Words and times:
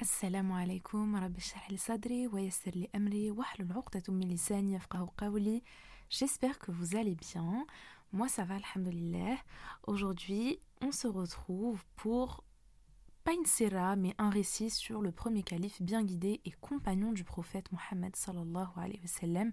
السلام 0.00 0.52
عليكم 0.52 1.16
رب 1.16 1.36
اشرح 1.36 1.70
لي 1.70 1.76
صدري 1.76 2.26
ويسر 2.26 2.70
لي 2.70 2.88
أمري 2.94 3.30
واحلل 3.30 3.72
عقدة 3.72 4.02
من 4.08 4.28
لساني 4.28 4.74
يفقه 4.74 5.12
قولي 5.18 5.62
J'espère 6.08 6.58
que 6.60 6.70
vous 6.70 6.94
allez 6.96 7.16
bien. 7.16 7.66
Moi 8.12 8.28
ça 8.28 8.44
va, 8.44 8.54
alhamdulillah. 8.56 9.36
Aujourd'hui, 9.86 10.60
on 10.80 10.92
se 10.92 11.08
retrouve 11.08 11.82
pour 11.96 12.44
pas 13.24 13.32
une 13.32 13.44
sira, 13.44 13.96
mais 13.96 14.14
un 14.18 14.30
récit 14.30 14.70
sur 14.70 15.02
le 15.02 15.10
premier 15.10 15.42
calife 15.42 15.82
bien 15.82 16.04
guidé 16.04 16.40
et 16.44 16.52
compagnon 16.60 17.12
du 17.12 17.24
prophète 17.24 17.72
Mohammed 17.72 18.14
sallallahu 18.14 18.68
alayhi 18.76 19.00
wa 19.02 19.08
sallam, 19.08 19.52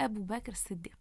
Abu 0.00 0.24
Bakr 0.24 0.56
Siddiq. 0.56 0.98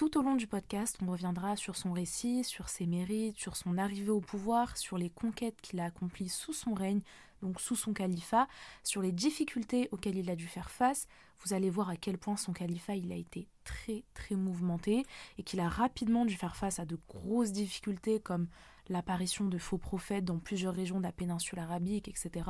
Tout 0.00 0.16
au 0.16 0.22
long 0.22 0.34
du 0.34 0.46
podcast, 0.46 0.96
on 1.02 1.10
reviendra 1.12 1.56
sur 1.56 1.76
son 1.76 1.92
récit, 1.92 2.42
sur 2.42 2.70
ses 2.70 2.86
mérites, 2.86 3.36
sur 3.36 3.54
son 3.54 3.76
arrivée 3.76 4.08
au 4.08 4.22
pouvoir, 4.22 4.78
sur 4.78 4.96
les 4.96 5.10
conquêtes 5.10 5.60
qu'il 5.60 5.78
a 5.78 5.84
accomplies 5.84 6.30
sous 6.30 6.54
son 6.54 6.72
règne, 6.72 7.02
donc 7.42 7.60
sous 7.60 7.76
son 7.76 7.92
califat, 7.92 8.48
sur 8.82 9.02
les 9.02 9.12
difficultés 9.12 9.90
auxquelles 9.92 10.16
il 10.16 10.30
a 10.30 10.36
dû 10.36 10.46
faire 10.46 10.70
face. 10.70 11.06
Vous 11.40 11.52
allez 11.52 11.68
voir 11.68 11.90
à 11.90 11.96
quel 11.96 12.16
point 12.16 12.38
son 12.38 12.54
califat 12.54 12.96
il 12.96 13.12
a 13.12 13.14
été 13.14 13.46
très 13.62 14.02
très 14.14 14.36
mouvementé 14.36 15.04
et 15.36 15.42
qu'il 15.42 15.60
a 15.60 15.68
rapidement 15.68 16.24
dû 16.24 16.34
faire 16.34 16.56
face 16.56 16.78
à 16.78 16.86
de 16.86 16.98
grosses 17.06 17.52
difficultés 17.52 18.20
comme 18.20 18.48
l'apparition 18.88 19.48
de 19.48 19.58
faux 19.58 19.76
prophètes 19.76 20.24
dans 20.24 20.38
plusieurs 20.38 20.74
régions 20.74 20.96
de 20.96 21.04
la 21.04 21.12
péninsule 21.12 21.58
arabique, 21.58 22.08
etc. 22.08 22.48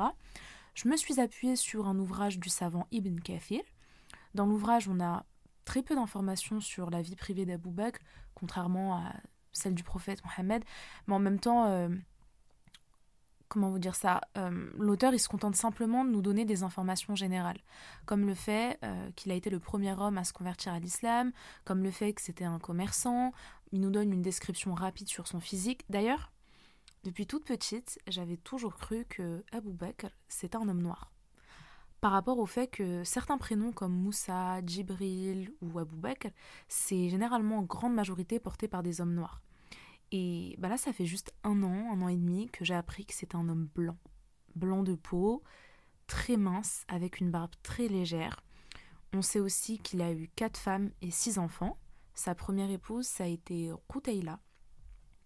Je 0.73 0.87
me 0.87 0.95
suis 0.95 1.19
appuyée 1.19 1.57
sur 1.57 1.89
un 1.89 1.99
ouvrage 1.99 2.39
du 2.39 2.47
savant 2.47 2.87
Ibn 2.91 3.19
Kathir. 3.19 3.61
Dans 4.35 4.45
l'ouvrage, 4.45 4.87
on 4.87 5.01
a 5.01 5.25
très 5.65 5.83
peu 5.83 5.95
d'informations 5.95 6.59
sur 6.59 6.89
la 6.89 7.01
vie 7.01 7.15
privée 7.15 7.45
d'Abou 7.45 7.71
Bakr, 7.71 7.99
contrairement 8.33 8.97
à 8.97 9.13
celle 9.51 9.75
du 9.75 9.83
prophète 9.83 10.21
Mohammed. 10.25 10.63
Mais 11.07 11.13
en 11.13 11.19
même 11.19 11.39
temps, 11.39 11.65
euh, 11.65 11.89
comment 13.47 13.69
vous 13.69 13.79
dire 13.79 13.95
ça 13.95 14.21
euh, 14.37 14.69
L'auteur, 14.77 15.13
il 15.13 15.19
se 15.19 15.27
contente 15.27 15.55
simplement 15.55 16.05
de 16.05 16.09
nous 16.09 16.21
donner 16.21 16.45
des 16.45 16.63
informations 16.63 17.15
générales, 17.15 17.59
comme 18.05 18.25
le 18.25 18.33
fait 18.33 18.79
euh, 18.83 19.11
qu'il 19.15 19.31
a 19.31 19.35
été 19.35 19.49
le 19.49 19.59
premier 19.59 19.93
homme 19.93 20.17
à 20.17 20.23
se 20.23 20.33
convertir 20.33 20.73
à 20.73 20.79
l'islam, 20.79 21.31
comme 21.65 21.83
le 21.83 21.91
fait 21.91 22.13
que 22.13 22.21
c'était 22.21 22.45
un 22.45 22.59
commerçant. 22.59 23.33
Il 23.71 23.81
nous 23.81 23.91
donne 23.91 24.11
une 24.11 24.21
description 24.21 24.73
rapide 24.73 25.07
sur 25.07 25.27
son 25.27 25.39
physique. 25.39 25.83
D'ailleurs, 25.89 26.31
depuis 27.03 27.25
toute 27.27 27.45
petite, 27.45 27.99
j'avais 28.07 28.37
toujours 28.37 28.75
cru 28.75 29.05
que 29.05 29.43
Abou 29.51 29.73
Bakr, 29.73 30.09
c'était 30.27 30.57
un 30.57 30.67
homme 30.69 30.81
noir 30.81 31.11
par 32.01 32.11
rapport 32.11 32.39
au 32.39 32.47
fait 32.47 32.67
que 32.67 33.03
certains 33.03 33.37
prénoms 33.37 33.71
comme 33.71 33.93
Moussa, 33.93 34.65
Djibril 34.65 35.53
ou 35.61 35.77
Abou 35.77 35.95
Bakr, 35.95 36.29
c'est 36.67 37.09
généralement 37.09 37.59
en 37.59 37.63
grande 37.63 37.93
majorité 37.93 38.39
porté 38.39 38.67
par 38.67 38.81
des 38.81 39.01
hommes 39.01 39.13
noirs. 39.13 39.43
Et 40.11 40.55
bah 40.57 40.67
là, 40.67 40.77
ça 40.77 40.93
fait 40.93 41.05
juste 41.05 41.31
un 41.43 41.61
an, 41.61 41.93
un 41.93 42.01
an 42.01 42.07
et 42.09 42.17
demi 42.17 42.49
que 42.49 42.65
j'ai 42.65 42.73
appris 42.73 43.05
que 43.05 43.13
c'est 43.13 43.35
un 43.35 43.47
homme 43.47 43.69
blanc. 43.75 43.97
Blanc 44.55 44.81
de 44.81 44.95
peau, 44.95 45.43
très 46.07 46.37
mince, 46.37 46.85
avec 46.87 47.19
une 47.19 47.29
barbe 47.29 47.53
très 47.61 47.87
légère. 47.87 48.43
On 49.13 49.21
sait 49.21 49.39
aussi 49.39 49.77
qu'il 49.77 50.01
a 50.01 50.11
eu 50.11 50.27
quatre 50.35 50.57
femmes 50.57 50.91
et 51.01 51.11
six 51.11 51.37
enfants. 51.37 51.77
Sa 52.15 52.33
première 52.33 52.71
épouse, 52.71 53.05
ça 53.05 53.25
a 53.25 53.27
été 53.27 53.71
Koutaïla, 53.87 54.39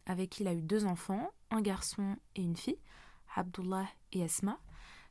avec 0.05 0.29
qui 0.29 0.43
il 0.43 0.47
a 0.47 0.53
eu 0.53 0.61
deux 0.61 0.85
enfants, 0.85 1.31
un 1.51 1.61
garçon 1.61 2.17
et 2.35 2.41
une 2.41 2.57
fille, 2.57 2.79
Abdullah 3.33 3.87
et 4.11 4.23
Asma. 4.23 4.59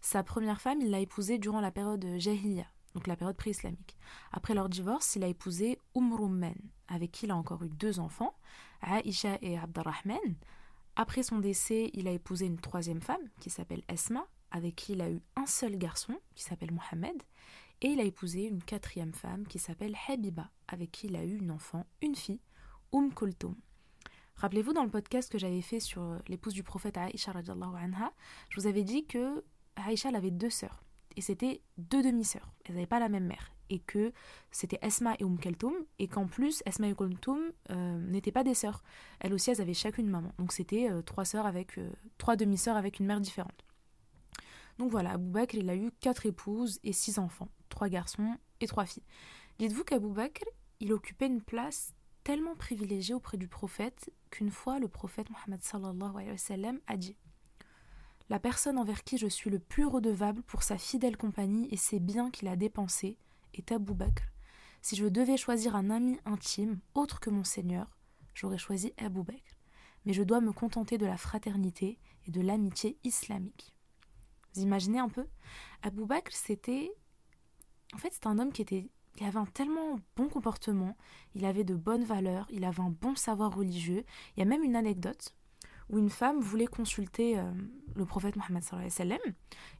Sa 0.04 0.22
première 0.22 0.60
femme, 0.60 0.82
il 0.82 0.90
l'a 0.90 1.00
épousée 1.00 1.38
durant 1.38 1.62
la 1.62 1.70
période 1.70 2.04
Jahiliya, 2.18 2.66
donc 2.94 3.06
la 3.06 3.16
période 3.16 3.38
pré-islamique. 3.38 3.96
Après 4.32 4.52
leur 4.52 4.68
divorce, 4.68 5.16
il 5.16 5.24
a 5.24 5.28
épousé 5.28 5.78
Umrummen, 5.96 6.58
avec 6.88 7.10
qui 7.10 7.24
il 7.24 7.30
a 7.30 7.36
encore 7.36 7.62
eu 7.62 7.70
deux 7.70 8.00
enfants, 8.00 8.34
Aisha 8.82 9.38
et 9.40 9.56
Abdurrahman. 9.56 10.36
Après 10.94 11.22
son 11.22 11.38
décès, 11.38 11.90
il 11.94 12.06
a 12.06 12.10
épousé 12.10 12.44
une 12.44 12.60
troisième 12.60 13.00
femme 13.00 13.30
qui 13.40 13.48
s'appelle 13.48 13.82
Esma, 13.88 14.26
avec 14.50 14.76
qui 14.76 14.92
il 14.92 15.00
a 15.00 15.10
eu 15.10 15.22
un 15.36 15.46
seul 15.46 15.78
garçon 15.78 16.20
qui 16.34 16.44
s'appelle 16.44 16.72
Mohamed. 16.72 17.22
Et 17.80 17.88
il 17.88 17.98
a 17.98 18.04
épousé 18.04 18.42
une 18.44 18.62
quatrième 18.62 19.14
femme 19.14 19.46
qui 19.46 19.58
s'appelle 19.58 19.96
Habiba, 20.06 20.50
avec 20.68 20.92
qui 20.92 21.06
il 21.06 21.16
a 21.16 21.24
eu 21.24 21.38
une 21.38 21.50
enfant, 21.50 21.86
une 22.02 22.14
fille, 22.14 22.42
Umm 22.92 23.14
Kulthum. 23.14 23.56
Rappelez-vous 24.36 24.74
dans 24.74 24.84
le 24.84 24.90
podcast 24.90 25.32
que 25.32 25.38
j'avais 25.38 25.62
fait 25.62 25.80
sur 25.80 26.18
l'épouse 26.28 26.52
du 26.52 26.62
prophète 26.62 26.98
Aisha, 26.98 27.32
anha, 27.32 28.12
je 28.50 28.60
vous 28.60 28.66
avais 28.66 28.84
dit 28.84 29.06
que 29.06 29.42
Aïcha 29.76 30.08
avait 30.14 30.30
deux 30.30 30.50
sœurs. 30.50 30.82
Et 31.16 31.20
c'était 31.20 31.62
deux 31.78 32.02
demi-sœurs. 32.02 32.52
Elles 32.64 32.74
n'avaient 32.74 32.86
pas 32.86 32.98
la 32.98 33.08
même 33.08 33.26
mère. 33.26 33.52
Et 33.70 33.78
que 33.78 34.12
c'était 34.50 34.78
Esma 34.82 35.14
et 35.18 35.24
Umm 35.24 35.38
Keltoum. 35.38 35.74
Et 35.98 36.08
qu'en 36.08 36.26
plus, 36.26 36.62
Esma 36.66 36.88
et 36.88 36.90
Umm 36.90 36.96
Keltoum 36.96 37.40
euh, 37.70 37.98
n'étaient 37.98 38.32
pas 38.32 38.44
des 38.44 38.54
sœurs. 38.54 38.82
Elles 39.20 39.32
aussi, 39.32 39.50
elles 39.50 39.60
avaient 39.60 39.74
chacune 39.74 40.08
maman. 40.08 40.32
Donc 40.38 40.52
c'était 40.52 40.90
euh, 40.90 41.02
trois 41.02 41.24
sœurs 41.24 41.46
avec 41.46 41.78
euh, 41.78 41.90
trois 42.18 42.36
demi-sœurs 42.36 42.76
avec 42.76 42.98
une 42.98 43.06
mère 43.06 43.20
différente. 43.20 43.64
Donc 44.78 44.90
voilà, 44.90 45.12
Abou 45.12 45.30
Bakr, 45.30 45.56
il 45.56 45.70
a 45.70 45.76
eu 45.76 45.90
quatre 46.00 46.26
épouses 46.26 46.80
et 46.82 46.92
six 46.92 47.18
enfants. 47.18 47.48
Trois 47.68 47.88
garçons 47.88 48.36
et 48.60 48.66
trois 48.66 48.86
filles. 48.86 49.04
Dites-vous 49.58 49.84
qu'Abou 49.84 50.12
Bakr, 50.12 50.44
il 50.80 50.92
occupait 50.92 51.26
une 51.26 51.42
place 51.42 51.94
tellement 52.24 52.56
privilégiée 52.56 53.14
auprès 53.14 53.36
du 53.36 53.48
prophète 53.48 54.10
qu'une 54.30 54.50
fois 54.50 54.78
le 54.78 54.88
prophète 54.88 55.28
Mohammed 55.30 55.62
sallallahu 55.62 56.16
alayhi 56.16 56.80
a 56.86 56.96
dit 56.96 57.16
la 58.30 58.38
personne 58.38 58.78
envers 58.78 59.04
qui 59.04 59.18
je 59.18 59.26
suis 59.26 59.50
le 59.50 59.58
plus 59.58 59.84
redevable 59.84 60.42
pour 60.42 60.62
sa 60.62 60.78
fidèle 60.78 61.16
compagnie 61.16 61.68
et 61.70 61.76
ses 61.76 62.00
biens 62.00 62.30
qu'il 62.30 62.48
a 62.48 62.56
dépensés 62.56 63.18
est 63.52 63.70
Abou 63.72 63.94
Bakr. 63.94 64.24
Si 64.80 64.96
je 64.96 65.06
devais 65.06 65.36
choisir 65.36 65.76
un 65.76 65.90
ami 65.90 66.18
intime, 66.24 66.78
autre 66.94 67.20
que 67.20 67.30
mon 67.30 67.44
Seigneur, 67.44 67.96
j'aurais 68.34 68.58
choisi 68.58 68.92
Abou 68.98 69.22
Bakr. 69.22 69.56
Mais 70.04 70.12
je 70.12 70.22
dois 70.22 70.40
me 70.40 70.52
contenter 70.52 70.98
de 70.98 71.06
la 71.06 71.16
fraternité 71.16 71.98
et 72.26 72.30
de 72.30 72.40
l'amitié 72.40 72.98
islamique. 73.04 73.74
Vous 74.54 74.62
imaginez 74.62 74.98
un 74.98 75.08
peu 75.08 75.26
Abou 75.82 76.06
Bakr, 76.06 76.32
c'était. 76.32 76.92
En 77.94 77.98
fait, 77.98 78.12
c'est 78.12 78.26
un 78.26 78.38
homme 78.38 78.52
qui 78.52 78.62
était. 78.62 78.90
Il 79.20 79.26
avait 79.26 79.38
un 79.38 79.46
tellement 79.46 80.00
bon 80.16 80.28
comportement, 80.28 80.96
il 81.34 81.44
avait 81.44 81.62
de 81.62 81.74
bonnes 81.74 82.04
valeurs, 82.04 82.46
il 82.50 82.64
avait 82.64 82.80
un 82.80 82.90
bon 82.90 83.14
savoir 83.14 83.54
religieux. 83.54 84.04
Il 84.36 84.40
y 84.40 84.42
a 84.42 84.46
même 84.46 84.64
une 84.64 84.74
anecdote 84.74 85.34
où 85.90 85.98
une 85.98 86.10
femme 86.10 86.40
voulait 86.40 86.66
consulter 86.66 87.38
euh, 87.38 87.50
le 87.94 88.04
prophète 88.04 88.36
Mohammed 88.36 88.62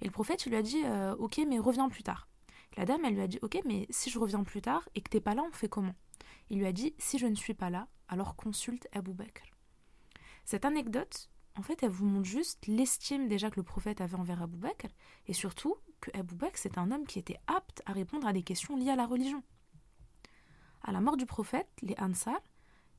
et 0.00 0.04
le 0.04 0.10
prophète 0.10 0.46
lui 0.46 0.56
a 0.56 0.62
dit 0.62 0.82
euh, 0.84 1.14
ok 1.16 1.40
mais 1.48 1.58
reviens 1.58 1.88
plus 1.88 2.02
tard. 2.02 2.28
La 2.76 2.84
dame 2.84 3.04
elle 3.04 3.14
lui 3.14 3.22
a 3.22 3.26
dit 3.26 3.38
ok 3.42 3.60
mais 3.64 3.86
si 3.90 4.10
je 4.10 4.18
reviens 4.18 4.44
plus 4.44 4.62
tard 4.62 4.88
et 4.94 5.00
que 5.00 5.08
t'es 5.08 5.20
pas 5.20 5.34
là 5.34 5.42
on 5.48 5.52
fait 5.52 5.68
comment? 5.68 5.94
Il 6.50 6.58
lui 6.58 6.66
a 6.66 6.72
dit 6.72 6.94
si 6.98 7.18
je 7.18 7.26
ne 7.26 7.34
suis 7.34 7.54
pas 7.54 7.70
là 7.70 7.88
alors 8.08 8.36
consulte 8.36 8.88
Abu 8.92 9.12
Bakr. 9.12 9.44
Cette 10.44 10.64
anecdote 10.64 11.30
en 11.56 11.62
fait 11.62 11.82
elle 11.82 11.90
vous 11.90 12.06
montre 12.06 12.28
juste 12.28 12.66
l'estime 12.66 13.28
déjà 13.28 13.50
que 13.50 13.56
le 13.56 13.62
prophète 13.62 14.00
avait 14.00 14.16
envers 14.16 14.42
Abu 14.42 14.56
Bakr 14.56 14.88
et 15.26 15.32
surtout 15.32 15.76
que 16.00 16.10
Abu 16.18 16.34
Bakr 16.34 16.58
c'est 16.58 16.78
un 16.78 16.90
homme 16.90 17.06
qui 17.06 17.18
était 17.18 17.38
apte 17.46 17.82
à 17.86 17.92
répondre 17.92 18.26
à 18.26 18.32
des 18.32 18.42
questions 18.42 18.76
liées 18.76 18.90
à 18.90 18.96
la 18.96 19.06
religion. 19.06 19.42
À 20.86 20.92
la 20.92 21.00
mort 21.00 21.16
du 21.16 21.24
prophète, 21.24 21.70
les 21.80 21.94
Ansar, 21.98 22.40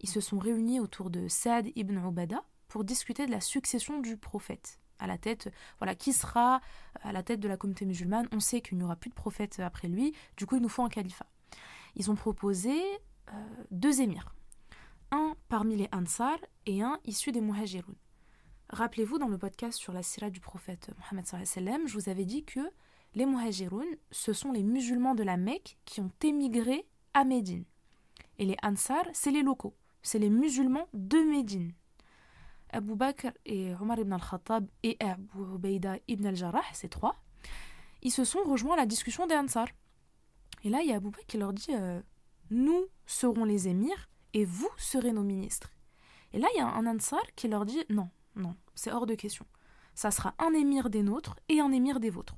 ils 0.01 0.09
se 0.09 0.19
sont 0.19 0.39
réunis 0.39 0.79
autour 0.79 1.11
de 1.11 1.27
Saad 1.27 1.67
ibn 1.75 1.97
Ubada, 1.97 2.43
pour 2.67 2.83
discuter 2.83 3.25
de 3.25 3.31
la 3.31 3.41
succession 3.41 3.99
du 3.99 4.17
prophète 4.17 4.79
à 4.99 5.07
la 5.07 5.17
tête, 5.17 5.51
voilà, 5.79 5.95
qui 5.95 6.13
sera 6.13 6.61
à 7.01 7.11
la 7.11 7.23
tête 7.23 7.39
de 7.39 7.47
la 7.47 7.57
communauté 7.57 7.85
musulmane. 7.85 8.27
On 8.31 8.39
sait 8.39 8.61
qu'il 8.61 8.77
n'y 8.77 8.83
aura 8.83 8.95
plus 8.95 9.09
de 9.09 9.15
prophète 9.15 9.59
après 9.59 9.87
lui, 9.87 10.13
du 10.37 10.45
coup 10.45 10.55
il 10.55 10.61
nous 10.61 10.69
faut 10.69 10.83
un 10.83 10.89
califat. 10.89 11.27
Ils 11.95 12.11
ont 12.11 12.15
proposé 12.15 12.81
euh, 13.29 13.31
deux 13.71 14.01
émirs, 14.01 14.33
un 15.11 15.35
parmi 15.49 15.75
les 15.75 15.89
Ansar 15.91 16.37
et 16.65 16.81
un 16.81 16.99
issu 17.05 17.31
des 17.31 17.41
Muhajirun. 17.41 17.95
Rappelez-vous, 18.69 19.19
dans 19.19 19.27
le 19.27 19.37
podcast 19.37 19.77
sur 19.77 19.93
la 19.93 20.01
sira 20.01 20.29
du 20.29 20.39
prophète 20.39 20.89
Mohammed 20.97 21.25
je 21.85 21.93
vous 21.93 22.09
avais 22.09 22.25
dit 22.25 22.43
que 22.43 22.59
les 23.13 23.25
Muhajirun, 23.25 23.85
ce 24.11 24.33
sont 24.33 24.51
les 24.51 24.63
musulmans 24.63 25.15
de 25.15 25.23
la 25.23 25.37
Mecque 25.37 25.77
qui 25.85 26.01
ont 26.01 26.11
émigré 26.23 26.85
à 27.13 27.23
Médine. 27.23 27.63
Et 28.39 28.45
les 28.45 28.57
Ansar, 28.61 29.05
c'est 29.13 29.31
les 29.31 29.43
locaux, 29.43 29.75
c'est 30.01 30.19
les 30.19 30.29
musulmans 30.29 30.87
de 30.93 31.19
Médine. 31.19 31.71
Abu 32.75 32.95
Bakr 32.95 33.31
et 33.45 33.73
Omar 33.79 33.99
ibn 33.99 34.11
al-Khattab 34.11 34.67
et 34.83 34.97
Abu 34.99 35.55
Ubaida 35.55 35.97
ibn 36.09 36.25
al-Jarrah, 36.25 36.65
ces 36.73 36.89
trois, 36.89 37.15
ils 38.01 38.11
se 38.11 38.25
sont 38.25 38.43
rejoints 38.43 38.73
à 38.73 38.77
la 38.79 38.85
discussion 38.85 39.27
des 39.27 39.35
Ansar. 39.35 39.67
Et 40.65 40.69
là, 40.69 40.81
il 40.81 40.89
y 40.89 40.91
a 40.91 40.97
Abu 40.97 41.09
Bakr 41.09 41.25
qui 41.25 41.37
leur 41.37 41.53
dit 41.53 41.69
euh, 41.69 42.01
Nous 42.49 42.85
serons 43.05 43.45
les 43.45 43.69
émirs 43.69 44.09
et 44.33 44.43
vous 44.43 44.69
serez 44.77 45.13
nos 45.13 45.23
ministres. 45.23 45.71
Et 46.33 46.39
là, 46.39 46.49
il 46.53 46.57
y 46.57 46.61
a 46.61 46.67
un 46.67 46.85
Ansar 46.85 47.23
qui 47.37 47.47
leur 47.47 47.65
dit 47.65 47.81
Non, 47.89 48.09
non, 48.35 48.57
c'est 48.75 48.91
hors 48.91 49.05
de 49.05 49.15
question. 49.15 49.45
Ça 49.93 50.11
sera 50.11 50.35
un 50.37 50.53
émir 50.53 50.89
des 50.89 51.01
nôtres 51.01 51.37
et 51.47 51.61
un 51.61 51.71
émir 51.71 52.01
des 52.01 52.09
vôtres. 52.09 52.35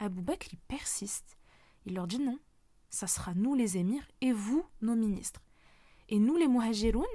Abu 0.00 0.20
Bakr, 0.20 0.48
il 0.50 0.58
persiste. 0.58 1.38
Il 1.84 1.94
leur 1.94 2.08
dit 2.08 2.18
Non, 2.18 2.40
ça 2.90 3.06
sera 3.06 3.34
nous 3.34 3.54
les 3.54 3.76
émirs 3.76 4.08
et 4.20 4.32
vous 4.32 4.66
nos 4.80 4.96
ministres. 4.96 5.42
Et 6.08 6.18
nous 6.18 6.36
les 6.36 6.48
muhajiroun, 6.48 7.06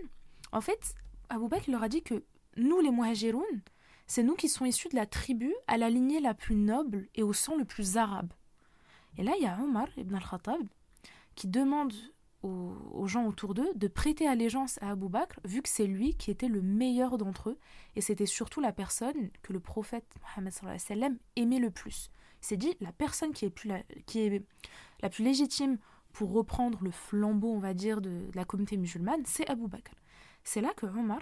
en 0.54 0.62
fait, 0.62 0.96
Abu 1.28 1.50
Bakr 1.50 1.70
leur 1.70 1.84
a 1.84 1.90
dit 1.90 2.02
que 2.02 2.24
nous 2.58 2.80
les 2.80 2.92
Muhajiroun, 2.92 3.62
c'est 4.08 4.24
nous 4.24 4.36
qui 4.36 4.50
sommes 4.50 4.68
issus 4.68 4.90
de 4.90 4.96
la 4.96 5.06
tribu 5.06 5.54
à 5.68 5.78
la 5.78 5.90
lignée 5.90 6.20
la 6.20 6.34
plus 6.34 6.56
noble 6.56 7.08
et 7.16 7.24
au 7.24 7.34
sang 7.34 7.56
le 7.56 7.66
plus 7.66 7.98
arabe. 7.98 8.34
Et 9.18 9.24
là, 9.24 9.34
il 9.38 9.44
y 9.44 9.48
a 9.48 9.58
Omar 9.62 9.88
ibn 9.98 10.16
al-Khattab 10.16 10.62
qui 11.36 11.48
demande 11.48 11.94
aux, 12.44 13.08
gens 13.08 13.26
autour 13.28 13.54
d'eux 13.54 13.72
de 13.76 13.88
prêter 13.88 14.28
allégeance 14.28 14.80
à 14.82 14.92
Abu 14.92 15.10
Bakr, 15.10 15.40
vu 15.46 15.62
que 15.62 15.70
c'est 15.70 15.86
lui 15.86 16.16
qui 16.16 16.32
était 16.32 16.48
le 16.48 16.62
meilleur 16.62 17.18
d'entre 17.18 17.52
eux, 17.52 17.60
et 17.96 18.02
c'était 18.02 18.26
surtout 18.26 18.62
la 18.62 18.72
personne 18.72 19.30
que 19.44 19.54
le 19.54 19.60
prophète 19.60 20.06
Mohammed 20.22 21.20
aimait 21.36 21.60
le 21.60 21.72
plus, 21.72 22.10
Il 22.42 22.46
s'est 22.46 22.58
dit 22.58 22.76
la 22.82 22.92
personne 22.92 23.32
qui 23.32 23.46
est, 23.46 24.44
la, 25.02 25.10
plus 25.10 25.24
légitime 25.24 25.78
pour 26.14 26.32
reprendre 26.34 26.80
le 26.82 26.92
flambeau, 26.92 27.54
on 27.54 27.60
va 27.60 27.74
dire, 27.74 28.02
de, 28.02 28.28
la 28.34 28.44
communauté 28.44 28.78
musulmane, 28.78 29.22
c'est 29.26 29.50
Abu 29.50 29.68
Bakr. 29.68 29.94
C'est 30.44 30.62
là 30.62 30.74
que 30.76 30.88
Omar, 30.88 31.20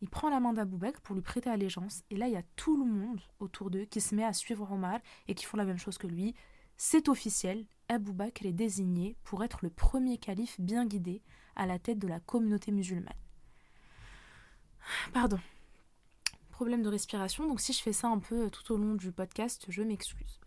il 0.00 0.08
prend 0.08 0.30
la 0.30 0.40
main 0.40 0.52
d'Abu 0.52 0.76
Bakr 0.76 1.00
pour 1.02 1.14
lui 1.14 1.22
prêter 1.22 1.50
allégeance. 1.50 2.02
Et 2.10 2.16
là, 2.16 2.26
il 2.26 2.32
y 2.32 2.36
a 2.36 2.42
tout 2.56 2.76
le 2.76 2.90
monde 2.90 3.20
autour 3.38 3.70
d'eux 3.70 3.84
qui 3.84 4.00
se 4.00 4.14
met 4.14 4.24
à 4.24 4.32
suivre 4.32 4.70
Omar 4.70 4.98
et 5.28 5.34
qui 5.34 5.44
font 5.44 5.56
la 5.56 5.64
même 5.64 5.78
chose 5.78 5.98
que 5.98 6.06
lui. 6.06 6.34
C'est 6.76 7.08
officiel, 7.08 7.66
Abu 7.88 8.12
Bakr 8.12 8.46
est 8.46 8.52
désigné 8.52 9.16
pour 9.24 9.44
être 9.44 9.58
le 9.62 9.70
premier 9.70 10.16
calife 10.16 10.58
bien 10.58 10.86
guidé 10.86 11.22
à 11.54 11.66
la 11.66 11.78
tête 11.78 11.98
de 11.98 12.08
la 12.08 12.20
communauté 12.20 12.72
musulmane. 12.72 13.12
Pardon. 15.12 15.38
Problème 16.50 16.82
de 16.82 16.88
respiration, 16.88 17.46
donc 17.46 17.60
si 17.60 17.72
je 17.72 17.82
fais 17.82 17.92
ça 17.92 18.08
un 18.08 18.18
peu 18.18 18.50
tout 18.50 18.72
au 18.72 18.76
long 18.76 18.94
du 18.94 19.12
podcast, 19.12 19.66
je 19.68 19.82
m'excuse. 19.82 20.40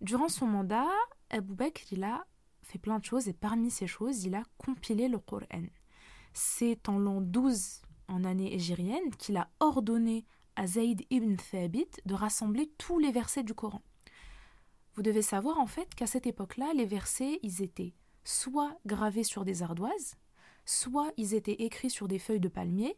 Durant 0.00 0.28
son 0.28 0.46
mandat, 0.46 0.88
Abu 1.30 1.54
Bakr, 1.54 1.82
il 1.92 2.04
a 2.04 2.26
fait 2.62 2.78
plein 2.78 2.98
de 2.98 3.04
choses 3.04 3.28
et 3.28 3.32
parmi 3.32 3.70
ces 3.70 3.86
choses, 3.86 4.24
il 4.24 4.34
a 4.34 4.42
compilé 4.58 5.08
le 5.08 5.18
Coran. 5.18 5.66
C'est 6.32 6.88
en 6.88 6.98
l'an 6.98 7.20
12 7.20 7.81
en 8.08 8.24
année 8.24 8.54
égérienne 8.54 9.10
qu'il 9.18 9.36
a 9.36 9.48
ordonné 9.60 10.24
à 10.56 10.66
Zayd 10.66 11.02
ibn 11.10 11.36
Thabit 11.36 11.88
de 12.04 12.14
rassembler 12.14 12.70
tous 12.78 12.98
les 12.98 13.10
versets 13.10 13.42
du 13.42 13.54
Coran. 13.54 13.82
Vous 14.94 15.02
devez 15.02 15.22
savoir 15.22 15.58
en 15.58 15.66
fait 15.66 15.94
qu'à 15.94 16.06
cette 16.06 16.26
époque-là, 16.26 16.72
les 16.74 16.84
versets, 16.84 17.38
ils 17.42 17.62
étaient 17.62 17.94
soit 18.24 18.76
gravés 18.86 19.24
sur 19.24 19.44
des 19.44 19.62
ardoises, 19.62 20.16
soit 20.64 21.10
ils 21.16 21.34
étaient 21.34 21.62
écrits 21.62 21.90
sur 21.90 22.08
des 22.08 22.18
feuilles 22.18 22.40
de 22.40 22.48
palmier, 22.48 22.96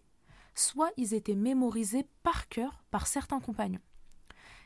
soit 0.55 0.91
ils 0.97 1.15
étaient 1.15 1.37
mémorisés 1.37 2.07
par 2.23 2.49
cœur 2.49 2.83
par 2.91 3.07
certains 3.07 3.41
compagnons. 3.41 3.81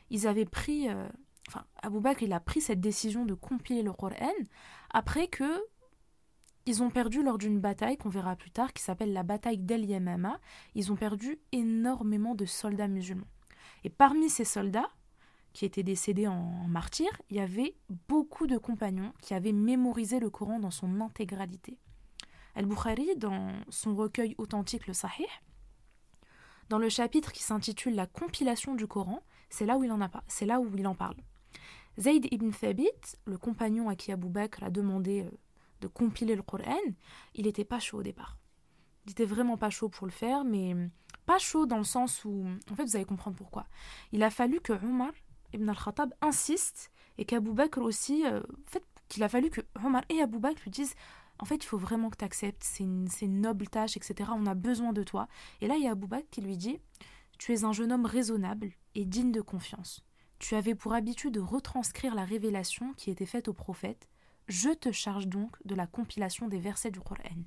Ils 0.09 0.27
avaient 0.27 0.45
pris, 0.45 0.89
euh, 0.89 1.07
enfin, 1.47 1.65
Abou 1.81 1.99
Bakr, 1.99 2.23
il 2.23 2.33
a 2.33 2.39
pris 2.39 2.61
cette 2.61 2.81
décision 2.81 3.25
de 3.25 3.35
compiler 3.35 3.83
le 3.83 3.93
Coran 3.93 4.33
après 4.89 5.27
que 5.27 5.61
ils 6.65 6.83
ont 6.83 6.89
perdu 6.89 7.23
lors 7.23 7.37
d'une 7.37 7.59
bataille 7.59 7.97
qu'on 7.97 8.09
verra 8.09 8.35
plus 8.35 8.51
tard, 8.51 8.73
qui 8.73 8.83
s'appelle 8.83 9.13
la 9.13 9.23
bataille 9.23 9.57
d'El 9.57 9.85
Yamama. 9.85 10.39
Ils 10.75 10.91
ont 10.91 10.95
perdu 10.95 11.39
énormément 11.51 12.35
de 12.35 12.45
soldats 12.45 12.87
musulmans. 12.87 13.27
Et 13.83 13.89
parmi 13.89 14.29
ces 14.29 14.45
soldats, 14.45 14.89
qui 15.53 15.65
étaient 15.65 15.83
décédés 15.83 16.27
en 16.27 16.67
martyrs, 16.67 17.21
il 17.29 17.37
y 17.37 17.39
avait 17.39 17.75
beaucoup 18.07 18.47
de 18.47 18.57
compagnons 18.57 19.13
qui 19.21 19.33
avaient 19.33 19.51
mémorisé 19.51 20.19
le 20.19 20.29
Coran 20.29 20.59
dans 20.59 20.71
son 20.71 21.01
intégralité. 21.01 21.77
Al-Bukhari, 22.55 23.15
dans 23.17 23.51
son 23.69 23.95
recueil 23.95 24.35
authentique 24.37 24.87
le 24.87 24.93
Sahih, 24.93 25.27
dans 26.69 26.77
le 26.77 26.89
chapitre 26.89 27.31
qui 27.31 27.41
s'intitule 27.41 27.95
La 27.95 28.05
compilation 28.05 28.75
du 28.75 28.85
Coran, 28.85 29.23
c'est 29.49 29.65
là 29.65 29.77
où 29.77 29.83
il 29.83 29.91
en 29.91 30.01
a 30.01 30.09
là 30.41 30.59
où 30.59 30.69
il 30.77 30.87
en 30.87 30.95
parle. 30.95 31.17
Zayd 31.97 32.27
ibn 32.31 32.51
Thabit, 32.51 33.17
le 33.25 33.37
compagnon 33.37 33.89
à 33.89 33.95
qui 33.95 34.11
Abu 34.11 34.29
Bakr 34.29 34.63
a 34.63 34.69
demandé 34.69 35.23
euh, 35.23 35.31
de 35.81 35.87
compiler 35.87 36.35
le 36.35 36.43
Coran, 36.43 36.77
il 37.35 37.45
n'était 37.45 37.65
pas 37.65 37.79
chaud 37.79 37.99
au 37.99 38.03
départ. 38.03 38.37
Il 39.05 39.11
était 39.11 39.25
vraiment 39.25 39.57
pas 39.57 39.69
chaud 39.69 39.89
pour 39.89 40.05
le 40.05 40.11
faire, 40.11 40.43
mais 40.43 40.75
pas 41.25 41.39
chaud 41.39 41.65
dans 41.65 41.77
le 41.77 41.83
sens 41.83 42.25
où, 42.25 42.45
en 42.71 42.75
fait, 42.75 42.83
vous 42.83 42.95
allez 42.95 43.05
comprendre 43.05 43.37
pourquoi. 43.37 43.65
Il 44.11 44.23
a 44.23 44.29
fallu 44.29 44.59
que 44.61 44.73
Omar 44.73 45.11
ibn 45.53 45.69
al-Khattab 45.69 46.13
insiste 46.21 46.91
et 47.17 47.25
qu'Abu 47.25 47.53
Bakr 47.53 47.79
aussi, 47.79 48.25
euh, 48.25 48.39
en 48.39 48.69
fait, 48.69 48.83
qu'il 49.07 49.23
a 49.23 49.29
fallu 49.29 49.49
que 49.49 49.61
Omar 49.83 50.03
et 50.09 50.21
Abu 50.21 50.37
Bakr 50.37 50.61
lui 50.63 50.71
disent 50.71 50.95
en 51.39 51.45
fait, 51.45 51.55
il 51.55 51.65
faut 51.65 51.77
vraiment 51.77 52.09
que 52.09 52.17
tu 52.17 52.25
acceptes, 52.25 52.63
c'est 52.63 52.83
une, 52.83 53.41
noble 53.41 53.67
tâche, 53.67 53.95
etc. 53.95 54.29
On 54.35 54.45
a 54.45 54.55
besoin 54.55 54.91
de 54.91 55.03
toi. 55.03 55.27
Et 55.61 55.67
là, 55.67 55.75
il 55.75 55.83
y 55.83 55.87
a 55.87 55.91
Aboubak 55.91 56.25
qui 56.29 56.41
lui 56.41 56.57
dit 56.57 56.79
Tu 57.37 57.53
es 57.53 57.63
un 57.63 57.71
jeune 57.71 57.93
homme 57.93 58.05
raisonnable 58.05 58.71
et 58.95 59.05
digne 59.05 59.31
de 59.31 59.41
confiance. 59.41 60.05
Tu 60.39 60.55
avais 60.55 60.75
pour 60.75 60.93
habitude 60.93 61.33
de 61.33 61.39
retranscrire 61.39 62.13
la 62.13 62.25
révélation 62.25 62.93
qui 62.93 63.09
était 63.09 63.25
faite 63.25 63.47
au 63.47 63.53
prophète. 63.53 64.09
Je 64.49 64.71
te 64.71 64.91
charge 64.91 65.27
donc 65.27 65.55
de 65.63 65.75
la 65.75 65.85
compilation 65.85 66.47
des 66.47 66.59
versets 66.59 66.89
du 66.89 66.99
Coran. 66.99 67.43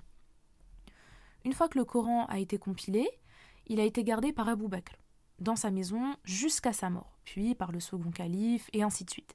Une 1.44 1.52
fois 1.52 1.68
que 1.68 1.76
le 1.76 1.84
Coran 1.84 2.26
a 2.26 2.38
été 2.38 2.58
compilé, 2.58 3.08
il 3.66 3.80
a 3.80 3.84
été 3.84 4.04
gardé 4.04 4.32
par 4.32 4.48
Abou 4.48 4.68
Bakr 4.68 4.94
dans 5.40 5.56
sa 5.56 5.72
maison 5.72 6.14
jusqu'à 6.22 6.72
sa 6.72 6.90
mort, 6.90 7.18
puis 7.24 7.56
par 7.56 7.72
le 7.72 7.80
second 7.80 8.12
calife, 8.12 8.70
et 8.72 8.84
ainsi 8.84 9.04
de 9.04 9.10
suite. 9.10 9.34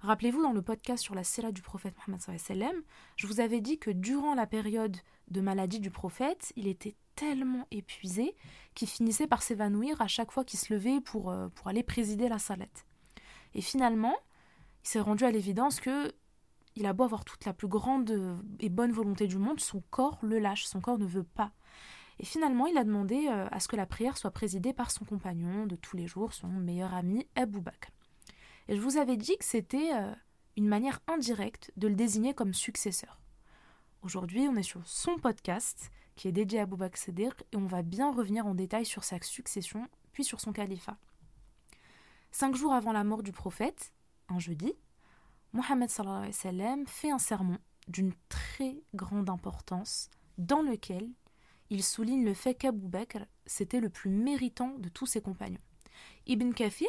Rappelez-vous, 0.00 0.42
dans 0.42 0.52
le 0.52 0.62
podcast 0.62 1.02
sur 1.02 1.14
la 1.14 1.24
sira 1.24 1.52
du 1.52 1.60
prophète 1.60 1.94
Mohammed, 2.08 2.82
je 3.16 3.26
vous 3.26 3.40
avais 3.40 3.60
dit 3.60 3.78
que 3.78 3.90
durant 3.90 4.34
la 4.34 4.46
période 4.46 4.96
de 5.28 5.42
maladie 5.42 5.80
du 5.80 5.90
prophète, 5.90 6.54
il 6.56 6.66
était 6.66 6.94
tellement 7.16 7.66
épuisé 7.70 8.34
qu'il 8.74 8.88
finissait 8.88 9.26
par 9.26 9.42
s'évanouir 9.42 10.00
à 10.00 10.08
chaque 10.08 10.32
fois 10.32 10.44
qu'il 10.44 10.58
se 10.58 10.72
levait 10.72 11.02
pour, 11.02 11.30
euh, 11.30 11.48
pour 11.48 11.68
aller 11.68 11.82
présider 11.82 12.30
la 12.30 12.38
salette. 12.38 12.86
Et 13.52 13.60
finalement, 13.60 14.14
il 14.84 14.88
s'est 14.88 15.00
rendu 15.00 15.24
à 15.24 15.30
l'évidence 15.30 15.80
que 15.80 16.14
il 16.76 16.86
a 16.86 16.92
beau 16.92 17.04
avoir 17.04 17.24
toute 17.24 17.44
la 17.44 17.52
plus 17.52 17.68
grande 17.68 18.40
et 18.60 18.68
bonne 18.68 18.92
volonté 18.92 19.26
du 19.26 19.38
monde, 19.38 19.60
son 19.60 19.82
corps 19.90 20.18
le 20.22 20.38
lâche, 20.38 20.66
son 20.66 20.80
corps 20.80 20.98
ne 20.98 21.06
veut 21.06 21.24
pas. 21.24 21.52
Et 22.18 22.24
finalement, 22.24 22.66
il 22.66 22.78
a 22.78 22.84
demandé 22.84 23.26
euh, 23.28 23.46
à 23.50 23.60
ce 23.60 23.68
que 23.68 23.76
la 23.76 23.86
prière 23.86 24.16
soit 24.16 24.30
présidée 24.30 24.72
par 24.72 24.90
son 24.90 25.04
compagnon 25.04 25.66
de 25.66 25.76
tous 25.76 25.96
les 25.96 26.06
jours, 26.06 26.32
son 26.32 26.48
meilleur 26.48 26.94
ami 26.94 27.26
Abu 27.34 27.60
Bakr. 27.60 27.90
Et 28.68 28.76
je 28.76 28.80
vous 28.80 28.96
avais 28.96 29.16
dit 29.16 29.36
que 29.36 29.44
c'était 29.44 29.92
euh, 29.94 30.12
une 30.56 30.68
manière 30.68 31.00
indirecte 31.08 31.72
de 31.76 31.88
le 31.88 31.94
désigner 31.94 32.34
comme 32.34 32.54
successeur. 32.54 33.20
Aujourd'hui, 34.02 34.46
on 34.48 34.56
est 34.56 34.62
sur 34.62 34.86
son 34.86 35.16
podcast 35.16 35.90
qui 36.14 36.28
est 36.28 36.32
dédié 36.32 36.60
à 36.60 36.66
Bakr 36.66 36.96
Siddiq 36.96 37.34
et 37.52 37.56
on 37.56 37.66
va 37.66 37.82
bien 37.82 38.12
revenir 38.12 38.46
en 38.46 38.54
détail 38.54 38.86
sur 38.86 39.02
sa 39.02 39.20
succession 39.20 39.88
puis 40.12 40.24
sur 40.24 40.40
son 40.40 40.52
califat. 40.52 40.96
Cinq 42.30 42.54
jours 42.54 42.72
avant 42.72 42.92
la 42.92 43.02
mort 43.02 43.22
du 43.22 43.32
prophète, 43.32 43.92
un 44.28 44.38
jeudi, 44.38 44.74
Mohammed 45.54 45.88
fait 46.86 47.10
un 47.12 47.18
sermon 47.18 47.58
d'une 47.86 48.12
très 48.28 48.82
grande 48.92 49.30
importance 49.30 50.10
dans 50.36 50.62
lequel 50.62 51.08
il 51.70 51.84
souligne 51.84 52.24
le 52.24 52.34
fait 52.34 52.54
qu'Abu 52.54 52.88
Bakr 52.88 53.24
c'était 53.46 53.78
le 53.78 53.88
plus 53.88 54.10
méritant 54.10 54.74
de 54.78 54.88
tous 54.88 55.06
ses 55.06 55.20
compagnons. 55.20 55.60
Ibn 56.26 56.50
Kathir, 56.50 56.88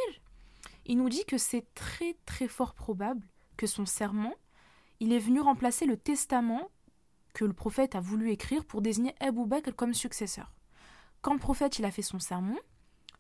il 0.88 0.98
nous 0.98 1.10
dit 1.10 1.26
que 1.26 1.38
c'est 1.38 1.74
très 1.76 2.16
très 2.26 2.48
fort 2.48 2.74
probable 2.74 3.28
que 3.56 3.68
son 3.68 3.86
serment, 3.86 4.34
il 5.00 5.14
est 5.14 5.20
venu 5.20 5.42
remplacer 5.42 5.86
le 5.86 5.96
testament 5.96 6.72
que 7.36 7.46
le 7.46 7.54
prophète 7.54 7.94
a 7.94 8.00
voulu 8.00 8.32
écrire 8.32 8.66
pour 8.66 8.82
désigner 8.82 9.14
Abu 9.20 9.46
Bakr 9.46 9.76
comme 9.76 9.94
successeur. 9.94 10.52
Quand 11.22 11.34
le 11.34 11.40
prophète 11.40 11.78
il 11.78 11.86
a 11.86 11.92
fait 11.92 12.02
son 12.02 12.18
sermon, 12.18 12.58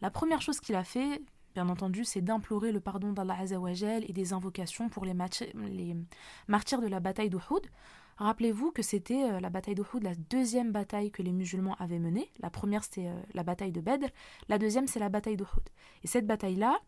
la 0.01 0.09
première 0.09 0.41
chose 0.41 0.59
qu'il 0.59 0.75
a 0.75 0.83
fait, 0.83 1.21
bien 1.55 1.69
entendu, 1.69 2.03
c'est 2.03 2.21
d'implorer 2.21 2.71
le 2.73 2.81
pardon 2.81 3.13
d'Allah 3.13 3.39
Azzawajal 3.39 4.03
et 4.07 4.13
des 4.13 4.33
invocations 4.33 4.89
pour 4.89 5.05
les, 5.05 5.13
martyrs 5.13 6.81
de 6.81 6.87
la 6.87 6.99
bataille 6.99 7.29
d'Uhud. 7.29 7.71
Rappelez-vous 8.17 8.71
que 8.71 8.81
c'était 8.81 9.23
euh, 9.23 9.39
la 9.39 9.49
bataille 9.49 9.75
d'Uhud, 9.75 10.03
la 10.03 10.15
deuxième 10.15 10.71
bataille 10.71 11.11
que 11.11 11.21
les 11.21 11.31
musulmans 11.31 11.75
avaient 11.79 11.99
menée. 11.99 12.29
La 12.39 12.49
première, 12.49 12.83
c'était 12.83 13.07
euh, 13.07 13.21
la 13.33 13.43
bataille 13.43 13.71
de 13.71 13.81
Badr. 13.81 14.07
La 14.49 14.57
deuxième, 14.57 14.87
c'est 14.87 14.99
la 14.99 15.09
bataille 15.09 15.37
d'Uhud. 15.37 15.69
Et 16.03 16.07
cette 16.07 16.27
bataille-là, 16.27 16.79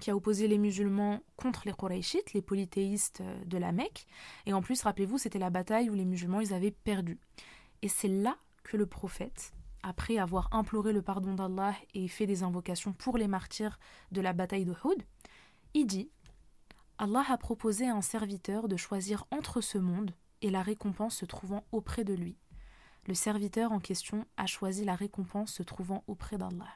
qui 0.00 0.10
a 0.10 0.16
opposé 0.16 0.46
les 0.46 0.58
musulmans 0.58 1.20
contre 1.36 1.62
les 1.64 1.72
Qurayshites, 1.72 2.34
les 2.34 2.42
polythéistes 2.42 3.22
euh, 3.22 3.44
de 3.46 3.56
la 3.56 3.72
Mecque. 3.72 4.06
Et 4.44 4.52
en 4.52 4.60
plus, 4.60 4.82
rappelez-vous, 4.82 5.16
c'était 5.16 5.38
la 5.38 5.50
bataille 5.50 5.88
où 5.88 5.94
les 5.94 6.04
musulmans 6.04 6.40
ils 6.40 6.52
avaient 6.52 6.70
perdu. 6.70 7.18
Et 7.80 7.88
c'est 7.88 8.08
là 8.08 8.36
que 8.62 8.76
le 8.76 8.86
prophète, 8.86 9.52
après 9.86 10.18
avoir 10.18 10.48
imploré 10.52 10.92
le 10.92 11.00
pardon 11.00 11.34
d'Allah 11.34 11.72
et 11.94 12.08
fait 12.08 12.26
des 12.26 12.42
invocations 12.42 12.92
pour 12.92 13.16
les 13.16 13.28
martyrs 13.28 13.78
de 14.10 14.20
la 14.20 14.32
bataille 14.32 14.64
de 14.64 14.74
Houd, 14.82 15.00
il 15.74 15.86
dit 15.86 16.10
Allah 16.98 17.24
a 17.28 17.38
proposé 17.38 17.88
à 17.88 17.94
un 17.94 18.02
serviteur 18.02 18.66
de 18.66 18.76
choisir 18.76 19.26
entre 19.30 19.60
ce 19.60 19.78
monde 19.78 20.10
et 20.42 20.50
la 20.50 20.62
récompense 20.62 21.14
se 21.14 21.24
trouvant 21.24 21.64
auprès 21.70 22.02
de 22.02 22.14
lui. 22.14 22.36
Le 23.06 23.14
serviteur 23.14 23.70
en 23.70 23.78
question 23.78 24.26
a 24.36 24.46
choisi 24.46 24.84
la 24.84 24.96
récompense 24.96 25.52
se 25.52 25.62
trouvant 25.62 26.02
auprès 26.08 26.36
d'Allah. 26.36 26.66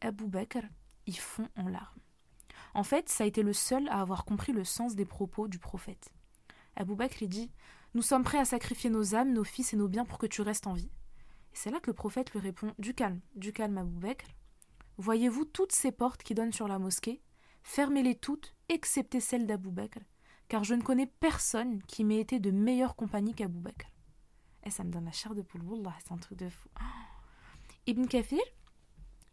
Abu 0.00 0.28
Bakr 0.28 0.62
ils 1.06 1.18
font 1.18 1.48
en 1.56 1.66
larmes. 1.66 1.98
En 2.72 2.84
fait, 2.84 3.08
ça 3.08 3.24
a 3.24 3.26
été 3.26 3.42
le 3.42 3.52
seul 3.52 3.88
à 3.88 4.00
avoir 4.00 4.24
compris 4.24 4.52
le 4.52 4.62
sens 4.62 4.94
des 4.94 5.06
propos 5.06 5.48
du 5.48 5.58
prophète. 5.58 6.12
Abou 6.76 6.94
Bakr 6.94 7.26
dit 7.26 7.50
Nous 7.94 8.02
sommes 8.02 8.22
prêts 8.22 8.38
à 8.38 8.44
sacrifier 8.44 8.90
nos 8.90 9.16
âmes, 9.16 9.32
nos 9.32 9.42
fils 9.42 9.72
et 9.72 9.76
nos 9.76 9.88
biens 9.88 10.04
pour 10.04 10.18
que 10.18 10.26
tu 10.26 10.40
restes 10.40 10.68
en 10.68 10.74
vie. 10.74 10.92
C'est 11.52 11.70
là 11.70 11.80
que 11.80 11.90
le 11.90 11.94
prophète 11.94 12.32
lui 12.32 12.40
répond 12.40 12.72
Du 12.78 12.94
calme, 12.94 13.20
du 13.34 13.52
calme, 13.52 13.78
Abou 13.78 13.98
Bakr. 14.00 14.26
Voyez-vous 14.98 15.44
toutes 15.44 15.72
ces 15.72 15.92
portes 15.92 16.22
qui 16.22 16.34
donnent 16.34 16.52
sur 16.52 16.68
la 16.68 16.78
mosquée? 16.78 17.22
Fermez-les 17.62 18.14
toutes, 18.14 18.54
excepté 18.68 19.20
celle 19.20 19.46
d'Abou 19.46 19.70
Bakr, 19.70 20.00
car 20.48 20.64
je 20.64 20.74
ne 20.74 20.82
connais 20.82 21.06
personne 21.06 21.82
qui 21.84 22.04
m'ait 22.04 22.20
été 22.20 22.38
de 22.38 22.50
meilleure 22.50 22.96
compagnie 22.96 23.34
qu'Abou 23.34 23.60
Bakr. 23.60 23.86
Et 24.64 24.70
ça 24.70 24.84
me 24.84 24.90
donne 24.90 25.06
la 25.06 25.12
chair 25.12 25.34
de 25.34 25.42
poule, 25.42 25.62
c'est 26.04 26.12
un 26.12 26.18
truc 26.18 26.38
de 26.38 26.48
fou. 26.48 26.68
Ibn 27.86 28.06
Kathir, 28.06 28.42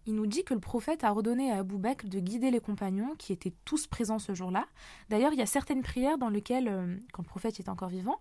il 0.05 0.15
nous 0.15 0.25
dit 0.25 0.45
que 0.45 0.53
le 0.53 0.61
prophète 0.61 1.03
a 1.03 1.11
ordonné 1.11 1.51
à 1.51 1.57
Abou 1.57 1.77
Bakr 1.77 2.07
de 2.07 2.19
guider 2.19 2.49
les 2.49 2.61
compagnons 2.61 3.13
qui 3.17 3.33
étaient 3.33 3.53
tous 3.65 3.87
présents 3.87 4.19
ce 4.19 4.33
jour-là. 4.33 4.65
D'ailleurs, 5.09 5.33
il 5.33 5.39
y 5.39 5.41
a 5.41 5.45
certaines 5.45 5.81
prières 5.81 6.17
dans 6.17 6.29
lesquelles, 6.29 6.69
euh, 6.69 6.95
quand 7.11 7.23
le 7.23 7.27
prophète 7.27 7.59
était 7.59 7.69
encore 7.69 7.89
vivant, 7.89 8.17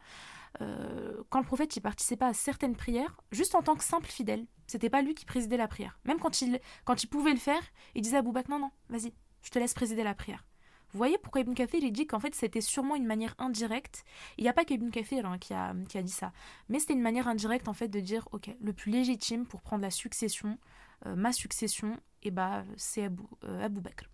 euh, 0.60 1.22
quand 1.30 1.40
le 1.40 1.46
prophète 1.46 1.76
y 1.76 1.80
participait 1.80 2.24
à 2.24 2.34
certaines 2.34 2.76
prières, 2.76 3.20
juste 3.30 3.54
en 3.54 3.62
tant 3.62 3.76
que 3.76 3.84
simple 3.84 4.06
fidèle, 4.06 4.46
c'était 4.66 4.90
pas 4.90 5.02
lui 5.02 5.14
qui 5.14 5.24
présidait 5.24 5.56
la 5.56 5.68
prière. 5.68 5.98
Même 6.04 6.18
quand 6.18 6.40
il, 6.40 6.60
quand 6.84 7.02
il 7.02 7.08
pouvait 7.08 7.32
le 7.32 7.38
faire, 7.38 7.62
il 7.94 8.02
disait 8.02 8.16
à 8.16 8.20
Abou 8.20 8.32
Bakr 8.32 8.50
non, 8.50 8.58
non, 8.58 8.70
vas-y, 8.88 9.12
je 9.42 9.50
te 9.50 9.58
laisse 9.58 9.74
présider 9.74 10.02
la 10.02 10.14
prière. 10.14 10.44
Vous 10.92 10.98
voyez 10.98 11.18
pourquoi 11.18 11.40
Ibn 11.40 11.52
Kathir 11.52 11.82
il 11.82 11.92
dit 11.92 12.06
qu'en 12.06 12.20
fait 12.20 12.34
c'était 12.34 12.60
sûrement 12.60 12.94
une 12.94 13.06
manière 13.06 13.34
indirecte. 13.38 14.04
Il 14.38 14.44
n'y 14.44 14.48
a 14.48 14.52
pas 14.52 14.64
qu'Ibn 14.64 14.90
Kathir 14.90 15.26
hein, 15.26 15.38
qui, 15.38 15.52
a, 15.52 15.74
qui 15.88 15.98
a 15.98 16.02
dit 16.02 16.12
ça, 16.12 16.32
mais 16.68 16.78
c'était 16.78 16.94
une 16.94 17.02
manière 17.02 17.28
indirecte 17.28 17.68
en 17.68 17.74
fait 17.74 17.88
de 17.88 18.00
dire 18.00 18.28
ok 18.32 18.54
le 18.60 18.72
plus 18.72 18.92
légitime 18.92 19.46
pour 19.46 19.62
prendre 19.62 19.82
la 19.82 19.90
succession, 19.90 20.58
euh, 21.06 21.16
ma 21.16 21.32
succession, 21.32 21.94
et 22.22 22.28
eh 22.28 22.30
bah 22.30 22.64
c'est 22.76 23.04
Abu, 23.04 23.22
euh, 23.44 23.64
Abu 23.64 23.80
Bakr. 23.80 24.06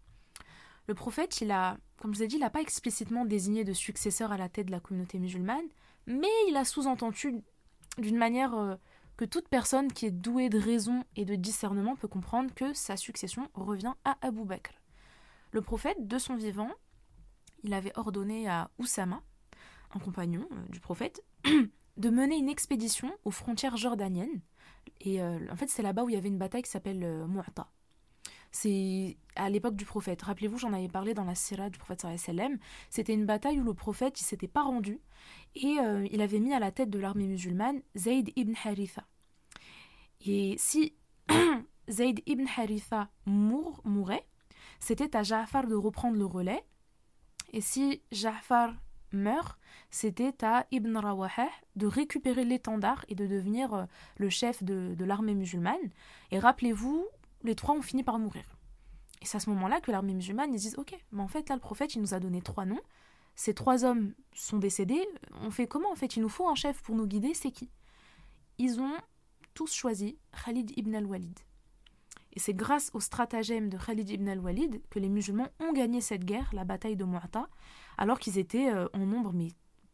Le 0.89 0.95
prophète 0.95 1.41
il 1.41 1.51
a, 1.51 1.79
comme 1.99 2.13
je 2.15 2.19
vous 2.19 2.25
ai 2.25 2.27
dit, 2.27 2.37
il 2.37 2.41
n'a 2.41 2.51
pas 2.51 2.63
explicitement 2.63 3.25
désigné 3.25 3.65
de 3.65 3.73
successeur 3.73 4.33
à 4.33 4.37
la 4.37 4.49
tête 4.49 4.67
de 4.67 4.73
la 4.73 4.81
communauté 4.81 5.19
musulmane, 5.19 5.69
mais 6.07 6.29
il 6.49 6.57
a 6.57 6.65
sous-entendu 6.65 7.43
d'une 7.99 8.17
manière 8.17 8.55
euh, 8.55 8.77
que 9.17 9.25
toute 9.25 9.49
personne 9.49 9.93
qui 9.93 10.07
est 10.07 10.11
douée 10.11 10.49
de 10.49 10.59
raison 10.59 11.05
et 11.17 11.25
de 11.25 11.35
discernement 11.35 11.97
peut 11.97 12.09
comprendre 12.09 12.53
que 12.55 12.73
sa 12.73 12.97
succession 12.97 13.49
revient 13.55 13.95
à 14.05 14.17
Abu 14.23 14.45
Bakr. 14.45 14.73
Le 15.53 15.61
prophète, 15.61 16.07
de 16.07 16.19
son 16.19 16.35
vivant, 16.35 16.71
il 17.63 17.75
avait 17.75 17.97
ordonné 17.97 18.49
à 18.49 18.71
Oussama, 18.79 19.23
un 19.95 19.99
compagnon 19.99 20.49
euh, 20.53 20.69
du 20.71 20.81
prophète, 20.81 21.23
de 21.97 22.11
mener 22.11 22.37
une 22.37 22.49
expédition 22.49 23.13
aux 23.25 23.31
frontières 23.31 23.77
jordaniennes. 23.77 24.41
Et 25.01 25.23
euh, 25.23 25.39
en 25.51 25.57
fait, 25.57 25.69
c'est 25.69 25.83
là-bas 25.83 26.05
où 26.05 26.09
il 26.09 26.15
y 26.15 26.19
avait 26.19 26.29
une 26.29 26.39
bataille 26.39 26.63
qui 26.63 26.71
s'appelle 26.71 27.27
Mu'ta. 27.29 27.71
C'est 28.53 29.17
à 29.35 29.51
l'époque 29.51 29.77
du 29.77 29.85
prophète. 29.85 30.23
Rappelez-vous, 30.23 30.59
j'en 30.59 30.73
avais 30.73 30.89
parlé 30.89 31.15
dans 31.15 31.25
la 31.25 31.35
sirah 31.35 31.71
du 31.71 31.79
prophète 31.79 32.07
sallam. 32.19 32.59
C'était 32.91 33.15
une 33.15 33.27
bataille 33.27 33.59
où 33.59 33.65
le 33.65 33.75
prophète, 33.75 34.21
il 34.21 34.25
s'était 34.25 34.49
pas 34.49 34.63
rendu 34.63 35.01
et 35.55 35.77
il 36.11 36.21
avait 36.21 36.39
mis 36.39 36.53
à 36.53 36.59
la 36.59 36.71
tête 36.71 36.91
de 36.91 36.99
l'armée 36.99 37.27
musulmane 37.27 37.81
Zayd 37.97 38.31
ibn 38.37 38.53
Haritha. 38.63 39.05
Et 40.25 40.55
si 40.59 40.95
Zayd 41.91 42.23
ibn 42.27 42.45
Haritha 42.57 43.09
mourait, 43.27 44.27
c'était 44.79 45.17
à 45.17 45.23
Ja'far 45.23 45.67
de 45.67 45.75
reprendre 45.75 46.17
le 46.17 46.27
relais. 46.27 46.63
Et 47.53 47.61
si 47.61 48.03
Ja'far 48.13 48.75
meurt, 49.13 49.59
c'était 49.91 50.45
à 50.45 50.67
Ibn 50.71 50.97
Rawaha 50.97 51.49
de 51.77 51.87
récupérer 51.87 52.45
l'étendard 52.45 53.05
et 53.09 53.15
de 53.15 53.27
devenir 53.27 53.75
euh, 53.75 53.85
le 54.17 54.31
chef 54.31 54.63
de, 54.63 54.97
l'armée 55.05 55.35
musulmane. 55.35 55.91
Et 56.31 56.39
rappelez-vous, 56.39 57.07
les 57.45 57.55
trois 57.55 57.75
ont 57.75 57.83
fini 57.83 58.03
par 58.03 58.19
mourir. 58.19 58.45
Et 59.21 59.27
c'est 59.27 59.37
à 59.37 59.41
ce 59.41 59.51
moment-là 59.51 59.81
que 59.81 59.91
l'armée 59.91 60.15
musulmane, 60.15 60.53
ils 60.53 60.61
disent, 60.61 60.79
ok, 60.79 60.95
mais 61.13 61.23
en 61.23 61.29
fait 61.29 61.49
là 61.49 61.55
le 61.55 61.61
prophète, 61.61 61.95
il 61.95 62.01
nous 62.01 62.15
a 62.15 62.21
donné 62.21 62.43
trois 62.43 62.65
noms. 62.65 62.81
Ces 63.35 63.55
trois 63.55 63.85
hommes 63.85 64.13
sont 64.35 64.59
décédés. 64.59 65.07
On 65.41 65.51
fait 65.51 65.67
comment 65.67 65.91
en 65.91 65.95
fait? 65.95 66.17
Il 66.17 66.23
nous 66.23 66.29
faut 66.29 66.49
un 66.49 66.55
chef 66.55 66.83
pour 66.83 66.95
nous 66.95 67.07
guider, 67.07 67.33
c'est 67.35 67.51
qui? 67.51 67.71
Ils 68.59 68.81
ont 68.81 68.97
tous 69.55 69.73
choisi 69.73 70.19
Khalid 70.45 70.73
ibn 70.77 70.95
al-Walid. 70.95 71.39
Et 72.35 72.41
c'est 72.41 72.55
grâce 72.55 72.91
au 72.95 73.01
stratagème 73.01 73.69
de 73.69 73.79
Khalid 73.79 74.09
ibn 74.11 74.29
al-Walid 74.29 74.83
que 74.91 74.99
les 74.99 75.09
musulmans 75.09 75.49
ont 75.61 75.73
gagné 75.73 76.01
cette 76.01 76.25
guerre, 76.25 76.51
la 76.53 76.65
bataille 76.65 76.97
de 76.97 77.05
Mu'ata, 77.05 77.49
alors 77.99 78.19
qu'ils 78.19 78.39
étaient 78.39 78.71
euh, 78.71 78.89
en 78.95 79.07
nombre 79.07 79.33
mais 79.33 79.49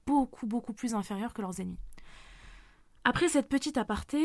beaucoup 0.07 0.47
beaucoup 0.47 0.73
plus 0.73 0.95
inférieurs 0.95 1.35
que 1.35 1.43
leurs 1.43 1.61
ennemis. 1.61 1.81
Après 3.05 3.29
cette 3.29 3.49
petite 3.49 3.77
aparté, 3.77 4.25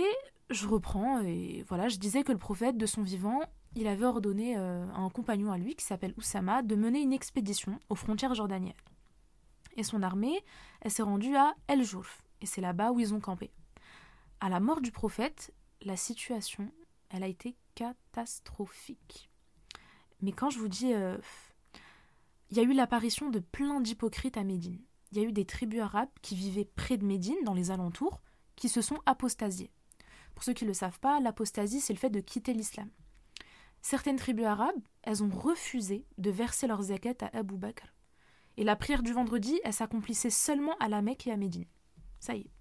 je 0.50 0.68
reprends 0.68 1.22
et 1.22 1.64
voilà, 1.68 1.88
je 1.88 1.98
disais 1.98 2.24
que 2.24 2.32
le 2.32 2.38
prophète 2.38 2.78
de 2.78 2.86
son 2.86 3.02
vivant, 3.02 3.42
il 3.76 3.88
avait 3.88 4.06
ordonné 4.06 4.58
euh, 4.58 4.86
à 4.92 5.00
un 5.00 5.10
compagnon 5.10 5.52
à 5.52 5.58
lui 5.58 5.76
qui 5.76 5.86
s'appelle 5.86 6.14
Oussama 6.18 6.62
de 6.62 6.76
mener 6.76 7.02
une 7.02 7.14
expédition 7.14 7.80
aux 7.90 7.96
frontières 7.96 8.36
jordaniennes. 8.36 8.74
Et 9.76 9.84
son 9.84 10.04
armée, 10.04 10.44
elle 10.82 10.92
s'est 10.92 11.04
rendue 11.04 11.36
à 11.36 11.56
El 11.68 11.84
Jouf 11.84 12.24
et 12.42 12.46
c'est 12.46 12.62
là-bas 12.62 12.92
où 12.92 13.00
ils 13.00 13.14
ont 13.14 13.20
campé. 13.20 13.52
À 14.40 14.50
la 14.50 14.60
mort 14.60 14.82
du 14.82 14.92
prophète, 14.92 15.54
la 15.82 15.98
situation, 15.98 16.72
elle 17.10 17.24
a 17.24 17.28
été 17.28 17.56
catastrophique. 17.76 19.30
Mais 20.22 20.32
quand 20.32 20.50
je 20.50 20.60
vous 20.60 20.68
dis, 20.68 20.94
euh, 20.94 21.18
il 22.50 22.58
y 22.58 22.60
a 22.60 22.64
eu 22.64 22.74
l'apparition 22.74 23.30
de 23.30 23.40
plein 23.40 23.82
d'hypocrites 23.82 24.38
à 24.38 24.44
Médine. 24.44 24.80
Il 25.12 25.18
y 25.18 25.22
a 25.22 25.28
eu 25.28 25.32
des 25.32 25.46
tribus 25.46 25.82
arabes 25.82 26.10
qui 26.22 26.36
vivaient 26.36 26.70
près 26.76 26.98
de 26.98 27.06
Médine, 27.06 27.38
dans 27.44 27.54
les 27.54 27.72
alentours, 27.72 28.22
qui 28.56 28.70
se 28.70 28.82
sont 28.82 29.00
apostasiées. 29.06 29.72
Pour 30.36 30.44
ceux 30.44 30.54
qui 30.54 30.66
ne 30.66 30.70
le 30.70 30.74
savent 30.74 31.00
pas, 31.00 31.20
l'apostasie, 31.20 31.80
c'est 31.80 31.94
le 31.94 32.00
fait 32.00 32.10
de 32.10 32.20
quitter 32.20 32.54
l'islam. 32.54 32.90
Certaines 33.82 34.16
tribus 34.16 34.46
arabes, 34.46 34.82
elles 35.04 35.24
ont 35.24 35.30
refusé 35.30 36.06
de 36.18 36.32
verser 36.32 36.68
leurs 36.68 36.84
zakat 36.84 37.16
à 37.22 37.38
Abu 37.38 37.58
Bakr. 37.58 37.94
Et 38.56 38.64
la 38.64 38.76
prière 38.76 39.04
du 39.04 39.14
vendredi, 39.14 39.60
elle 39.64 39.74
s'accomplissait 39.74 40.30
seulement 40.30 40.76
à 40.80 40.88
la 40.88 41.02
Mecque 41.02 41.28
et 41.28 41.32
à 41.32 41.38
Médine. 41.38 41.66
Ça 42.20 42.36
y 42.36 42.42
est, 42.42 42.52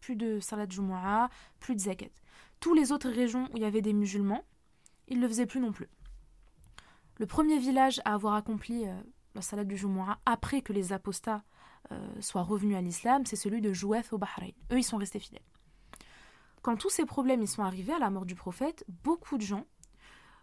plus 0.00 0.16
de 0.16 0.40
salat 0.40 0.68
Jumu'ah, 0.68 1.30
plus 1.60 1.74
de 1.74 1.80
zakat. 1.80 2.10
Tous 2.60 2.74
les 2.74 2.92
autres 2.92 3.08
régions 3.08 3.48
où 3.52 3.56
il 3.56 3.62
y 3.62 3.66
avait 3.66 3.80
des 3.80 3.92
musulmans, 3.92 4.44
il 5.08 5.18
ne 5.18 5.22
le 5.22 5.28
faisait 5.28 5.46
plus 5.46 5.60
non 5.60 5.72
plus. 5.72 5.88
Le 7.18 7.26
premier 7.26 7.58
village 7.58 8.00
à 8.04 8.14
avoir 8.14 8.34
accompli 8.34 8.86
euh, 8.86 8.94
la 9.34 9.40
salade 9.40 9.68
du 9.68 9.76
Jumu'ah 9.76 10.18
après 10.26 10.60
que 10.60 10.72
les 10.72 10.92
apostats 10.92 11.42
euh, 11.92 12.20
soient 12.20 12.42
revenus 12.42 12.76
à 12.76 12.82
l'islam, 12.82 13.24
c'est 13.24 13.36
celui 13.36 13.60
de 13.60 13.72
Joueth 13.72 14.12
au 14.12 14.18
Bahreïn. 14.18 14.52
Eux, 14.72 14.78
ils 14.78 14.84
sont 14.84 14.98
restés 14.98 15.20
fidèles. 15.20 15.40
Quand 16.62 16.76
tous 16.76 16.90
ces 16.90 17.06
problèmes 17.06 17.42
ils 17.42 17.48
sont 17.48 17.62
arrivés 17.62 17.92
à 17.92 17.98
la 17.98 18.10
mort 18.10 18.26
du 18.26 18.34
prophète, 18.34 18.84
beaucoup 19.04 19.38
de 19.38 19.42
gens, 19.42 19.66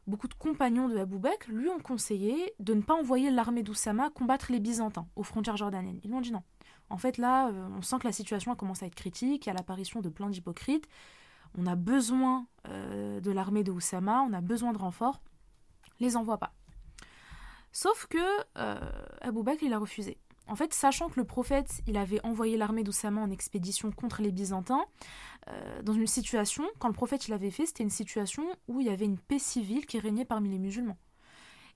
beaucoup 0.07 0.27
de 0.27 0.33
compagnons 0.33 0.87
de 0.87 0.97
Abu 0.97 1.19
Bakr 1.19 1.51
lui 1.51 1.69
ont 1.69 1.79
conseillé 1.79 2.53
de 2.59 2.73
ne 2.73 2.81
pas 2.81 2.93
envoyer 2.93 3.29
l'armée 3.29 3.63
d'Oussama 3.63 4.09
combattre 4.09 4.51
les 4.51 4.59
Byzantins 4.59 5.07
aux 5.15 5.23
frontières 5.23 5.57
jordaniennes. 5.57 5.99
Ils 6.03 6.09
lui 6.09 6.15
ont 6.15 6.21
dit 6.21 6.31
non. 6.31 6.43
En 6.89 6.97
fait, 6.97 7.17
là, 7.17 7.47
euh, 7.47 7.67
on 7.77 7.81
sent 7.81 7.97
que 7.99 8.07
la 8.07 8.11
situation 8.11 8.55
commence 8.55 8.83
à 8.83 8.85
être 8.85 8.95
critique, 8.95 9.45
il 9.45 9.49
y 9.49 9.51
a 9.51 9.53
l'apparition 9.53 10.01
de 10.01 10.09
plein 10.09 10.29
d'hypocrites 10.29 10.87
on 11.57 11.67
a 11.67 11.75
besoin 11.75 12.47
euh, 12.67 13.19
de 13.19 13.31
l'armée 13.31 13.63
de 13.63 13.71
Oussama, 13.71 14.21
on 14.21 14.33
a 14.33 14.41
besoin 14.41 14.73
de 14.73 14.77
renforts, 14.77 15.21
les 15.99 16.17
envoie 16.17 16.37
pas. 16.37 16.53
Sauf 17.71 18.07
que 18.07 18.17
euh, 18.57 18.79
Abou 19.21 19.43
Bakr, 19.43 19.63
il 19.63 19.73
a 19.73 19.79
refusé. 19.79 20.17
En 20.47 20.55
fait, 20.55 20.73
sachant 20.73 21.09
que 21.09 21.19
le 21.19 21.25
prophète, 21.25 21.81
il 21.87 21.97
avait 21.97 22.23
envoyé 22.25 22.57
l'armée 22.57 22.83
d'Oussama 22.83 23.21
en 23.21 23.31
expédition 23.31 23.91
contre 23.91 24.21
les 24.21 24.31
Byzantins, 24.31 24.85
euh, 25.47 25.81
dans 25.81 25.93
une 25.93 26.07
situation, 26.07 26.65
quand 26.79 26.89
le 26.89 26.93
prophète 26.93 27.27
l'avait 27.27 27.51
fait, 27.51 27.65
c'était 27.65 27.83
une 27.83 27.89
situation 27.89 28.43
où 28.67 28.81
il 28.81 28.87
y 28.87 28.89
avait 28.89 29.05
une 29.05 29.17
paix 29.17 29.39
civile 29.39 29.85
qui 29.85 29.99
régnait 29.99 30.25
parmi 30.25 30.49
les 30.49 30.59
musulmans. 30.59 30.97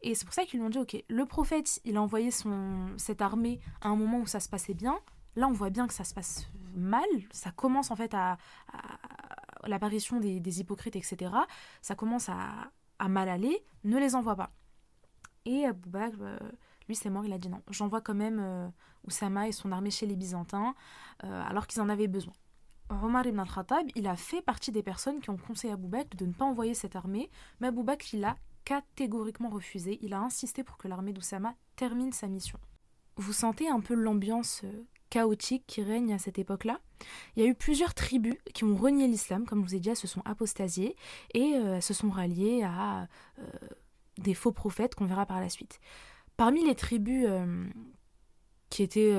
Et 0.02 0.16
c'est 0.16 0.26
pour 0.26 0.34
ça 0.34 0.44
qu'ils 0.44 0.60
lui 0.60 0.66
ont 0.66 0.70
dit, 0.70 0.78
ok, 0.78 1.04
le 1.08 1.26
prophète, 1.26 1.80
il 1.86 1.98
a 1.98 2.02
envoyé 2.02 2.30
cette 2.98 3.22
armée 3.22 3.60
à 3.82 3.90
un 3.90 3.96
moment 3.96 4.20
où 4.20 4.28
ça 4.28 4.40
se 4.40 4.50
passait 4.50 4.74
bien. 4.74 5.00
Là, 5.36 5.48
on 5.48 5.54
voit 5.54 5.70
bien 5.70 5.88
que 5.88 5.94
ça 5.94 6.04
se 6.04 6.14
passe 6.14 6.48
mal. 6.76 7.08
Ça 7.32 7.52
commence 7.52 7.90
en 7.90 7.96
fait 7.96 8.14
à, 8.14 8.38
l'apparition 9.66 10.20
des, 10.20 10.60
hypocrites, 10.60 10.96
etc., 10.96 11.32
ça 11.82 11.96
commence 11.96 12.30
à, 12.30 12.72
mal 13.08 13.30
aller, 13.30 13.64
ne 13.84 13.98
les 13.98 14.16
envoie 14.16 14.36
pas. 14.36 14.52
Et 15.46 15.66
Abou 15.66 15.90
Bakr, 15.90 16.18
euh, 16.22 16.38
lui 16.88 16.96
c'est 16.96 17.10
mort, 17.10 17.26
il 17.26 17.34
a 17.34 17.38
dit 17.38 17.50
non, 17.50 17.62
j'envoie 17.70 18.02
quand 18.02 18.16
même 18.16 18.40
euh, 18.40 18.68
Oussama 19.06 19.48
et 19.48 19.52
son 19.52 19.72
armée 19.72 19.92
chez 19.92 20.06
les 20.06 20.16
Byzantins, 20.16 20.76
euh, 21.24 21.44
alors 21.48 21.68
qu'ils 21.68 21.82
en 21.82 21.90
avaient 21.90 22.08
besoin. 22.08 22.34
Omar 22.90 23.26
ibn 23.26 23.40
al-Khattab, 23.40 23.88
il 23.96 24.08
a 24.08 24.16
fait 24.16 24.42
partie 24.42 24.72
des 24.72 24.84
personnes 24.84 25.20
qui 25.20 25.30
ont 25.30 25.38
conseillé 25.38 25.72
à 25.72 25.76
Abou 25.76 25.90
Bakr 25.90 26.16
de 26.16 26.26
ne 26.26 26.32
pas 26.32 26.46
envoyer 26.46 26.74
cette 26.74 26.96
armée, 26.96 27.30
mais 27.60 27.68
Abou 27.68 27.84
Bakr, 27.84 28.14
il 28.14 28.24
a 28.24 28.38
catégoriquement 28.64 29.50
refusé, 29.50 30.00
il 30.02 30.14
a 30.14 30.20
insisté 30.20 30.64
pour 30.64 30.78
que 30.78 30.88
l'armée 30.88 31.14
d'Oussama 31.14 31.56
termine 31.76 32.12
sa 32.12 32.28
mission. 32.28 32.60
Vous 33.18 33.34
sentez 33.34 33.68
un 33.68 33.80
peu 33.80 33.94
l'ambiance 33.94 34.64
chaotique 35.10 35.64
qui 35.68 35.82
règne 35.82 36.14
à 36.14 36.20
cette 36.20 36.38
époque-là? 36.38 36.80
Il 37.36 37.44
y 37.44 37.46
a 37.46 37.50
eu 37.50 37.56
plusieurs 37.56 37.94
tribus 37.94 38.36
qui 38.54 38.64
ont 38.64 38.76
renié 38.76 39.08
l'islam, 39.08 39.46
comme 39.46 39.62
je 39.62 39.70
vous 39.70 39.76
ai 39.76 39.80
dit, 39.80 39.90
elles 39.90 39.96
se 39.96 40.08
sont 40.08 40.22
apostasiées 40.26 40.96
et 41.34 41.56
euh, 41.56 41.82
se 41.82 41.94
sont 41.94 42.10
ralliées 42.10 42.64
à 42.64 43.08
euh, 43.40 43.44
des 44.18 44.34
faux 44.34 44.52
prophètes 44.52 44.96
qu'on 44.96 45.06
verra 45.06 45.26
par 45.26 45.40
la 45.40 45.50
suite. 45.50 45.80
Parmi 46.38 46.64
les 46.64 46.76
tribus 46.76 47.26
euh, 47.28 47.66
qui, 48.70 48.84
étaient, 48.84 49.16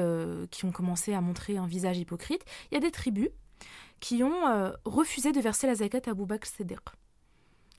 qui 0.50 0.64
ont 0.64 0.72
commencé 0.72 1.12
à 1.14 1.20
montrer 1.20 1.56
un 1.56 1.66
visage 1.66 1.98
hypocrite, 1.98 2.44
il 2.70 2.74
y 2.74 2.76
a 2.76 2.80
des 2.80 2.90
tribus 2.90 3.30
qui 4.00 4.22
ont 4.22 4.72
refusé 4.84 5.32
de 5.32 5.40
verser 5.40 5.66
la 5.66 5.74
zakat 5.74 6.02
à 6.06 6.10
Abu 6.10 6.24
Bakr. 6.24 6.48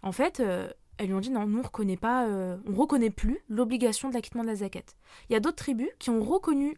En 0.01 0.11
fait, 0.11 0.41
elles 0.41 1.07
lui 1.07 1.13
ont 1.13 1.21
dit 1.21 1.29
non, 1.29 1.47
nous 1.47 1.59
on 1.59 1.61
reconnaît 1.61 1.95
pas, 1.95 2.27
on 2.27 2.75
reconnaît 2.75 3.09
plus 3.09 3.39
l'obligation 3.47 4.09
de 4.09 4.13
l'acquittement 4.13 4.43
de 4.43 4.49
la 4.49 4.55
zakat. 4.55 4.83
Il 5.29 5.33
y 5.33 5.35
a 5.37 5.39
d'autres 5.39 5.55
tribus 5.55 5.87
qui 5.99 6.09
ont 6.09 6.21
reconnu 6.21 6.77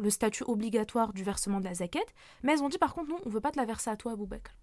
le 0.00 0.10
statut 0.10 0.44
obligatoire 0.44 1.12
du 1.12 1.22
versement 1.22 1.60
de 1.60 1.64
la 1.64 1.74
zakat, 1.74 2.00
mais 2.42 2.52
elles 2.52 2.62
ont 2.62 2.68
dit 2.68 2.78
par 2.78 2.94
contre 2.94 3.10
non, 3.10 3.18
on 3.24 3.28
veut 3.28 3.40
pas 3.40 3.50
te 3.50 3.58
la 3.58 3.66
verser 3.66 3.90
à 3.90 3.96
toi, 3.96 4.12
Abou 4.12 4.26
Bakr. 4.26 4.56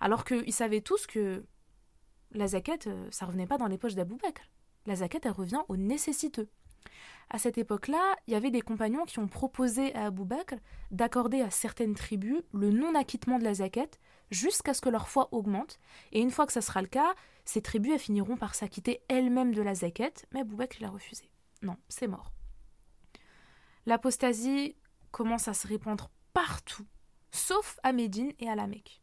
Alors 0.00 0.24
qu'ils 0.24 0.52
savaient 0.52 0.80
tous 0.80 1.06
que 1.06 1.44
la 2.32 2.48
zakat, 2.48 2.78
euh, 2.86 3.06
ça 3.10 3.26
revenait 3.26 3.46
pas 3.46 3.58
dans 3.58 3.66
les 3.66 3.78
poches 3.78 3.94
d'Abou 3.94 4.16
Bakr. 4.16 4.42
La 4.86 4.96
zakat, 4.96 5.30
revient 5.30 5.62
aux 5.68 5.76
nécessiteux. 5.76 6.48
À 7.30 7.38
cette 7.38 7.56
époque-là, 7.56 8.16
il 8.26 8.32
y 8.32 8.36
avait 8.36 8.50
des 8.50 8.60
compagnons 8.60 9.04
qui 9.04 9.18
ont 9.18 9.28
proposé 9.28 9.94
à 9.94 10.06
Abou 10.06 10.24
Bakr 10.24 10.56
d'accorder 10.90 11.40
à 11.40 11.50
certaines 11.50 11.94
tribus 11.94 12.42
le 12.52 12.70
non-acquittement 12.70 13.38
de 13.38 13.44
la 13.44 13.54
zakat 13.54 13.88
jusqu'à 14.30 14.74
ce 14.74 14.80
que 14.80 14.88
leur 14.88 15.08
foi 15.08 15.28
augmente. 15.32 15.78
Et 16.12 16.20
une 16.20 16.30
fois 16.30 16.46
que 16.46 16.52
ça 16.52 16.60
sera 16.60 16.82
le 16.82 16.88
cas, 16.88 17.14
ces 17.44 17.62
tribus 17.62 18.00
finiront 18.00 18.36
par 18.36 18.54
s'acquitter 18.54 19.02
elles-mêmes 19.08 19.54
de 19.54 19.62
la 19.62 19.74
zakat, 19.74 20.12
mais 20.32 20.40
Abou 20.40 20.56
Bakr 20.56 20.82
l'a 20.82 20.90
refusé. 20.90 21.30
Non, 21.62 21.76
c'est 21.88 22.08
mort. 22.08 22.32
L'apostasie 23.86 24.76
commence 25.10 25.48
à 25.48 25.54
se 25.54 25.66
répandre 25.66 26.10
partout, 26.32 26.86
sauf 27.30 27.78
à 27.82 27.92
Médine 27.92 28.32
et 28.40 28.48
à 28.48 28.54
la 28.54 28.66
Mecque. 28.66 29.00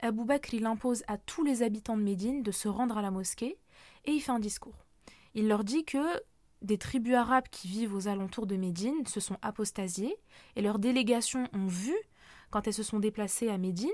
Abou 0.00 0.24
Bakr 0.24 0.54
il 0.54 0.66
impose 0.66 1.02
à 1.08 1.18
tous 1.18 1.44
les 1.44 1.62
habitants 1.62 1.96
de 1.96 2.02
Médine 2.02 2.42
de 2.42 2.52
se 2.52 2.68
rendre 2.68 2.98
à 2.98 3.02
la 3.02 3.10
mosquée 3.10 3.58
et 4.04 4.12
il 4.12 4.20
fait 4.20 4.32
un 4.32 4.38
discours. 4.38 4.87
Il 5.38 5.46
leur 5.46 5.62
dit 5.62 5.84
que 5.84 6.20
des 6.62 6.78
tribus 6.78 7.14
arabes 7.14 7.46
qui 7.48 7.68
vivent 7.68 7.94
aux 7.94 8.08
alentours 8.08 8.48
de 8.48 8.56
Médine 8.56 9.06
se 9.06 9.20
sont 9.20 9.36
apostasiées 9.40 10.16
et 10.56 10.62
leurs 10.62 10.80
délégations 10.80 11.46
ont 11.52 11.68
vu, 11.68 11.94
quand 12.50 12.66
elles 12.66 12.74
se 12.74 12.82
sont 12.82 12.98
déplacées 12.98 13.48
à 13.48 13.56
Médine, 13.56 13.88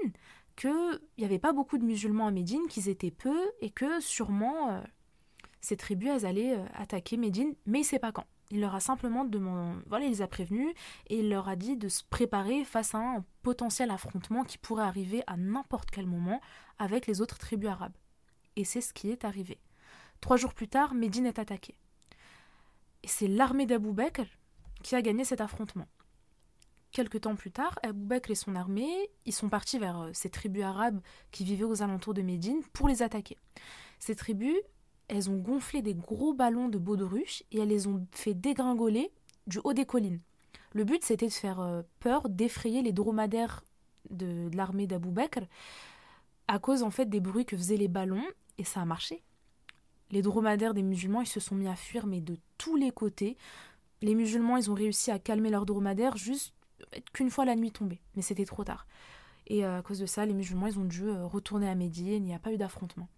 qu'il 0.56 0.72
n'y 1.18 1.24
avait 1.26 1.38
pas 1.38 1.52
beaucoup 1.52 1.76
de 1.76 1.84
musulmans 1.84 2.28
à 2.28 2.30
Médine, 2.30 2.66
qu'ils 2.70 2.88
étaient 2.88 3.10
peu 3.10 3.36
et 3.60 3.68
que 3.68 4.00
sûrement 4.00 4.70
euh, 4.70 4.80
ces 5.60 5.76
tribus 5.76 6.24
allaient 6.24 6.56
euh, 6.56 6.64
attaquer 6.72 7.18
Médine, 7.18 7.54
mais 7.66 7.80
il 7.80 7.82
ne 7.82 7.88
sait 7.88 7.98
pas 7.98 8.10
quand. 8.10 8.24
Il 8.50 8.60
leur 8.60 8.74
a 8.74 8.80
simplement 8.80 9.26
demandé, 9.26 9.78
voilà, 9.86 10.06
il 10.06 10.12
les 10.12 10.22
a 10.22 10.26
prévenus 10.26 10.72
et 11.08 11.18
il 11.18 11.28
leur 11.28 11.50
a 11.50 11.56
dit 11.56 11.76
de 11.76 11.90
se 11.90 12.04
préparer 12.08 12.64
face 12.64 12.94
à 12.94 13.00
un 13.00 13.24
potentiel 13.42 13.90
affrontement 13.90 14.44
qui 14.44 14.56
pourrait 14.56 14.84
arriver 14.84 15.22
à 15.26 15.36
n'importe 15.36 15.90
quel 15.90 16.06
moment 16.06 16.40
avec 16.78 17.06
les 17.06 17.20
autres 17.20 17.36
tribus 17.36 17.68
arabes. 17.68 17.98
Et 18.56 18.64
c'est 18.64 18.80
ce 18.80 18.94
qui 18.94 19.10
est 19.10 19.26
arrivé. 19.26 19.58
Trois 20.24 20.38
jours 20.38 20.54
plus 20.54 20.68
tard, 20.68 20.94
Médine 20.94 21.26
est 21.26 21.38
attaquée. 21.38 21.74
Et 23.02 23.08
c'est 23.08 23.28
l'armée 23.28 23.66
d'Abou 23.66 23.92
Bakr 23.92 24.24
qui 24.82 24.94
a 24.94 25.02
gagné 25.02 25.22
cet 25.22 25.42
affrontement. 25.42 25.86
Quelque 26.92 27.18
temps 27.18 27.36
plus 27.36 27.50
tard, 27.50 27.78
Abou 27.82 28.06
Bakr 28.06 28.30
et 28.30 28.34
son 28.34 28.56
armée, 28.56 29.10
ils 29.26 29.34
sont 29.34 29.50
partis 29.50 29.78
vers 29.78 30.00
euh, 30.00 30.10
ces 30.14 30.30
tribus 30.30 30.62
arabes 30.62 30.98
qui 31.30 31.44
vivaient 31.44 31.64
aux 31.64 31.82
alentours 31.82 32.14
de 32.14 32.22
Médine 32.22 32.62
pour 32.72 32.88
les 32.88 33.02
attaquer. 33.02 33.36
Ces 33.98 34.16
tribus, 34.16 34.56
elles 35.08 35.28
ont 35.28 35.36
gonflé 35.36 35.82
des 35.82 35.94
gros 35.94 36.32
ballons 36.32 36.70
de 36.70 36.78
baudruche 36.78 37.42
et 37.52 37.58
elles 37.58 37.68
les 37.68 37.86
ont 37.86 38.06
fait 38.10 38.32
dégringoler 38.32 39.12
du 39.46 39.60
haut 39.62 39.74
des 39.74 39.84
collines. 39.84 40.22
Le 40.72 40.84
but, 40.84 41.04
c'était 41.04 41.28
de 41.28 41.32
faire 41.34 41.60
euh, 41.60 41.82
peur, 42.00 42.30
d'effrayer 42.30 42.80
les 42.80 42.92
dromadaires 42.94 43.62
de, 44.08 44.48
l'armée 44.54 44.86
d'Abou 44.86 45.10
Bakr 45.10 45.42
à 46.48 46.58
cause 46.58 46.82
en 46.82 46.90
fait 46.90 47.10
des 47.10 47.20
bruits 47.20 47.44
que 47.44 47.58
faisaient 47.58 47.76
les 47.76 47.88
ballons 47.88 48.24
et 48.56 48.64
ça 48.64 48.80
a 48.80 48.86
marché. 48.86 49.22
Les 50.10 50.22
dromadaires 50.22 50.74
des 50.74 50.82
musulmans, 50.82 51.22
ils 51.22 51.26
se 51.26 51.40
sont 51.40 51.54
mis 51.54 51.68
à 51.68 51.76
fuir 51.76 52.06
mais 52.06 52.20
de 52.20 52.36
tous 52.58 52.76
les 52.76 52.90
côtés. 52.90 53.36
Les 54.02 54.14
musulmans, 54.14 54.58
ont 54.68 54.74
réussi 54.74 55.10
à 55.10 55.18
calmer 55.18 55.50
leurs 55.50 55.66
dromadaires 55.66 56.16
juste 56.16 56.54
qu'une 57.12 57.30
fois 57.30 57.44
la 57.44 57.56
nuit 57.56 57.72
tombée, 57.72 58.00
mais 58.14 58.22
c'était 58.22 58.44
trop 58.44 58.64
tard. 58.64 58.86
Et 59.46 59.64
euh, 59.64 59.78
à 59.78 59.82
cause 59.82 59.98
de 59.98 60.06
ça, 60.06 60.24
les 60.26 60.34
musulmans, 60.34 60.66
ils 60.66 60.78
ont 60.78 60.84
dû 60.84 61.08
euh, 61.08 61.26
retourner 61.26 61.68
à 61.68 61.74
Médine, 61.74 62.24
il 62.24 62.28
n'y 62.28 62.34
a 62.34 62.38
pas 62.38 62.52
eu 62.52 62.56
d'affrontement. 62.56 63.08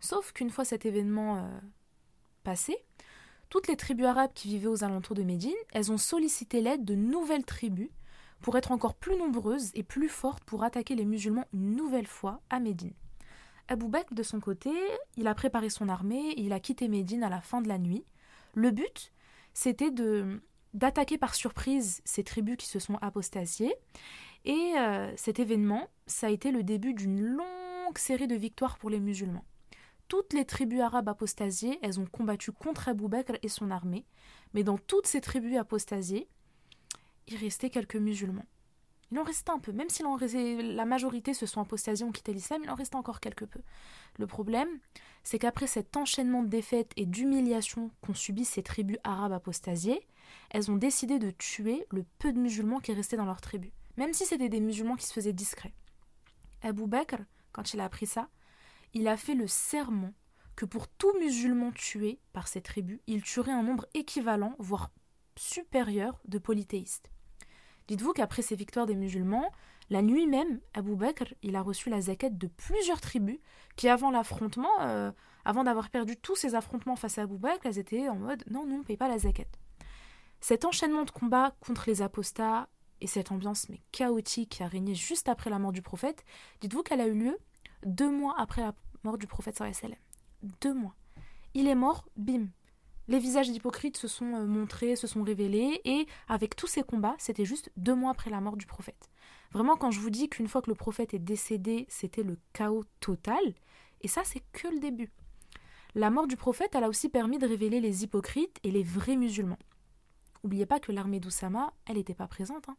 Sauf 0.00 0.32
qu'une 0.32 0.50
fois 0.50 0.64
cet 0.64 0.86
événement 0.86 1.38
euh, 1.38 1.60
passé, 2.44 2.76
toutes 3.48 3.68
les 3.68 3.76
tribus 3.76 4.06
arabes 4.06 4.32
qui 4.34 4.48
vivaient 4.48 4.68
aux 4.68 4.84
alentours 4.84 5.16
de 5.16 5.22
Médine, 5.22 5.56
elles 5.72 5.90
ont 5.90 5.98
sollicité 5.98 6.60
l'aide 6.60 6.84
de 6.84 6.94
nouvelles 6.94 7.44
tribus 7.44 7.90
pour 8.40 8.56
être 8.56 8.72
encore 8.72 8.94
plus 8.94 9.16
nombreuses 9.16 9.70
et 9.74 9.82
plus 9.82 10.08
fortes 10.08 10.44
pour 10.44 10.64
attaquer 10.64 10.94
les 10.94 11.04
musulmans 11.04 11.46
une 11.52 11.74
nouvelle 11.74 12.06
fois 12.06 12.40
à 12.48 12.60
Médine. 12.60 12.94
Abou 13.70 13.88
Bakr, 13.88 14.14
de 14.14 14.24
son 14.24 14.40
côté, 14.40 14.70
il 15.16 15.28
a 15.28 15.34
préparé 15.34 15.70
son 15.70 15.88
armée 15.88 16.34
il 16.36 16.52
a 16.52 16.58
quitté 16.58 16.88
Médine 16.88 17.22
à 17.22 17.28
la 17.28 17.40
fin 17.40 17.62
de 17.62 17.68
la 17.68 17.78
nuit. 17.78 18.04
Le 18.54 18.72
but, 18.72 19.12
c'était 19.54 19.92
d'attaquer 20.74 21.18
par 21.18 21.36
surprise 21.36 22.02
ces 22.04 22.24
tribus 22.24 22.56
qui 22.56 22.66
se 22.66 22.80
sont 22.80 22.96
apostasiées. 22.96 23.72
Et 24.44 24.74
euh, 24.76 25.16
cet 25.16 25.38
événement, 25.38 25.88
ça 26.08 26.26
a 26.26 26.30
été 26.30 26.50
le 26.50 26.64
début 26.64 26.94
d'une 26.94 27.20
longue 27.20 27.96
série 27.96 28.26
de 28.26 28.34
victoires 28.34 28.76
pour 28.76 28.90
les 28.90 28.98
musulmans. 28.98 29.44
Toutes 30.08 30.32
les 30.32 30.44
tribus 30.44 30.80
arabes 30.80 31.08
apostasiées, 31.08 31.78
elles 31.82 32.00
ont 32.00 32.06
combattu 32.06 32.50
contre 32.50 32.88
Abou 32.88 33.06
Bakr 33.06 33.34
et 33.42 33.48
son 33.48 33.70
armée, 33.70 34.04
mais 34.52 34.64
dans 34.64 34.78
toutes 34.78 35.06
ces 35.06 35.20
tribus 35.20 35.56
apostasiées, 35.56 36.26
il 37.28 37.36
restait 37.36 37.70
quelques 37.70 37.94
musulmans. 37.94 38.46
Il 39.12 39.18
en 39.18 39.24
restait 39.24 39.50
un 39.50 39.58
peu, 39.58 39.72
même 39.72 39.88
si 39.88 40.02
la 40.04 40.84
majorité 40.84 41.34
se 41.34 41.44
sont 41.44 41.60
apostasiés, 41.60 42.06
ont 42.06 42.12
quitté 42.12 42.32
l'islam, 42.32 42.60
il 42.62 42.70
en 42.70 42.76
restait 42.76 42.96
encore 42.96 43.18
quelque 43.18 43.44
peu. 43.44 43.60
Le 44.18 44.26
problème, 44.26 44.68
c'est 45.24 45.38
qu'après 45.38 45.66
cet 45.66 45.96
enchaînement 45.96 46.42
de 46.42 46.48
défaites 46.48 46.92
et 46.96 47.06
d'humiliations 47.06 47.90
qu'ont 48.02 48.14
subi 48.14 48.44
ces 48.44 48.62
tribus 48.62 48.98
arabes 49.02 49.32
apostasiées, 49.32 50.06
elles 50.50 50.70
ont 50.70 50.76
décidé 50.76 51.18
de 51.18 51.30
tuer 51.32 51.86
le 51.90 52.04
peu 52.18 52.32
de 52.32 52.38
musulmans 52.38 52.78
qui 52.78 52.92
restaient 52.92 53.16
dans 53.16 53.24
leur 53.24 53.40
tribu, 53.40 53.72
même 53.96 54.12
si 54.12 54.26
c'était 54.26 54.48
des 54.48 54.60
musulmans 54.60 54.96
qui 54.96 55.06
se 55.06 55.12
faisaient 55.12 55.32
discrets. 55.32 55.74
Abou 56.62 56.86
Bakr, 56.86 57.18
quand 57.52 57.74
il 57.74 57.80
a 57.80 57.84
appris 57.84 58.06
ça, 58.06 58.28
il 58.94 59.08
a 59.08 59.16
fait 59.16 59.34
le 59.34 59.48
serment 59.48 60.12
que 60.54 60.66
pour 60.66 60.88
tout 60.88 61.12
musulman 61.18 61.72
tué 61.72 62.20
par 62.32 62.46
ces 62.46 62.60
tribus, 62.60 63.00
il 63.06 63.22
tuerait 63.22 63.52
un 63.52 63.62
nombre 63.62 63.86
équivalent, 63.94 64.54
voire 64.58 64.90
supérieur, 65.36 66.20
de 66.26 66.38
polythéistes. 66.38 67.10
Dites-vous 67.90 68.12
qu'après 68.12 68.42
ces 68.42 68.54
victoires 68.54 68.86
des 68.86 68.94
musulmans, 68.94 69.50
la 69.90 70.00
nuit 70.00 70.28
même, 70.28 70.60
Abu 70.74 70.94
Bakr, 70.94 71.34
il 71.42 71.56
a 71.56 71.60
reçu 71.60 71.90
la 71.90 72.00
zakat 72.00 72.30
de 72.30 72.46
plusieurs 72.46 73.00
tribus 73.00 73.40
qui, 73.74 73.88
avant 73.88 74.12
l'affrontement, 74.12 74.70
euh, 74.82 75.10
avant 75.44 75.64
d'avoir 75.64 75.90
perdu 75.90 76.16
tous 76.16 76.36
ces 76.36 76.54
affrontements 76.54 76.94
face 76.94 77.18
à 77.18 77.22
Abu 77.22 77.36
Bakr, 77.36 77.66
elles 77.66 77.80
étaient 77.80 78.08
en 78.08 78.14
mode 78.14 78.44
non, 78.48 78.64
non, 78.64 78.76
on 78.76 78.78
ne 78.78 78.84
paye 78.84 78.96
pas 78.96 79.08
la 79.08 79.18
zakat. 79.18 79.42
Cet 80.40 80.64
enchaînement 80.64 81.04
de 81.04 81.10
combats 81.10 81.56
contre 81.58 81.82
les 81.88 82.00
apostats 82.00 82.68
et 83.00 83.08
cette 83.08 83.32
ambiance 83.32 83.68
mais 83.68 83.80
chaotique 83.90 84.50
qui 84.50 84.62
a 84.62 84.68
régné 84.68 84.94
juste 84.94 85.28
après 85.28 85.50
la 85.50 85.58
mort 85.58 85.72
du 85.72 85.82
prophète, 85.82 86.24
dites-vous 86.60 86.84
qu'elle 86.84 87.00
a 87.00 87.08
eu 87.08 87.18
lieu 87.18 87.36
deux 87.84 88.08
mois 88.08 88.36
après 88.38 88.62
la 88.62 88.72
mort 89.02 89.18
du 89.18 89.26
prophète 89.26 89.56
sallam. 89.56 89.98
Deux 90.60 90.74
mois. 90.74 90.94
Il 91.54 91.66
est 91.66 91.74
mort, 91.74 92.08
bim. 92.16 92.50
Les 93.10 93.18
visages 93.18 93.50
d'hypocrites 93.50 93.96
se 93.96 94.06
sont 94.06 94.36
euh, 94.36 94.46
montrés, 94.46 94.94
se 94.94 95.08
sont 95.08 95.24
révélés, 95.24 95.80
et 95.84 96.06
avec 96.28 96.54
tous 96.54 96.68
ces 96.68 96.84
combats, 96.84 97.16
c'était 97.18 97.44
juste 97.44 97.72
deux 97.76 97.96
mois 97.96 98.12
après 98.12 98.30
la 98.30 98.40
mort 98.40 98.56
du 98.56 98.66
prophète. 98.66 99.10
Vraiment, 99.50 99.76
quand 99.76 99.90
je 99.90 99.98
vous 99.98 100.10
dis 100.10 100.28
qu'une 100.28 100.46
fois 100.46 100.62
que 100.62 100.70
le 100.70 100.76
prophète 100.76 101.12
est 101.12 101.18
décédé, 101.18 101.86
c'était 101.88 102.22
le 102.22 102.38
chaos 102.52 102.84
total, 103.00 103.42
et 104.00 104.06
ça, 104.06 104.22
c'est 104.24 104.44
que 104.52 104.68
le 104.68 104.78
début. 104.78 105.10
La 105.96 106.08
mort 106.10 106.28
du 106.28 106.36
prophète, 106.36 106.76
elle 106.76 106.84
a 106.84 106.88
aussi 106.88 107.08
permis 107.08 107.38
de 107.38 107.48
révéler 107.48 107.80
les 107.80 108.04
hypocrites 108.04 108.60
et 108.62 108.70
les 108.70 108.84
vrais 108.84 109.16
musulmans. 109.16 109.58
N'oubliez 110.44 110.66
pas 110.66 110.78
que 110.78 110.92
l'armée 110.92 111.18
d'Oussama, 111.18 111.72
elle 111.86 111.96
n'était 111.96 112.14
pas 112.14 112.28
présente. 112.28 112.68
Hein. 112.68 112.76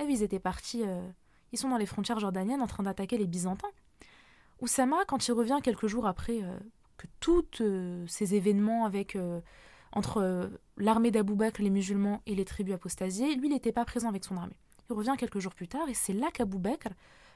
Eh 0.00 0.02
ils 0.02 0.24
étaient 0.24 0.40
partis, 0.40 0.82
euh, 0.82 1.08
ils 1.52 1.58
sont 1.60 1.68
dans 1.68 1.78
les 1.78 1.86
frontières 1.86 2.18
jordaniennes 2.18 2.60
en 2.60 2.66
train 2.66 2.82
d'attaquer 2.82 3.18
les 3.18 3.28
Byzantins. 3.28 3.70
Oussama, 4.60 5.04
quand 5.06 5.28
il 5.28 5.32
revient 5.32 5.60
quelques 5.62 5.86
jours 5.86 6.08
après 6.08 6.42
euh, 6.42 6.58
que 6.96 7.06
tous 7.20 7.44
euh, 7.60 8.04
ces 8.06 8.34
événements 8.34 8.84
avec 8.84 9.16
euh, 9.16 9.40
entre 9.92 10.50
l'armée 10.76 11.10
d'Abou 11.10 11.36
Bakr, 11.36 11.62
les 11.62 11.70
musulmans 11.70 12.20
et 12.26 12.34
les 12.34 12.44
tribus 12.44 12.74
apostasiées, 12.74 13.34
lui, 13.36 13.46
il 13.46 13.52
n'était 13.52 13.72
pas 13.72 13.84
présent 13.84 14.08
avec 14.08 14.24
son 14.24 14.36
armée. 14.36 14.56
Il 14.90 14.94
revient 14.94 15.14
quelques 15.16 15.38
jours 15.38 15.54
plus 15.54 15.68
tard 15.68 15.88
et 15.88 15.94
c'est 15.94 16.12
là 16.12 16.30
qu'Abou 16.32 16.58
Bakr 16.58 16.90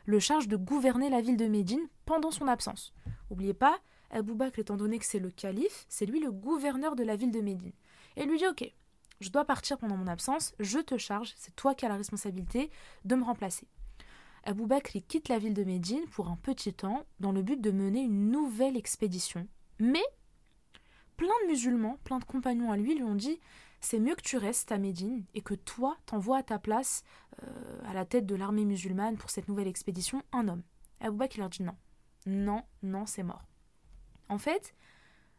le 0.07 0.19
charge 0.19 0.49
de 0.49 0.57
gouverner 0.57 1.11
la 1.11 1.21
ville 1.21 1.37
de 1.37 1.47
Médine 1.47 1.87
pendant 2.07 2.31
son 2.31 2.49
absence. 2.49 2.95
N'oubliez 3.31 3.53
pas, 3.53 3.79
Abou 4.11 4.35
Bakr, 4.35 4.61
étant 4.61 4.77
donné 4.77 4.99
que 4.99 5.05
c'est 5.05 5.19
le 5.19 5.31
calife, 5.31 5.85
c'est 5.89 6.07
lui 6.07 6.19
le 6.19 6.33
gouverneur 6.33 6.97
de 6.97 7.05
la 7.05 7.15
ville 7.15 7.31
de 7.31 7.41
Médine. 7.41 7.73
Et 8.17 8.25
lui 8.25 8.39
dit 8.39 8.47
Ok, 8.47 8.73
je 9.21 9.29
dois 9.31 9.45
partir 9.45 9.77
pendant 9.77 9.97
mon 9.97 10.07
absence, 10.07 10.55
je 10.61 10.79
te 10.79 10.97
charge, 10.97 11.35
c'est 11.37 11.55
toi 11.55 11.75
qui 11.75 11.85
as 11.85 11.89
la 11.91 11.97
responsabilité 11.97 12.71
de 13.05 13.15
me 13.17 13.23
remplacer. 13.23 13.69
Abou 14.45 14.67
Bakr 14.67 14.99
quitte 15.07 15.29
la 15.29 15.39
ville 15.39 15.55
de 15.55 15.65
Médine 15.65 16.07
pour 16.11 16.29
un 16.29 16.37
petit 16.37 16.73
temps 16.73 17.05
dans 17.21 17.33
le 17.33 17.43
but 17.43 17.61
de 17.61 17.71
mener 17.71 18.01
une 18.01 18.31
nouvelle 18.31 18.77
expédition. 18.77 19.47
Mais 19.79 20.05
plein 21.17 21.29
de 21.43 21.49
musulmans, 21.49 21.99
plein 22.05 22.19
de 22.19 22.25
compagnons 22.25 22.73
à 22.73 22.77
lui 22.77 22.95
lui 22.95 23.03
ont 23.03 23.15
dit 23.15 23.39
c'est 23.81 23.99
mieux 23.99 24.15
que 24.15 24.23
tu 24.23 24.37
restes 24.37 24.73
à 24.73 24.79
Médine 24.79 25.25
et 25.35 25.41
que 25.41 25.55
toi 25.55 25.97
t'envoies 26.07 26.39
à 26.39 26.43
ta 26.43 26.59
place 26.59 27.03
euh, 27.43 27.81
à 27.87 27.95
la 27.95 28.05
tête 28.05 28.27
de 28.27 28.35
l'armée 28.35 28.65
musulmane 28.65 29.17
pour 29.17 29.31
cette 29.31 29.49
nouvelle 29.49 29.69
expédition 29.69 30.23
un 30.33 30.49
homme. 30.49 30.63
Abou 31.01 31.17
Bakr 31.19 31.39
leur 31.39 31.51
dit 31.51 31.63
non. 31.63 31.77
Non, 32.27 32.63
non, 32.83 33.07
c'est 33.07 33.23
mort. 33.23 33.45
En 34.29 34.39
fait, 34.39 34.75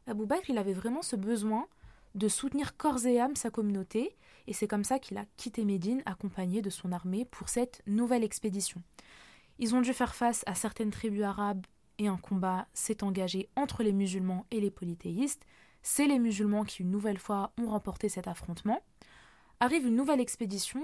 Abou 0.07 0.25
Bakr 0.25 0.49
il 0.49 0.57
avait 0.57 0.73
vraiment 0.73 1.01
ce 1.01 1.15
besoin 1.15 1.67
de 2.15 2.27
soutenir 2.27 2.77
corps 2.77 3.05
et 3.05 3.19
âme 3.19 3.35
sa 3.35 3.49
communauté, 3.49 4.15
et 4.47 4.53
c'est 4.53 4.67
comme 4.67 4.83
ça 4.83 4.99
qu'il 4.99 5.17
a 5.17 5.25
quitté 5.37 5.63
Médine 5.63 6.01
accompagné 6.05 6.61
de 6.61 6.69
son 6.69 6.91
armée 6.91 7.25
pour 7.25 7.49
cette 7.49 7.81
nouvelle 7.85 8.23
expédition. 8.23 8.81
Ils 9.59 9.75
ont 9.75 9.81
dû 9.81 9.93
faire 9.93 10.15
face 10.15 10.43
à 10.47 10.55
certaines 10.55 10.91
tribus 10.91 11.23
arabes 11.23 11.65
et 11.97 12.07
un 12.07 12.17
combat 12.17 12.67
s'est 12.73 13.03
engagé 13.03 13.49
entre 13.55 13.83
les 13.83 13.91
musulmans 13.91 14.45
et 14.51 14.59
les 14.59 14.71
polythéistes. 14.71 15.45
C'est 15.83 16.07
les 16.07 16.19
musulmans 16.19 16.63
qui 16.63 16.81
une 16.81 16.91
nouvelle 16.91 17.19
fois 17.19 17.51
ont 17.59 17.67
remporté 17.67 18.09
cet 18.09 18.27
affrontement. 18.27 18.81
Arrive 19.59 19.85
une 19.85 19.95
nouvelle 19.95 20.21
expédition 20.21 20.81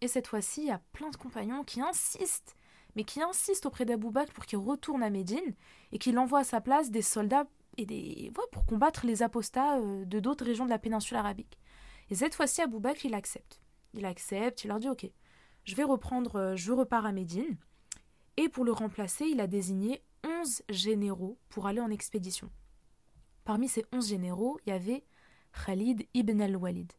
et 0.00 0.08
cette 0.08 0.26
fois-ci 0.26 0.62
il 0.62 0.66
y 0.66 0.72
a 0.72 0.82
plein 0.92 1.10
de 1.10 1.16
compagnons 1.16 1.64
qui 1.64 1.80
insistent 1.80 2.56
mais 2.96 3.04
qui 3.04 3.22
insistent 3.22 3.66
auprès 3.66 3.84
d'Abou 3.84 4.10
Bakr 4.10 4.32
pour 4.32 4.46
qu'il 4.46 4.58
retourne 4.58 5.02
à 5.02 5.10
Médine 5.10 5.54
et 5.92 5.98
qu'il 5.98 6.18
envoie 6.18 6.40
à 6.40 6.44
sa 6.44 6.60
place 6.60 6.90
des 6.90 7.02
soldats 7.02 7.46
et 7.76 7.86
des 7.86 8.32
pour 8.52 8.66
combattre 8.66 9.06
les 9.06 9.22
apostats 9.22 9.78
euh, 9.78 10.04
de 10.04 10.20
d'autres 10.20 10.44
régions 10.44 10.64
de 10.64 10.70
la 10.70 10.78
péninsule 10.78 11.16
arabique. 11.16 11.58
Et 12.10 12.14
cette 12.14 12.34
fois-ci, 12.34 12.62
Abou 12.62 12.80
Bakr, 12.80 13.06
il 13.06 13.14
accepte. 13.14 13.60
Il 13.94 14.04
accepte, 14.04 14.64
il 14.64 14.68
leur 14.68 14.78
dit 14.78 14.88
Ok, 14.88 15.10
je 15.64 15.74
vais 15.74 15.82
reprendre, 15.84 16.36
euh, 16.36 16.56
je 16.56 16.72
repars 16.72 17.06
à 17.06 17.12
Médine. 17.12 17.56
Et 18.36 18.48
pour 18.48 18.64
le 18.64 18.72
remplacer, 18.72 19.24
il 19.24 19.40
a 19.40 19.46
désigné 19.46 20.02
11 20.24 20.62
généraux 20.68 21.38
pour 21.48 21.66
aller 21.66 21.80
en 21.80 21.90
expédition. 21.90 22.50
Parmi 23.44 23.68
ces 23.68 23.84
11 23.92 24.08
généraux, 24.08 24.58
il 24.66 24.70
y 24.70 24.72
avait 24.72 25.04
Khalid 25.64 26.06
ibn 26.14 26.40
al-Walid 26.40 26.92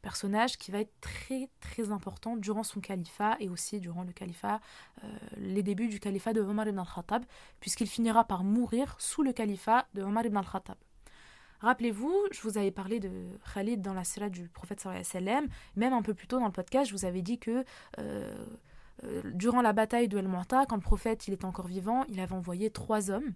personnage 0.00 0.58
qui 0.58 0.70
va 0.70 0.80
être 0.80 0.92
très 1.00 1.48
très 1.60 1.90
important 1.90 2.36
durant 2.36 2.62
son 2.62 2.80
califat 2.80 3.36
et 3.40 3.48
aussi 3.48 3.80
durant 3.80 4.02
le 4.02 4.12
califat, 4.12 4.60
euh, 5.04 5.08
les 5.36 5.62
débuts 5.62 5.88
du 5.88 6.00
califat 6.00 6.32
de 6.32 6.40
Omar 6.40 6.68
ibn 6.68 6.78
al-Khattab, 6.78 7.24
puisqu'il 7.60 7.86
finira 7.86 8.24
par 8.24 8.44
mourir 8.44 8.96
sous 8.98 9.22
le 9.22 9.32
califat 9.32 9.86
de 9.94 10.02
Omar 10.02 10.26
ibn 10.26 10.36
al-Khattab. 10.36 10.76
Rappelez-vous, 11.60 12.14
je 12.32 12.40
vous 12.42 12.56
avais 12.56 12.70
parlé 12.70 13.00
de 13.00 13.10
Khalid 13.52 13.82
dans 13.82 13.92
la 13.92 14.04
sira 14.04 14.30
du 14.30 14.48
prophète 14.48 14.80
sallam, 15.02 15.46
même 15.76 15.92
un 15.92 16.02
peu 16.02 16.14
plus 16.14 16.26
tôt 16.26 16.38
dans 16.38 16.46
le 16.46 16.52
podcast, 16.52 16.90
je 16.90 16.96
vous 16.96 17.04
avais 17.04 17.20
dit 17.20 17.38
que 17.38 17.64
euh, 17.98 18.34
euh, 19.04 19.22
durant 19.34 19.60
la 19.60 19.74
bataille 19.74 20.08
de 20.08 20.18
El-Mu'ta, 20.18 20.64
quand 20.66 20.76
le 20.76 20.82
prophète 20.82 21.28
il 21.28 21.34
était 21.34 21.44
encore 21.44 21.66
vivant, 21.66 22.04
il 22.08 22.20
avait 22.20 22.34
envoyé 22.34 22.70
trois 22.70 23.10
hommes. 23.10 23.34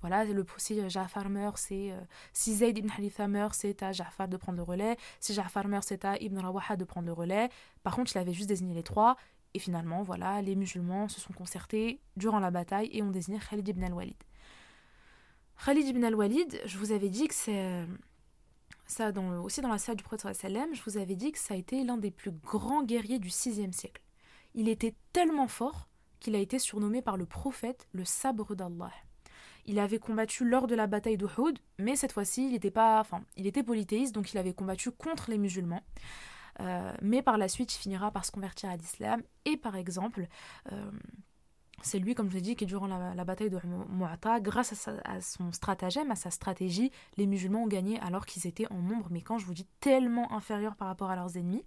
Voilà, 0.00 0.24
le, 0.24 0.44
si 0.58 0.88
Ja'far 0.88 1.28
meurt, 1.28 1.56
c'est. 1.58 1.92
si 2.32 2.54
Zayd 2.56 2.78
ibn 2.78 2.88
Halitha 2.96 3.28
meurt, 3.28 3.54
c'est 3.54 3.82
à 3.82 3.92
Ja'far 3.92 4.28
de 4.28 4.36
prendre 4.36 4.58
le 4.58 4.62
relais. 4.62 4.96
Si 5.20 5.34
Ja'far 5.34 5.68
meurt, 5.68 5.84
c'est 5.86 6.04
à 6.04 6.16
Ibn 6.18 6.38
Rawaha 6.38 6.76
de 6.76 6.84
prendre 6.84 7.06
le 7.06 7.12
relais. 7.12 7.48
Par 7.82 7.96
contre, 7.96 8.12
il 8.14 8.18
avait 8.18 8.32
juste 8.32 8.48
désigné 8.48 8.74
les 8.74 8.82
trois. 8.82 9.16
Et 9.54 9.58
finalement, 9.58 10.02
voilà, 10.02 10.42
les 10.42 10.54
musulmans 10.54 11.08
se 11.08 11.18
sont 11.18 11.32
concertés 11.32 11.98
durant 12.16 12.40
la 12.40 12.50
bataille 12.50 12.90
et 12.92 13.02
ont 13.02 13.10
désigné 13.10 13.38
Khalid 13.38 13.66
ibn 13.66 13.84
al-Walid. 13.84 14.22
Khalid 15.64 15.88
ibn 15.88 16.04
al-Walid, 16.04 16.60
je 16.66 16.76
vous 16.76 16.92
avais 16.92 17.08
dit 17.08 17.26
que 17.26 17.34
c'est. 17.34 17.86
Ça, 18.86 19.10
dans, 19.10 19.42
aussi 19.42 19.62
dans 19.62 19.70
la 19.70 19.78
salle 19.78 19.96
du 19.96 20.04
prophète 20.04 20.28
je 20.30 20.82
vous 20.84 20.98
avais 20.98 21.16
dit 21.16 21.32
que 21.32 21.38
ça 21.38 21.54
a 21.54 21.56
été 21.56 21.82
l'un 21.82 21.96
des 21.96 22.12
plus 22.12 22.30
grands 22.30 22.84
guerriers 22.84 23.18
du 23.18 23.30
6 23.30 23.72
siècle. 23.72 24.02
Il 24.54 24.68
était 24.68 24.94
tellement 25.12 25.48
fort 25.48 25.88
qu'il 26.20 26.36
a 26.36 26.38
été 26.38 26.58
surnommé 26.58 27.02
par 27.02 27.16
le 27.16 27.26
prophète 27.26 27.88
le 27.92 28.04
sabre 28.04 28.54
d'Allah. 28.54 28.92
Il 29.66 29.78
avait 29.78 29.98
combattu 29.98 30.44
lors 30.44 30.66
de 30.66 30.74
la 30.74 30.86
bataille 30.86 31.16
d'Uhud, 31.16 31.58
mais 31.78 31.96
cette 31.96 32.12
fois-ci, 32.12 32.48
il 32.48 32.54
était 32.54 32.70
pas, 32.70 33.04
il 33.36 33.46
était 33.46 33.62
polythéiste, 33.62 34.14
donc 34.14 34.32
il 34.32 34.38
avait 34.38 34.54
combattu 34.54 34.90
contre 34.90 35.30
les 35.30 35.38
musulmans. 35.38 35.82
Euh, 36.60 36.92
mais 37.02 37.22
par 37.22 37.36
la 37.36 37.48
suite, 37.48 37.74
il 37.74 37.78
finira 37.78 38.10
par 38.10 38.24
se 38.24 38.30
convertir 38.30 38.70
à 38.70 38.76
l'islam. 38.76 39.22
Et 39.44 39.56
par 39.56 39.76
exemple, 39.76 40.26
euh, 40.72 40.90
c'est 41.82 41.98
lui, 41.98 42.14
comme 42.14 42.30
je 42.30 42.36
l'ai 42.36 42.40
dit, 42.40 42.56
qui 42.56 42.66
durant 42.66 42.86
la, 42.86 43.24
bataille 43.24 43.50
de 43.50 43.58
Mu'ata, 43.90 44.40
grâce 44.40 44.88
à, 45.04 45.20
son 45.20 45.52
stratagème, 45.52 46.10
à 46.10 46.16
sa 46.16 46.30
stratégie, 46.30 46.90
les 47.16 47.26
musulmans 47.26 47.64
ont 47.64 47.68
gagné 47.68 48.00
alors 48.00 48.26
qu'ils 48.26 48.46
étaient 48.46 48.70
en 48.72 48.80
nombre, 48.80 49.08
mais 49.10 49.20
quand 49.20 49.38
je 49.38 49.46
vous 49.46 49.54
dis 49.54 49.66
tellement 49.80 50.32
inférieurs 50.32 50.76
par 50.76 50.88
rapport 50.88 51.10
à 51.10 51.16
leurs 51.16 51.36
ennemis. 51.36 51.64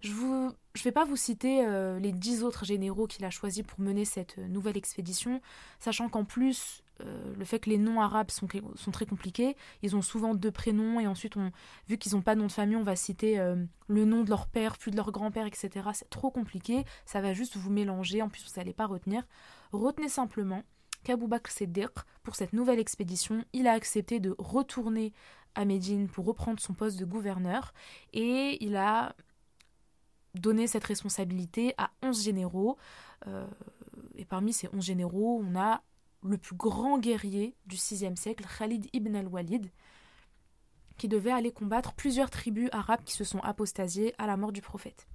Je 0.00 0.10
ne 0.10 0.82
vais 0.82 0.92
pas 0.92 1.06
vous 1.06 1.16
citer 1.16 1.64
euh, 1.64 1.98
les 1.98 2.12
dix 2.12 2.42
autres 2.42 2.66
généraux 2.66 3.06
qu'il 3.06 3.24
a 3.24 3.30
choisis 3.30 3.62
pour 3.62 3.80
mener 3.80 4.04
cette 4.04 4.36
nouvelle 4.36 4.76
expédition, 4.76 5.40
sachant 5.78 6.10
qu'en 6.10 6.24
plus, 6.24 6.83
euh, 7.00 7.34
le 7.36 7.44
fait 7.44 7.58
que 7.58 7.70
les 7.70 7.78
noms 7.78 8.00
arabes 8.00 8.30
sont, 8.30 8.46
sont, 8.76 8.90
très 8.90 9.06
compliqués. 9.06 9.56
Ils 9.82 9.96
ont 9.96 10.02
souvent 10.02 10.34
deux 10.34 10.50
prénoms 10.52 11.00
et 11.00 11.06
ensuite, 11.06 11.36
on, 11.36 11.50
vu 11.88 11.98
qu'ils 11.98 12.12
n'ont 12.12 12.22
pas 12.22 12.34
de 12.34 12.40
nom 12.40 12.46
de 12.46 12.52
famille, 12.52 12.76
on 12.76 12.84
va 12.84 12.96
citer 12.96 13.38
euh, 13.38 13.56
le 13.88 14.04
nom 14.04 14.22
de 14.22 14.30
leur 14.30 14.46
père, 14.46 14.78
puis 14.78 14.90
de 14.90 14.96
leur 14.96 15.10
grand-père, 15.10 15.46
etc. 15.46 15.70
C'est 15.92 16.10
trop 16.10 16.30
compliqué, 16.30 16.84
ça 17.04 17.20
va 17.20 17.32
juste 17.32 17.56
vous 17.56 17.70
mélanger, 17.70 18.22
en 18.22 18.28
plus 18.28 18.44
vous 18.44 18.60
n'allez 18.60 18.72
pas 18.72 18.86
retenir. 18.86 19.26
Retenez 19.72 20.08
simplement 20.08 20.62
qu'Abou 21.02 21.26
Bakr 21.26 21.50
Siddiq, 21.50 21.90
pour 22.22 22.36
cette 22.36 22.52
nouvelle 22.52 22.78
expédition, 22.78 23.44
il 23.52 23.66
a 23.66 23.72
accepté 23.72 24.20
de 24.20 24.34
retourner 24.38 25.12
à 25.54 25.64
Médine 25.64 26.08
pour 26.08 26.24
reprendre 26.24 26.60
son 26.60 26.74
poste 26.74 26.98
de 26.98 27.04
gouverneur 27.04 27.74
et 28.12 28.64
il 28.64 28.76
a 28.76 29.14
donné 30.34 30.66
cette 30.66 30.84
responsabilité 30.84 31.74
à 31.78 31.90
11 32.02 32.24
généraux. 32.24 32.76
Euh, 33.26 33.46
et 34.16 34.24
parmi 34.24 34.52
ces 34.52 34.68
11 34.72 34.84
généraux, 34.84 35.42
on 35.44 35.56
a 35.56 35.82
le 36.24 36.38
plus 36.38 36.56
grand 36.56 36.98
guerrier 36.98 37.54
du 37.66 37.76
VIe 37.76 38.16
siècle, 38.16 38.46
Khalid 38.58 38.88
ibn 38.92 39.14
al-Walid, 39.14 39.70
qui 40.96 41.08
devait 41.08 41.32
aller 41.32 41.52
combattre 41.52 41.92
plusieurs 41.92 42.30
tribus 42.30 42.68
arabes 42.72 43.04
qui 43.04 43.14
se 43.14 43.24
sont 43.24 43.40
apostasiées 43.40 44.14
à 44.18 44.26
la 44.26 44.36
mort 44.36 44.52
du 44.52 44.62
prophète. 44.62 45.06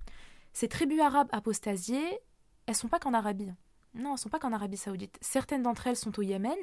Ces 0.54 0.68
tribus 0.68 1.00
arabes 1.00 1.30
apostasiées, 1.32 2.20
elles 2.66 2.76
sont 2.76 2.88
pas 2.88 3.00
qu'en 3.00 3.14
Arabie. 3.14 3.50
Hein. 3.50 3.58
Non, 3.96 4.14
elles 4.14 4.20
sont 4.20 4.30
pas 4.30 4.40
qu'en 4.40 4.54
Arabie 4.54 4.78
saoudite. 4.78 5.18
Certaines 5.22 5.64
d'entre 5.64 5.88
elles 5.88 5.96
sont 5.96 6.18
au 6.20 6.22
Yémen, 6.22 6.58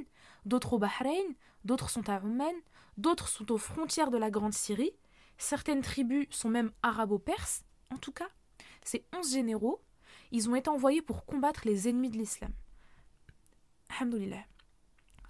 d'autres 0.45 0.75
au 0.75 0.79
Bahreïn, 0.79 1.35
d'autres 1.65 1.91
sont 1.91 2.09
à 2.09 2.19
Oman, 2.23 2.55
d'autres 2.99 3.29
sont 3.29 3.51
aux 3.51 3.59
frontières 3.59 4.11
de 4.11 4.19
la 4.19 4.31
Grande 4.31 4.55
Syrie. 4.55 4.93
Certaines 5.39 5.83
tribus 5.83 6.27
sont 6.31 6.49
même 6.49 6.73
arabo-perses. 6.83 7.65
En 7.93 7.97
tout 7.97 8.13
cas, 8.13 8.29
ces 8.85 9.05
onze 9.17 9.33
généraux, 9.33 9.83
ils 10.31 10.49
ont 10.49 10.55
été 10.55 10.71
envoyés 10.71 11.03
pour 11.03 11.25
combattre 11.25 11.63
les 11.65 11.89
ennemis 11.89 12.11
de 12.11 12.19
l'islam. 12.19 12.53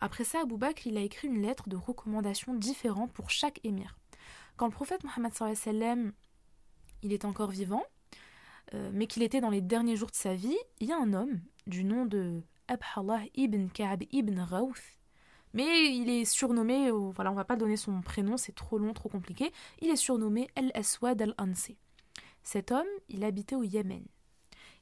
Après 0.01 0.25
ça, 0.25 0.41
Abu 0.43 0.57
Bakr 0.57 0.87
il 0.87 0.99
a 0.99 1.01
écrit 1.01 1.29
une 1.29 1.43
lettre 1.43 1.69
de 1.69 1.77
recommandation 1.77 2.55
différente 2.55 3.13
pour 3.13 3.31
chaque 3.31 3.61
émir. 3.65 3.97
Quand 4.57 4.67
le 4.67 4.73
prophète 4.73 5.05
Mohammed 5.05 5.33
sallam 5.35 6.13
il 7.03 7.13
est 7.13 7.25
encore 7.25 7.51
vivant, 7.51 7.85
euh, 8.75 8.91
mais 8.93 9.07
qu'il 9.07 9.23
était 9.23 9.41
dans 9.41 9.51
les 9.51 9.61
derniers 9.61 9.97
jours 9.97 10.11
de 10.11 10.17
sa 10.17 10.35
vie, 10.35 10.57
il 10.81 10.89
y 10.89 10.93
a 10.93 10.99
un 10.99 11.13
homme 11.13 11.41
du 11.67 11.85
nom 11.85 12.05
de 12.05 12.43
Abhallah 12.69 13.23
ibn 13.35 13.69
Ka'b 13.69 14.05
ibn 14.11 14.41
Rawth, 14.41 14.99
mais 15.53 15.97
il 15.97 16.11
est 16.11 16.25
surnommé, 16.25 16.89
euh, 16.89 17.11
voilà, 17.15 17.31
on 17.31 17.35
va 17.35 17.45
pas 17.45 17.57
donner 17.57 17.77
son 17.77 18.01
prénom, 18.03 18.37
c'est 18.37 18.55
trop 18.55 18.79
long, 18.79 18.93
trop 18.93 19.09
compliqué, 19.09 19.53
il 19.81 19.89
est 19.89 19.97
surnommé 19.97 20.49
Al-Aswad 20.57 21.23
al-Ansi. 21.23 21.77
Cet 22.43 22.73
homme, 22.73 22.87
il 23.09 23.25
habitait 23.25 23.57
au 23.57 23.63
Yémen. 23.63 24.05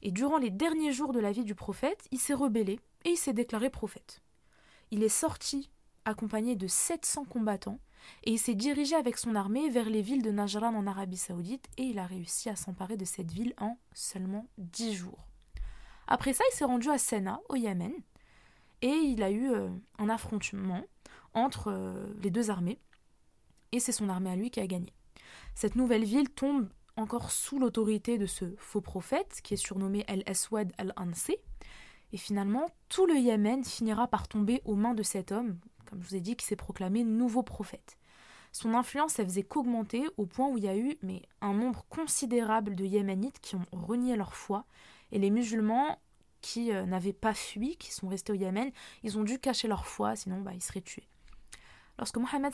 Et 0.01 0.11
durant 0.11 0.37
les 0.37 0.49
derniers 0.49 0.91
jours 0.91 1.13
de 1.13 1.19
la 1.19 1.31
vie 1.31 1.43
du 1.43 1.55
prophète, 1.55 2.07
il 2.11 2.19
s'est 2.19 2.33
rebellé 2.33 2.79
et 3.03 3.11
il 3.11 3.17
s'est 3.17 3.33
déclaré 3.33 3.69
prophète. 3.69 4.21
Il 4.91 5.03
est 5.03 5.09
sorti 5.09 5.69
accompagné 6.05 6.55
de 6.55 6.67
700 6.67 7.25
combattants 7.25 7.79
et 8.23 8.31
il 8.31 8.39
s'est 8.39 8.55
dirigé 8.55 8.95
avec 8.95 9.17
son 9.17 9.35
armée 9.35 9.69
vers 9.69 9.89
les 9.89 10.01
villes 10.01 10.21
de 10.21 10.31
Najran 10.31 10.75
en 10.75 10.85
Arabie 10.87 11.17
saoudite 11.17 11.67
et 11.77 11.83
il 11.83 11.99
a 11.99 12.05
réussi 12.05 12.49
à 12.49 12.55
s'emparer 12.55 12.97
de 12.97 13.05
cette 13.05 13.31
ville 13.31 13.53
en 13.59 13.77
seulement 13.93 14.47
10 14.57 14.93
jours. 14.93 15.25
Après 16.07 16.33
ça, 16.33 16.43
il 16.51 16.55
s'est 16.55 16.65
rendu 16.65 16.89
à 16.89 16.99
Sena, 16.99 17.39
au 17.49 17.55
Yémen, 17.55 17.93
et 18.81 18.89
il 18.89 19.23
a 19.23 19.31
eu 19.31 19.49
euh, 19.51 19.69
un 19.97 20.09
affrontement 20.09 20.83
entre 21.33 21.71
euh, 21.71 22.13
les 22.21 22.29
deux 22.29 22.51
armées, 22.51 22.79
et 23.71 23.79
c'est 23.79 23.91
son 23.91 24.09
armée 24.09 24.29
à 24.29 24.35
lui 24.35 24.51
qui 24.51 24.59
a 24.59 24.67
gagné. 24.67 24.93
Cette 25.55 25.75
nouvelle 25.75 26.03
ville 26.03 26.29
tombe 26.29 26.69
encore 26.97 27.31
sous 27.31 27.59
l'autorité 27.59 28.17
de 28.17 28.25
ce 28.25 28.45
faux 28.57 28.81
prophète 28.81 29.41
qui 29.43 29.53
est 29.53 29.57
surnommé 29.57 30.03
Al-Aswad 30.07 30.71
al-Ansi, 30.77 31.37
et 32.13 32.17
finalement, 32.17 32.69
tout 32.87 33.05
le 33.05 33.15
Yémen 33.15 33.63
finira 33.63 34.07
par 34.07 34.27
tomber 34.27 34.61
aux 34.65 34.75
mains 34.75 34.93
de 34.93 35.03
cet 35.03 35.31
homme, 35.31 35.59
comme 35.85 36.01
je 36.01 36.07
vous 36.07 36.15
ai 36.15 36.21
dit, 36.21 36.35
qui 36.35 36.45
s'est 36.45 36.55
proclamé 36.55 37.03
nouveau 37.03 37.43
prophète. 37.43 37.97
Son 38.51 38.73
influence, 38.73 39.19
elle 39.19 39.25
faisait 39.25 39.43
qu'augmenter 39.43 40.05
au 40.15 40.25
point 40.25 40.47
où 40.47 40.57
il 40.57 40.63
y 40.63 40.69
a 40.69 40.77
eu 40.77 40.97
mais, 41.01 41.23
un 41.41 41.53
nombre 41.53 41.85
considérable 41.89 42.75
de 42.75 42.85
Yéménites 42.85 43.39
qui 43.41 43.55
ont 43.55 43.65
renié 43.73 44.15
leur 44.15 44.33
foi, 44.33 44.65
et 45.11 45.19
les 45.19 45.29
musulmans 45.29 45.99
qui 46.39 46.71
euh, 46.71 46.85
n'avaient 46.85 47.11
pas 47.11 47.33
fui, 47.33 47.75
qui 47.75 47.91
sont 47.91 48.07
restés 48.07 48.31
au 48.31 48.35
Yémen, 48.35 48.71
ils 49.03 49.17
ont 49.17 49.23
dû 49.23 49.39
cacher 49.39 49.67
leur 49.67 49.85
foi, 49.85 50.15
sinon 50.15 50.39
bah, 50.41 50.53
ils 50.53 50.63
seraient 50.63 50.81
tués. 50.81 51.09
Lorsque 51.97 52.17
Mohammed 52.17 52.53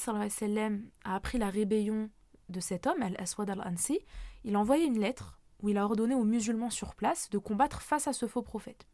a 1.04 1.16
appris 1.16 1.38
la 1.38 1.50
rébellion 1.50 2.10
de 2.50 2.60
cet 2.60 2.88
homme, 2.88 3.02
Al-Aswad 3.02 3.50
al-Ansi, 3.50 4.00
il 4.44 4.56
a 4.56 4.60
envoyé 4.60 4.86
une 4.86 5.00
lettre 5.00 5.40
où 5.62 5.70
il 5.70 5.78
a 5.78 5.86
ordonné 5.86 6.16
aux 6.16 6.24
musulmans 6.24 6.70
sur 6.70 6.96
place 6.96 7.30
de 7.30 7.38
combattre 7.38 7.82
face 7.82 8.08
à 8.08 8.14
ce 8.14 8.28
faux 8.28 8.42
prophète. 8.42 8.88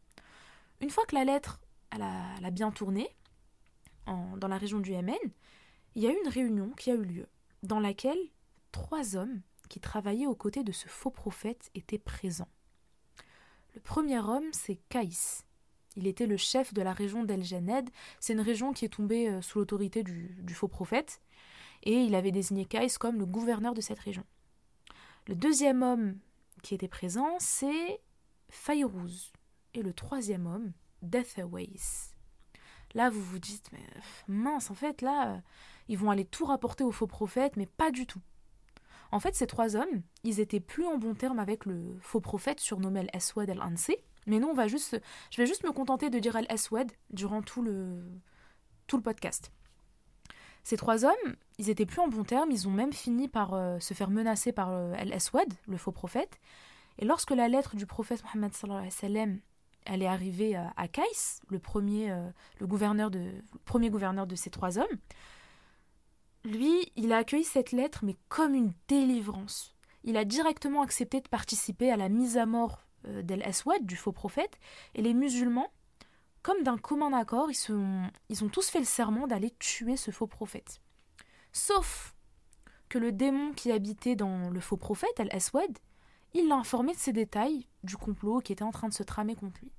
Une 0.80 0.90
fois 0.90 1.04
que 1.06 1.14
la 1.14 1.24
lettre 1.24 1.60
a, 1.90 2.50
bien 2.50 2.70
tourné 2.70 3.08
dans 4.06 4.48
la 4.48 4.58
région 4.58 4.78
du 4.78 4.90
Yémen, 4.92 5.16
il 5.94 6.02
y 6.02 6.06
a 6.06 6.12
eu 6.12 6.18
une 6.24 6.30
réunion 6.30 6.70
qui 6.70 6.90
a 6.90 6.94
eu 6.94 7.04
lieu 7.04 7.26
dans 7.62 7.80
laquelle 7.80 8.18
trois 8.72 9.16
hommes 9.16 9.40
qui 9.68 9.80
travaillaient 9.80 10.26
aux 10.26 10.34
côtés 10.34 10.64
de 10.64 10.72
ce 10.72 10.88
faux 10.88 11.10
prophète 11.10 11.70
étaient 11.74 11.98
présents. 11.98 12.48
Le 13.74 13.80
premier 13.80 14.18
homme, 14.18 14.46
c'est 14.52 14.78
Kaïs. 14.88 15.44
Il 15.96 16.06
était 16.06 16.26
le 16.26 16.36
chef 16.36 16.72
de 16.72 16.82
la 16.82 16.92
région 16.92 17.24
d'El 17.24 17.44
Janed. 17.44 17.90
C'est 18.20 18.32
une 18.32 18.40
région 18.40 18.72
qui 18.72 18.84
est 18.84 18.88
tombée 18.88 19.28
euh, 19.28 19.42
sous 19.42 19.58
l'autorité 19.58 20.02
du, 20.02 20.36
du, 20.42 20.54
faux 20.54 20.68
prophète. 20.68 21.20
Et 21.82 21.94
il 21.94 22.14
avait 22.14 22.30
désigné 22.30 22.64
Kaïs 22.64 22.98
comme 22.98 23.18
le 23.18 23.26
gouverneur 23.26 23.74
de 23.74 23.80
cette 23.80 23.98
région. 23.98 24.24
Le 25.28 25.34
deuxième 25.34 25.82
homme 25.82 26.18
qui 26.62 26.74
était 26.74 26.88
présent, 26.88 27.36
c'est 27.38 28.00
Fayrouz. 28.48 29.30
Et 29.74 29.82
le 29.82 29.92
troisième 29.92 30.46
homme, 30.46 30.72
Deathaways. 31.02 32.14
Là, 32.94 33.10
vous 33.10 33.22
vous 33.22 33.38
dites, 33.38 33.70
mais 33.72 33.84
mince, 34.26 34.70
en 34.70 34.74
fait, 34.74 35.02
là, 35.02 35.42
ils 35.88 35.98
vont 35.98 36.10
aller 36.10 36.24
tout 36.24 36.46
rapporter 36.46 36.82
au 36.82 36.92
faux 36.92 37.06
prophète, 37.06 37.58
mais 37.58 37.66
pas 37.66 37.90
du 37.90 38.06
tout. 38.06 38.22
En 39.12 39.20
fait, 39.20 39.34
ces 39.34 39.46
trois 39.46 39.76
hommes, 39.76 40.02
ils 40.24 40.40
étaient 40.40 40.60
plus 40.60 40.86
en 40.86 40.96
bon 40.96 41.14
terme 41.14 41.38
avec 41.38 41.66
le 41.66 41.98
faux 42.00 42.20
prophète 42.22 42.60
surnommé 42.60 43.00
Al-Aswad 43.00 43.50
al-Ansi. 43.50 43.96
Mais 44.26 44.38
nous, 44.38 44.48
on 44.48 44.54
va 44.54 44.66
juste, 44.66 44.98
je 45.30 45.42
vais 45.42 45.46
juste 45.46 45.64
me 45.64 45.72
contenter 45.72 46.08
de 46.08 46.18
dire 46.18 46.36
Al-Aswad 46.36 46.90
durant 47.10 47.42
tout 47.42 47.60
le, 47.60 48.02
tout 48.86 48.96
le 48.96 49.02
podcast. 49.02 49.52
Ces 50.64 50.76
trois 50.76 51.04
hommes, 51.04 51.36
ils 51.58 51.70
étaient 51.70 51.86
plus 51.86 52.00
en 52.00 52.08
bon 52.08 52.24
terme, 52.24 52.50
ils 52.50 52.68
ont 52.68 52.72
même 52.72 52.92
fini 52.92 53.28
par 53.28 53.54
euh, 53.54 53.78
se 53.80 53.94
faire 53.94 54.10
menacer 54.10 54.52
par 54.52 54.70
euh, 54.70 54.92
Al-Aswad, 54.96 55.52
le 55.66 55.76
faux 55.76 55.92
prophète. 55.92 56.38
Et 56.98 57.04
lorsque 57.04 57.30
la 57.30 57.48
lettre 57.48 57.76
du 57.76 57.86
prophète 57.86 58.22
Mohammed 58.24 58.52
elle 59.88 60.02
est 60.02 60.06
arrivée 60.06 60.54
à 60.54 60.86
Kaïs, 60.86 61.40
le 61.48 61.58
premier, 61.58 62.10
euh, 62.10 62.28
le 62.60 62.66
gouverneur 62.66 63.10
de, 63.10 63.30
premier 63.64 63.88
gouverneur 63.88 64.26
de 64.26 64.34
ces 64.34 64.50
trois 64.50 64.78
hommes. 64.78 64.98
Lui, 66.44 66.92
il 66.94 67.12
a 67.12 67.18
accueilli 67.18 67.44
cette 67.44 67.72
lettre, 67.72 68.04
mais 68.04 68.16
comme 68.28 68.54
une 68.54 68.72
délivrance. 68.86 69.74
Il 70.04 70.16
a 70.16 70.24
directement 70.24 70.82
accepté 70.82 71.20
de 71.20 71.28
participer 71.28 71.90
à 71.90 71.96
la 71.96 72.10
mise 72.10 72.36
à 72.36 72.44
mort 72.44 72.86
euh, 73.06 73.22
d'El 73.22 73.42
Aswad, 73.42 73.86
du 73.86 73.96
faux 73.96 74.12
prophète, 74.12 74.58
et 74.94 75.02
les 75.02 75.14
musulmans, 75.14 75.72
comme 76.42 76.62
d'un 76.62 76.78
commun 76.78 77.12
accord, 77.12 77.50
ils, 77.50 78.44
ont 78.44 78.48
tous 78.48 78.68
fait 78.70 78.78
le 78.78 78.84
serment 78.84 79.26
d'aller 79.26 79.50
tuer 79.58 79.96
ce 79.96 80.10
faux 80.10 80.26
prophète. 80.26 80.80
Sauf 81.52 82.14
que 82.88 82.98
le 82.98 83.12
démon 83.12 83.52
qui 83.52 83.72
habitait 83.72 84.16
dans 84.16 84.50
le 84.50 84.60
faux 84.60 84.76
prophète, 84.76 85.18
Al-Aswad, 85.18 85.78
il 86.34 86.48
l'a 86.48 86.56
informé 86.56 86.92
de 86.92 86.98
ces 86.98 87.12
détails 87.12 87.66
du 87.82 87.96
complot 87.96 88.40
qui 88.40 88.52
était 88.52 88.64
en 88.64 88.70
train 88.70 88.88
de 88.88 88.94
se 88.94 89.02
tramer 89.02 89.34
contre 89.34 89.60
lui. 89.60 89.72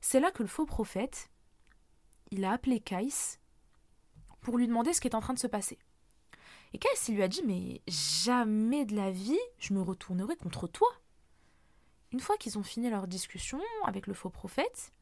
C'est 0.00 0.20
là 0.20 0.30
que 0.30 0.42
le 0.42 0.48
faux 0.48 0.66
prophète, 0.66 1.30
il 2.30 2.44
a 2.44 2.52
appelé 2.52 2.80
Kais 2.80 3.38
pour 4.40 4.56
lui 4.58 4.66
demander 4.66 4.92
ce 4.92 5.00
qui 5.00 5.08
est 5.08 5.14
en 5.14 5.20
train 5.20 5.34
de 5.34 5.38
se 5.38 5.46
passer. 5.46 5.78
Et 6.72 6.78
Kais, 6.78 6.88
il 7.08 7.16
lui 7.16 7.22
a 7.22 7.28
dit 7.28 7.42
Mais 7.46 7.82
jamais 7.88 8.84
de 8.84 8.96
la 8.96 9.10
vie, 9.10 9.38
je 9.58 9.74
me 9.74 9.82
retournerai 9.82 10.36
contre 10.36 10.66
toi. 10.66 10.88
Une 12.12 12.20
fois 12.20 12.36
qu'ils 12.36 12.58
ont 12.58 12.62
fini 12.62 12.90
leur 12.90 13.06
discussion 13.06 13.60
avec 13.84 14.06
le 14.06 14.14
faux 14.14 14.30
prophète, 14.30 14.92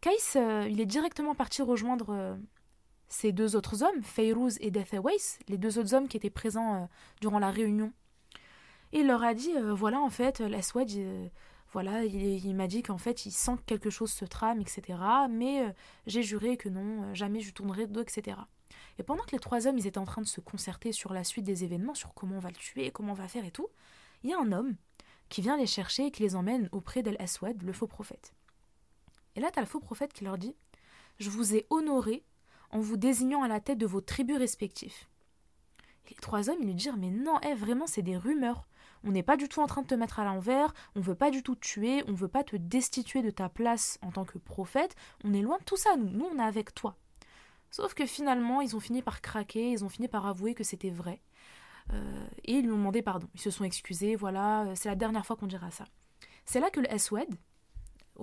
Kais, 0.00 0.36
euh, 0.36 0.66
il 0.70 0.80
est 0.80 0.86
directement 0.86 1.34
parti 1.34 1.60
rejoindre 1.60 2.10
euh, 2.10 2.36
ces 3.08 3.32
deux 3.32 3.54
autres 3.54 3.82
hommes, 3.82 4.02
Feyrouz 4.02 4.56
et 4.60 4.70
Deathawais, 4.70 5.16
les 5.48 5.58
deux 5.58 5.78
autres 5.78 5.94
hommes 5.94 6.08
qui 6.08 6.16
étaient 6.16 6.30
présents 6.30 6.74
euh, 6.74 6.86
durant 7.20 7.38
la 7.38 7.50
réunion. 7.50 7.92
Et 8.92 9.00
il 9.00 9.06
leur 9.06 9.22
a 9.22 9.34
dit 9.34 9.52
Voilà, 9.72 10.00
en 10.00 10.10
fait, 10.10 10.40
l'Aswad, 10.40 10.90
voilà, 11.72 12.04
il, 12.04 12.56
m'a 12.56 12.66
dit 12.66 12.82
qu'en 12.82 12.98
fait, 12.98 13.24
il 13.24 13.30
sent 13.30 13.56
que 13.58 13.62
quelque 13.62 13.90
chose 13.90 14.10
se 14.10 14.24
trame, 14.24 14.60
etc. 14.60 14.98
Mais 15.30 15.72
j'ai 16.08 16.24
juré 16.24 16.56
que 16.56 16.68
non, 16.68 17.14
jamais 17.14 17.40
je 17.40 17.52
tournerai 17.52 17.86
de 17.86 17.92
dos, 17.92 18.00
etc. 18.00 18.36
Et 18.98 19.04
pendant 19.04 19.22
que 19.22 19.30
les 19.30 19.38
trois 19.38 19.68
hommes 19.68 19.78
ils 19.78 19.86
étaient 19.86 19.98
en 19.98 20.06
train 20.06 20.22
de 20.22 20.26
se 20.26 20.40
concerter 20.40 20.90
sur 20.90 21.12
la 21.12 21.22
suite 21.22 21.44
des 21.44 21.62
événements, 21.62 21.94
sur 21.94 22.12
comment 22.14 22.36
on 22.36 22.40
va 22.40 22.48
le 22.48 22.56
tuer, 22.56 22.90
comment 22.90 23.12
on 23.12 23.14
va 23.14 23.28
faire 23.28 23.44
et 23.44 23.52
tout, 23.52 23.68
il 24.24 24.30
y 24.30 24.32
a 24.32 24.40
un 24.40 24.50
homme 24.50 24.74
qui 25.28 25.40
vient 25.40 25.56
les 25.56 25.66
chercher 25.66 26.06
et 26.06 26.10
qui 26.10 26.22
les 26.22 26.34
emmène 26.34 26.68
auprès 26.72 27.04
d'El-Aswad, 27.04 27.62
le 27.62 27.72
faux 27.72 27.86
prophète. 27.86 28.34
Et 29.36 29.40
là, 29.40 29.50
tu 29.50 29.58
as 29.58 29.62
le 29.62 29.68
faux 29.68 29.80
prophète 29.80 30.12
qui 30.12 30.24
leur 30.24 30.38
dit 30.38 30.54
Je 31.18 31.30
vous 31.30 31.54
ai 31.54 31.66
honoré 31.70 32.24
en 32.70 32.80
vous 32.80 32.96
désignant 32.96 33.42
à 33.42 33.48
la 33.48 33.60
tête 33.60 33.78
de 33.78 33.86
vos 33.86 34.00
tribus 34.00 34.38
respectives. 34.38 35.06
Et 36.06 36.10
les 36.10 36.16
trois 36.16 36.50
hommes, 36.50 36.58
ils 36.60 36.66
lui 36.66 36.74
disent 36.74 36.92
Mais 36.96 37.10
non, 37.10 37.38
eh, 37.46 37.54
vraiment, 37.54 37.86
c'est 37.86 38.02
des 38.02 38.16
rumeurs. 38.16 38.66
On 39.04 39.12
n'est 39.12 39.22
pas 39.22 39.36
du 39.36 39.48
tout 39.48 39.60
en 39.60 39.66
train 39.66 39.82
de 39.82 39.86
te 39.86 39.94
mettre 39.94 40.20
à 40.20 40.24
l'envers, 40.24 40.74
on 40.94 41.00
veut 41.00 41.14
pas 41.14 41.30
du 41.30 41.42
tout 41.42 41.54
te 41.54 41.66
tuer, 41.66 42.04
on 42.06 42.12
veut 42.12 42.28
pas 42.28 42.44
te 42.44 42.56
destituer 42.56 43.22
de 43.22 43.30
ta 43.30 43.48
place 43.48 43.98
en 44.02 44.10
tant 44.10 44.26
que 44.26 44.36
prophète, 44.36 44.94
on 45.24 45.32
est 45.32 45.40
loin 45.40 45.56
de 45.56 45.64
tout 45.64 45.78
ça, 45.78 45.96
nous, 45.96 46.10
nous 46.10 46.26
on 46.26 46.38
est 46.38 46.42
avec 46.42 46.74
toi. 46.74 46.96
Sauf 47.70 47.94
que 47.94 48.04
finalement, 48.04 48.60
ils 48.60 48.76
ont 48.76 48.80
fini 48.80 49.00
par 49.00 49.22
craquer, 49.22 49.70
ils 49.70 49.84
ont 49.84 49.88
fini 49.88 50.06
par 50.06 50.26
avouer 50.26 50.54
que 50.54 50.64
c'était 50.64 50.90
vrai. 50.90 51.22
Euh, 51.92 52.26
et 52.44 52.54
ils 52.54 52.64
lui 52.64 52.72
ont 52.72 52.76
demandé 52.76 53.00
pardon. 53.00 53.28
Ils 53.34 53.40
se 53.40 53.50
sont 53.50 53.64
excusés, 53.64 54.16
voilà, 54.16 54.64
euh, 54.64 54.72
c'est 54.74 54.88
la 54.88 54.96
dernière 54.96 55.24
fois 55.24 55.36
qu'on 55.36 55.46
dira 55.46 55.70
ça. 55.70 55.84
C'est 56.44 56.60
là 56.60 56.70
que 56.70 56.80
le 56.80 56.92
Eswed, 56.92 57.34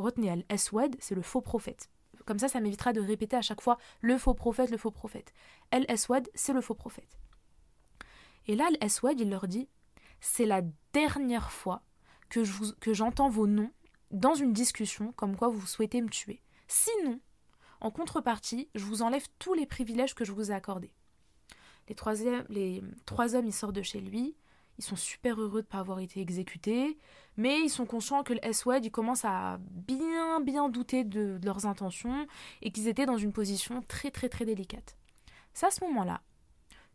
retenez, 0.02 0.46
Eswed, 0.50 0.96
c'est 1.00 1.16
le 1.16 1.22
faux 1.22 1.42
prophète. 1.42 1.90
Comme 2.26 2.40
ça, 2.40 2.48
ça 2.48 2.60
m'évitera 2.60 2.94
de 2.94 3.02
répéter 3.02 3.36
à 3.36 3.42
chaque 3.42 3.62
fois 3.62 3.78
le 4.02 4.18
faux 4.18 4.34
prophète, 4.34 4.70
le 4.70 4.78
faux 4.78 4.92
prophète. 4.92 5.34
El 5.72 5.86
Eswed, 5.90 6.30
c'est 6.36 6.54
le 6.54 6.62
faux 6.62 6.76
prophète. 6.76 7.18
Et 8.48 8.56
là, 8.56 8.70
Eswed, 8.82 9.20
il 9.20 9.30
leur 9.30 9.48
dit 9.48 9.68
c'est 10.20 10.46
la 10.46 10.62
dernière 10.94 11.52
fois 11.52 11.84
que, 12.30 12.44
j'entends 12.94 13.30
vos 13.30 13.48
noms 13.48 13.72
dans 14.12 14.34
une 14.34 14.54
discussion 14.54 15.12
comme 15.14 15.36
quoi 15.36 15.50
vous 15.50 15.66
souhaitez 15.66 16.02
me 16.02 16.10
tuer. 16.10 16.42
Sinon, 16.68 17.20
en 17.80 17.92
contrepartie, 17.92 18.70
je 18.76 18.84
vous 18.84 19.02
enlève 19.02 19.28
tous 19.40 19.54
les 19.54 19.66
privilèges 19.66 20.16
que 20.16 20.26
je 20.26 20.32
vous 20.32 20.52
ai 20.52 20.54
accordés. 20.54 20.92
Les, 21.88 21.96
les 22.50 22.84
trois 23.06 23.36
hommes, 23.36 23.46
ils 23.46 23.54
sortent 23.54 23.76
de 23.76 23.82
chez 23.82 24.02
lui. 24.02 24.36
Ils 24.78 24.84
sont 24.84 24.96
super 24.96 25.40
heureux 25.40 25.62
de 25.62 25.68
ne 25.68 25.72
pas 25.72 25.80
avoir 25.80 26.00
été 26.00 26.20
exécutés, 26.20 26.98
mais 27.38 27.60
ils 27.62 27.70
sont 27.70 27.86
conscients 27.86 28.24
que 28.24 28.34
le 28.34 28.44
S-Wed, 28.44 28.86
ils 28.86 28.92
à 29.24 29.60
bien, 29.60 30.42
bien 30.42 30.70
douter 30.70 31.04
de, 31.04 31.40
leurs 31.44 31.66
intentions 31.66 32.28
et 32.62 32.72
qu'ils 32.72 32.88
étaient 32.88 33.06
dans 33.06 33.18
une 33.18 33.32
position 33.32 33.84
très, 33.88 34.12
très, 34.12 34.28
très 34.28 34.46
délicate. 34.46 34.98
C'est 35.54 35.68
à 35.68 35.72
ce 35.72 35.84
moment-là 35.86 36.22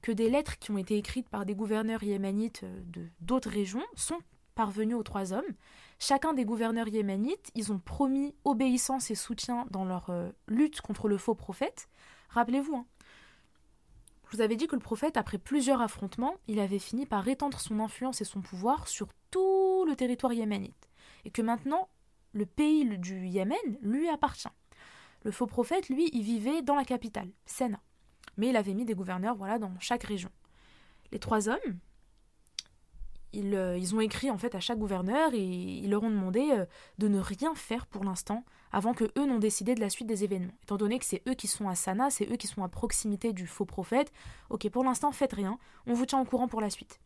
que 0.02 0.12
des 0.12 0.28
lettres 0.28 0.58
qui 0.58 0.72
ont 0.72 0.78
été 0.78 0.96
écrites 0.96 1.28
par 1.28 1.46
des 1.46 1.54
gouverneurs 1.54 2.02
yémenites 2.02 2.62
euh, 2.64 2.82
de 2.86 3.06
d'autres 3.20 3.50
régions 3.50 3.84
sont 3.94 4.18
parvenues 4.56 4.94
aux 4.94 5.04
trois 5.04 5.32
hommes. 5.32 5.54
Chacun 5.98 6.32
des 6.32 6.44
gouverneurs 6.44 6.88
yémenites, 6.88 7.50
ils 7.54 7.72
ont 7.72 7.78
promis 7.78 8.34
obéissance 8.44 9.10
et 9.12 9.14
soutien 9.14 9.66
dans 9.70 9.84
leur 9.84 10.10
euh, 10.10 10.30
lutte 10.48 10.80
contre 10.80 11.08
le 11.08 11.18
faux 11.18 11.36
prophète. 11.36 11.88
Rappelez-vous, 12.30 12.74
hein, 12.74 12.86
vous 14.32 14.42
avais 14.42 14.56
dit 14.56 14.66
que 14.66 14.76
le 14.76 14.80
prophète, 14.80 15.16
après 15.16 15.38
plusieurs 15.38 15.80
affrontements, 15.80 16.34
il 16.48 16.58
avait 16.58 16.78
fini 16.78 17.06
par 17.06 17.26
étendre 17.28 17.60
son 17.60 17.80
influence 17.80 18.20
et 18.20 18.24
son 18.24 18.40
pouvoir 18.40 18.88
sur 18.88 19.08
tout 19.30 19.84
le 19.86 19.94
territoire 19.94 20.32
yéménite, 20.32 20.88
et 21.24 21.30
que 21.30 21.42
maintenant, 21.42 21.88
le 22.32 22.46
pays 22.46 22.86
du 22.98 23.26
Yémen 23.26 23.56
lui 23.82 24.08
appartient. 24.08 24.48
Le 25.24 25.30
faux 25.30 25.46
prophète, 25.46 25.88
lui, 25.88 26.10
il 26.12 26.22
vivait 26.22 26.62
dans 26.62 26.74
la 26.74 26.84
capitale, 26.84 27.30
Sena. 27.46 27.80
Mais 28.36 28.48
il 28.48 28.56
avait 28.56 28.74
mis 28.74 28.84
des 28.84 28.94
gouverneurs 28.94 29.36
voilà, 29.36 29.58
dans 29.58 29.72
chaque 29.78 30.04
région. 30.04 30.30
Les 31.12 31.18
trois 31.18 31.48
hommes, 31.48 31.78
euh, 33.34 33.78
ils, 33.78 33.94
ont 33.94 34.00
écrit 34.00 34.30
en 34.30 34.38
fait 34.38 34.54
à 34.54 34.60
chaque 34.60 34.78
gouverneur 34.78 35.32
et 35.32 35.42
ils 35.42 35.90
leur 35.90 36.02
ont 36.02 36.10
demandé 36.10 36.50
euh, 36.52 36.66
de 36.98 37.08
ne 37.08 37.18
rien 37.18 37.54
faire 37.54 37.86
pour 37.86 38.04
l'instant 38.04 38.44
avant 38.72 38.94
que 38.94 39.04
eux 39.18 39.26
n'ont 39.26 39.38
décidé 39.38 39.74
de 39.74 39.80
la 39.80 39.90
suite 39.90 40.06
des 40.06 40.24
événements. 40.24 40.52
Étant 40.62 40.76
donné 40.76 40.98
que 40.98 41.04
c'est 41.04 41.22
eux 41.28 41.34
qui 41.34 41.46
sont 41.46 41.68
à 41.68 41.74
Sana, 41.74 42.10
c'est 42.10 42.30
eux 42.30 42.36
qui 42.36 42.46
sont 42.46 42.62
à 42.62 42.68
proximité 42.68 43.32
du 43.32 43.46
faux 43.46 43.64
prophète, 43.64 44.12
ok, 44.50 44.68
pour 44.70 44.84
l'instant, 44.84 45.12
faites 45.12 45.32
rien, 45.32 45.58
on 45.86 45.94
vous 45.94 46.06
tient 46.06 46.20
au 46.20 46.24
courant 46.24 46.48
pour 46.48 46.60
la 46.60 46.70
suite. 46.70 47.00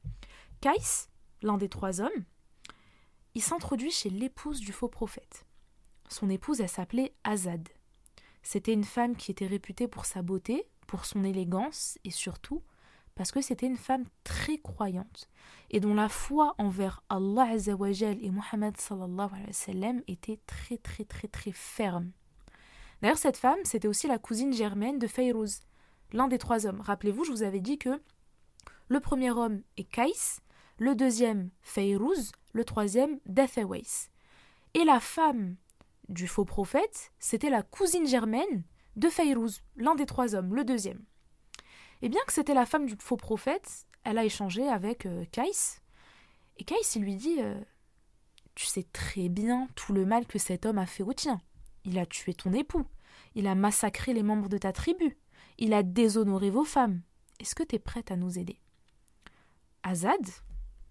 Kais, 0.60 1.08
l'un 1.42 1.58
des 1.58 1.68
trois 1.68 2.00
hommes, 2.00 2.24
il 3.34 3.42
s'introduit 3.42 3.90
chez 3.90 4.10
l'épouse 4.10 4.60
du 4.60 4.72
faux 4.72 4.88
prophète. 4.88 5.44
Son 6.08 6.30
épouse, 6.30 6.60
elle 6.60 6.68
s'appelait 6.68 7.14
Azad. 7.24 7.68
C'était 8.42 8.72
une 8.72 8.84
femme 8.84 9.16
qui 9.16 9.30
était 9.30 9.46
réputée 9.46 9.88
pour 9.88 10.06
sa 10.06 10.22
beauté, 10.22 10.68
pour 10.86 11.04
son 11.04 11.24
élégance 11.24 11.98
et 12.04 12.10
surtout 12.10 12.62
parce 13.16 13.32
que 13.32 13.40
c'était 13.40 13.66
une 13.66 13.78
femme 13.78 14.04
très 14.22 14.58
croyante 14.58 15.28
et 15.70 15.80
dont 15.80 15.94
la 15.94 16.08
foi 16.08 16.54
envers 16.58 17.02
Allah 17.08 17.48
Azzawajal 17.50 18.22
et 18.22 18.30
Muhammad 18.30 18.76
sallallahu 18.76 19.30
wa 19.30 19.92
était 20.06 20.38
très 20.46 20.76
très 20.76 21.04
très 21.04 21.26
très 21.26 21.52
ferme. 21.52 22.12
D'ailleurs, 23.02 23.18
cette 23.18 23.36
femme, 23.36 23.58
c'était 23.64 23.88
aussi 23.88 24.06
la 24.06 24.18
cousine 24.18 24.52
germaine 24.52 24.98
de 24.98 25.06
Fayrouz, 25.06 25.60
l'un 26.12 26.28
des 26.28 26.38
trois 26.38 26.66
hommes. 26.66 26.80
Rappelez-vous, 26.80 27.24
je 27.24 27.32
vous 27.32 27.42
avais 27.42 27.60
dit 27.60 27.78
que 27.78 28.00
le 28.88 29.00
premier 29.00 29.30
homme 29.30 29.62
est 29.76 29.84
Kais, 29.84 30.40
le 30.78 30.94
deuxième 30.94 31.50
Fayrouz, 31.62 32.32
le 32.52 32.64
troisième 32.64 33.18
Dathawais. 33.26 33.82
Et 34.74 34.84
la 34.84 35.00
femme 35.00 35.56
du 36.08 36.26
faux 36.26 36.44
prophète, 36.44 37.12
c'était 37.18 37.50
la 37.50 37.62
cousine 37.62 38.06
germaine 38.06 38.62
de 38.96 39.08
Fayrouz, 39.08 39.62
l'un 39.76 39.94
des 39.94 40.06
trois 40.06 40.34
hommes, 40.34 40.54
le 40.54 40.64
deuxième. 40.64 41.02
Et 42.02 42.08
bien 42.08 42.20
que 42.26 42.32
c'était 42.32 42.54
la 42.54 42.66
femme 42.66 42.86
du 42.86 42.96
faux 42.98 43.16
prophète, 43.16 43.86
elle 44.04 44.18
a 44.18 44.24
échangé 44.24 44.68
avec 44.68 45.06
euh, 45.06 45.24
Kais. 45.32 45.80
Et 46.58 46.64
Kais, 46.64 46.76
il 46.94 47.02
lui 47.02 47.16
dit 47.16 47.40
euh, 47.40 47.60
Tu 48.54 48.66
sais 48.66 48.84
très 48.92 49.28
bien 49.28 49.68
tout 49.74 49.92
le 49.92 50.04
mal 50.04 50.26
que 50.26 50.38
cet 50.38 50.66
homme 50.66 50.78
a 50.78 50.86
fait 50.86 51.02
au 51.02 51.12
tien. 51.12 51.40
Il 51.84 51.98
a 51.98 52.06
tué 52.06 52.34
ton 52.34 52.52
époux. 52.52 52.86
Il 53.34 53.46
a 53.46 53.54
massacré 53.54 54.12
les 54.12 54.22
membres 54.22 54.48
de 54.48 54.58
ta 54.58 54.72
tribu. 54.72 55.18
Il 55.58 55.72
a 55.72 55.82
déshonoré 55.82 56.50
vos 56.50 56.64
femmes. 56.64 57.02
Est-ce 57.40 57.54
que 57.54 57.62
tu 57.62 57.76
es 57.76 57.78
prête 57.78 58.10
à 58.10 58.16
nous 58.16 58.38
aider? 58.38 58.60
Azad, 59.82 60.26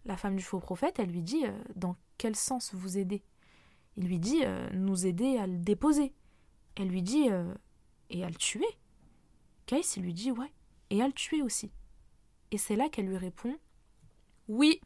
la 0.05 0.17
femme 0.17 0.35
du 0.35 0.43
faux 0.43 0.59
prophète, 0.59 0.99
elle 0.99 1.09
lui 1.09 1.23
dit 1.23 1.45
euh, 1.45 1.63
Dans 1.75 1.95
quel 2.17 2.35
sens 2.35 2.73
vous 2.73 2.97
aider 2.97 3.23
Il 3.95 4.07
lui 4.07 4.19
dit 4.19 4.43
Nous 4.73 5.05
aider 5.05 5.37
à 5.37 5.47
le 5.47 5.57
déposer. 5.59 6.13
Elle 6.75 6.89
lui 6.89 7.03
dit 7.03 7.29
Et 8.09 8.23
à 8.23 8.29
le 8.29 8.35
tuer? 8.35 8.67
Kais, 9.65 9.81
il 9.95 10.03
lui 10.03 10.13
dit 10.13 10.31
Ouais 10.31 10.51
et 10.89 11.02
à 11.02 11.08
le 11.08 11.13
tuer 11.13 11.41
aussi. 11.41 11.71
Et 12.52 12.58
c'est 12.58 12.76
là 12.76 12.89
qu'elle 12.89 13.08
lui 13.08 13.17
répond 13.17 13.56
Oui, 14.48 14.82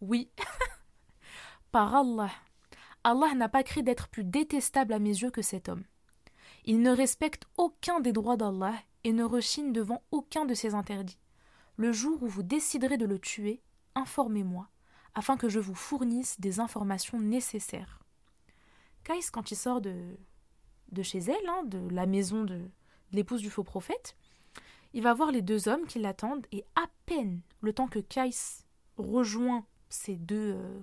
oui. 0.00 0.28
Par 1.70 1.94
Allah, 1.94 2.30
Allah 3.04 3.34
n'a 3.34 3.48
pas 3.48 3.62
créé 3.62 3.82
d'être 3.82 4.08
plus 4.08 4.24
détestable 4.24 4.92
à 4.92 4.98
mes 4.98 5.10
yeux 5.10 5.30
que 5.30 5.42
cet 5.42 5.68
homme. 5.68 5.84
Il 6.64 6.80
ne 6.80 6.90
respecte 6.90 7.46
aucun 7.56 8.00
des 8.00 8.12
droits 8.12 8.36
d'Allah 8.36 8.74
et 9.04 9.12
ne 9.12 9.24
rechigne 9.24 9.72
devant 9.72 10.02
aucun 10.10 10.44
de 10.46 10.54
ses 10.54 10.74
interdits. 10.74 11.18
Le 11.76 11.92
jour 11.92 12.22
où 12.22 12.26
vous 12.26 12.42
déciderez 12.42 12.96
de 12.96 13.04
le 13.04 13.18
tuer, 13.18 13.60
informez-moi, 13.94 14.68
afin 15.14 15.36
que 15.36 15.48
je 15.48 15.60
vous 15.60 15.74
fournisse 15.74 16.40
des 16.40 16.60
informations 16.60 17.20
nécessaires. 17.20 18.00
Kais, 19.04 19.20
quand 19.32 19.50
il 19.50 19.56
sort 19.56 19.80
de, 19.80 20.16
de 20.92 21.02
chez 21.02 21.18
elle, 21.18 21.48
hein, 21.48 21.64
de 21.66 21.88
la 21.90 22.06
maison 22.06 22.44
de 22.44 22.70
l'épouse 23.12 23.42
du 23.42 23.50
faux 23.50 23.64
prophète, 23.64 24.16
il 24.94 25.02
va 25.02 25.12
voir 25.12 25.32
les 25.32 25.42
deux 25.42 25.68
hommes 25.68 25.86
qui 25.86 25.98
l'attendent 25.98 26.46
et 26.52 26.64
à 26.76 26.86
peine 27.04 27.42
le 27.60 27.72
temps 27.72 27.88
que 27.88 27.98
Kais 27.98 28.30
rejoint 28.96 29.66
ses 29.88 30.16
deux 30.16 30.54
euh, 30.54 30.80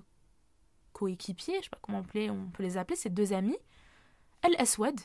coéquipiers, 0.92 1.56
je 1.58 1.64
sais 1.64 1.70
pas 1.70 1.78
comment 1.80 2.00
on 2.00 2.04
peut, 2.04 2.30
on 2.30 2.50
peut 2.50 2.62
les 2.62 2.76
appeler, 2.76 2.96
ses 2.96 3.08
deux 3.08 3.32
amis, 3.32 3.56
El 4.42 4.54
Aswad, 4.58 5.00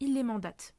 il 0.00 0.14
les 0.14 0.22
mandate. 0.22 0.74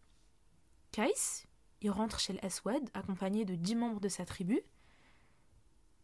Kais, 0.91 1.45
il 1.81 1.91
rentre 1.91 2.19
chez 2.19 2.33
El 2.33 2.39
Aswad 2.43 2.89
accompagné 2.95 3.45
de 3.45 3.55
dix 3.55 3.75
membres 3.75 4.01
de 4.01 4.09
sa 4.09 4.25
tribu 4.25 4.59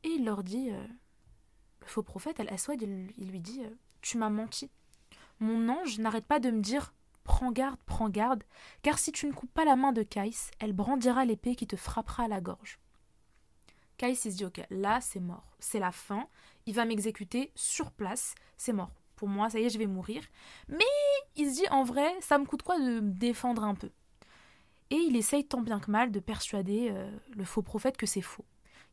et 0.04 0.10
il 0.10 0.26
leur 0.26 0.44
dit 0.44 0.70
euh, 0.70 0.86
le 1.82 1.88
faux 1.88 2.04
prophète 2.04 2.40
El 2.40 2.50
Aswad, 2.50 2.80
il, 2.84 3.28
lui 3.28 3.40
dit 3.40 3.63
euh, 3.63 3.76
Tu 4.02 4.20
m'as 4.20 4.30
menti. 4.30 4.70
Mon 5.40 5.70
ange 5.70 5.98
n'arrête 5.98 6.26
pas 6.26 6.40
de 6.40 6.52
me 6.52 6.62
dire 6.62 6.94
Prends 7.28 7.52
garde, 7.52 7.78
prends 7.86 8.10
garde, 8.10 8.44
car 8.84 8.98
si 8.98 9.12
tu 9.12 9.28
ne 9.28 9.34
coupes 9.34 9.54
pas 9.54 9.66
la 9.66 9.76
main 9.76 9.92
de 9.92 10.02
Kais, 10.02 10.50
elle 10.60 10.72
brandira 10.72 11.26
l'épée 11.26 11.56
qui 11.56 11.68
te 11.68 11.76
frappera 11.76 12.24
à 12.24 12.28
la 12.30 12.40
gorge. 12.40 12.80
Kais 13.98 14.16
se 14.16 14.30
dit 14.30 14.46
ok, 14.46 14.62
là 14.70 15.02
c'est 15.02 15.20
mort, 15.20 15.58
c'est 15.60 15.80
la 15.80 15.92
fin, 15.92 16.30
il 16.66 16.74
va 16.74 16.86
m'exécuter 16.86 17.52
sur 17.54 17.92
place, 17.92 18.34
c'est 18.56 18.72
mort. 18.72 18.94
Pour 19.18 19.28
moi, 19.28 19.50
ça 19.50 19.60
y 19.60 19.66
est, 19.66 19.70
je 19.70 19.78
vais 19.78 19.88
mourir. 19.88 20.24
Mais 20.70 20.86
il 21.36 21.50
se 21.50 21.56
dit 21.56 21.68
en 21.70 21.84
vrai, 21.84 22.16
ça 22.22 22.38
me 22.38 22.46
coûte 22.46 22.63
quoi 22.63 22.80
de 22.80 23.02
me 23.02 23.12
défendre 23.12 23.66
un 23.66 23.76
peu? 23.76 23.92
Et 24.90 24.96
il 24.96 25.18
essaye 25.18 25.46
tant 25.46 25.62
bien 25.62 25.82
que 25.82 25.92
mal 25.92 26.12
de 26.12 26.22
persuader 26.22 26.92
euh, 26.92 27.12
le 27.36 27.44
faux 27.44 27.62
prophète 27.62 27.98
que 27.98 28.06
c'est 28.06 28.22
faux. 28.22 28.46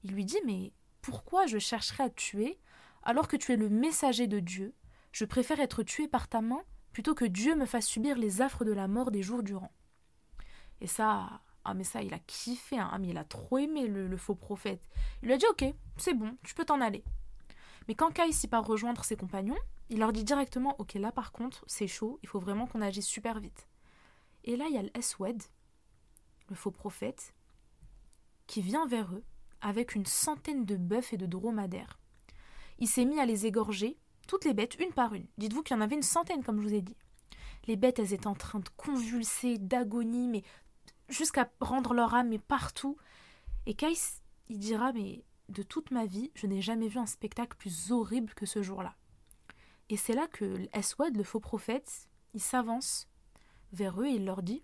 Il 0.03 0.11
lui 0.11 0.25
dit 0.25 0.41
mais 0.45 0.73
pourquoi 1.03 1.47
je 1.47 1.59
chercherais 1.59 2.05
à 2.05 2.11
tuer 2.11 2.59
alors 3.05 3.29
que 3.29 3.37
tu 3.37 3.53
es 3.53 3.57
le 3.57 3.69
messager 3.69 4.27
de 4.27 4.41
Dieu? 4.41 4.75
Je 5.13 5.25
préfère 5.25 5.61
être 5.61 5.85
tué 5.85 6.09
par 6.09 6.27
ta 6.27 6.41
main 6.41 6.63
plutôt 6.95 7.15
que 7.15 7.25
Dieu 7.25 7.57
me 7.57 7.67
fasse 7.67 7.87
subir 7.87 8.17
les 8.17 8.41
affres 8.41 8.65
de 8.65 8.73
la 8.73 8.89
mort 8.89 9.11
des 9.11 9.23
jours 9.23 9.43
durant. 9.43 9.73
Et 10.81 10.87
ça, 10.87 11.43
ah 11.65 11.75
mais 11.75 11.83
ça, 11.83 12.03
il 12.03 12.15
a 12.15 12.21
kiffé, 12.21 12.79
hein. 12.79 12.89
ah 12.91 12.99
mais 12.99 13.09
il 13.09 13.19
a 13.19 13.25
trop 13.25 13.59
aimé 13.59 13.89
le, 13.89 14.17
faux 14.17 14.37
prophète. 14.37 14.89
Il 15.21 15.27
lui 15.27 15.35
a 15.35 15.37
dit 15.37 15.47
ok, 15.51 15.65
c'est 15.97 16.15
bon, 16.15 16.37
tu 16.45 16.55
peux 16.55 16.65
t'en 16.65 16.81
aller. 16.81 17.05
Mais 17.89 17.97
quand 17.97 18.13
Kai 18.13 18.33
s'y 18.33 18.47
part 18.47 18.65
rejoindre 18.65 19.05
ses 19.05 19.17
compagnons, 19.17 19.59
il 19.91 19.99
leur 19.99 20.13
dit 20.13 20.25
directement 20.25 20.77
ok 20.79 20.95
là 20.95 21.11
par 21.13 21.33
contre 21.33 21.65
c'est 21.67 21.89
chaud, 21.89 22.19
il 22.23 22.29
faut 22.29 22.39
vraiment 22.39 22.67
qu'on 22.67 22.81
agisse 22.81 23.07
super 23.07 23.41
vite. 23.41 23.67
Et 24.45 24.57
là 24.57 24.67
il 24.69 24.75
y 24.75 24.79
a 24.79 24.83
l'Eswed, 24.83 25.43
le 26.49 26.55
faux 26.55 26.71
prophète, 26.71 27.35
qui 28.47 28.63
vient 28.63 28.87
vers 28.87 29.13
eux 29.13 29.25
avec 29.61 29.97
une 29.97 30.07
centaine 30.07 30.65
de 30.65 30.77
bœufs 30.77 31.13
et 31.13 31.17
de 31.17 31.27
dromadaires. 31.27 31.99
Il 32.79 32.87
s'est 32.87 33.05
mis 33.05 33.19
à 33.19 33.27
les 33.27 33.47
égorger, 33.47 33.99
toutes 34.27 34.45
les 34.45 34.55
bêtes, 34.55 34.77
une 34.81 34.93
par 34.93 35.15
une. 35.15 35.27
Dites-vous 35.39 35.63
qu'il 35.63 35.77
y 35.77 35.79
en 35.79 35.83
avait 35.83 35.97
une 35.97 36.03
centaine, 36.03 36.43
comme 36.43 36.61
je 36.61 36.69
vous 36.69 36.75
ai 36.75 36.83
dit. 36.83 36.97
Les 37.67 37.77
bêtes, 37.77 37.99
elles 37.99 38.13
étaient 38.13 38.27
en 38.27 38.35
train 38.35 38.59
de 38.59 38.69
convulser, 38.77 39.59
d'agonie, 39.59 40.29
mais 40.29 40.43
jusqu'à 41.09 41.51
rendre 41.61 41.95
leur 41.95 42.15
âme, 42.15 42.29
mais 42.29 42.39
partout. 42.39 42.97
Et 43.67 43.75
Kais, 43.75 43.95
il 44.49 44.59
dira, 44.59 44.93
mais 44.93 45.25
de 45.49 45.63
toute 45.63 45.91
ma 45.91 46.07
vie, 46.07 46.31
je 46.35 46.47
n'ai 46.47 46.63
jamais 46.63 46.89
vu 46.89 46.99
un 46.99 47.07
spectacle 47.07 47.57
plus 47.57 47.91
horrible 47.93 48.35
que 48.35 48.47
ce 48.47 48.63
jour-là. 48.63 48.95
Et 49.91 49.97
c'est 49.97 50.15
là 50.15 50.27
que 50.29 50.69
Eswad, 50.73 51.17
le 51.17 51.25
faux 51.25 51.41
prophète, 51.41 52.09
il 52.33 52.41
s'avance 52.41 53.09
vers 53.73 54.01
eux 54.01 54.07
et 54.07 54.15
il 54.15 54.25
leur 54.25 54.43
dit 54.43 54.63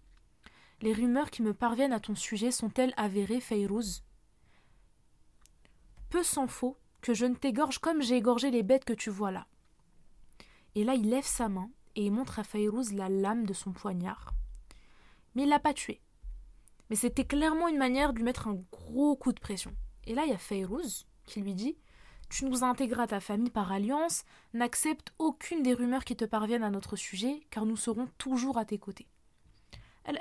Les 0.80 0.92
rumeurs 0.92 1.30
qui 1.30 1.42
me 1.42 1.54
parviennent 1.54 1.92
à 1.92 2.00
ton 2.00 2.14
sujet 2.14 2.50
sont-elles 2.50 2.94
avérées, 2.96 3.40
Feyrouz? 3.40 4.02
Peu 6.08 6.22
s'en 6.22 6.46
faut 6.46 6.76
que 7.02 7.14
je 7.14 7.26
ne 7.26 7.34
t'égorge 7.34 7.78
comme 7.78 8.02
j'ai 8.02 8.16
égorgé 8.16 8.50
les 8.50 8.62
bêtes 8.62 8.84
que 8.84 8.92
tu 8.92 9.10
vois 9.10 9.30
là. 9.30 9.46
Et 10.74 10.84
là, 10.84 10.94
il 10.94 11.08
lève 11.08 11.24
sa 11.24 11.48
main 11.48 11.70
et 11.96 12.06
il 12.06 12.12
montre 12.12 12.38
à 12.38 12.44
Fayrouz 12.44 12.92
la 12.92 13.08
lame 13.08 13.46
de 13.46 13.52
son 13.52 13.72
poignard. 13.72 14.32
Mais 15.34 15.42
il 15.42 15.48
l'a 15.48 15.58
pas 15.58 15.74
tué. 15.74 16.00
Mais 16.88 16.96
c'était 16.96 17.24
clairement 17.24 17.68
une 17.68 17.78
manière 17.78 18.12
de 18.12 18.18
lui 18.18 18.24
mettre 18.24 18.48
un 18.48 18.58
gros 18.72 19.16
coup 19.16 19.32
de 19.32 19.40
pression. 19.40 19.74
Et 20.06 20.14
là, 20.14 20.24
il 20.24 20.30
y 20.30 20.34
a 20.34 20.38
Fayrouz 20.38 21.06
qui 21.24 21.40
lui 21.40 21.54
dit 21.54 21.76
Tu 22.28 22.44
nous 22.44 22.64
intégres 22.64 23.00
à 23.00 23.06
ta 23.06 23.20
famille 23.20 23.50
par 23.50 23.70
alliance, 23.70 24.24
n'accepte 24.54 25.12
aucune 25.18 25.62
des 25.62 25.74
rumeurs 25.74 26.04
qui 26.04 26.16
te 26.16 26.24
parviennent 26.24 26.64
à 26.64 26.70
notre 26.70 26.96
sujet, 26.96 27.40
car 27.50 27.66
nous 27.66 27.76
serons 27.76 28.08
toujours 28.18 28.58
à 28.58 28.64
tes 28.64 28.78
côtés. 28.78 29.06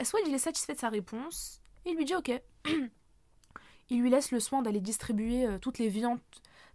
Soit 0.03 0.19
il 0.27 0.33
est 0.33 0.39
satisfait 0.39 0.73
de 0.73 0.79
sa 0.79 0.89
réponse, 0.89 1.61
il 1.85 1.95
lui 1.95 2.05
dit 2.05 2.15
Ok. 2.15 2.31
il 3.89 4.01
lui 4.01 4.09
laisse 4.09 4.31
le 4.31 4.39
soin 4.39 4.61
d'aller 4.61 4.81
distribuer 4.81 5.47
euh, 5.47 5.57
toutes 5.57 5.79
les 5.79 5.89
viandes 5.89 6.19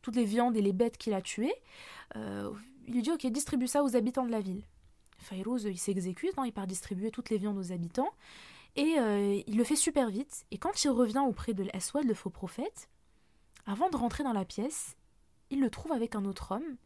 toutes 0.05 0.17
les 0.17 0.25
viandes 0.25 0.57
et 0.57 0.61
les 0.61 0.75
bêtes 0.75 0.99
qu'il 0.99 1.15
a 1.15 1.23
tuées. 1.23 1.55
Euh, 2.15 2.53
il 2.87 2.94
lui 2.94 3.03
dit 3.03 3.11
Ok, 3.11 3.27
distribue 3.27 3.66
ça 3.66 3.83
aux 3.83 3.97
habitants 3.97 4.27
de 4.27 4.31
la 4.31 4.40
ville. 4.40 4.64
Fayrouz, 5.18 5.64
il 5.64 5.79
s'exécute, 5.79 6.35
hein, 6.37 6.44
il 6.47 6.53
part 6.53 6.66
distribuer 6.66 7.11
toutes 7.11 7.31
les 7.31 7.38
viandes 7.38 7.59
aux 7.59 7.73
habitants. 7.73 8.11
Et 8.77 8.99
euh, 8.99 9.40
il 9.47 9.57
le 9.57 9.64
fait 9.64 9.77
super 9.77 10.11
vite. 10.11 10.47
Et 10.51 10.59
quand 10.59 10.85
il 10.85 10.90
revient 10.90 11.23
auprès 11.27 11.55
de 11.55 11.62
l'Aswad, 11.62 12.05
le 12.05 12.14
faux 12.14 12.31
prophète, 12.31 12.88
avant 13.66 13.88
de 13.88 13.97
rentrer 13.97 14.25
dans 14.25 14.33
la 14.33 14.44
pièce, 14.44 14.97
il 15.51 15.61
le 15.61 15.70
trouve 15.70 15.92
avec 15.92 16.14
un 16.14 16.25
autre 16.25 16.53
homme 16.53 16.77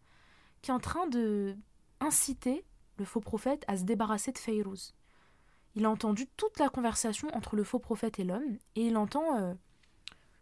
qui 0.62 0.70
est 0.70 0.74
en 0.74 0.80
train 0.80 1.06
de 1.06 1.56
inciter 2.00 2.64
le 2.98 3.04
faux 3.04 3.20
prophète 3.20 3.64
à 3.68 3.76
se 3.76 3.84
débarrasser 3.84 4.32
de 4.32 4.38
Fayrouz. 4.38 4.94
Il 5.74 5.84
a 5.84 5.90
entendu 5.90 6.26
toute 6.36 6.58
la 6.58 6.68
conversation 6.68 7.28
entre 7.34 7.56
le 7.56 7.64
faux 7.64 7.78
prophète 7.78 8.18
et 8.18 8.24
l'homme, 8.24 8.58
et 8.74 8.86
il 8.86 8.96
entend 8.96 9.36
euh, 9.36 9.54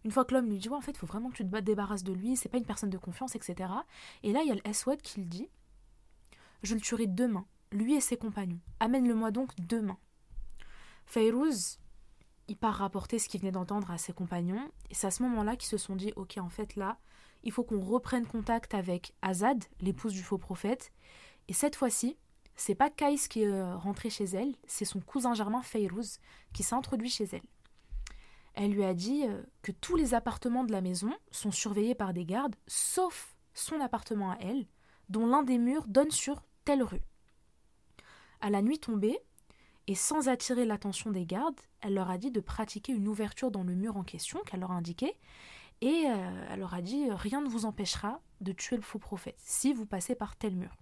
une 0.06 0.12
fois 0.12 0.24
que 0.24 0.34
l'homme 0.34 0.48
lui 0.48 0.58
dit 0.58 0.68
ouais, 0.68 0.76
en 0.76 0.80
fait, 0.80 0.92
il 0.92 0.98
faut 0.98 1.06
vraiment 1.06 1.30
que 1.30 1.36
tu 1.36 1.44
te 1.44 1.58
débarrasses 1.58 2.04
de 2.04 2.12
lui, 2.12 2.36
c'est 2.36 2.48
pas 2.48 2.58
une 2.58 2.64
personne 2.64 2.90
de 2.90 2.96
confiance, 2.96 3.34
etc. 3.34 3.72
Et 4.22 4.32
là, 4.32 4.42
il 4.42 4.48
y 4.48 4.52
a 4.52 4.54
l'Eswad 4.64 5.02
qui 5.02 5.18
le 5.18 5.26
dit 5.26 5.48
Je 6.62 6.76
le 6.76 6.80
tuerai 6.80 7.08
demain, 7.08 7.44
lui 7.72 7.96
et 7.96 8.00
ses 8.00 8.16
compagnons. 8.16 8.60
Amène-le-moi 8.78 9.32
donc 9.32 9.50
demain. 9.58 9.98
Fayrouz, 11.06 11.80
il 12.46 12.56
part 12.56 12.74
rapporter 12.74 13.18
ce 13.18 13.28
qu'il 13.28 13.40
venait 13.40 13.50
d'entendre 13.50 13.90
à 13.90 13.98
ses 13.98 14.12
compagnons, 14.12 14.70
et 14.90 14.94
c'est 14.94 15.08
à 15.08 15.10
ce 15.10 15.24
moment-là 15.24 15.56
qu'ils 15.56 15.68
se 15.68 15.76
sont 15.76 15.96
dit 15.96 16.12
Ok, 16.14 16.38
en 16.38 16.50
fait, 16.50 16.76
là, 16.76 16.98
il 17.42 17.50
faut 17.50 17.64
qu'on 17.64 17.80
reprenne 17.80 18.26
contact 18.26 18.74
avec 18.74 19.12
Azad, 19.22 19.64
l'épouse 19.80 20.12
du 20.12 20.22
faux 20.22 20.38
prophète, 20.38 20.92
et 21.48 21.52
cette 21.52 21.74
fois-ci, 21.74 22.16
c'est 22.54 22.76
pas 22.76 22.90
Kais 22.90 23.16
qui 23.28 23.42
est 23.42 23.48
euh, 23.48 23.76
rentré 23.76 24.08
chez 24.08 24.24
elle, 24.26 24.54
c'est 24.68 24.84
son 24.84 25.00
cousin 25.00 25.34
germain 25.34 25.62
Fayrouz 25.62 26.20
qui 26.52 26.62
s'est 26.62 26.76
introduit 26.76 27.10
chez 27.10 27.24
elle 27.32 27.42
elle 28.56 28.72
lui 28.72 28.84
a 28.84 28.94
dit 28.94 29.24
euh, 29.26 29.42
que 29.62 29.70
tous 29.70 29.96
les 29.96 30.14
appartements 30.14 30.64
de 30.64 30.72
la 30.72 30.80
maison 30.80 31.12
sont 31.30 31.52
surveillés 31.52 31.94
par 31.94 32.12
des 32.12 32.24
gardes, 32.24 32.56
sauf 32.66 33.36
son 33.54 33.80
appartement 33.80 34.32
à 34.32 34.38
elle, 34.40 34.66
dont 35.10 35.26
l'un 35.26 35.42
des 35.42 35.58
murs 35.58 35.86
donne 35.86 36.10
sur 36.10 36.42
telle 36.64 36.82
rue. 36.82 37.02
À 38.40 38.50
la 38.50 38.62
nuit 38.62 38.78
tombée, 38.78 39.18
et 39.86 39.94
sans 39.94 40.28
attirer 40.28 40.64
l'attention 40.64 41.10
des 41.10 41.26
gardes, 41.26 41.60
elle 41.80 41.94
leur 41.94 42.10
a 42.10 42.18
dit 42.18 42.30
de 42.30 42.40
pratiquer 42.40 42.92
une 42.92 43.08
ouverture 43.08 43.50
dans 43.50 43.62
le 43.62 43.74
mur 43.74 43.96
en 43.96 44.02
question 44.02 44.40
qu'elle 44.40 44.60
leur 44.60 44.72
a 44.72 44.76
indiqué, 44.76 45.14
et 45.82 46.04
euh, 46.06 46.46
elle 46.50 46.60
leur 46.60 46.74
a 46.74 46.80
dit 46.80 47.10
rien 47.10 47.42
ne 47.42 47.48
vous 47.48 47.66
empêchera 47.66 48.20
de 48.40 48.52
tuer 48.52 48.76
le 48.76 48.82
faux 48.82 48.98
prophète 48.98 49.36
si 49.38 49.74
vous 49.74 49.86
passez 49.86 50.14
par 50.14 50.34
tel 50.34 50.56
mur. 50.56 50.74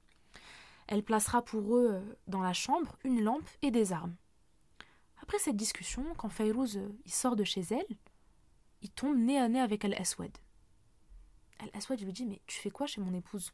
Elle 0.87 1.03
placera 1.03 1.43
pour 1.43 1.77
eux 1.77 1.91
euh, 1.93 2.17
dans 2.29 2.41
la 2.41 2.53
chambre 2.53 2.97
une 3.03 3.23
lampe 3.23 3.49
et 3.63 3.73
des 3.73 3.93
armes. 3.93 4.15
Après 5.25 5.39
cette 5.39 5.57
discussion, 5.57 6.05
quand 6.19 6.29
Fayrouz 6.29 6.77
euh, 6.77 6.95
sort 7.07 7.35
de 7.35 7.45
chez 7.45 7.63
elle, 7.71 7.97
il 8.83 8.91
tombe 8.91 9.17
nez 9.17 9.39
à 9.39 9.49
nez 9.49 9.59
avec 9.59 9.83
Al-Aswad. 9.83 10.37
Al-Aswad 11.61 11.99
lui 12.03 12.13
dit 12.13 12.27
Mais 12.27 12.43
tu 12.47 12.61
fais 12.61 12.69
quoi 12.69 12.87
chez 12.87 13.01
mon 13.01 13.15
épouse? 13.15 13.51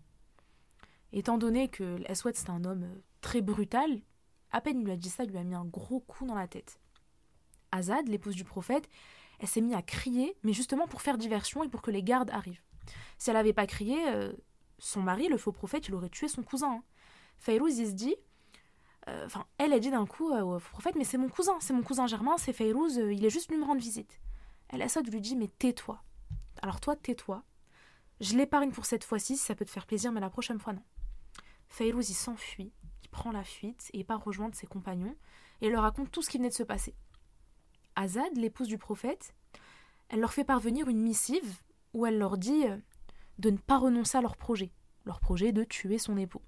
Étant 1.12 1.38
donné 1.38 1.68
que 1.68 1.94
Al-Aswad 1.98 2.34
c'est 2.34 2.50
un 2.50 2.64
homme 2.64 2.82
euh, 2.82 3.02
très 3.20 3.40
brutal, 3.40 4.02
à 4.50 4.60
peine 4.60 4.80
il 4.80 4.84
lui 4.84 4.90
a 4.90 4.96
dit 4.96 5.10
ça, 5.10 5.22
il 5.22 5.30
lui 5.30 5.38
a 5.38 5.44
mis 5.44 5.54
un 5.54 5.64
gros 5.64 6.00
coup 6.00 6.26
dans 6.26 6.34
la 6.34 6.48
tête. 6.48 6.80
Azad, 7.70 8.08
l'épouse 8.08 8.34
du 8.34 8.42
prophète, 8.42 8.88
elle 9.38 9.46
s'est 9.46 9.60
mise 9.60 9.74
à 9.74 9.82
crier, 9.82 10.36
mais 10.42 10.52
justement 10.52 10.88
pour 10.88 11.02
faire 11.02 11.18
diversion 11.18 11.62
et 11.62 11.68
pour 11.68 11.82
que 11.82 11.92
les 11.92 12.02
gardes 12.02 12.32
arrivent. 12.32 12.64
Si 13.16 13.30
elle 13.30 13.36
n'avait 13.36 13.52
pas 13.52 13.68
crié, 13.68 14.08
euh, 14.08 14.32
son 14.80 15.02
mari, 15.02 15.28
le 15.28 15.38
faux 15.38 15.52
prophète, 15.52 15.86
il 15.86 15.94
aurait 15.94 16.10
tué 16.10 16.26
son 16.26 16.42
cousin. 16.42 16.78
Hein. 16.78 16.82
Fayrouz, 17.38 17.78
il 17.78 17.86
se 17.86 17.92
dit 17.92 18.16
euh, 19.08 19.26
enfin, 19.26 19.46
elle 19.58 19.72
a 19.72 19.78
dit 19.78 19.90
d'un 19.90 20.06
coup 20.06 20.30
euh, 20.30 20.42
au 20.42 20.58
prophète, 20.58 20.94
mais 20.94 21.04
c'est 21.04 21.18
mon 21.18 21.28
cousin, 21.28 21.58
c'est 21.60 21.72
mon 21.72 21.82
cousin 21.82 22.06
Germain, 22.06 22.36
c'est 22.38 22.52
Fayrouz, 22.52 22.98
euh, 22.98 23.12
il 23.12 23.24
est 23.24 23.30
juste 23.30 23.48
venu 23.48 23.60
me 23.60 23.64
rendre 23.64 23.80
visite. 23.80 24.20
Elle 24.68 24.80
de 24.80 25.10
lui 25.10 25.20
dit, 25.20 25.36
mais 25.36 25.48
tais-toi. 25.48 26.02
Alors 26.62 26.80
toi, 26.80 26.94
tais-toi. 26.96 27.42
Je 28.20 28.36
l'épargne 28.36 28.70
pour 28.70 28.84
cette 28.84 29.04
fois-ci, 29.04 29.36
si 29.36 29.44
ça 29.44 29.54
peut 29.54 29.64
te 29.64 29.70
faire 29.70 29.86
plaisir, 29.86 30.12
mais 30.12 30.20
la 30.20 30.30
prochaine 30.30 30.60
fois, 30.60 30.74
non. 30.74 30.82
Fayrouz, 31.68 32.10
il 32.10 32.14
s'enfuit, 32.14 32.72
il 33.02 33.08
prend 33.08 33.32
la 33.32 33.42
fuite 33.42 33.90
et 33.94 34.04
part 34.04 34.22
rejoindre 34.22 34.54
ses 34.54 34.66
compagnons 34.66 35.16
et 35.60 35.70
leur 35.70 35.82
raconte 35.82 36.10
tout 36.10 36.22
ce 36.22 36.28
qui 36.28 36.36
venait 36.36 36.50
de 36.50 36.54
se 36.54 36.62
passer. 36.62 36.94
Azad, 37.96 38.36
l'épouse 38.36 38.68
du 38.68 38.78
prophète, 38.78 39.34
elle 40.08 40.20
leur 40.20 40.32
fait 40.32 40.44
parvenir 40.44 40.88
une 40.88 41.00
missive 41.00 41.58
où 41.94 42.06
elle 42.06 42.18
leur 42.18 42.38
dit 42.38 42.64
de 43.38 43.50
ne 43.50 43.56
pas 43.56 43.78
renoncer 43.78 44.18
à 44.18 44.20
leur 44.20 44.36
projet, 44.36 44.70
leur 45.04 45.20
projet 45.20 45.52
de 45.52 45.64
tuer 45.64 45.98
son 45.98 46.16
époux. 46.16 46.42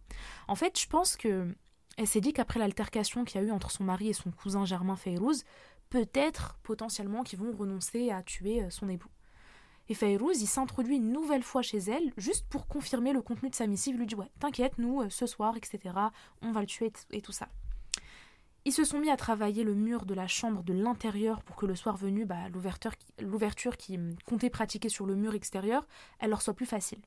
En 0.48 0.54
fait, 0.54 0.78
je 0.78 0.86
pense 0.86 1.16
que 1.16 1.54
elle 1.96 2.06
s'est 2.06 2.20
dit 2.20 2.32
qu'après 2.32 2.58
l'altercation 2.58 3.24
qu'il 3.24 3.40
y 3.40 3.44
a 3.44 3.46
eu 3.46 3.50
entre 3.50 3.70
son 3.70 3.84
mari 3.84 4.08
et 4.08 4.12
son 4.12 4.30
cousin 4.30 4.64
Germain 4.64 4.96
Feyrouz, 4.96 5.44
peut-être 5.90 6.58
potentiellement 6.62 7.22
qu'ils 7.22 7.38
vont 7.38 7.52
renoncer 7.52 8.10
à 8.10 8.22
tuer 8.22 8.62
euh, 8.62 8.70
son 8.70 8.88
époux. 8.88 9.10
Et 9.88 9.94
Feyrouz, 9.94 10.40
il 10.40 10.46
s'introduit 10.46 10.96
une 10.96 11.12
nouvelle 11.12 11.42
fois 11.42 11.60
chez 11.60 11.78
elle, 11.78 12.12
juste 12.16 12.46
pour 12.48 12.66
confirmer 12.66 13.12
le 13.12 13.20
contenu 13.20 13.50
de 13.50 13.54
sa 13.54 13.66
missive. 13.66 13.96
Il 13.96 13.98
lui 13.98 14.06
dit 14.06 14.14
Ouais, 14.14 14.30
t'inquiète, 14.38 14.78
nous, 14.78 15.02
euh, 15.02 15.10
ce 15.10 15.26
soir, 15.26 15.56
etc., 15.56 15.94
on 16.40 16.52
va 16.52 16.60
le 16.60 16.66
tuer 16.66 16.92
et 17.10 17.20
tout 17.20 17.32
ça. 17.32 17.48
Ils 18.64 18.72
se 18.72 18.84
sont 18.84 19.00
mis 19.00 19.10
à 19.10 19.16
travailler 19.16 19.64
le 19.64 19.74
mur 19.74 20.06
de 20.06 20.14
la 20.14 20.28
chambre 20.28 20.62
de 20.62 20.72
l'intérieur 20.72 21.42
pour 21.42 21.56
que 21.56 21.66
le 21.66 21.74
soir 21.74 21.96
venu, 21.96 22.24
bah, 22.24 22.48
l'ouverture 23.20 23.76
qui 23.76 23.96
hum, 23.96 24.14
comptait 24.24 24.50
pratiquer 24.50 24.88
sur 24.88 25.04
le 25.04 25.16
mur 25.16 25.34
extérieur, 25.34 25.86
elle 26.20 26.30
leur 26.30 26.42
soit 26.42 26.54
plus 26.54 26.66
facile. 26.66 27.00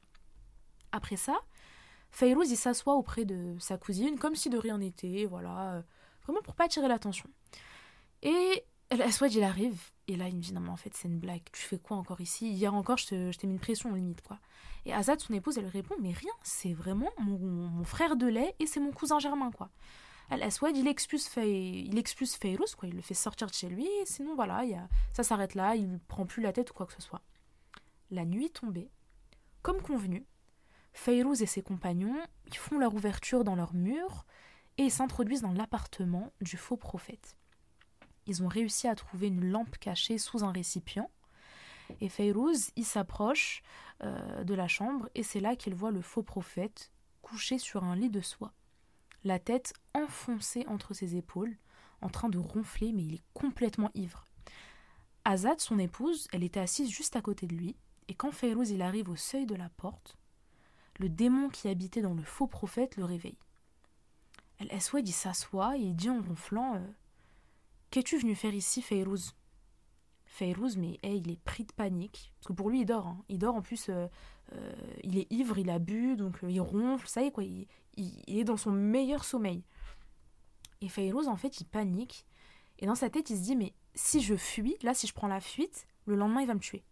Après 0.92 1.16
ça, 1.16 1.40
Fayrouz, 2.16 2.50
il 2.50 2.56
s'assoit 2.56 2.96
auprès 2.96 3.26
de 3.26 3.58
sa 3.60 3.78
cousine, 3.78 4.18
comme 4.18 4.38
si 4.38 4.50
de 4.50 4.58
rien 4.58 4.78
n'était, 4.78 5.26
voilà, 5.26 5.74
euh, 5.74 5.82
vraiment 6.24 6.42
pour 6.42 6.56
pas 6.56 6.64
attirer 6.64 6.88
l'attention. 6.88 7.30
Et 8.22 8.64
Aswad, 8.90 9.34
il 9.34 9.44
arrive, 9.44 9.92
et 10.08 10.16
là, 10.16 10.30
il 10.30 10.38
me 10.38 10.42
dit, 10.42 10.54
non, 10.54 10.62
mais 10.62 10.70
en 10.70 10.78
fait, 10.78 10.94
c'est 10.94 11.10
une 11.10 11.20
blague, 11.20 11.42
tu 11.52 11.62
fais 11.62 11.78
quoi 11.78 11.98
encore 11.98 12.22
ici? 12.22 12.50
Hier 12.50 12.74
encore, 12.74 12.96
je 12.96 13.38
t'ai 13.38 13.48
mis 13.48 13.56
une 13.56 13.60
pression, 13.60 13.94
limite, 13.94 14.22
quoi. 14.22 14.40
Et 14.86 14.94
Azad, 14.94 15.20
son 15.20 15.34
épouse, 15.34 15.58
elle 15.58 15.68
répond, 15.68 15.96
mais 16.02 16.14
rien, 16.14 16.32
c'est 16.42 16.72
vraiment 16.72 17.10
mon, 17.18 17.84
frère 17.84 18.16
de 18.16 18.28
lait 18.28 18.56
et 18.60 18.66
c'est 18.66 18.80
mon 18.80 18.94
cousin 18.94 19.20
Germain, 19.20 19.52
quoi. 19.52 19.70
Al-Aswad, 20.30 20.78
il 20.78 20.88
expulse, 20.88 21.30
il 21.36 21.98
expulse 21.98 22.38
Fayrouz, 22.38 22.76
quoi. 22.76 22.88
il 22.88 22.96
le 22.96 23.02
fait 23.02 23.14
sortir 23.14 23.48
de 23.48 23.54
chez 23.54 23.68
lui, 23.68 23.86
et 23.86 24.06
sinon 24.06 24.36
voilà, 24.36 24.64
il 24.64 24.74
a... 24.74 24.88
ça 25.12 25.24
s'arrête 25.24 25.54
là, 25.54 25.76
il 25.76 26.00
prend 26.08 26.26
plus 26.26 26.42
la 26.42 26.54
tête 26.54 26.72
ou 26.72 26.74
quoi 26.74 26.86
que 26.86 26.94
ce 26.94 27.02
soit. 27.02 27.22
La 28.10 28.24
nuit 28.24 28.52
tombée, 28.52 28.90
comme 29.62 29.82
convenu, 29.82 30.26
Fayrouz 30.96 31.44
et 31.44 31.46
ses 31.46 31.62
compagnons 31.62 32.18
font 32.52 32.80
leur 32.80 32.96
ouverture 32.96 33.44
dans 33.44 33.56
leur 33.56 33.74
mur 33.74 34.26
et 34.78 34.90
s'introduisent 34.90 35.42
dans 35.42 35.52
l'appartement 35.52 36.32
du 36.42 36.58
faux 36.58 36.78
prophète. 36.78 37.36
Ils 38.26 38.42
ont 38.42 38.48
réussi 38.48 38.88
à 38.88 38.96
trouver 38.96 39.28
une 39.28 39.52
lampe 39.52 39.78
cachée 39.78 40.18
sous 40.18 40.44
un 40.44 40.52
récipient. 40.52 41.12
Et 42.02 42.10
Fayrouz, 42.10 42.72
il 42.76 42.86
s'approche 42.86 43.62
euh, 44.04 44.44
de 44.44 44.54
la 44.56 44.68
chambre 44.68 45.10
et 45.14 45.22
c'est 45.22 45.42
là 45.42 45.56
qu'il 45.56 45.76
voit 45.76 45.92
le 45.92 46.02
faux 46.02 46.24
prophète 46.24 46.92
couché 47.22 47.60
sur 47.60 47.84
un 47.84 47.96
lit 47.96 48.10
de 48.10 48.22
soie, 48.22 48.54
la 49.24 49.38
tête 49.38 49.74
enfoncée 49.94 50.66
entre 50.68 50.94
ses 50.94 51.18
épaules, 51.18 51.58
en 52.02 52.10
train 52.10 52.30
de 52.30 52.40
ronfler, 52.40 52.94
mais 52.94 53.04
il 53.04 53.16
est 53.16 53.24
complètement 53.34 53.92
ivre. 53.96 54.26
Azad, 55.26 55.60
son 55.60 55.78
épouse, 55.78 56.28
elle 56.32 56.44
était 56.44 56.60
assise 56.60 56.90
juste 56.90 57.16
à 57.16 57.22
côté 57.22 57.48
de 57.48 57.56
lui, 57.56 57.76
et 58.08 58.14
quand 58.14 58.32
Fayrouz 58.32 58.72
il 58.72 58.82
arrive 58.82 59.10
au 59.10 59.16
seuil 59.16 59.46
de 59.46 59.56
la 59.56 59.70
porte, 59.70 60.18
le 60.98 61.10
démon 61.10 61.50
qui 61.50 61.68
habitait 61.68 62.02
dans 62.02 62.14
le 62.14 62.24
faux 62.24 62.48
prophète 62.48 62.98
le 62.98 63.06
réveille. 63.06 63.38
El 64.60 64.72
Eswed 64.72 65.08
il 65.08 65.14
s'assoit 65.14 65.78
et 65.78 65.82
il 65.82 65.96
dit 65.96 66.10
en 66.10 66.22
ronflant 66.22 66.76
euh, 66.76 66.88
Qu'es-tu 67.92 68.18
venu 68.18 68.36
faire 68.36 68.54
ici, 68.54 68.82
Fayrouz 68.82 69.36
Fayrouz, 70.26 70.76
mais 70.78 71.00
il 71.04 71.32
est 71.32 71.40
pris 71.40 71.64
de 71.64 71.72
panique. 71.72 72.34
Parce 72.38 72.48
que 72.48 72.54
pour 72.54 72.70
lui, 72.70 72.82
il 72.82 72.86
dort. 72.86 73.08
Hein. 73.08 73.24
Il 73.30 73.38
dort 73.38 73.56
en 73.56 73.62
plus, 73.62 73.88
euh, 73.90 74.08
euh, 74.54 74.74
il 75.04 75.18
est 75.18 75.32
ivre, 75.32 75.58
il 75.58 75.70
a 75.70 75.80
bu, 75.80 76.18
donc 76.18 76.40
il 76.48 76.60
ronfle, 76.60 77.08
ça 77.08 77.22
y 77.22 77.28
est 77.28 77.32
quoi. 77.32 77.44
Il, 77.44 77.68
est 78.28 78.44
dans 78.44 78.58
son 78.58 78.72
meilleur 78.72 79.24
sommeil. 79.24 79.64
Et 80.82 80.90
Fayrouz, 80.90 81.28
en 81.28 81.38
fait, 81.38 81.62
il 81.62 81.66
panique. 81.66 82.26
Et 82.80 82.86
dans 82.86 82.96
sa 82.96 83.10
tête, 83.10 83.30
il 83.30 83.38
se 83.38 83.44
dit 83.44 83.56
Mais 83.56 83.74
si 83.94 84.22
je 84.22 84.36
fuis, 84.36 84.76
là, 84.82 84.94
si 84.94 85.08
je 85.08 85.14
prends 85.14 85.28
la 85.28 85.40
fuite, 85.40 85.88
le 86.06 86.16
lendemain, 86.16 86.42
il 86.42 86.48
va 86.48 86.54
me 86.54 86.60
tuer. 86.60 86.84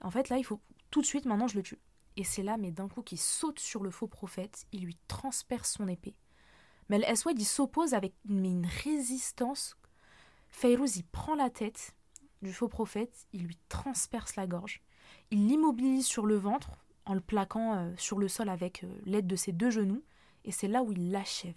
En 0.00 0.10
fait, 0.10 0.28
là, 0.28 0.38
il 0.38 0.44
faut 0.44 0.60
tout 0.90 1.00
de 1.00 1.06
suite, 1.06 1.26
maintenant, 1.26 1.46
je 1.46 1.56
le 1.56 1.62
tue. 1.62 1.78
Et 2.16 2.24
c'est 2.24 2.42
là, 2.42 2.56
mais 2.56 2.70
d'un 2.70 2.88
coup, 2.88 3.02
qu'il 3.02 3.18
saute 3.18 3.58
sur 3.58 3.82
le 3.82 3.90
faux 3.90 4.06
prophète, 4.06 4.66
il 4.72 4.84
lui 4.84 4.96
transperce 5.08 5.72
son 5.72 5.88
épée. 5.88 6.16
Mais 6.88 7.00
El 7.00 7.16
il 7.36 7.44
s'oppose 7.44 7.94
avec 7.94 8.14
une, 8.28 8.66
résistance. 8.84 9.76
Fayrouz, 10.50 10.96
il 10.96 11.04
prend 11.04 11.34
la 11.34 11.50
tête 11.50 11.94
du 12.42 12.52
faux 12.52 12.68
prophète, 12.68 13.26
il 13.32 13.44
lui 13.44 13.58
transperce 13.68 14.36
la 14.36 14.46
gorge. 14.46 14.82
Il 15.30 15.46
l'immobilise 15.46 16.06
sur 16.06 16.26
le 16.26 16.36
ventre 16.36 16.84
en 17.06 17.14
le 17.14 17.20
plaquant 17.20 17.74
euh, 17.74 17.94
sur 17.96 18.18
le 18.18 18.28
sol 18.28 18.48
avec 18.48 18.84
euh, 18.84 19.00
l'aide 19.04 19.26
de 19.26 19.36
ses 19.36 19.52
deux 19.52 19.70
genoux, 19.70 20.04
et 20.44 20.52
c'est 20.52 20.68
là 20.68 20.82
où 20.82 20.92
il 20.92 21.10
l'achève. 21.10 21.56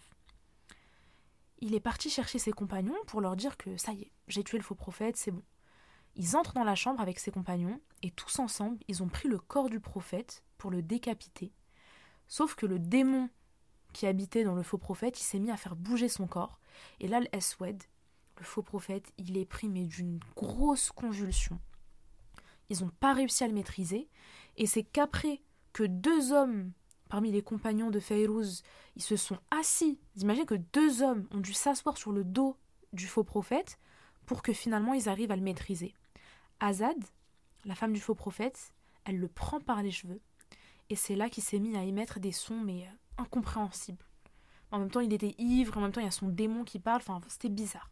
Il 1.60 1.76
est 1.76 1.82
parti 1.82 2.10
chercher 2.10 2.39
ses 2.39 2.51
compagnons 2.51 2.95
pour 3.08 3.22
leur 3.22 3.36
dire 3.36 3.58
que 3.58 3.76
ça 3.78 3.91
y 3.93 4.03
est, 4.03 4.12
j'ai 4.28 4.43
tué 4.43 4.58
le 4.58 4.64
faux 4.64 4.76
prophète, 4.76 5.18
c'est 5.18 5.32
bon. 5.32 5.43
Ils 6.16 6.36
entrent 6.36 6.53
dans 6.53 6.64
la 6.64 6.76
chambre 6.76 7.01
avec 7.01 7.20
ses 7.20 7.32
compagnons, 7.32 7.80
et 8.04 8.12
tous 8.12 8.39
ensemble, 8.39 8.78
ils 8.88 9.04
ont 9.04 9.08
pris 9.08 9.28
le 9.28 9.39
corps 9.39 9.70
du 9.70 9.80
prophète 9.80 10.43
pour 10.58 10.72
le 10.72 10.82
décapiter. 10.82 11.52
Sauf 12.28 12.56
que 12.56 12.66
le 12.66 12.80
démon 12.80 13.30
qui 13.93 14.06
habitait 14.06 14.43
dans 14.43 14.56
le 14.56 14.64
faux 14.64 14.78
prophète, 14.78 15.20
il 15.20 15.24
s'est 15.24 15.39
mis 15.39 15.52
à 15.52 15.58
faire 15.58 15.76
bouger 15.76 16.10
son 16.10 16.28
corps. 16.28 16.60
Et 17.00 17.08
là, 17.08 17.20
l'Eswed, 17.20 17.84
le 18.38 18.43
faux 18.43 18.62
prophète, 18.62 19.12
il 19.18 19.38
est 19.38 19.45
pris 19.45 19.70
mais 19.70 19.86
d'une 19.86 20.20
grosse 20.36 20.91
convulsion. 20.91 21.60
Ils 22.70 22.82
n'ont 22.82 22.91
pas 23.00 23.14
réussi 23.14 23.43
à 23.43 23.48
le 23.48 23.54
maîtriser. 23.54 24.10
Et 24.58 24.68
c'est 24.68 24.84
qu'après 24.84 25.41
que 25.74 25.84
deux 25.84 26.34
hommes 26.34 26.72
parmi 27.08 27.32
les 27.32 27.41
compagnons 27.41 27.89
de 27.89 28.00
Fayrouz, 28.00 28.64
ils 28.95 29.02
se 29.02 29.16
sont 29.16 29.38
assis. 29.52 30.00
Imaginez 30.18 30.45
que 30.45 30.56
deux 30.56 31.02
hommes 31.02 31.28
ont 31.32 31.39
dû 31.39 31.54
s'asseoir 31.54 31.98
sur 31.98 32.12
le 32.12 32.24
dos 32.24 32.58
du 32.93 33.08
faux 33.08 33.24
prophète 33.24 33.80
pour 34.26 34.41
que 34.41 34.54
finalement 34.54 34.93
ils 34.93 35.10
arrivent 35.10 35.32
à 35.32 35.36
le 35.36 35.41
maîtriser. 35.41 35.93
Azad, 36.60 36.98
la 37.66 37.76
femme 37.76 37.93
du 37.93 38.01
faux 38.01 38.16
prophète, 38.16 38.74
elle 39.05 39.20
le 39.20 39.28
prend 39.28 39.60
par 39.60 39.82
les 39.82 39.91
cheveux. 39.91 40.22
Et 40.89 40.95
c'est 40.95 41.16
là 41.16 41.30
qu'il 41.30 41.43
s'est 41.43 41.60
mis 41.60 41.76
à 41.76 41.84
émettre 41.84 42.20
des 42.20 42.32
sons 42.32 42.62
mais 42.62 42.84
euh, 42.84 43.22
incompréhensible. 43.22 44.05
En 44.72 44.80
même 44.80 44.91
temps, 44.91 44.99
il 44.99 45.14
était 45.14 45.36
ivre, 45.38 45.78
en 45.78 45.82
même 45.82 45.91
temps, 45.91 46.01
il 46.01 46.05
y 46.05 46.08
a 46.08 46.12
son 46.12 46.28
démon 46.28 46.64
qui 46.64 46.80
parle, 46.80 46.97
enfin, 46.97 47.22
c'était 47.28 47.49
bizarre. 47.49 47.89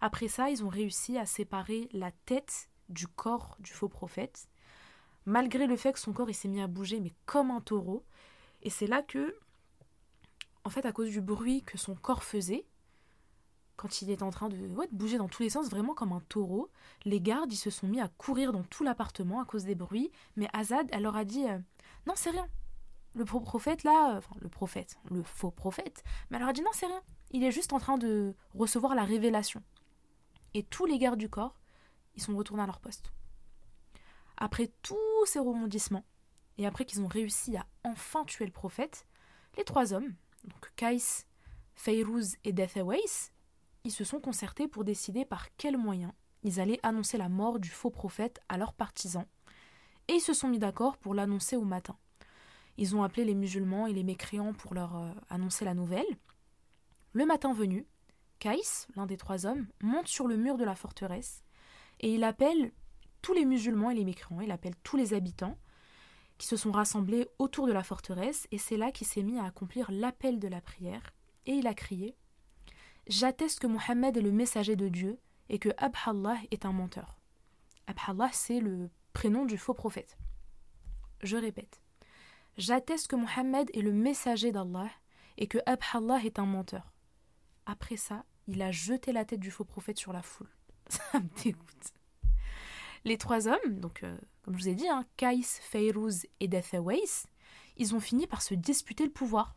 Après 0.00 0.28
ça, 0.28 0.50
ils 0.50 0.64
ont 0.64 0.68
réussi 0.68 1.18
à 1.18 1.26
séparer 1.26 1.88
la 1.92 2.10
tête 2.10 2.70
du 2.88 3.06
corps 3.06 3.56
du 3.60 3.72
faux 3.72 3.88
prophète, 3.88 4.48
malgré 5.24 5.66
le 5.66 5.76
fait 5.76 5.92
que 5.92 5.98
son 5.98 6.12
corps 6.12 6.30
il 6.30 6.34
s'est 6.34 6.48
mis 6.48 6.60
à 6.60 6.66
bouger, 6.66 7.00
mais 7.00 7.12
comme 7.24 7.50
un 7.50 7.60
taureau. 7.60 8.04
Et 8.62 8.70
c'est 8.70 8.86
là 8.86 9.02
que, 9.02 9.36
en 10.64 10.70
fait, 10.70 10.86
à 10.86 10.92
cause 10.92 11.10
du 11.10 11.20
bruit 11.20 11.62
que 11.62 11.78
son 11.78 11.94
corps 11.94 12.24
faisait, 12.24 12.66
quand 13.76 14.02
il 14.02 14.10
est 14.10 14.22
en 14.22 14.30
train 14.30 14.48
de, 14.48 14.56
de 14.56 14.88
bouger 14.92 15.18
dans 15.18 15.28
tous 15.28 15.42
les 15.42 15.50
sens, 15.50 15.68
vraiment 15.68 15.94
comme 15.94 16.12
un 16.12 16.22
taureau, 16.28 16.70
les 17.04 17.20
gardes 17.20 17.52
ils 17.52 17.56
se 17.56 17.70
sont 17.70 17.86
mis 17.86 18.00
à 18.00 18.08
courir 18.08 18.52
dans 18.52 18.62
tout 18.64 18.84
l'appartement 18.84 19.40
à 19.40 19.44
cause 19.44 19.64
des 19.64 19.74
bruits. 19.74 20.10
Mais 20.36 20.48
Azad, 20.52 20.88
elle 20.92 21.02
leur 21.02 21.16
a 21.16 21.24
dit 21.24 21.44
euh, 21.44 21.58
Non, 22.06 22.14
c'est 22.16 22.30
rien, 22.30 22.48
le 23.16 23.24
prophète 23.24 23.82
là, 23.82 24.16
euh, 24.16 24.20
le 24.40 24.48
prophète, 24.48 24.98
le 25.10 25.22
faux 25.22 25.50
prophète, 25.50 26.04
mais 26.30 26.36
elle 26.36 26.42
leur 26.42 26.50
a 26.50 26.52
dit 26.52 26.62
non, 26.62 26.70
c'est 26.72 26.86
rien. 26.86 27.02
Il 27.30 27.42
est 27.44 27.50
juste 27.50 27.72
en 27.72 27.78
train 27.78 27.96
de 27.96 28.34
recevoir 28.54 28.94
la 28.94 29.04
révélation. 29.04 29.62
Et 30.54 30.62
tous 30.62 30.86
les 30.86 30.98
gardes 30.98 31.18
du 31.18 31.28
corps, 31.28 31.58
ils 32.14 32.22
sont 32.22 32.36
retournés 32.36 32.62
à 32.62 32.66
leur 32.66 32.78
poste. 32.78 33.12
Après 34.36 34.70
tous 34.82 35.24
ces 35.24 35.38
rebondissements, 35.38 36.04
et 36.58 36.66
après 36.66 36.84
qu'ils 36.84 37.00
ont 37.00 37.08
réussi 37.08 37.56
à 37.56 37.66
enfin 37.84 38.24
tuer 38.24 38.44
le 38.44 38.52
prophète, 38.52 39.06
les 39.56 39.64
trois 39.64 39.94
hommes, 39.94 40.14
donc 40.44 40.70
Kais, 40.76 41.24
Fayrouz 41.74 42.36
et 42.44 42.52
Deathawais, 42.52 43.30
ils 43.86 43.92
se 43.92 44.02
sont 44.02 44.18
concertés 44.20 44.66
pour 44.66 44.84
décider 44.84 45.24
par 45.24 45.54
quels 45.56 45.78
moyens 45.78 46.12
ils 46.42 46.58
allaient 46.58 46.80
annoncer 46.82 47.18
la 47.18 47.28
mort 47.28 47.60
du 47.60 47.68
faux 47.68 47.90
prophète 47.90 48.40
à 48.48 48.58
leurs 48.58 48.72
partisans, 48.72 49.26
et 50.08 50.14
ils 50.14 50.20
se 50.20 50.34
sont 50.34 50.48
mis 50.48 50.58
d'accord 50.58 50.96
pour 50.96 51.14
l'annoncer 51.14 51.56
au 51.56 51.64
matin. 51.64 51.96
Ils 52.78 52.96
ont 52.96 53.04
appelé 53.04 53.24
les 53.24 53.36
musulmans 53.36 53.86
et 53.86 53.92
les 53.92 54.02
mécréants 54.02 54.52
pour 54.54 54.74
leur 54.74 54.96
euh, 54.96 55.12
annoncer 55.30 55.64
la 55.64 55.72
nouvelle. 55.72 56.04
Le 57.12 57.26
matin 57.26 57.52
venu, 57.52 57.86
Kais, 58.40 58.86
l'un 58.96 59.06
des 59.06 59.16
trois 59.16 59.46
hommes, 59.46 59.68
monte 59.80 60.08
sur 60.08 60.26
le 60.26 60.36
mur 60.36 60.58
de 60.58 60.64
la 60.64 60.74
forteresse 60.74 61.44
et 62.00 62.12
il 62.12 62.24
appelle 62.24 62.72
tous 63.22 63.34
les 63.34 63.44
musulmans 63.44 63.90
et 63.90 63.94
les 63.94 64.04
mécréants, 64.04 64.40
il 64.40 64.50
appelle 64.50 64.74
tous 64.82 64.96
les 64.96 65.14
habitants 65.14 65.58
qui 66.38 66.48
se 66.48 66.56
sont 66.56 66.72
rassemblés 66.72 67.28
autour 67.38 67.68
de 67.68 67.72
la 67.72 67.84
forteresse 67.84 68.48
et 68.50 68.58
c'est 68.58 68.76
là 68.76 68.90
qu'il 68.90 69.06
s'est 69.06 69.22
mis 69.22 69.38
à 69.38 69.44
accomplir 69.44 69.90
l'appel 69.92 70.40
de 70.40 70.48
la 70.48 70.60
prière 70.60 71.14
et 71.46 71.52
il 71.52 71.68
a 71.68 71.74
crié 71.74 72.16
J'atteste 73.06 73.60
que 73.60 73.66
Mohammed 73.68 74.16
est 74.16 74.22
le 74.22 74.32
messager 74.32 74.74
de 74.74 74.88
Dieu 74.88 75.18
et 75.48 75.58
que 75.58 75.68
Abhallah 75.78 76.38
est 76.50 76.64
un 76.64 76.72
menteur. 76.72 77.16
Abhallah, 77.86 78.30
c'est 78.32 78.58
le 78.58 78.90
prénom 79.12 79.44
du 79.44 79.58
faux 79.58 79.74
prophète. 79.74 80.18
Je 81.22 81.36
répète 81.36 81.80
J'atteste 82.56 83.08
que 83.08 83.16
Mohammed 83.16 83.70
est 83.74 83.82
le 83.82 83.92
messager 83.92 84.50
d'Allah 84.50 84.90
et 85.36 85.46
que 85.46 85.58
Abhallah 85.66 86.24
est 86.24 86.38
un 86.38 86.46
menteur. 86.46 86.92
Après 87.66 87.96
ça, 87.96 88.24
il 88.48 88.62
a 88.62 88.72
jeté 88.72 89.12
la 89.12 89.24
tête 89.24 89.40
du 89.40 89.50
faux 89.50 89.64
prophète 89.64 89.98
sur 89.98 90.12
la 90.12 90.22
foule. 90.22 90.50
Ça 90.88 91.20
me 91.20 91.42
dégoûte. 91.42 91.92
Les 93.04 93.18
trois 93.18 93.46
hommes, 93.46 93.78
donc 93.78 94.02
euh, 94.02 94.16
comme 94.42 94.56
je 94.56 94.62
vous 94.62 94.68
ai 94.68 94.74
dit, 94.74 94.88
hein, 94.88 95.04
Kais, 95.16 95.42
Fayrouz 95.42 96.26
et 96.40 96.48
Dathawais, 96.48 97.28
ils 97.76 97.94
ont 97.94 98.00
fini 98.00 98.26
par 98.26 98.42
se 98.42 98.54
disputer 98.54 99.04
le 99.04 99.12
pouvoir. 99.12 99.54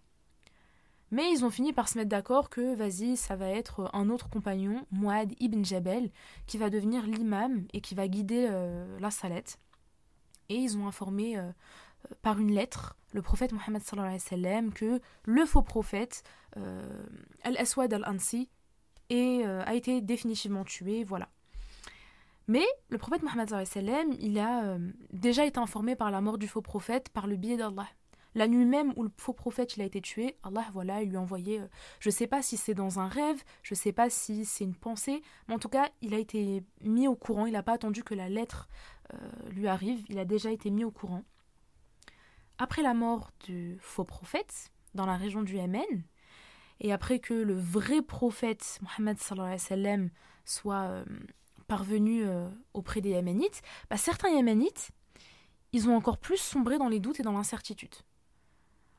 Mais 1.11 1.31
ils 1.31 1.43
ont 1.43 1.49
fini 1.49 1.73
par 1.73 1.89
se 1.89 1.97
mettre 1.97 2.09
d'accord 2.09 2.49
que, 2.49 2.75
vas-y, 2.75 3.17
ça 3.17 3.35
va 3.35 3.49
être 3.49 3.89
un 3.93 4.09
autre 4.09 4.29
compagnon, 4.29 4.85
Muad 4.91 5.33
ibn 5.39 5.63
Jabel, 5.63 6.11
qui 6.45 6.57
va 6.57 6.69
devenir 6.69 7.05
l'imam 7.05 7.65
et 7.73 7.81
qui 7.81 7.95
va 7.95 8.07
guider 8.07 8.47
euh, 8.49 8.99
la 8.99 9.09
salette. 9.09 9.59
Et 10.49 10.55
ils 10.55 10.77
ont 10.77 10.87
informé 10.87 11.37
euh, 11.37 11.51
par 12.21 12.39
une 12.39 12.51
lettre 12.51 12.95
le 13.13 13.21
prophète 13.21 13.51
Mohammed 13.51 13.81
que 14.73 14.99
le 15.25 15.45
faux 15.45 15.61
prophète 15.61 16.23
euh, 16.57 17.03
Al-Aswad 17.43 17.93
al-Ansi 17.93 18.49
euh, 19.11 19.63
a 19.65 19.73
été 19.73 20.01
définitivement 20.01 20.63
tué, 20.63 21.03
voilà. 21.03 21.29
Mais 22.47 22.65
le 22.89 22.97
prophète 22.97 23.23
Mohammed 23.23 23.49
il 24.19 24.39
a 24.39 24.63
euh, 24.63 24.91
déjà 25.11 25.45
été 25.45 25.59
informé 25.59 25.95
par 25.95 26.11
la 26.11 26.21
mort 26.21 26.37
du 26.37 26.47
faux 26.47 26.61
prophète 26.61 27.09
par 27.09 27.27
le 27.27 27.35
biais 27.35 27.57
d'Allah. 27.57 27.87
La 28.35 28.47
nuit 28.47 28.65
même 28.65 28.93
où 28.95 29.03
le 29.03 29.11
faux 29.17 29.33
prophète 29.33 29.75
il 29.75 29.81
a 29.81 29.85
été 29.85 30.01
tué, 30.01 30.37
Allah 30.43 30.65
voilà, 30.73 31.01
il 31.01 31.09
lui 31.09 31.17
a 31.17 31.21
envoyé, 31.21 31.61
je 31.99 32.09
ne 32.09 32.13
sais 32.13 32.27
pas 32.27 32.41
si 32.41 32.57
c'est 32.57 32.75
dans 32.75 32.99
un 32.99 33.07
rêve, 33.07 33.41
je 33.63 33.73
ne 33.73 33.77
sais 33.77 33.91
pas 33.91 34.09
si 34.09 34.45
c'est 34.45 34.63
une 34.63 34.75
pensée, 34.75 35.21
mais 35.47 35.55
en 35.55 35.59
tout 35.59 35.69
cas, 35.69 35.89
il 36.01 36.13
a 36.13 36.19
été 36.19 36.63
mis 36.81 37.07
au 37.07 37.15
courant, 37.15 37.47
il 37.47 37.53
n'a 37.53 37.63
pas 37.63 37.73
attendu 37.73 38.03
que 38.03 38.13
la 38.13 38.29
lettre 38.29 38.69
lui 39.49 39.67
arrive, 39.67 40.05
il 40.09 40.19
a 40.19 40.25
déjà 40.25 40.51
été 40.51 40.69
mis 40.69 40.83
au 40.83 40.91
courant 40.91 41.23
après 42.59 42.83
la 42.83 42.93
mort 42.93 43.31
du 43.45 43.77
faux 43.79 44.03
prophète 44.03 44.71
dans 44.93 45.05
la 45.05 45.15
région 45.15 45.41
du 45.41 45.55
Yémen, 45.55 46.03
et 46.81 46.91
après 46.91 47.19
que 47.19 47.33
le 47.33 47.55
vrai 47.55 48.01
prophète 48.01 48.79
Mohammed 48.81 49.17
soit 50.45 50.75
euh, 50.75 51.05
parvenu 51.67 52.25
euh, 52.25 52.49
auprès 52.73 53.01
des 53.01 53.09
Yéménites, 53.09 53.61
bah, 53.89 53.97
certains 53.97 54.29
Yéménites, 54.29 54.91
ils 55.71 55.87
ont 55.87 55.95
encore 55.95 56.17
plus 56.17 56.37
sombré 56.37 56.77
dans 56.77 56.89
les 56.89 56.99
doutes 56.99 57.19
et 57.19 57.23
dans 57.23 57.31
l'incertitude. 57.31 57.95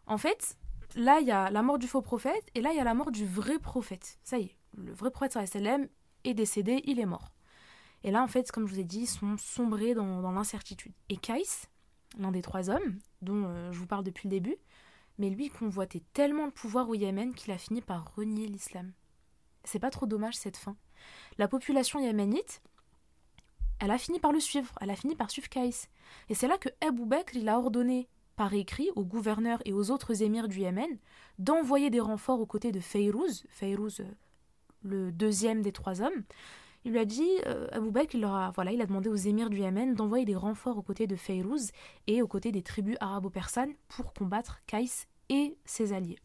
En 0.07 0.19
fait, 0.19 0.57
là, 0.97 1.21
il 1.21 1.27
y 1.27 1.31
a 1.31 1.51
la 1.51 1.63
mort 1.63 1.79
du 1.79 1.87
faux 1.87 2.03
prophète 2.03 2.45
et 2.55 2.61
là, 2.61 2.73
il 2.73 2.77
y 2.77 2.81
a 2.81 2.85
la 2.85 2.95
mort 2.95 3.11
du 3.11 3.27
vrai 3.27 3.59
prophète. 3.59 4.19
Ça 4.23 4.39
y 4.39 4.45
est, 4.45 4.57
le 4.77 4.93
vrai 4.93 5.11
prophète 5.11 5.49
sallam 5.49 5.89
est 6.25 6.35
décédé, 6.35 6.83
il 6.85 6.99
est 6.99 7.07
mort. 7.07 7.33
Et 8.03 8.11
là, 8.11 8.23
en 8.23 8.29
fait, 8.29 8.51
comme 8.51 8.67
je 8.67 8.75
vous 8.75 8.81
ai 8.81 8.85
dit, 8.85 9.01
ils 9.01 9.07
sont 9.07 9.37
sombrés 9.37 9.95
dans, 9.95 10.33
l'incertitude. 10.33 10.93
Et 11.09 11.17
Kais, 11.17 11.43
l'un 12.19 12.33
des 12.33 12.43
trois 12.43 12.71
hommes, 12.71 12.99
dont 13.21 13.45
euh, 13.45 13.73
je 13.73 13.79
vous 13.79 13.87
parle 13.87 14.05
depuis 14.05 14.29
le 14.29 14.31
début, 14.31 14.57
mais 15.19 15.29
lui 15.29 15.51
convoitait 15.51 16.03
tellement 16.15 16.47
le 16.47 16.51
pouvoir 16.51 16.89
au 16.89 16.95
Yémen 16.95 17.35
qu'il 17.35 17.53
a 17.53 17.59
fini 17.59 17.83
par 17.83 18.15
renier 18.15 18.47
l'islam. 18.47 18.93
C'est 19.65 19.79
pas 19.79 19.91
trop 19.91 20.07
dommage 20.07 20.37
cette 20.37 20.57
fin. 20.57 20.77
La 21.37 21.47
population 21.47 22.01
yéménite, 22.01 22.63
elle 23.81 23.91
a 23.91 23.99
fini 23.99 24.19
par 24.19 24.33
le 24.33 24.41
suivre, 24.41 24.75
elle 24.81 24.91
a 24.91 24.97
fini 24.97 25.15
par 25.15 25.31
suivre 25.31 25.49
Kais. 25.49 25.89
Et 26.31 26.35
c'est 26.35 26.49
là 26.49 26.57
que 26.57 26.71
Abu 26.81 27.05
Bakr 27.05 27.37
il 27.37 27.49
a 27.49 27.59
ordonné 27.59 28.09
par 28.41 28.55
écrit 28.55 28.89
au 28.97 29.05
gouverneur 29.05 29.61
et 29.67 29.75
aux 29.75 29.91
autres 29.91 30.23
émirs 30.23 30.49
du 30.49 30.61
Yémen 30.61 30.97
d'envoyer 31.39 31.91
des 31.91 32.01
renforts 32.01 32.41
aux 32.41 32.47
côtés 32.47 32.73
de 32.73 32.81
Fayrouz, 32.81 33.45
Fayrouz, 33.51 34.01
euh, 34.01 34.05
le 34.83 35.13
deuxième 35.13 35.61
des 35.61 35.73
trois 35.73 36.01
hommes. 36.01 36.25
Il 36.87 36.93
lui 36.93 37.01
a 37.01 37.05
dit, 37.05 37.29
euh, 37.47 37.69
Abu 37.71 37.91
Bakr, 37.91 38.15
il, 38.15 38.25
a, 38.25 38.51
voilà, 38.55 38.73
il 38.73 38.81
a 38.81 38.87
demandé 38.87 39.11
aux 39.11 39.15
émirs 39.15 39.51
du 39.51 39.59
Yémen 39.59 39.93
d'envoyer 39.93 40.25
des 40.25 40.37
renforts 40.37 40.79
aux 40.79 40.83
côtés 40.83 41.07
de 41.07 41.17
Fayrouz 41.17 41.71
et 42.07 42.23
aux 42.23 42.27
côtés 42.27 42.51
des 42.51 42.63
tribus 42.63 42.97
arabo-persanes 43.01 43.75
pour 43.89 44.15
combattre 44.15 44.63
Kais 44.67 45.07
et 45.29 45.59
ses 45.67 45.93
alliés, 45.93 46.19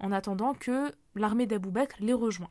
en 0.00 0.10
attendant 0.10 0.54
que 0.54 0.90
l'armée 1.14 1.44
d'Abu 1.44 1.70
Bakr 1.70 1.96
les 2.00 2.14
rejoint. 2.14 2.48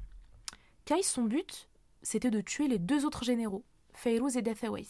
Kais, 0.86 1.02
son 1.02 1.24
but, 1.24 1.70
c'était 2.04 2.30
de 2.30 2.42
tuer 2.42 2.68
les 2.68 2.78
deux 2.78 3.04
autres 3.08 3.24
généraux, 3.24 3.64
Fayrouz 3.96 4.38
et 4.38 4.44
Dathawais. 4.44 4.86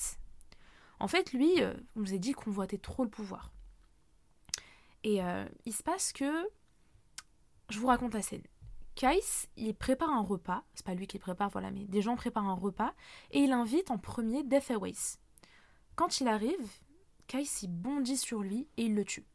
En 1.00 1.08
fait, 1.08 1.32
lui, 1.32 1.64
euh, 1.64 1.74
on 1.96 2.02
nous 2.02 2.14
a 2.14 2.18
dit 2.18 2.34
qu'on 2.34 2.52
voitait 2.52 2.78
trop 2.78 3.06
le 3.06 3.10
pouvoir. 3.10 3.54
Et 5.04 5.24
euh, 5.24 5.46
il 5.66 5.74
se 5.74 5.84
passe 5.84 6.14
que. 6.14 6.50
Je 7.70 7.80
vous 7.80 7.88
raconte 7.88 8.14
la 8.14 8.22
scène. 8.22 8.44
Kais, 8.96 9.48
il 9.56 9.74
prépare 9.74 10.10
un 10.10 10.22
repas. 10.22 10.64
C'est 10.74 10.86
pas 10.86 10.94
lui 10.94 11.08
qui 11.08 11.18
le 11.18 11.22
prépare, 11.22 11.50
voilà, 11.50 11.72
mais 11.72 11.86
des 11.86 12.02
gens 12.02 12.16
préparent 12.16 12.50
un 12.50 12.56
repas. 12.56 12.94
Et 13.32 13.40
il 13.40 13.52
invite 13.52 13.92
en 13.92 13.98
premier 13.98 14.44
Death 14.44 14.74
Quand 15.96 16.20
il 16.20 16.28
arrive, 16.28 16.70
Kais, 17.28 17.44
il 17.62 17.70
bondit 17.70 18.18
sur 18.18 18.42
lui 18.42 18.68
et 18.78 18.84
il 18.84 18.96
le 18.96 19.06
tue. 19.06 19.26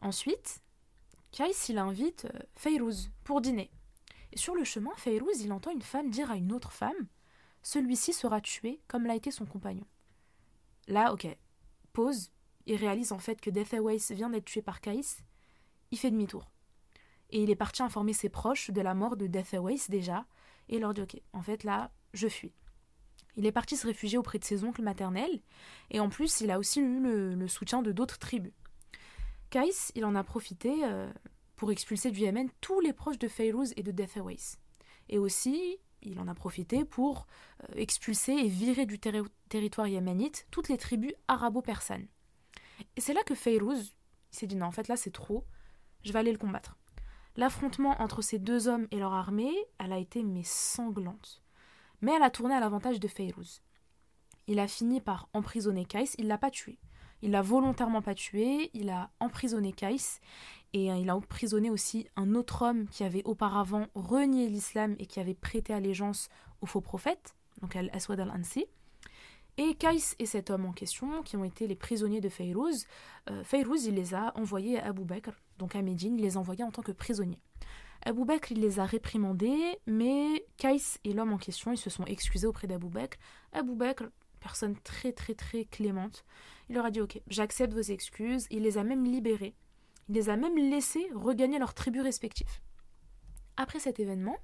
Ensuite, 0.00 0.62
Kais, 1.30 1.52
il 1.68 1.78
invite 1.78 2.26
euh, 2.26 2.38
Fayrouz 2.56 3.10
pour 3.24 3.40
dîner. 3.40 3.70
Et 4.32 4.38
sur 4.38 4.54
le 4.54 4.64
chemin, 4.64 4.90
Fayrouz, 4.96 5.40
il 5.42 5.52
entend 5.52 5.70
une 5.70 5.82
femme 5.82 6.10
dire 6.10 6.30
à 6.30 6.36
une 6.36 6.52
autre 6.52 6.72
femme 6.72 7.06
Celui-ci 7.62 8.12
sera 8.12 8.40
tué 8.40 8.80
comme 8.88 9.06
l'a 9.06 9.14
été 9.14 9.30
son 9.30 9.46
compagnon. 9.46 9.86
Là, 10.88 11.12
ok, 11.12 11.28
pause, 11.92 12.31
il 12.66 12.76
réalise 12.76 13.12
en 13.12 13.18
fait 13.18 13.40
que 13.40 13.50
Death 13.50 13.74
vient 14.10 14.30
d'être 14.30 14.44
tué 14.44 14.62
par 14.62 14.80
Kais, 14.80 15.00
il 15.90 15.98
fait 15.98 16.10
demi-tour. 16.10 16.50
Et 17.30 17.42
il 17.42 17.50
est 17.50 17.56
parti 17.56 17.82
informer 17.82 18.12
ses 18.12 18.28
proches 18.28 18.70
de 18.70 18.80
la 18.80 18.94
mort 18.94 19.16
de 19.16 19.26
Death 19.26 19.56
déjà, 19.88 20.26
et 20.68 20.78
leur 20.78 20.94
dit 20.94 21.02
Ok, 21.02 21.20
en 21.32 21.42
fait 21.42 21.64
là, 21.64 21.90
je 22.12 22.28
fuis. 22.28 22.52
Il 23.36 23.46
est 23.46 23.52
parti 23.52 23.76
se 23.76 23.86
réfugier 23.86 24.18
auprès 24.18 24.38
de 24.38 24.44
ses 24.44 24.64
oncles 24.64 24.82
maternels, 24.82 25.40
et 25.90 26.00
en 26.00 26.08
plus, 26.08 26.40
il 26.40 26.50
a 26.50 26.58
aussi 26.58 26.80
eu 26.80 27.00
le, 27.00 27.48
soutien 27.48 27.82
de 27.82 27.92
d'autres 27.92 28.18
tribus. 28.18 28.52
Kais, 29.50 29.92
il 29.94 30.04
en 30.04 30.14
a 30.14 30.24
profité 30.24 30.84
euh, 30.84 31.10
pour 31.56 31.70
expulser 31.72 32.10
du 32.10 32.20
Yémen 32.20 32.50
tous 32.60 32.80
les 32.80 32.92
proches 32.92 33.18
de 33.18 33.28
Fayrouz 33.28 33.72
et 33.76 33.82
de 33.82 33.90
Death 33.90 34.18
Et 35.08 35.18
aussi, 35.18 35.78
il 36.02 36.18
en 36.18 36.28
a 36.28 36.34
profité 36.34 36.84
pour 36.84 37.26
euh, 37.62 37.74
expulser 37.76 38.32
et 38.32 38.48
virer 38.48 38.86
du 38.86 38.98
territoire 38.98 39.86
yéménite 39.86 40.46
toutes 40.50 40.68
les 40.68 40.78
tribus 40.78 41.12
arabo-persanes. 41.28 42.06
Et 42.96 43.00
c'est 43.00 43.14
là 43.14 43.22
que 43.24 43.34
Fayrouz 43.34 43.94
s'est 44.30 44.46
dit 44.46 44.56
non, 44.56 44.66
en 44.66 44.72
fait 44.72 44.88
là 44.88 44.96
c'est 44.96 45.10
trop, 45.10 45.44
je 46.04 46.12
vais 46.12 46.18
aller 46.18 46.32
le 46.32 46.38
combattre. 46.38 46.76
L'affrontement 47.36 48.00
entre 48.02 48.20
ces 48.20 48.38
deux 48.38 48.68
hommes 48.68 48.86
et 48.90 48.98
leur 48.98 49.14
armée, 49.14 49.54
elle 49.78 49.92
a 49.92 49.98
été 49.98 50.22
mais 50.22 50.42
sanglante. 50.44 51.42
Mais 52.02 52.12
elle 52.14 52.22
a 52.22 52.30
tourné 52.30 52.54
à 52.54 52.60
l'avantage 52.60 53.00
de 53.00 53.08
Fayrouz. 53.08 53.62
Il 54.48 54.58
a 54.58 54.68
fini 54.68 55.00
par 55.00 55.28
emprisonner 55.32 55.84
Kais, 55.84 56.10
il 56.18 56.26
l'a 56.26 56.36
pas 56.36 56.50
tué. 56.50 56.78
Il 57.22 57.30
l'a 57.30 57.42
volontairement 57.42 58.02
pas 58.02 58.14
tué, 58.14 58.70
il 58.74 58.90
a 58.90 59.10
emprisonné 59.20 59.72
Kais 59.72 60.20
et 60.72 60.90
euh, 60.90 60.96
il 60.96 61.08
a 61.08 61.16
emprisonné 61.16 61.70
aussi 61.70 62.08
un 62.16 62.34
autre 62.34 62.62
homme 62.62 62.88
qui 62.88 63.04
avait 63.04 63.22
auparavant 63.24 63.86
renié 63.94 64.48
l'islam 64.48 64.96
et 64.98 65.06
qui 65.06 65.20
avait 65.20 65.34
prêté 65.34 65.72
allégeance 65.72 66.28
au 66.60 66.66
faux 66.66 66.80
prophète, 66.80 67.36
donc 67.60 67.76
Al-Aswad 67.76 68.18
al-Ansi. 68.18 68.66
Et 69.58 69.74
Kais 69.74 70.16
et 70.18 70.26
cet 70.26 70.50
homme 70.50 70.64
en 70.64 70.72
question, 70.72 71.22
qui 71.22 71.36
ont 71.36 71.44
été 71.44 71.66
les 71.66 71.76
prisonniers 71.76 72.22
de 72.22 72.30
Fayrouz, 72.30 72.86
euh, 73.30 73.44
Fayrouz, 73.44 73.84
il 73.84 73.94
les 73.94 74.14
a 74.14 74.32
envoyés 74.36 74.80
à 74.80 74.86
Abu 74.86 75.04
Bakr, 75.04 75.32
donc 75.58 75.76
à 75.76 75.82
Médine, 75.82 76.18
il 76.18 76.22
les 76.22 76.36
a 76.36 76.40
envoyés 76.40 76.64
en 76.64 76.70
tant 76.70 76.82
que 76.82 76.92
prisonniers. 76.92 77.38
Abu 78.04 78.24
Bakr, 78.24 78.52
il 78.52 78.60
les 78.60 78.80
a 78.80 78.86
réprimandés, 78.86 79.78
mais 79.86 80.46
Kais 80.56 80.98
et 81.04 81.12
l'homme 81.12 81.34
en 81.34 81.38
question, 81.38 81.70
ils 81.72 81.78
se 81.78 81.90
sont 81.90 82.04
excusés 82.06 82.46
auprès 82.46 82.66
d'Abu 82.66 82.88
Bakr. 82.88 83.18
Abu 83.52 83.74
Bakr, 83.74 84.04
personne 84.40 84.74
très 84.82 85.12
très 85.12 85.34
très 85.34 85.66
clémente, 85.66 86.24
il 86.68 86.74
leur 86.74 86.86
a 86.86 86.90
dit 86.90 87.00
Ok, 87.00 87.20
j'accepte 87.28 87.74
vos 87.74 87.80
excuses, 87.80 88.46
il 88.50 88.62
les 88.62 88.78
a 88.78 88.84
même 88.84 89.04
libérés, 89.04 89.54
il 90.08 90.14
les 90.14 90.30
a 90.30 90.36
même 90.36 90.56
laissés 90.56 91.06
regagner 91.14 91.58
leurs 91.58 91.74
tribus 91.74 92.02
respectives. 92.02 92.60
Après 93.56 93.78
cet 93.78 94.00
événement, 94.00 94.36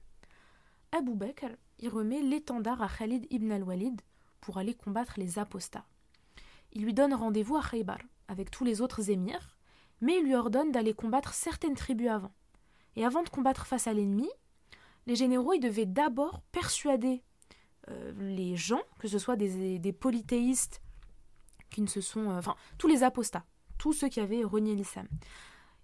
Abu 0.93 1.15
Bakr, 1.15 1.49
il 1.81 1.89
remet 1.89 2.21
l'étendard 2.21 2.83
à 2.83 2.89
Khalid 2.89 3.27
ibn 3.31 3.51
al-Walid, 3.51 4.01
pour 4.41 4.59
aller 4.59 4.75
combattre 4.75 5.15
les 5.17 5.39
apostats. 5.39 5.87
Il 6.73 6.83
lui 6.85 6.95
donne 6.95 7.15
rendez-vous 7.15 7.57
à 7.57 7.63
Khaybar 7.63 7.99
avec 8.29 8.51
tous 8.51 8.65
les 8.65 8.81
autres 8.81 9.11
émirs, 9.11 9.57
mais 10.01 10.19
il 10.19 10.25
lui 10.25 10.35
ordonne 10.35 10.71
d'aller 10.71 10.95
combattre 10.95 11.33
certaines 11.33 11.75
tribus 11.75 12.09
avant. 12.09 12.33
Et 12.97 13.05
avant 13.05 13.23
de 13.23 13.29
combattre 13.29 13.67
face 13.67 13.87
à 13.87 13.93
l'ennemi, 13.93 14.29
les 15.07 15.17
généraux 15.17 15.55
ils 15.55 15.61
devaient 15.61 15.87
d'abord 15.87 16.43
persuader 16.53 17.23
euh, 17.91 18.13
les 18.19 18.57
gens, 18.57 18.83
que 18.99 19.09
ce 19.09 19.19
soit 19.19 19.37
des, 19.37 19.93
polythéistes 19.93 20.83
qui 21.71 21.81
ne 21.81 21.87
se 21.87 22.01
sont. 22.01 22.31
Euh, 22.31 22.39
enfin, 22.39 22.57
tous 22.77 22.89
les 22.89 23.03
apostats, 23.03 23.45
tous 23.79 23.93
ceux 23.93 24.09
qui 24.09 24.21
avaient 24.21 24.45
renié 24.45 24.75
l'islam. 24.75 25.09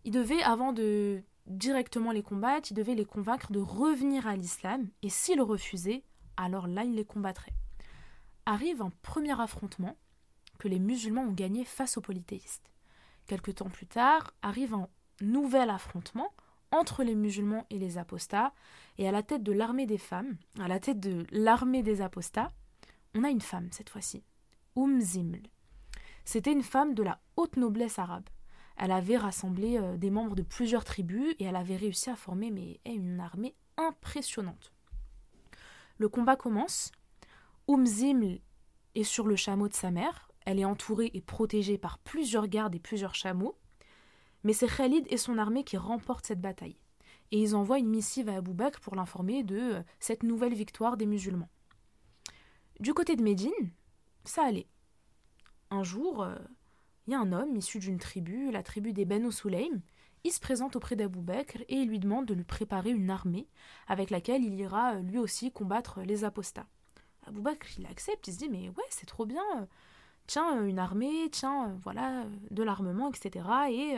Ils 0.04 0.12
devaient, 0.12 0.42
avant 0.42 0.72
de 0.72 1.22
directement 1.46 2.12
les 2.12 2.22
combattre, 2.22 2.70
ils 2.70 2.74
devaient 2.74 2.94
les 2.94 3.04
convaincre 3.04 3.52
de 3.52 3.60
revenir 3.60 4.26
à 4.26 4.36
l'islam, 4.36 4.88
et 5.02 5.08
s'ils 5.08 5.40
refusaient, 5.40 6.02
alors 6.36 6.66
là, 6.66 6.84
ils 6.84 6.94
les 6.94 7.04
combattraient 7.04 7.54
arrive 8.46 8.82
un 8.82 8.90
premier 9.02 9.40
affrontement 9.40 9.96
que 10.58 10.68
les 10.68 10.78
musulmans 10.78 11.22
ont 11.22 11.32
gagné 11.32 11.64
face 11.64 11.96
aux 11.96 12.00
polythéistes. 12.00 12.70
Quelque 13.26 13.50
temps 13.50 13.70
plus 13.70 13.86
tard, 13.86 14.32
arrive 14.42 14.74
un 14.74 14.88
nouvel 15.20 15.70
affrontement 15.70 16.32
entre 16.70 17.04
les 17.04 17.14
musulmans 17.14 17.66
et 17.70 17.78
les 17.78 17.98
apostats, 17.98 18.52
et 18.98 19.08
à 19.08 19.12
la 19.12 19.22
tête 19.22 19.42
de 19.42 19.52
l'armée 19.52 19.86
des 19.86 19.98
femmes, 19.98 20.36
à 20.58 20.68
la 20.68 20.80
tête 20.80 21.00
de 21.00 21.24
l'armée 21.30 21.82
des 21.82 22.00
apostats, 22.00 22.50
on 23.14 23.22
a 23.22 23.30
une 23.30 23.40
femme 23.40 23.68
cette 23.70 23.90
fois-ci, 23.90 24.24
Umm 24.76 25.00
Ziml. 25.00 25.42
C'était 26.24 26.52
une 26.52 26.62
femme 26.62 26.94
de 26.94 27.02
la 27.02 27.20
haute 27.36 27.56
noblesse 27.56 27.98
arabe. 27.98 28.28
Elle 28.76 28.90
avait 28.90 29.16
rassemblé 29.16 29.78
euh, 29.78 29.96
des 29.96 30.10
membres 30.10 30.34
de 30.34 30.42
plusieurs 30.42 30.84
tribus 30.84 31.36
et 31.38 31.44
elle 31.44 31.54
avait 31.54 31.76
réussi 31.76 32.10
à 32.10 32.16
former 32.16 32.50
mais, 32.50 32.80
une 32.86 33.20
armée 33.20 33.54
impressionnante. 33.76 34.72
Le 35.98 36.08
combat 36.08 36.34
commence 36.34 36.90
Umziml 37.68 38.40
est 38.94 39.04
sur 39.04 39.26
le 39.26 39.36
chameau 39.36 39.68
de 39.68 39.74
sa 39.74 39.90
mère. 39.90 40.28
Elle 40.44 40.60
est 40.60 40.64
entourée 40.64 41.10
et 41.14 41.22
protégée 41.22 41.78
par 41.78 41.98
plusieurs 41.98 42.46
gardes 42.46 42.74
et 42.74 42.80
plusieurs 42.80 43.14
chameaux. 43.14 43.56
Mais 44.42 44.52
c'est 44.52 44.68
Khalid 44.68 45.06
et 45.08 45.16
son 45.16 45.38
armée 45.38 45.64
qui 45.64 45.78
remportent 45.78 46.26
cette 46.26 46.40
bataille. 46.40 46.76
Et 47.30 47.40
ils 47.40 47.56
envoient 47.56 47.78
une 47.78 47.88
missive 47.88 48.28
à 48.28 48.36
Abu 48.36 48.52
Bakr 48.52 48.80
pour 48.80 48.94
l'informer 48.94 49.42
de 49.42 49.56
euh, 49.56 49.82
cette 49.98 50.22
nouvelle 50.22 50.52
victoire 50.52 50.98
des 50.98 51.06
musulmans. 51.06 51.48
Du 52.80 52.92
côté 52.92 53.16
de 53.16 53.22
Médine, 53.22 53.50
ça 54.24 54.44
allait. 54.44 54.68
Un 55.70 55.82
jour, 55.82 56.22
euh, 56.22 56.36
il 57.06 57.12
y 57.12 57.16
a 57.16 57.20
un 57.20 57.32
homme 57.32 57.56
issu 57.56 57.78
d'une 57.78 57.98
tribu, 57.98 58.50
la 58.50 58.62
tribu 58.62 58.92
des 58.92 59.06
Banu 59.06 59.32
Sulaym. 59.32 59.80
Il 60.24 60.32
se 60.32 60.40
présente 60.40 60.76
auprès 60.76 60.96
d'Abu 60.96 61.20
Bakr 61.20 61.62
et 61.68 61.76
il 61.76 61.88
lui 61.88 61.98
demande 61.98 62.26
de 62.26 62.34
lui 62.34 62.44
préparer 62.44 62.90
une 62.90 63.10
armée 63.10 63.48
avec 63.86 64.10
laquelle 64.10 64.44
il 64.44 64.54
ira 64.54 64.96
euh, 64.96 65.00
lui 65.00 65.18
aussi 65.18 65.50
combattre 65.50 66.02
les 66.02 66.24
apostats. 66.24 66.66
Abou 67.26 67.42
Bakr, 67.42 67.66
il 67.78 67.86
accepte, 67.86 68.28
il 68.28 68.34
se 68.34 68.38
dit, 68.38 68.48
mais 68.48 68.68
ouais, 68.68 68.84
c'est 68.90 69.06
trop 69.06 69.26
bien, 69.26 69.44
euh, 69.56 69.66
tiens, 70.26 70.58
euh, 70.58 70.66
une 70.66 70.78
armée, 70.78 71.28
tiens, 71.30 71.70
euh, 71.70 71.74
voilà, 71.82 72.24
de 72.50 72.62
l'armement, 72.62 73.10
etc. 73.10 73.46
Et 73.70 73.96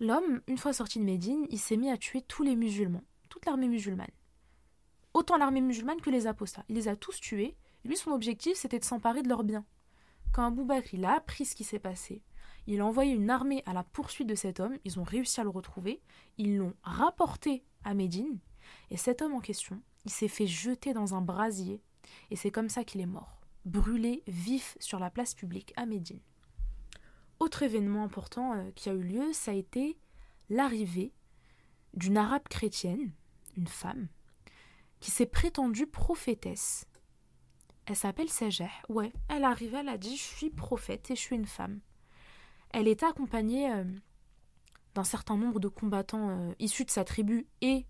l'homme, 0.00 0.40
une 0.46 0.58
fois 0.58 0.72
sorti 0.72 0.98
de 0.98 1.04
Médine, 1.04 1.46
il 1.50 1.58
s'est 1.58 1.76
mis 1.76 1.90
à 1.90 1.96
tuer 1.96 2.22
tous 2.22 2.42
les 2.42 2.56
musulmans, 2.56 3.04
toute 3.28 3.46
l'armée 3.46 3.68
musulmane. 3.68 4.10
Autant 5.14 5.36
l'armée 5.36 5.60
musulmane 5.60 6.00
que 6.00 6.10
les 6.10 6.26
apostats. 6.26 6.64
Il 6.68 6.76
les 6.76 6.88
a 6.88 6.96
tous 6.96 7.20
tués. 7.20 7.54
Lui, 7.84 7.96
son 7.96 8.12
objectif, 8.12 8.56
c'était 8.56 8.78
de 8.78 8.84
s'emparer 8.84 9.22
de 9.22 9.28
leurs 9.28 9.44
biens. 9.44 9.66
Quand 10.32 10.46
Abou 10.46 10.64
Bakr, 10.64 10.94
il 10.94 11.04
a 11.04 11.14
appris 11.14 11.44
ce 11.44 11.54
qui 11.54 11.64
s'est 11.64 11.78
passé, 11.78 12.22
il 12.66 12.80
a 12.80 12.86
envoyé 12.86 13.12
une 13.12 13.28
armée 13.28 13.62
à 13.66 13.74
la 13.74 13.82
poursuite 13.82 14.28
de 14.28 14.34
cet 14.34 14.60
homme, 14.60 14.78
ils 14.84 14.98
ont 14.98 15.04
réussi 15.04 15.40
à 15.40 15.44
le 15.44 15.50
retrouver, 15.50 16.00
ils 16.38 16.56
l'ont 16.56 16.74
rapporté 16.82 17.64
à 17.84 17.92
Médine, 17.92 18.38
et 18.90 18.96
cet 18.96 19.20
homme 19.20 19.34
en 19.34 19.40
question, 19.40 19.82
il 20.04 20.10
s'est 20.10 20.28
fait 20.28 20.46
jeter 20.46 20.92
dans 20.92 21.14
un 21.14 21.20
brasier, 21.20 21.80
et 22.30 22.36
c'est 22.36 22.50
comme 22.50 22.68
ça 22.68 22.84
qu'il 22.84 23.00
est 23.00 23.06
mort, 23.06 23.40
brûlé 23.64 24.22
vif 24.26 24.76
sur 24.80 24.98
la 24.98 25.10
place 25.10 25.34
publique 25.34 25.72
à 25.76 25.86
Médine. 25.86 26.20
autre 27.38 27.62
événement 27.62 28.04
important 28.04 28.54
euh, 28.54 28.70
qui 28.74 28.88
a 28.88 28.94
eu 28.94 29.02
lieu, 29.02 29.32
ça 29.32 29.50
a 29.50 29.54
été 29.54 29.98
l'arrivée 30.48 31.12
d'une 31.94 32.16
arabe 32.16 32.48
chrétienne, 32.48 33.12
une 33.56 33.66
femme, 33.66 34.08
qui 35.00 35.10
s'est 35.10 35.26
prétendue 35.26 35.86
prophétesse. 35.86 36.86
Elle 37.86 37.96
s'appelle 37.96 38.28
Sajah. 38.28 38.70
Ouais, 38.88 39.12
elle 39.28 39.44
arrivait, 39.44 39.80
elle 39.80 39.88
a 39.88 39.98
dit 39.98 40.16
Je 40.16 40.22
suis 40.22 40.50
prophète 40.50 41.10
et 41.10 41.16
je 41.16 41.20
suis 41.20 41.36
une 41.36 41.46
femme. 41.46 41.80
Elle 42.70 42.88
était 42.88 43.06
accompagnée 43.06 43.70
euh, 43.72 43.84
d'un 44.94 45.04
certain 45.04 45.36
nombre 45.36 45.60
de 45.60 45.68
combattants 45.68 46.30
euh, 46.30 46.52
issus 46.58 46.84
de 46.84 46.90
sa 46.90 47.04
tribu 47.04 47.46
et 47.60 47.86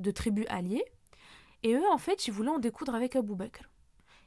de 0.00 0.10
tribus 0.10 0.46
alliées. 0.48 0.84
Et 1.62 1.74
eux, 1.74 1.88
en 1.90 1.98
fait, 1.98 2.26
ils 2.26 2.32
voulaient 2.32 2.50
en 2.50 2.58
découdre 2.58 2.94
avec 2.94 3.16
Abu 3.16 3.34
Bakr. 3.34 3.64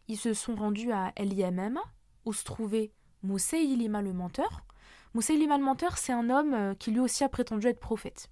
Ils 0.07 0.17
se 0.17 0.33
sont 0.33 0.55
rendus 0.55 0.91
à 0.91 1.11
El 1.15 1.33
Yamama, 1.33 1.81
où 2.25 2.33
se 2.33 2.43
trouvait 2.43 2.91
Moussaïlima 3.23 4.01
le 4.01 4.13
menteur. 4.13 4.65
Moussaïlima 5.13 5.57
le 5.57 5.63
menteur, 5.63 5.97
c'est 5.97 6.13
un 6.13 6.29
homme 6.29 6.53
euh, 6.53 6.73
qui 6.73 6.91
lui 6.91 6.99
aussi 6.99 7.23
a 7.23 7.29
prétendu 7.29 7.67
être 7.67 7.79
prophète. 7.79 8.29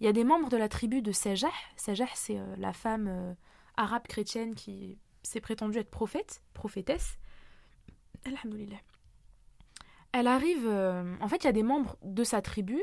Il 0.00 0.06
y 0.06 0.08
a 0.08 0.12
des 0.12 0.24
membres 0.24 0.48
de 0.48 0.56
la 0.56 0.68
tribu 0.68 1.02
de 1.02 1.10
Sajah. 1.10 1.50
Sajah, 1.76 2.06
c'est 2.14 2.38
la 2.56 2.72
femme 2.72 3.36
arabe 3.76 4.06
chrétienne 4.06 4.54
qui 4.54 4.96
s'est 5.24 5.40
prétendue 5.40 5.78
être 5.78 5.90
prophète, 5.90 6.40
prophétesse. 6.54 7.18
Alhamdulillah 8.24 8.78
elle 10.12 10.26
arrive. 10.26 10.66
Euh, 10.66 11.14
en 11.20 11.28
fait, 11.28 11.44
il 11.44 11.44
y 11.44 11.48
a 11.48 11.52
des 11.52 11.62
membres 11.62 11.96
de 12.02 12.24
sa 12.24 12.42
tribu 12.42 12.82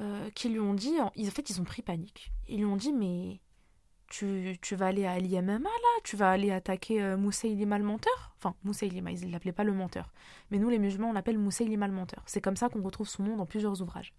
euh, 0.00 0.30
qui 0.30 0.48
lui 0.48 0.60
ont 0.60 0.74
dit. 0.74 1.00
En, 1.00 1.10
fait, 1.30 1.50
ils 1.50 1.60
ont 1.60 1.64
pris 1.64 1.82
panique. 1.82 2.32
Ils 2.48 2.58
lui 2.58 2.64
ont 2.64 2.76
dit 2.76 2.92
Mais 2.92 3.40
tu, 4.10 4.58
tu 4.60 4.76
vas 4.76 4.88
aller 4.88 5.06
à 5.06 5.18
l'IMMA 5.18 5.58
là 5.58 6.00
Tu 6.04 6.16
vas 6.16 6.30
aller 6.30 6.50
attaquer 6.50 7.02
euh, 7.02 7.16
Moussaïlima 7.16 7.78
le 7.78 7.84
menteur 7.84 8.34
Enfin, 8.36 8.54
Moussaïlima, 8.64 9.12
ils 9.12 9.26
ne 9.26 9.32
l'appelaient 9.32 9.52
pas 9.52 9.64
le 9.64 9.72
menteur. 9.72 10.12
Mais 10.50 10.58
nous, 10.58 10.68
les 10.68 10.78
musulmans, 10.78 11.10
on 11.10 11.12
l'appelle 11.12 11.38
Moussaïlima 11.38 11.86
le 11.86 11.94
menteur. 11.94 12.22
C'est 12.26 12.40
comme 12.40 12.56
ça 12.56 12.68
qu'on 12.68 12.82
retrouve 12.82 13.08
son 13.08 13.22
nom 13.22 13.36
dans 13.36 13.46
plusieurs 13.46 13.80
ouvrages. 13.80 14.12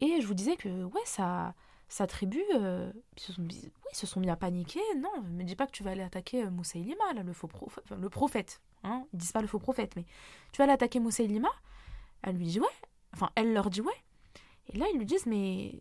Et 0.00 0.20
je 0.20 0.26
vous 0.26 0.34
disais 0.34 0.56
que, 0.56 0.84
ouais, 0.84 1.00
ça 1.04 1.54
sa 1.88 2.06
tribu, 2.06 2.42
euh, 2.54 2.92
ils, 3.16 3.20
se 3.20 3.32
sont, 3.32 3.42
oui, 3.42 3.70
se 3.92 4.06
sont 4.06 4.20
mis 4.20 4.28
à 4.30 4.36
paniquer. 4.36 4.80
Non, 4.98 5.22
ne 5.22 5.28
me 5.28 5.42
dis 5.42 5.56
pas 5.56 5.66
que 5.66 5.72
tu 5.72 5.82
vas 5.82 5.92
aller 5.92 6.02
attaquer 6.02 6.44
euh, 6.44 6.50
Moussaïlima, 6.50 7.14
le, 7.24 7.32
faux 7.32 7.48
le 7.98 8.08
prophète. 8.10 8.60
Hein 8.84 9.06
Ils 9.12 9.18
disent 9.18 9.32
pas 9.32 9.40
le 9.40 9.46
faux 9.46 9.58
prophète, 9.58 9.96
mais 9.96 10.04
tu 10.52 10.58
vas 10.58 10.64
aller 10.64 10.74
attaquer 10.74 11.00
Moussaïlima 11.00 11.48
Elle 12.22 12.36
lui 12.36 12.46
dit 12.46 12.60
ouais. 12.60 12.66
Enfin, 13.14 13.30
elle 13.34 13.54
leur 13.54 13.70
dit 13.70 13.80
ouais. 13.80 14.04
Et 14.72 14.76
là, 14.76 14.86
ils 14.92 14.98
lui 14.98 15.06
disent 15.06 15.26
mais 15.26 15.80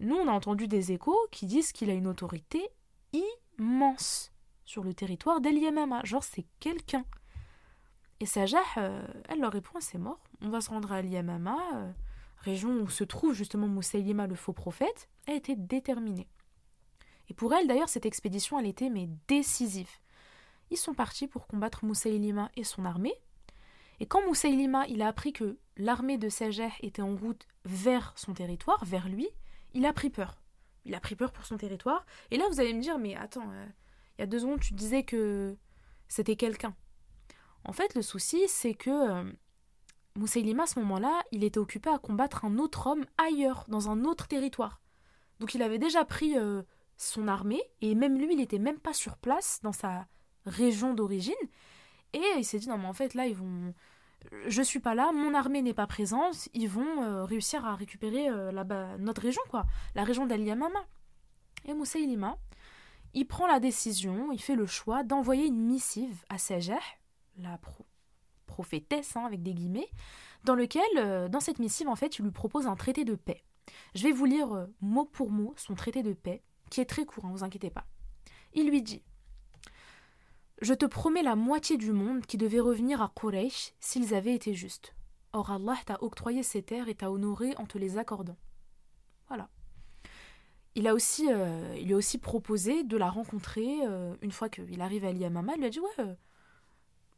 nous, 0.00 0.16
on 0.16 0.28
a 0.28 0.32
entendu 0.32 0.68
des 0.68 0.92
échos 0.92 1.18
qui 1.30 1.46
disent 1.46 1.72
qu'il 1.72 1.90
a 1.90 1.94
une 1.94 2.06
autorité 2.06 2.68
immense 3.58 4.32
sur 4.64 4.84
le 4.84 4.94
territoire 4.94 5.40
d'El 5.40 5.58
Yamama. 5.58 6.02
Genre, 6.04 6.24
c'est 6.24 6.46
quelqu'un. 6.60 7.04
Et 8.20 8.26
Sajah, 8.26 8.58
euh, 8.78 9.06
elle 9.28 9.40
leur 9.40 9.52
répond 9.52 9.78
c'est 9.80 9.98
mort. 9.98 10.20
On 10.40 10.48
va 10.48 10.60
se 10.60 10.70
rendre 10.70 10.92
à 10.92 11.00
El 11.00 11.10
Yamama 11.10 11.56
région 12.46 12.80
où 12.80 12.88
se 12.88 13.04
trouve 13.04 13.34
justement 13.34 13.66
Moussaïlima 13.66 14.26
le 14.26 14.34
faux 14.34 14.52
prophète, 14.52 15.08
a 15.26 15.32
été 15.32 15.56
déterminée. 15.56 16.28
Et 17.28 17.34
pour 17.34 17.52
elle 17.52 17.66
d'ailleurs 17.66 17.88
cette 17.88 18.06
expédition 18.06 18.58
elle 18.58 18.66
était 18.66 18.90
mais 18.90 19.08
décisive. 19.28 19.90
Ils 20.70 20.76
sont 20.76 20.94
partis 20.94 21.26
pour 21.26 21.46
combattre 21.46 21.84
Moussaïlima 21.84 22.50
et 22.56 22.64
son 22.64 22.84
armée. 22.84 23.14
Et 23.98 24.06
quand 24.06 24.24
Moussaïlima 24.26 24.86
il 24.88 25.02
a 25.02 25.08
appris 25.08 25.32
que 25.32 25.58
l'armée 25.76 26.18
de 26.18 26.28
Sajeh 26.28 26.72
était 26.80 27.02
en 27.02 27.16
route 27.16 27.46
vers 27.64 28.12
son 28.16 28.32
territoire, 28.32 28.84
vers 28.84 29.08
lui, 29.08 29.28
il 29.76 29.86
a 29.86 29.92
pris 29.92 30.10
peur. 30.10 30.42
Il 30.84 30.94
a 30.94 31.00
pris 31.00 31.16
peur 31.16 31.32
pour 31.32 31.44
son 31.44 31.56
territoire. 31.56 32.04
Et 32.30 32.38
là 32.38 32.44
vous 32.50 32.60
allez 32.60 32.74
me 32.74 32.80
dire 32.80 32.98
mais 32.98 33.14
attends, 33.14 33.50
euh, 33.52 33.66
il 34.18 34.22
y 34.22 34.24
a 34.24 34.26
deux 34.26 34.40
secondes 34.40 34.60
tu 34.60 34.74
disais 34.74 35.04
que 35.04 35.56
c'était 36.08 36.36
quelqu'un. 36.36 36.74
En 37.64 37.72
fait 37.72 37.94
le 37.94 38.02
souci 38.02 38.48
c'est 38.48 38.74
que 38.74 38.90
euh, 38.90 39.32
Moussaïlima, 40.16 40.62
à 40.62 40.66
ce 40.66 40.78
moment-là, 40.80 41.22
il 41.30 41.44
était 41.44 41.58
occupé 41.58 41.90
à 41.90 41.98
combattre 41.98 42.46
un 42.46 42.56
autre 42.56 42.86
homme 42.86 43.04
ailleurs, 43.18 43.66
dans 43.68 43.90
un 43.90 44.04
autre 44.04 44.26
territoire. 44.26 44.80
Donc 45.40 45.54
il 45.54 45.62
avait 45.62 45.78
déjà 45.78 46.06
pris 46.06 46.38
euh, 46.38 46.62
son 46.96 47.28
armée, 47.28 47.62
et 47.82 47.94
même 47.94 48.18
lui, 48.18 48.32
il 48.32 48.38
n'était 48.38 48.58
même 48.58 48.78
pas 48.78 48.94
sur 48.94 49.18
place, 49.18 49.60
dans 49.62 49.72
sa 49.72 50.06
région 50.46 50.94
d'origine. 50.94 51.34
Et 52.14 52.22
il 52.38 52.44
s'est 52.44 52.58
dit, 52.58 52.68
non 52.68 52.78
mais 52.78 52.86
en 52.86 52.94
fait, 52.94 53.12
là, 53.12 53.26
ils 53.26 53.36
vont... 53.36 53.74
Je 54.46 54.62
suis 54.62 54.80
pas 54.80 54.94
là, 54.94 55.12
mon 55.12 55.34
armée 55.34 55.62
n'est 55.62 55.74
pas 55.74 55.86
présente, 55.86 56.48
ils 56.54 56.68
vont 56.68 57.02
euh, 57.02 57.24
réussir 57.24 57.64
à 57.64 57.74
récupérer 57.74 58.28
euh, 58.28 58.52
là-bas 58.52 58.98
notre 58.98 59.22
région, 59.22 59.42
quoi. 59.50 59.66
La 59.94 60.04
région 60.04 60.26
d'Al-Yamama. 60.26 60.80
Et 61.66 61.74
Moussaïlima, 61.74 62.38
il 63.14 63.26
prend 63.26 63.46
la 63.46 63.60
décision, 63.60 64.30
il 64.32 64.40
fait 64.40 64.54
le 64.54 64.66
choix 64.66 65.02
d'envoyer 65.02 65.46
une 65.46 65.60
missive 65.60 66.24
à 66.28 66.38
Sajah, 66.38 66.78
la 67.38 67.58
pro 67.58 67.84
prophétesse, 68.46 69.16
hein, 69.16 69.24
avec 69.26 69.42
des 69.42 69.52
guillemets, 69.52 69.90
dans 70.44 70.54
lequel, 70.54 70.82
euh, 70.96 71.28
dans 71.28 71.40
cette 71.40 71.58
missive, 71.58 71.88
en 71.88 71.96
fait, 71.96 72.18
il 72.18 72.24
lui 72.24 72.30
propose 72.30 72.66
un 72.66 72.76
traité 72.76 73.04
de 73.04 73.14
paix. 73.14 73.44
Je 73.94 74.02
vais 74.04 74.12
vous 74.12 74.24
lire 74.24 74.52
euh, 74.52 74.66
mot 74.80 75.04
pour 75.04 75.30
mot 75.30 75.52
son 75.56 75.74
traité 75.74 76.02
de 76.02 76.14
paix, 76.14 76.42
qui 76.70 76.80
est 76.80 76.86
très 76.86 77.04
court, 77.04 77.24
ne 77.24 77.30
hein, 77.30 77.32
vous 77.34 77.44
inquiétez 77.44 77.70
pas. 77.70 77.84
Il 78.54 78.70
lui 78.70 78.82
dit 78.82 79.02
Je 80.62 80.74
te 80.74 80.86
promets 80.86 81.22
la 81.22 81.36
moitié 81.36 81.76
du 81.76 81.92
monde 81.92 82.24
qui 82.24 82.38
devait 82.38 82.60
revenir 82.60 83.02
à 83.02 83.12
Quraysh 83.14 83.72
s'ils 83.80 84.14
avaient 84.14 84.34
été 84.34 84.54
justes. 84.54 84.94
Or 85.32 85.50
Allah 85.50 85.76
t'a 85.84 86.02
octroyé 86.02 86.42
ces 86.42 86.62
terres 86.62 86.88
et 86.88 86.94
t'a 86.94 87.10
honoré 87.10 87.54
en 87.58 87.66
te 87.66 87.76
les 87.76 87.98
accordant. 87.98 88.36
Voilà. 89.28 89.48
Il, 90.74 90.86
a 90.86 90.94
aussi, 90.94 91.26
euh, 91.30 91.74
il 91.78 91.86
lui 91.86 91.94
a 91.94 91.96
aussi 91.96 92.18
proposé 92.18 92.84
de 92.84 92.96
la 92.96 93.10
rencontrer 93.10 93.80
une 94.22 94.32
fois 94.32 94.48
qu'il 94.48 94.80
arrive 94.80 95.04
à 95.04 95.12
Liyamama. 95.12 95.54
Il 95.54 95.60
lui 95.60 95.66
a 95.66 95.70
dit 95.70 95.80
Ouais, 95.80 96.16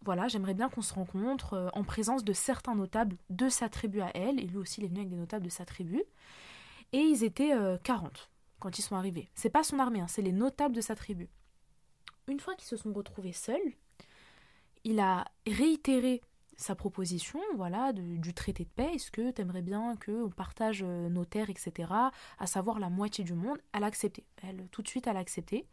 voilà, 0.05 0.28
j'aimerais 0.28 0.55
bien 0.55 0.68
qu'on 0.68 0.82
se 0.82 0.95
rencontre 0.95 1.55
euh, 1.55 1.68
en 1.72 1.82
présence 1.82 2.24
de 2.24 2.32
certains 2.32 2.74
notables 2.74 3.16
de 3.30 3.49
sa 3.49 3.68
tribu 3.68 4.01
à 4.01 4.11
elle, 4.14 4.41
et 4.41 4.47
lui 4.47 4.57
aussi 4.57 4.80
il 4.80 4.84
est 4.84 4.89
venu 4.89 5.01
avec 5.01 5.11
des 5.11 5.16
notables 5.16 5.45
de 5.45 5.51
sa 5.51 5.64
tribu, 5.64 6.03
et 6.93 6.99
ils 6.99 7.24
étaient 7.24 7.53
40 7.82 8.07
euh, 8.07 8.18
quand 8.61 8.78
ils 8.78 8.82
sont 8.82 8.97
arrivés. 8.97 9.28
C'est 9.34 9.51
pas 9.51 9.62
son 9.62 9.78
armée, 9.78 10.01
hein, 10.01 10.09
c'est 10.09 10.22
les 10.22 10.32
notables 10.32 10.74
de 10.74 10.80
sa 10.80 10.95
tribu. 10.95 11.28
Une 12.29 12.41
fois 12.41 12.55
qu'ils 12.55 12.68
se 12.68 12.76
sont 12.76 12.93
retrouvés 12.93 13.33
seuls, 13.33 13.72
il 14.85 15.01
a 15.01 15.24
réitéré 15.47 16.22
sa 16.57 16.74
proposition, 16.74 17.41
voilà, 17.55 17.93
du 17.93 18.35
traité 18.35 18.64
de 18.64 18.68
paix. 18.68 18.91
Est-ce 18.95 19.11
que 19.11 19.31
tu 19.31 19.41
aimerais 19.41 19.62
bien 19.62 19.97
qu'on 20.05 20.29
partage 20.31 20.83
euh, 20.83 21.09
nos 21.09 21.24
terres, 21.24 21.51
etc., 21.51 21.93
à 22.39 22.47
savoir 22.47 22.81
la 22.81 22.91
moitié 22.91 23.22
du 23.24 23.35
monde? 23.35 23.59
Elle 23.72 23.85
a 23.85 23.87
accepté. 23.87 24.24
Elle, 24.43 24.68
tout 24.70 24.83
de 24.83 24.89
suite, 24.89 25.07
elle 25.07 25.16
a 25.16 25.20
accepté. 25.20 25.66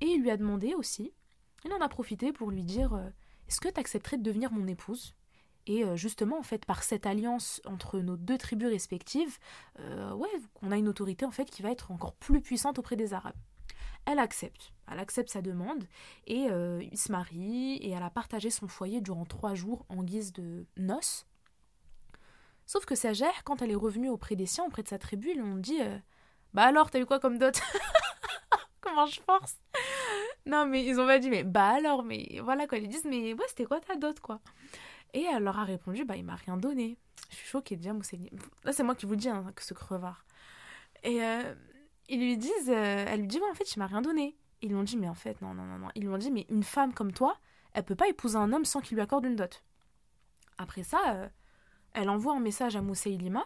Et 0.00 0.06
il 0.06 0.22
lui 0.22 0.30
a 0.30 0.36
demandé 0.36 0.74
aussi, 0.74 1.12
il 1.64 1.72
en 1.72 1.80
a 1.80 1.88
profité 1.88 2.32
pour 2.32 2.50
lui 2.50 2.64
dire 2.64 3.00
est-ce 3.48 3.60
que 3.60 3.68
tu 3.68 3.78
accepterais 3.80 4.18
de 4.18 4.22
devenir 4.22 4.50
mon 4.52 4.66
épouse? 4.66 5.14
Et 5.66 5.84
euh, 5.84 5.96
justement, 5.96 6.38
en 6.38 6.42
fait, 6.42 6.64
par 6.64 6.82
cette 6.82 7.06
alliance 7.06 7.60
entre 7.64 7.98
nos 7.98 8.16
deux 8.16 8.38
tribus 8.38 8.68
respectives, 8.68 9.38
euh, 9.80 10.12
ouais, 10.14 10.28
on 10.62 10.70
a 10.70 10.76
une 10.76 10.88
autorité 10.88 11.24
en 11.24 11.30
fait 11.30 11.50
qui 11.50 11.62
va 11.62 11.70
être 11.70 11.90
encore 11.90 12.14
plus 12.14 12.40
puissante 12.40 12.78
auprès 12.78 12.96
des 12.96 13.14
Arabes. 13.14 13.36
Elle 14.06 14.18
accepte, 14.18 14.72
elle 14.90 15.00
accepte 15.00 15.30
sa 15.30 15.42
demande 15.42 15.84
et 16.26 16.48
euh, 16.50 16.82
se 16.94 17.10
marie 17.10 17.76
et 17.76 17.90
elle 17.90 18.02
a 18.02 18.10
partagé 18.10 18.50
son 18.50 18.68
foyer 18.68 19.00
durant 19.00 19.24
trois 19.24 19.54
jours 19.54 19.84
en 19.88 20.02
guise 20.02 20.32
de 20.32 20.64
noces. 20.76 21.26
Sauf 22.66 22.84
que 22.84 22.94
Sager, 22.94 23.30
quand 23.44 23.62
elle 23.62 23.70
est 23.70 23.76
revenue 23.76 24.08
auprès 24.08 24.36
des 24.36 24.46
siens, 24.46 24.64
auprès 24.64 24.82
de 24.82 24.88
sa 24.88 24.98
tribu, 24.98 25.30
ils 25.30 25.36
lui 25.36 25.42
ont 25.42 25.56
dit 25.56 25.78
Bah 26.54 26.64
alors, 26.64 26.90
t'as 26.90 27.00
eu 27.00 27.06
quoi 27.06 27.20
comme 27.20 27.38
dot? 27.38 27.60
Comment 28.80 29.06
je 29.06 29.20
force? 29.20 29.56
Non, 30.46 30.64
mais 30.64 30.84
ils 30.84 31.00
ont 31.00 31.06
pas 31.06 31.18
dit, 31.18 31.28
mais 31.28 31.42
bah 31.42 31.70
alors, 31.70 32.04
mais 32.04 32.38
voilà 32.42 32.68
quoi. 32.68 32.78
Ils 32.78 32.88
disent, 32.88 33.04
mais 33.04 33.34
ouais, 33.34 33.44
c'était 33.48 33.64
quoi 33.64 33.80
ta 33.80 33.96
dot 33.96 34.20
quoi? 34.20 34.40
Et 35.12 35.22
elle 35.22 35.42
leur 35.42 35.58
a 35.58 35.64
répondu, 35.64 36.04
bah 36.04 36.16
il 36.16 36.24
m'a 36.24 36.36
rien 36.36 36.56
donné. 36.56 36.96
Je 37.30 37.36
suis 37.36 37.48
choquée 37.48 37.76
déjà, 37.76 37.92
Moussaïni. 37.92 38.30
Là, 38.64 38.72
c'est 38.72 38.84
moi 38.84 38.94
qui 38.94 39.06
vous 39.06 39.16
dis, 39.16 39.28
hein, 39.28 39.44
que 39.54 39.62
ce 39.64 39.74
crevard. 39.74 40.24
Et 41.02 41.22
euh, 41.22 41.54
ils 42.08 42.20
lui 42.20 42.36
disent, 42.36 42.68
euh, 42.68 43.04
elle 43.08 43.20
lui 43.20 43.26
dit, 43.26 43.38
ouais, 43.38 43.50
en 43.50 43.54
fait, 43.54 43.74
il 43.74 43.78
m'a 43.78 43.86
rien 43.86 44.02
donné. 44.02 44.36
Ils 44.62 44.70
lui 44.70 44.76
ont 44.76 44.82
dit, 44.82 44.96
mais 44.96 45.08
en 45.08 45.14
fait, 45.14 45.40
non, 45.42 45.54
non, 45.54 45.64
non, 45.64 45.78
non. 45.78 45.88
Ils 45.94 46.02
lui 46.02 46.08
ont 46.08 46.18
dit, 46.18 46.30
mais 46.30 46.46
une 46.48 46.62
femme 46.62 46.92
comme 46.94 47.12
toi, 47.12 47.38
elle 47.72 47.84
peut 47.84 47.96
pas 47.96 48.08
épouser 48.08 48.36
un 48.36 48.52
homme 48.52 48.64
sans 48.64 48.80
qu'il 48.80 48.96
lui 48.96 49.02
accorde 49.02 49.24
une 49.24 49.36
dot. 49.36 49.64
Après 50.58 50.82
ça, 50.82 51.00
euh, 51.08 51.28
elle 51.92 52.08
envoie 52.08 52.34
un 52.34 52.40
message 52.40 52.76
à 52.76 52.82
Moussaïlima 52.82 53.44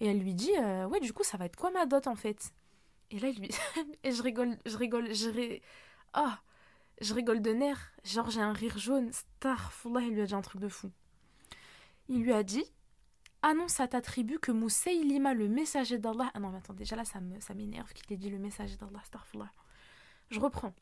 et 0.00 0.06
elle 0.06 0.18
lui 0.18 0.34
dit, 0.34 0.52
ouais, 0.90 1.00
du 1.00 1.12
coup, 1.12 1.24
ça 1.24 1.36
va 1.36 1.46
être 1.46 1.56
quoi 1.56 1.70
ma 1.70 1.86
dot 1.86 2.06
en 2.06 2.14
fait? 2.14 2.52
Et 3.10 3.18
là, 3.18 3.28
il 3.28 3.40
lui. 3.40 3.50
et 4.04 4.12
je 4.12 4.22
rigole, 4.22 4.56
je 4.66 4.76
rigole, 4.76 5.14
je, 5.14 5.58
ah, 6.12 6.40
je 7.00 7.14
rigole 7.14 7.40
de 7.40 7.52
nerfs. 7.52 7.92
Genre, 8.04 8.30
j'ai 8.30 8.40
un 8.40 8.52
rire 8.52 8.78
jaune. 8.78 9.12
Starfullah, 9.12 10.02
il 10.02 10.14
lui 10.14 10.20
a 10.20 10.26
dit 10.26 10.34
un 10.34 10.40
truc 10.40 10.60
de 10.60 10.68
fou. 10.68 10.90
Il 12.08 12.22
lui 12.22 12.32
a 12.32 12.42
dit 12.42 12.64
Annonce 13.42 13.80
à 13.80 13.88
ta 13.88 14.00
tribu 14.00 14.38
que 14.38 14.50
Moussaïlima, 14.50 15.34
le 15.34 15.48
messager 15.48 15.98
d'Allah. 15.98 16.30
Ah 16.34 16.40
non, 16.40 16.50
mais 16.50 16.58
attends, 16.58 16.74
déjà 16.74 16.96
là, 16.96 17.04
ça 17.04 17.20
m'énerve 17.54 17.92
qu'il 17.92 18.12
ait 18.12 18.16
dit 18.16 18.30
le 18.30 18.38
messager 18.38 18.76
d'Allah. 18.76 19.00
Starfullah. 19.04 19.52
Je 20.30 20.40
reprends. 20.40 20.74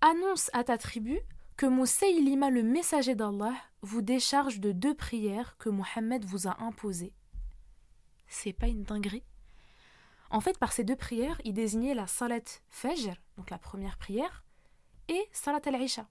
Annonce 0.00 0.50
à 0.52 0.64
ta 0.64 0.78
tribu 0.78 1.18
que 1.56 1.66
Moussaïlima, 1.66 2.50
le 2.50 2.62
messager 2.62 3.14
d'Allah, 3.14 3.54
vous 3.82 4.02
décharge 4.02 4.60
de 4.60 4.72
deux 4.72 4.94
prières 4.94 5.56
que 5.58 5.68
Mohammed 5.68 6.24
vous 6.24 6.48
a 6.48 6.60
imposées. 6.62 7.12
C'est 8.26 8.52
pas 8.52 8.66
une 8.66 8.82
dinguerie 8.82 9.24
en 10.30 10.40
fait, 10.40 10.58
par 10.58 10.72
ces 10.72 10.84
deux 10.84 10.96
prières, 10.96 11.40
il 11.44 11.54
désignait 11.54 11.94
la 11.94 12.06
salat 12.06 12.40
fajr, 12.68 13.14
donc 13.36 13.50
la 13.50 13.58
première 13.58 13.96
prière, 13.96 14.44
et 15.08 15.28
salat 15.32 15.60
al-isha. 15.64 16.06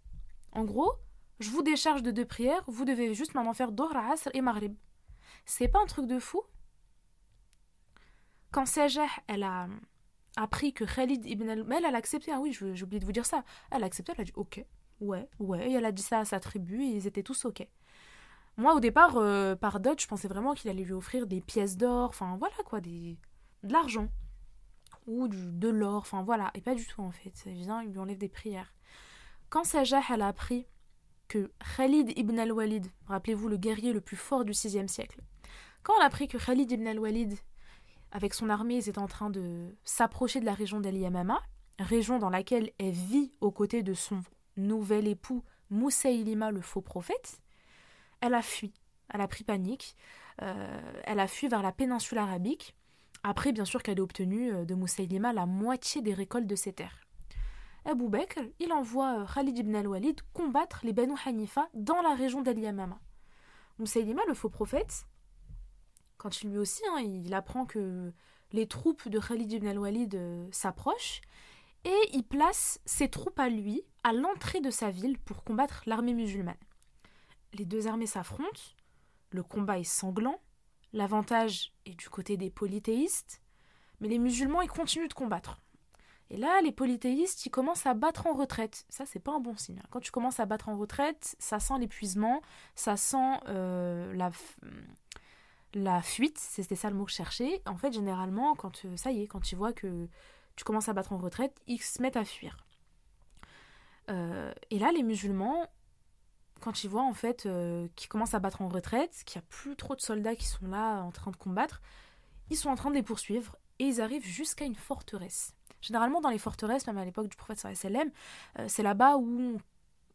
En 0.53 0.63
gros, 0.63 0.93
je 1.39 1.49
vous 1.49 1.61
décharge 1.61 2.01
de 2.01 2.11
deux 2.11 2.25
prières, 2.25 2.63
vous 2.67 2.86
devez 2.86 3.13
juste 3.13 3.36
maintenant 3.36 3.53
faire 3.53 3.71
Dohr, 3.71 3.95
Asr 3.95 4.30
et 4.34 4.41
Maghrib. 4.41 4.75
C'est 5.47 5.69
pas 5.69 5.79
un 5.81 5.85
truc 5.85 6.07
de 6.07 6.19
fou? 6.19 6.43
Quand 8.51 8.65
Sajah, 8.65 9.07
elle 9.27 9.43
a 9.43 9.67
appris 10.35 10.73
que 10.73 10.83
Khalid 10.83 11.25
ibn 11.25 11.49
al 11.49 11.65
elle, 11.71 11.85
elle 11.85 11.95
a 11.95 11.97
accepté, 11.97 12.31
ah 12.33 12.39
oui, 12.39 12.51
j'ai 12.51 12.83
oublié 12.83 12.99
de 12.99 13.05
vous 13.05 13.13
dire 13.13 13.25
ça. 13.25 13.45
Elle 13.71 13.81
a 13.81 13.85
accepté, 13.85 14.11
elle 14.13 14.21
a 14.21 14.23
dit 14.25 14.33
ok, 14.35 14.63
ouais, 14.99 15.29
ouais, 15.39 15.71
et 15.71 15.73
elle 15.73 15.85
a 15.85 15.93
dit 15.93 16.03
ça 16.03 16.19
à 16.19 16.25
sa 16.25 16.41
tribu 16.41 16.83
et 16.83 16.87
ils 16.87 17.07
étaient 17.07 17.23
tous 17.23 17.45
ok. 17.45 17.65
Moi, 18.57 18.75
au 18.75 18.81
départ, 18.81 19.15
euh, 19.15 19.55
par 19.55 19.79
dot, 19.79 20.01
je 20.01 20.07
pensais 20.07 20.27
vraiment 20.27 20.53
qu'il 20.53 20.69
allait 20.69 20.83
lui 20.83 20.93
offrir 20.93 21.27
des 21.27 21.39
pièces 21.39 21.77
d'or, 21.77 22.09
enfin 22.09 22.35
voilà 22.37 22.55
quoi, 22.65 22.81
des... 22.81 23.17
de 23.63 23.71
l'argent. 23.71 24.09
Ou 25.07 25.29
de 25.29 25.69
l'or, 25.69 26.01
enfin 26.01 26.23
voilà. 26.23 26.51
Et 26.55 26.61
pas 26.61 26.75
du 26.75 26.85
tout 26.85 27.01
en 27.01 27.11
fait. 27.11 27.31
Ça 27.35 27.49
vient, 27.51 27.81
il 27.83 27.91
lui 27.91 27.99
enlève 27.99 28.17
des 28.17 28.27
prières. 28.27 28.73
Quand 29.49 29.63
Sajah, 29.63 30.01
elle 30.09 30.23
a 30.23 30.27
appris 30.27 30.67
que 31.27 31.51
Khalid 31.77 32.17
ibn 32.17 32.37
al-Walid, 32.39 32.87
rappelez-vous 33.07 33.47
le 33.47 33.57
guerrier 33.57 33.93
le 33.93 34.01
plus 34.01 34.17
fort 34.17 34.45
du 34.45 34.51
VIe 34.51 34.89
siècle, 34.89 35.21
quand 35.84 35.93
elle 35.97 36.03
a 36.03 36.05
appris 36.05 36.28
que 36.28 36.38
Khalid 36.38 36.71
ibn 36.71 36.88
al-Walid, 36.88 37.38
avec 38.11 38.34
son 38.34 38.49
armée, 38.49 38.78
est 38.78 38.97
en 38.97 39.07
train 39.07 39.30
de 39.30 39.75
s'approcher 39.84 40.39
de 40.39 40.45
la 40.45 40.53
région 40.53 40.80
d'Al 40.80 40.95
Yamama, 40.95 41.41
région 41.80 42.19
dans 42.19 42.30
laquelle 42.30 42.71
elle 42.80 42.91
vit 42.91 43.32
aux 43.41 43.51
côtés 43.51 43.84
de 43.84 43.93
son 43.93 44.21
nouvel 44.55 45.07
époux 45.07 45.43
Moussaïlima, 45.69 46.51
le 46.51 46.61
faux 46.61 46.82
prophète, 46.82 47.41
elle 48.21 48.34
a 48.34 48.41
fui. 48.41 48.73
Elle 49.09 49.21
a 49.21 49.28
pris 49.28 49.43
panique. 49.43 49.95
Euh, 50.41 50.82
elle 51.03 51.19
a 51.19 51.28
fui 51.28 51.47
vers 51.47 51.61
la 51.61 51.71
péninsule 51.71 52.17
arabique. 52.17 52.75
Après, 53.23 53.51
bien 53.51 53.65
sûr, 53.65 53.84
qu'elle 53.84 53.97
ait 53.97 54.01
obtenu 54.01 54.53
euh, 54.53 54.65
de 54.65 54.75
Moussaïlima 54.75 55.34
la 55.34 55.45
moitié 55.45 56.01
des 56.01 56.13
récoltes 56.13 56.47
de 56.47 56.55
ses 56.55 56.73
terres. 56.73 57.01
Abu 57.86 58.09
Bakr, 58.09 58.41
il 58.59 58.71
envoie 58.73 59.19
euh, 59.19 59.25
Khalid 59.25 59.57
ibn 59.57 59.75
al-Walid 59.75 60.21
combattre 60.34 60.82
les 60.84 60.93
Banu 60.93 61.13
Hanifa 61.25 61.69
dans 61.73 62.01
la 62.01 62.15
région 62.15 62.41
d'Al 62.41 62.59
Yamama. 62.59 62.99
Moussaïlima, 63.80 64.21
le 64.28 64.34
faux 64.34 64.49
prophète, 64.49 65.05
quand 66.18 66.41
il 66.41 66.49
lui 66.49 66.57
aussi, 66.57 66.82
hein, 66.91 66.99
il 66.99 67.34
apprend 67.34 67.65
que 67.65 68.11
les 68.51 68.68
troupes 68.68 69.09
de 69.09 69.20
Khalid 69.20 69.51
ibn 69.51 69.68
al-Walid 69.68 70.20
s'approchent, 70.51 71.22
et 71.84 71.97
il 72.13 72.24
place 72.24 72.80
ses 72.86 73.09
troupes 73.09 73.39
à 73.39 73.49
lui 73.49 73.84
à 74.03 74.13
l'entrée 74.13 74.61
de 74.61 74.72
sa 74.72 74.89
ville 74.89 75.18
pour 75.20 75.43
combattre 75.43 75.84
l'armée 75.86 76.13
musulmane 76.13 76.55
les 77.53 77.65
deux 77.65 77.88
armées 77.88 78.07
s'affrontent, 78.07 78.61
le 79.32 79.43
combat 79.43 79.80
est 79.80 79.84
sanglant, 79.84 80.39
l'avantage 80.93 81.74
est 81.86 81.95
du 81.95 82.09
côté 82.09 82.38
des 82.38 82.49
polythéistes, 82.49 83.41
mais 83.99 84.07
les 84.07 84.20
musulmans 84.20 84.61
ils 84.61 84.70
continuent 84.70 85.07
de 85.07 85.13
combattre. 85.13 85.59
Et 86.30 86.36
là, 86.36 86.59
les 86.61 86.74
polythéistes, 86.74 87.45
ils 87.45 87.49
commencent 87.49 87.86
à 87.86 87.93
battre 87.93 88.28
en 88.28 88.34
retraite. 88.34 88.86
Ça, 88.89 89.05
c'est 89.05 89.20
pas 89.20 89.32
un 89.32 89.39
bon 89.39 89.55
signe. 89.55 89.82
Quand 89.91 90.01
tu 90.01 90.11
commences 90.11 90.41
à 90.41 90.45
battre 90.45 90.68
en 90.68 90.78
retraite, 90.78 91.38
ça 91.39 91.57
sent 91.61 91.76
l'épuisement, 91.80 92.41
ça 92.76 92.97
sent 92.97 93.39
euh, 93.47 94.13
la, 94.13 94.30
la 95.84 96.01
fuite. 96.01 96.38
C'était 96.38 96.75
ça 96.75 96.89
le 96.89 96.95
mot 96.95 97.05
que 97.05 97.11
je 97.11 97.17
cherchais. 97.17 97.61
En 97.65 97.78
fait, 97.78 97.91
généralement, 97.91 98.55
quand 98.55 98.86
euh, 98.86 98.97
ça 98.97 99.11
y 99.11 99.23
est, 99.23 99.28
quand 99.28 99.51
ils 99.51 99.55
voient 99.55 99.73
que 99.73 100.07
tu 100.55 100.63
commences 100.63 100.89
à 100.89 100.93
battre 100.93 101.13
en 101.13 101.17
retraite, 101.17 101.55
ils 101.67 101.82
se 101.82 102.01
mettent 102.01 102.17
à 102.17 102.25
fuir. 102.25 102.67
Euh, 104.09 104.51
et 104.69 104.80
là, 104.80 104.91
les 104.91 105.03
musulmans, 105.03 105.67
quand 106.61 106.84
ils 106.84 106.89
voient 106.89 107.03
en 107.03 107.13
fait 107.13 107.45
euh, 107.45 107.88
qu'ils 107.95 108.09
commencent 108.09 108.34
à 108.34 108.39
battre 108.39 108.61
en 108.61 108.67
retraite, 108.67 109.23
qu'il 109.25 109.39
n'y 109.39 109.45
a 109.45 109.47
plus 109.49 109.75
trop 109.75 109.95
de 109.95 110.01
soldats 110.01 110.36
qui 110.36 110.47
sont 110.47 110.67
là 110.67 111.01
en 111.01 111.11
train 111.11 111.32
de 111.32 111.36
combattre, 111.36 111.82
ils 112.49 112.57
sont 112.57 112.69
en 112.69 112.75
train 112.75 112.89
de 112.89 112.95
les 112.95 113.03
poursuivre 113.03 113.55
et 113.80 113.86
ils 113.86 114.01
arrivent 114.01 114.25
jusqu'à 114.25 114.65
une 114.65 114.75
forteresse. 114.75 115.53
Généralement 115.82 116.21
dans 116.21 116.30
les 116.30 116.39
forteresses, 116.39 116.88
même 116.88 116.97
à 116.97 117.05
l'époque 117.05 117.28
du 117.28 117.36
prophète 117.36 117.59
sallam, 117.75 118.09
euh, 118.57 118.65
c'est 118.67 118.84
là-bas 118.84 119.17
où, 119.17 119.59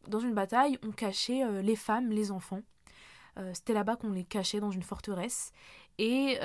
dans 0.09 0.19
une 0.19 0.35
bataille, 0.35 0.79
on 0.83 0.91
cachait 0.91 1.63
les 1.63 1.77
femmes, 1.77 2.11
les 2.11 2.33
enfants. 2.33 2.63
C'était 3.55 3.73
là-bas 3.73 3.97
qu'on 3.97 4.11
les 4.11 4.25
cachait 4.25 4.61
dans 4.61 4.71
une 4.71 4.83
forteresse. 4.83 5.53
Et 5.99 6.39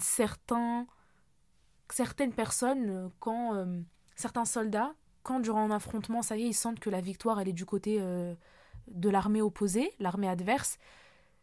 certains, 0.00 0.86
certaines 1.90 2.32
personnes, 2.32 3.10
quand 3.20 3.64
certains 4.16 4.44
soldats, 4.44 4.94
quand 5.22 5.40
durant 5.40 5.60
un 5.60 5.70
affrontement, 5.70 6.22
ça 6.22 6.36
y 6.36 6.42
est, 6.42 6.48
ils 6.48 6.54
sentent 6.54 6.80
que 6.80 6.90
la 6.90 7.00
victoire 7.00 7.40
elle 7.40 7.48
est 7.48 7.52
du 7.52 7.64
côté 7.64 8.00
de 8.88 9.08
l'armée 9.08 9.42
opposée, 9.42 9.92
l'armée 9.98 10.28
adverse, 10.28 10.78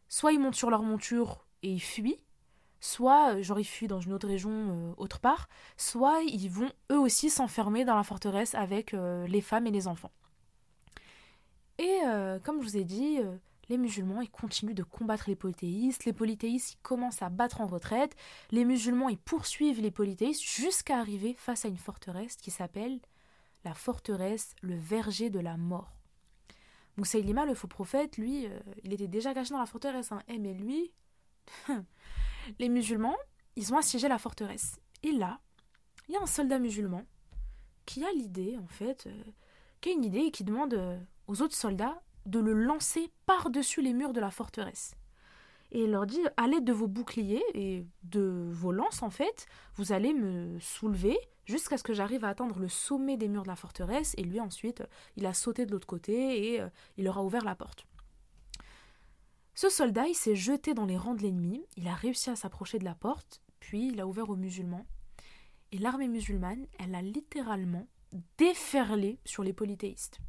soit 0.07 0.31
ils 0.31 0.39
montent 0.39 0.55
sur 0.55 0.69
leur 0.69 0.83
monture 0.83 1.45
et 1.61 1.71
ils 1.71 1.81
fuient, 1.81 2.19
soit, 2.79 3.35
euh, 3.35 3.41
genre 3.41 3.59
ils 3.59 3.65
fuient 3.65 3.87
dans 3.87 4.01
une 4.01 4.13
autre 4.13 4.27
région 4.27 4.51
euh, 4.51 4.93
autre 4.97 5.19
part, 5.19 5.49
soit 5.77 6.21
ils 6.21 6.49
vont 6.49 6.71
eux 6.91 6.99
aussi 6.99 7.29
s'enfermer 7.29 7.85
dans 7.85 7.95
la 7.95 8.03
forteresse 8.03 8.55
avec 8.55 8.93
euh, 8.93 9.25
les 9.27 9.41
femmes 9.41 9.67
et 9.67 9.71
les 9.71 9.87
enfants. 9.87 10.11
Et 11.79 12.01
comme 12.43 12.61
je 12.61 12.67
vous 12.67 12.77
ai 12.77 12.83
dit, 12.83 13.17
les 13.69 13.77
musulmans 13.77 14.21
ils 14.21 14.29
continuent 14.29 14.73
de 14.73 14.83
combattre 14.83 15.25
les 15.27 15.35
polythéistes, 15.35 16.05
les 16.05 16.13
polythéistes 16.13 16.73
ils 16.73 16.81
commencent 16.81 17.21
à 17.21 17.29
battre 17.29 17.61
en 17.61 17.67
retraite, 17.67 18.15
les 18.51 18.65
musulmans 18.65 19.09
ils 19.09 19.17
poursuivent 19.17 19.81
les 19.81 19.91
polythéistes 19.91 20.43
jusqu'à 20.43 20.99
arriver 20.99 21.33
face 21.33 21.65
à 21.65 21.67
une 21.67 21.77
forteresse 21.77 22.35
qui 22.35 22.51
s'appelle 22.51 22.99
la 23.65 23.73
forteresse 23.73 24.55
le 24.61 24.75
verger 24.75 25.29
de 25.29 25.39
la 25.39 25.57
mort. 25.57 25.93
Moussaïlima, 26.97 27.45
le 27.45 27.55
faux 27.55 27.67
prophète, 27.67 28.17
lui, 28.17 28.45
euh, 28.45 28.59
il 28.83 28.93
était 28.93 29.07
déjà 29.07 29.33
caché 29.33 29.51
dans 29.51 29.59
la 29.59 29.65
forteresse. 29.65 30.11
Hein. 30.11 30.21
Eh, 30.27 30.37
mais 30.37 30.53
lui, 30.53 30.91
les 32.59 32.69
musulmans, 32.69 33.15
ils 33.55 33.73
ont 33.73 33.77
assiégé 33.77 34.07
la 34.07 34.19
forteresse. 34.19 34.79
Et 35.01 35.11
là, 35.11 35.39
il 36.07 36.13
y 36.13 36.17
a 36.17 36.21
un 36.21 36.27
soldat 36.27 36.59
musulman 36.59 37.03
qui 37.85 38.05
a 38.05 38.11
l'idée, 38.11 38.57
en 38.57 38.67
fait, 38.67 39.07
euh, 39.07 39.23
qui 39.81 39.89
a 39.89 39.93
une 39.93 40.05
idée 40.05 40.19
et 40.19 40.31
qui 40.31 40.43
demande 40.43 40.73
euh, 40.75 40.99
aux 41.27 41.41
autres 41.41 41.55
soldats 41.55 42.01
de 42.25 42.39
le 42.39 42.53
lancer 42.53 43.11
par-dessus 43.25 43.81
les 43.81 43.93
murs 43.93 44.13
de 44.13 44.19
la 44.19 44.31
forteresse. 44.31 44.95
Et 45.71 45.85
il 45.85 45.91
leur 45.91 46.05
dit, 46.05 46.21
à 46.37 46.47
l'aide 46.47 46.65
de 46.65 46.73
vos 46.73 46.87
boucliers 46.87 47.43
et 47.55 47.85
de 48.03 48.47
vos 48.51 48.71
lances, 48.71 49.01
en 49.01 49.09
fait, 49.09 49.47
vous 49.75 49.91
allez 49.91 50.13
me 50.13 50.59
soulever 50.59 51.17
jusqu'à 51.45 51.77
ce 51.77 51.83
que 51.83 51.93
j'arrive 51.93 52.23
à 52.23 52.29
atteindre 52.29 52.59
le 52.59 52.69
sommet 52.69 53.17
des 53.17 53.27
murs 53.27 53.43
de 53.43 53.47
la 53.47 53.55
forteresse, 53.55 54.13
et 54.17 54.23
lui 54.23 54.39
ensuite, 54.39 54.83
il 55.17 55.25
a 55.25 55.33
sauté 55.33 55.65
de 55.65 55.71
l'autre 55.71 55.87
côté 55.87 56.53
et 56.53 56.61
euh, 56.61 56.69
il 56.97 57.05
leur 57.05 57.17
a 57.17 57.23
ouvert 57.23 57.43
la 57.43 57.55
porte. 57.55 57.85
Ce 59.55 59.69
soldat, 59.69 60.07
il 60.07 60.15
s'est 60.15 60.35
jeté 60.35 60.73
dans 60.73 60.85
les 60.85 60.97
rangs 60.97 61.15
de 61.15 61.21
l'ennemi, 61.21 61.65
il 61.75 61.87
a 61.87 61.93
réussi 61.93 62.29
à 62.29 62.35
s'approcher 62.35 62.79
de 62.79 62.85
la 62.85 62.95
porte, 62.95 63.41
puis 63.59 63.89
il 63.89 63.99
a 63.99 64.07
ouvert 64.07 64.29
aux 64.29 64.35
musulmans, 64.35 64.85
et 65.71 65.77
l'armée 65.79 66.07
musulmane, 66.07 66.67
elle 66.79 66.95
a 66.95 67.01
littéralement 67.01 67.87
déferlé 68.37 69.19
sur 69.25 69.43
les 69.43 69.53
polythéistes. 69.53 70.19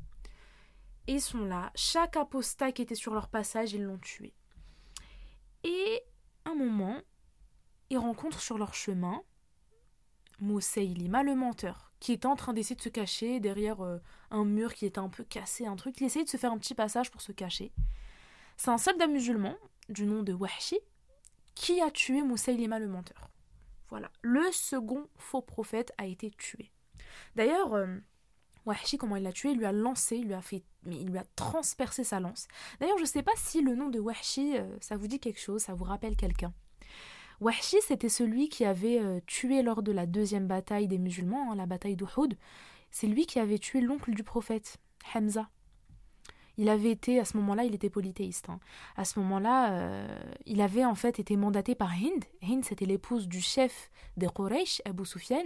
Et 1.06 1.18
sont 1.18 1.44
là, 1.44 1.70
chaque 1.74 2.16
apostat 2.16 2.72
qui 2.72 2.82
était 2.82 2.94
sur 2.94 3.14
leur 3.14 3.28
passage, 3.28 3.72
ils 3.72 3.82
l'ont 3.82 3.98
tué. 3.98 4.32
Et 5.62 6.02
un 6.44 6.54
moment, 6.54 7.00
ils 7.90 7.98
rencontrent 7.98 8.40
sur 8.40 8.58
leur 8.58 8.74
chemin 8.74 9.22
Moussaïlima 10.40 11.22
le 11.22 11.34
menteur, 11.34 11.92
qui 12.00 12.12
était 12.12 12.26
en 12.26 12.36
train 12.36 12.52
d'essayer 12.52 12.76
de 12.76 12.82
se 12.82 12.88
cacher 12.88 13.40
derrière 13.40 13.82
euh, 13.82 13.98
un 14.30 14.44
mur 14.44 14.74
qui 14.74 14.86
était 14.86 14.98
un 14.98 15.08
peu 15.08 15.24
cassé, 15.24 15.66
un 15.66 15.76
truc. 15.76 16.00
Il 16.00 16.04
essayait 16.04 16.24
de 16.24 16.30
se 16.30 16.36
faire 16.36 16.52
un 16.52 16.58
petit 16.58 16.74
passage 16.74 17.10
pour 17.10 17.20
se 17.20 17.32
cacher. 17.32 17.72
C'est 18.56 18.70
un 18.70 18.78
soldat 18.78 19.06
musulman 19.06 19.56
du 19.88 20.06
nom 20.06 20.22
de 20.22 20.32
Wahshi 20.32 20.78
qui 21.54 21.80
a 21.80 21.90
tué 21.90 22.22
Moussaïlima 22.22 22.78
le 22.78 22.88
menteur. 22.88 23.30
Voilà, 23.88 24.10
le 24.22 24.50
second 24.52 25.08
faux 25.16 25.42
prophète 25.42 25.92
a 25.98 26.06
été 26.06 26.30
tué. 26.30 26.72
D'ailleurs, 27.36 27.74
euh, 27.74 27.98
Wahshi, 28.66 28.96
comment 28.96 29.16
il 29.16 29.22
l'a 29.22 29.32
tué, 29.32 29.50
il 29.50 29.58
lui 29.58 29.66
a 29.66 29.72
lancé, 29.72 30.18
lui 30.18 30.34
a 30.34 30.40
fait, 30.40 30.62
mais 30.84 30.96
il 30.96 31.10
lui 31.10 31.18
a 31.18 31.24
transpercé 31.36 32.02
sa 32.04 32.20
lance. 32.20 32.46
D'ailleurs, 32.80 32.96
je 32.96 33.02
ne 33.02 33.08
sais 33.08 33.22
pas 33.22 33.32
si 33.36 33.60
le 33.60 33.74
nom 33.74 33.88
de 33.90 34.00
Wahshi, 34.00 34.56
euh, 34.56 34.76
ça 34.80 34.96
vous 34.96 35.06
dit 35.06 35.20
quelque 35.20 35.40
chose, 35.40 35.62
ça 35.62 35.74
vous 35.74 35.84
rappelle 35.84 36.16
quelqu'un. 36.16 36.52
Wahshi, 37.40 37.76
c'était 37.82 38.08
celui 38.08 38.48
qui 38.48 38.64
avait 38.64 39.00
euh, 39.00 39.20
tué 39.26 39.62
lors 39.62 39.82
de 39.82 39.92
la 39.92 40.06
deuxième 40.06 40.46
bataille 40.46 40.88
des 40.88 40.98
musulmans, 40.98 41.52
hein, 41.52 41.56
la 41.56 41.66
bataille 41.66 41.96
d'Uhud. 41.96 42.38
C'est 42.90 43.06
lui 43.06 43.26
qui 43.26 43.38
avait 43.38 43.58
tué 43.58 43.80
l'oncle 43.80 44.12
du 44.14 44.22
prophète, 44.22 44.78
Hamza. 45.14 45.48
Il 46.56 46.68
avait 46.68 46.92
été, 46.92 47.18
à 47.18 47.24
ce 47.24 47.36
moment-là, 47.38 47.64
il 47.64 47.74
était 47.74 47.90
polythéiste. 47.90 48.48
Hein. 48.48 48.60
À 48.96 49.04
ce 49.04 49.18
moment-là, 49.18 49.72
euh, 49.72 50.18
il 50.46 50.60
avait 50.60 50.84
en 50.84 50.94
fait 50.94 51.18
été 51.18 51.36
mandaté 51.36 51.74
par 51.74 51.92
Hind. 51.92 52.24
Hind, 52.42 52.64
c'était 52.64 52.86
l'épouse 52.86 53.26
du 53.26 53.40
chef 53.40 53.90
des 54.16 54.28
Quraysh, 54.28 54.80
Abu 54.84 55.04
Sufyan. 55.04 55.42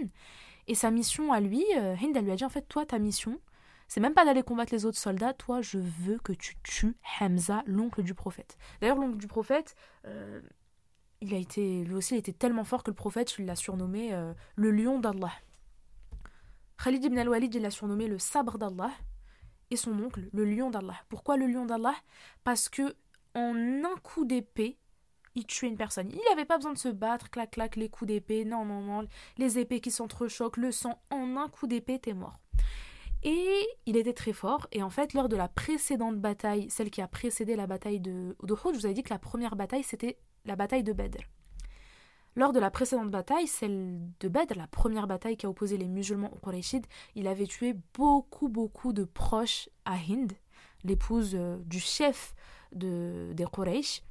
Et 0.69 0.75
sa 0.75 0.91
mission 0.91 1.33
à 1.33 1.41
lui, 1.41 1.65
euh, 1.75 1.95
Hind, 2.01 2.15
elle 2.15 2.23
lui 2.23 2.31
a 2.31 2.37
dit 2.37 2.45
en 2.45 2.49
fait, 2.49 2.65
toi, 2.69 2.85
ta 2.85 2.97
mission, 2.99 3.41
c'est 3.89 3.99
même 3.99 4.13
pas 4.13 4.23
d'aller 4.23 4.43
combattre 4.43 4.73
les 4.73 4.85
autres 4.85 4.97
soldats, 4.97 5.33
toi, 5.33 5.61
je 5.61 5.79
veux 5.79 6.17
que 6.19 6.31
tu 6.31 6.55
tues 6.63 6.95
Hamza, 7.19 7.63
l'oncle 7.65 8.03
du 8.03 8.13
prophète. 8.13 8.57
D'ailleurs, 8.79 8.97
l'oncle 8.97 9.17
du 9.17 9.27
prophète, 9.27 9.75
il 11.21 11.33
a 11.33 11.37
été, 11.37 11.83
lui 11.83 11.95
aussi, 11.95 12.15
il 12.15 12.17
était 12.17 12.33
tellement 12.33 12.63
fort 12.63 12.83
que 12.83 12.91
le 12.91 12.95
prophète 12.95 13.37
l'a 13.39 13.55
surnommé 13.55 14.13
euh, 14.13 14.33
le 14.55 14.71
lion 14.71 14.99
d'Allah. 14.99 15.31
Khalid 16.81 17.03
ibn 17.03 17.17
al-Walid 17.17 17.53
l'a 17.55 17.71
surnommé 17.71 18.07
le 18.07 18.19
sabre 18.19 18.57
d'Allah 18.57 18.91
et 19.69 19.75
son 19.75 19.91
oncle 20.01 20.29
le 20.31 20.45
lion 20.45 20.69
d'Allah. 20.69 20.95
Pourquoi 21.09 21.35
le 21.35 21.45
lion 21.47 21.65
d'Allah? 21.65 21.95
Parce 22.43 22.69
que 22.69 22.95
en 23.35 23.53
un 23.83 23.95
coup 24.01 24.23
d'épée, 24.23 24.77
il 25.35 25.45
tuait 25.45 25.69
une 25.69 25.77
personne. 25.77 26.09
Il 26.11 26.21
n'avait 26.29 26.45
pas 26.45 26.57
besoin 26.57 26.73
de 26.73 26.77
se 26.77 26.89
battre, 26.89 27.29
clac 27.29 27.51
clac, 27.51 27.75
les 27.75 27.89
coups 27.89 28.07
d'épée, 28.07 28.45
non 28.45 28.65
non 28.65 28.81
non, 28.81 29.07
les 29.37 29.59
épées 29.59 29.81
qui 29.81 29.91
s'entrechoquent, 29.91 30.57
le 30.57 30.71
sang, 30.71 31.01
en 31.09 31.37
un 31.37 31.47
coup 31.47 31.67
d'épée, 31.67 31.99
t'es 31.99 32.13
mort. 32.13 32.39
Et 33.23 33.67
il 33.85 33.97
était 33.97 34.13
très 34.13 34.33
fort. 34.33 34.67
Et 34.71 34.81
en 34.81 34.89
fait, 34.89 35.13
lors 35.13 35.29
de 35.29 35.35
la 35.35 35.47
précédente 35.47 36.19
bataille, 36.19 36.69
celle 36.69 36.89
qui 36.89 37.01
a 37.01 37.07
précédé 37.07 37.55
la 37.55 37.67
bataille 37.67 37.99
de 37.99 38.35
Uhud, 38.43 38.73
je 38.73 38.79
vous 38.79 38.85
avais 38.85 38.93
dit 38.93 39.03
que 39.03 39.13
la 39.13 39.19
première 39.19 39.55
bataille, 39.55 39.83
c'était 39.83 40.17
la 40.45 40.55
bataille 40.55 40.83
de 40.83 40.93
Badr. 40.93 41.23
Lors 42.35 42.53
de 42.53 42.59
la 42.59 42.71
précédente 42.71 43.11
bataille, 43.11 43.47
celle 43.47 43.99
de 44.19 44.27
Badr, 44.29 44.55
la 44.55 44.67
première 44.67 45.07
bataille 45.07 45.35
qui 45.35 45.45
a 45.45 45.49
opposé 45.49 45.77
les 45.77 45.87
musulmans 45.87 46.31
aux 46.31 46.37
Qurayshides, 46.37 46.85
il 47.15 47.27
avait 47.27 47.47
tué 47.47 47.75
beaucoup, 47.93 48.47
beaucoup 48.47 48.93
de 48.93 49.03
proches 49.03 49.67
à 49.83 49.95
Hind, 49.95 50.31
l'épouse 50.85 51.31
euh, 51.33 51.57
du 51.65 51.79
chef 51.79 52.33
de, 52.71 53.31
des 53.33 53.45
Quraysh. 53.45 54.03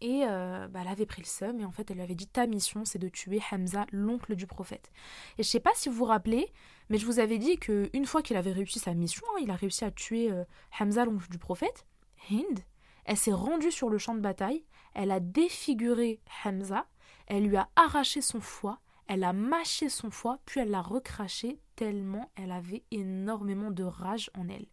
Et 0.00 0.24
euh, 0.26 0.66
bah, 0.68 0.80
elle 0.82 0.88
avait 0.88 1.06
pris 1.06 1.20
le 1.20 1.26
seum 1.26 1.60
et 1.60 1.64
en 1.64 1.72
fait 1.72 1.90
elle 1.90 1.98
lui 1.98 2.02
avait 2.02 2.14
dit 2.14 2.26
ta 2.26 2.46
mission 2.46 2.84
c'est 2.86 2.98
de 2.98 3.08
tuer 3.08 3.40
Hamza, 3.52 3.84
l'oncle 3.92 4.34
du 4.34 4.46
prophète. 4.46 4.90
Et 5.36 5.42
je 5.42 5.48
sais 5.48 5.60
pas 5.60 5.72
si 5.74 5.88
vous 5.88 5.94
vous 5.94 6.04
rappelez, 6.06 6.50
mais 6.88 6.96
je 6.96 7.04
vous 7.04 7.18
avais 7.18 7.38
dit 7.38 7.58
qu'une 7.58 8.06
fois 8.06 8.22
qu'il 8.22 8.36
avait 8.36 8.52
réussi 8.52 8.78
sa 8.78 8.94
mission, 8.94 9.26
hein, 9.32 9.40
il 9.42 9.50
a 9.50 9.56
réussi 9.56 9.84
à 9.84 9.90
tuer 9.90 10.30
euh, 10.30 10.44
Hamza, 10.78 11.04
l'oncle 11.04 11.28
du 11.28 11.38
prophète, 11.38 11.86
Hind, 12.30 12.60
elle 13.04 13.16
s'est 13.16 13.32
rendue 13.32 13.70
sur 13.70 13.90
le 13.90 13.98
champ 13.98 14.14
de 14.14 14.20
bataille, 14.20 14.64
elle 14.94 15.10
a 15.10 15.20
défiguré 15.20 16.20
Hamza, 16.44 16.86
elle 17.26 17.44
lui 17.44 17.56
a 17.56 17.68
arraché 17.76 18.22
son 18.22 18.40
foie, 18.40 18.80
elle 19.06 19.24
a 19.24 19.32
mâché 19.32 19.88
son 19.88 20.10
foie, 20.10 20.38
puis 20.46 20.60
elle 20.60 20.70
l'a 20.70 20.82
recraché 20.82 21.60
tellement 21.76 22.30
elle 22.36 22.52
avait 22.52 22.84
énormément 22.90 23.70
de 23.70 23.84
rage 23.84 24.30
en 24.38 24.48
elle. 24.48 24.66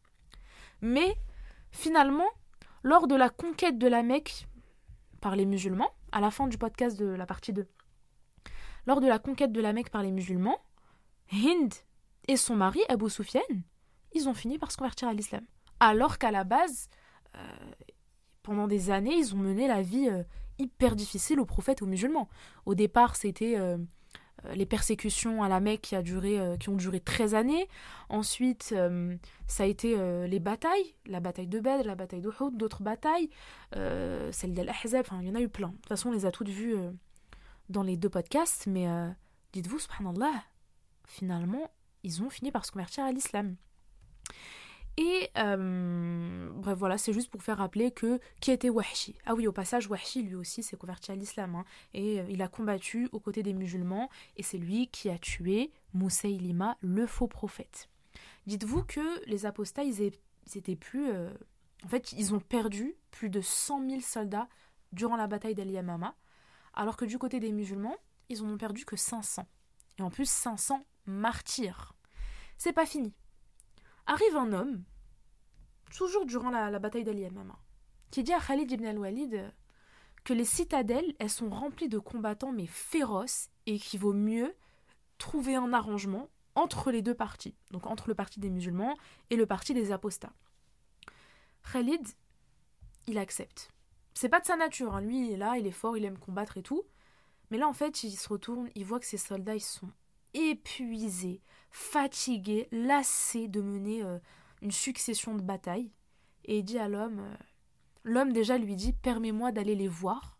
Mais 0.82 1.16
finalement, 1.72 2.28
lors 2.84 3.08
de 3.08 3.16
la 3.16 3.30
conquête 3.30 3.78
de 3.78 3.88
la 3.88 4.04
Mecque 4.04 4.48
par 5.22 5.36
les 5.36 5.46
musulmans, 5.46 5.90
à 6.12 6.22
la 6.22 6.32
fin 6.32 6.48
du 6.48 6.58
podcast 6.58 6.98
de 6.98 7.06
la 7.06 7.26
partie 7.26 7.54
2, 7.54 7.68
lors 8.86 9.02
de 9.02 9.08
la 9.08 9.20
conquête 9.20 9.52
de 9.52 9.62
la 9.62 9.74
Mecque 9.74 9.90
par 9.90 10.04
les 10.04 10.12
musulmans, 10.12 10.58
Hind 11.32 11.74
et 12.28 12.38
son 12.38 12.56
mari, 12.56 12.80
Abu 12.90 13.10
Sufyan, 13.10 13.42
ils 14.14 14.30
ont 14.30 14.34
fini 14.34 14.58
par 14.58 14.72
se 14.72 14.78
convertir 14.78 15.08
à 15.08 15.14
l'islam. 15.14 15.46
Alors 15.80 16.18
qu'à 16.18 16.32
la 16.32 16.44
base, 16.44 16.90
euh, 17.36 17.40
pendant 18.44 18.68
des 18.68 18.90
années, 18.90 19.16
ils 19.16 19.36
ont 19.36 19.40
mené 19.40 19.68
la 19.68 19.82
vie 19.82 20.08
euh, 20.10 20.24
hyper 20.58 20.96
difficile 20.96 21.40
aux 21.40 21.46
prophètes, 21.46 21.82
aux 21.82 21.86
musulmans. 21.86 22.30
Au 22.66 22.76
départ, 22.76 23.16
c'était 23.16 23.58
euh, 23.58 23.78
les 24.54 24.66
persécutions 24.66 25.44
à 25.44 25.50
la 25.50 25.60
Mecque 25.60 25.82
qui, 25.82 25.96
a 25.96 26.02
duré, 26.02 26.40
euh, 26.40 26.58
qui 26.58 26.70
ont 26.70 26.76
duré 26.76 27.00
13 27.00 27.36
années. 27.36 27.68
Ensuite, 28.10 28.76
ça 29.48 29.64
a 29.64 29.66
été 29.66 29.98
les 30.28 30.40
batailles, 30.40 30.96
la 31.06 31.20
bataille 31.20 31.48
de 31.48 31.60
Badr, 31.60 31.86
la 31.86 31.96
bataille 31.96 32.22
d'Uhud, 32.22 32.56
d'autres 32.56 32.84
batailles, 32.84 33.30
celle 33.74 34.54
d'Al-Ahzab, 34.54 35.06
il 35.22 35.28
y 35.28 35.32
en 35.32 35.36
a 35.36 35.42
eu 35.42 35.50
plein. 35.50 35.70
De 35.70 35.74
toute 35.74 35.88
façon, 35.88 36.10
on 36.10 36.14
les 36.14 36.26
a 36.26 36.32
toutes 36.32 36.48
vues 36.48 36.78
dans 37.70 37.84
les 37.84 37.98
deux 37.98 38.10
podcasts, 38.10 38.66
mais 38.68 38.88
dites-vous, 39.52 39.80
subhanallah, 39.80 40.42
finalement, 41.06 41.70
ils 42.04 42.22
ont 42.24 42.30
fini 42.30 42.52
par 42.52 42.66
se 42.66 42.72
convertir 42.72 43.04
à 43.04 43.12
l'islam. 43.12 43.58
Et 44.98 45.30
euh, 45.38 46.50
bref, 46.56 46.78
voilà, 46.78 46.98
c'est 46.98 47.14
juste 47.14 47.30
pour 47.30 47.44
faire 47.44 47.60
rappeler 47.60 47.92
que 47.92 48.20
qui 48.42 48.50
était 48.50 48.72
Wahshi. 48.72 49.16
Ah 49.26 49.36
oui, 49.36 49.46
au 49.46 49.52
passage, 49.52 49.88
Wahshi 49.88 50.24
lui 50.24 50.34
aussi 50.34 50.64
s'est 50.64 50.76
converti 50.76 51.12
à 51.12 51.16
l'islam. 51.16 51.56
Hein, 51.56 51.66
et 51.94 52.20
euh, 52.20 52.26
il 52.30 52.42
a 52.42 52.48
combattu 52.48 53.08
aux 53.12 53.20
côtés 53.20 53.44
des 53.44 53.54
musulmans. 53.54 54.10
Et 54.38 54.44
c'est 54.44 54.58
lui 54.58 54.88
qui 54.88 55.10
a 55.12 55.20
tué 55.20 55.72
Moussaïlima, 55.94 56.78
le 56.82 57.06
faux 57.06 57.28
prophète. 57.28 57.90
Dites-vous 58.48 58.84
que 58.84 59.24
les 59.28 59.46
apostats, 59.46 59.84
ils, 59.84 60.02
étaient 60.56 60.76
plus. 60.76 61.12
Euh, 61.12 61.32
en 61.86 61.88
fait, 61.90 62.12
ils 62.14 62.34
ont 62.34 62.40
perdu 62.40 62.96
plus 63.12 63.30
de 63.30 63.40
100 63.40 63.88
000 63.88 64.02
soldats 64.02 64.50
durant 64.94 65.16
la 65.16 65.28
bataille 65.28 65.54
d'Al 65.54 65.70
Yamama. 65.70 66.16
Alors 66.74 66.98
que 66.98 67.06
du 67.06 67.20
côté 67.20 67.40
des 67.40 67.52
musulmans, 67.52 67.98
ils 68.30 68.42
en 68.42 68.50
ont 68.50 68.58
perdu 68.58 68.84
que 68.84 68.96
500. 68.96 69.46
Et 70.00 70.02
en 70.02 70.10
plus, 70.10 70.28
500 70.28 70.84
martyrs. 71.06 71.94
C'est 72.58 72.74
pas 72.74 72.88
fini 72.88 73.14
arrive 74.08 74.36
un 74.36 74.54
homme, 74.54 74.84
toujours 75.92 76.26
durant 76.26 76.50
la, 76.50 76.80
bataille 76.80 77.04
d'Ali 77.04 77.22
Yamama, 77.22 77.60
qui 78.10 78.24
dit 78.24 78.34
à 78.34 78.40
Khalid 78.40 78.72
ibn 78.72 78.86
al-Walid 78.86 79.54
que 80.24 80.34
les 80.34 80.46
citadelles, 80.46 81.16
elles 81.20 81.30
sont 81.30 81.50
remplies 81.50 81.90
de 81.90 82.00
combattants 82.00 82.52
mais 82.52 82.66
féroces 82.66 83.50
et 83.66 83.80
qu'il 83.80 84.00
vaut 84.00 84.14
mieux 84.14 84.56
trouver 85.18 85.56
un 85.56 85.74
arrangement 85.74 86.30
entre 86.56 86.92
les 86.92 87.02
deux 87.02 87.14
parties, 87.14 87.56
donc 87.72 87.86
entre 87.86 88.08
le 88.08 88.16
parti 88.16 88.40
des 88.40 88.50
musulmans 88.50 88.98
et 89.30 89.36
le 89.36 89.46
parti 89.46 89.74
des 89.74 89.92
apostats. 89.92 90.34
Khalid, 91.72 92.08
il 93.06 93.18
accepte. 93.18 93.70
C'est 94.14 94.30
pas 94.30 94.40
de 94.40 94.46
sa 94.46 94.56
nature, 94.56 94.96
hein. 94.96 95.02
lui 95.02 95.28
il 95.28 95.34
est 95.34 95.38
là, 95.38 95.58
il 95.58 95.68
est 95.68 95.72
fort, 95.72 95.96
il 95.96 96.06
aime 96.06 96.18
combattre 96.18 96.58
et 96.58 96.64
tout. 96.64 96.84
Mais 97.52 97.58
là 97.58 97.68
en 97.68 97.74
fait, 97.74 98.04
il 98.04 98.12
se 98.12 98.28
retourne, 98.28 98.70
il 98.76 98.86
voit 98.86 99.00
que 99.00 99.06
ses 99.06 99.18
soldats 99.18 99.56
ils 99.56 99.62
sont 99.62 99.92
épuisé, 100.34 101.42
fatigué, 101.70 102.68
lassé 102.72 103.48
de 103.48 103.62
mener 103.62 104.04
euh, 104.04 104.20
une 104.62 104.72
succession 104.72 105.36
de 105.36 105.42
batailles. 105.42 105.92
Et 106.46 106.60
il 106.60 106.64
dit 106.64 106.80
à 106.80 106.88
l'homme, 106.88 107.20
euh, 107.20 107.36
l'homme 108.04 108.32
déjà 108.32 108.58
lui 108.58 108.76
dit, 108.76 108.94
permets-moi 108.94 109.52
d'aller 109.52 109.76
les 109.76 109.88
voir, 109.88 110.38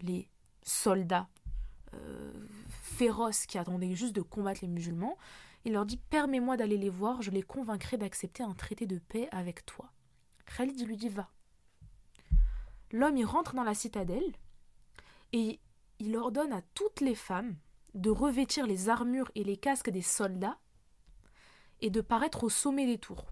les 0.00 0.28
soldats 0.62 1.28
euh, 1.94 2.32
féroces 2.70 3.46
qui 3.46 3.58
attendaient 3.58 3.94
juste 3.94 4.14
de 4.14 4.22
combattre 4.22 4.60
les 4.62 4.68
musulmans. 4.68 5.16
Il 5.64 5.72
leur 5.72 5.86
dit, 5.86 5.96
permets-moi 5.96 6.56
d'aller 6.56 6.76
les 6.76 6.90
voir, 6.90 7.22
je 7.22 7.30
les 7.30 7.42
convaincrai 7.42 7.96
d'accepter 7.96 8.42
un 8.42 8.54
traité 8.54 8.86
de 8.86 8.98
paix 8.98 9.28
avec 9.30 9.64
toi. 9.64 9.92
Khalid 10.56 10.86
lui 10.86 10.96
dit, 10.96 11.08
va. 11.08 11.30
L'homme 12.90 13.16
y 13.16 13.24
rentre 13.24 13.54
dans 13.54 13.62
la 13.62 13.74
citadelle 13.74 14.32
et 15.32 15.60
il 15.98 16.16
ordonne 16.16 16.52
à 16.52 16.62
toutes 16.74 17.00
les 17.00 17.14
femmes 17.14 17.56
de 17.94 18.10
revêtir 18.10 18.66
les 18.66 18.88
armures 18.88 19.30
et 19.34 19.44
les 19.44 19.56
casques 19.56 19.90
des 19.90 20.02
soldats 20.02 20.58
et 21.80 21.90
de 21.90 22.00
paraître 22.00 22.44
au 22.44 22.48
sommet 22.48 22.86
des 22.86 22.98
tours. 22.98 23.26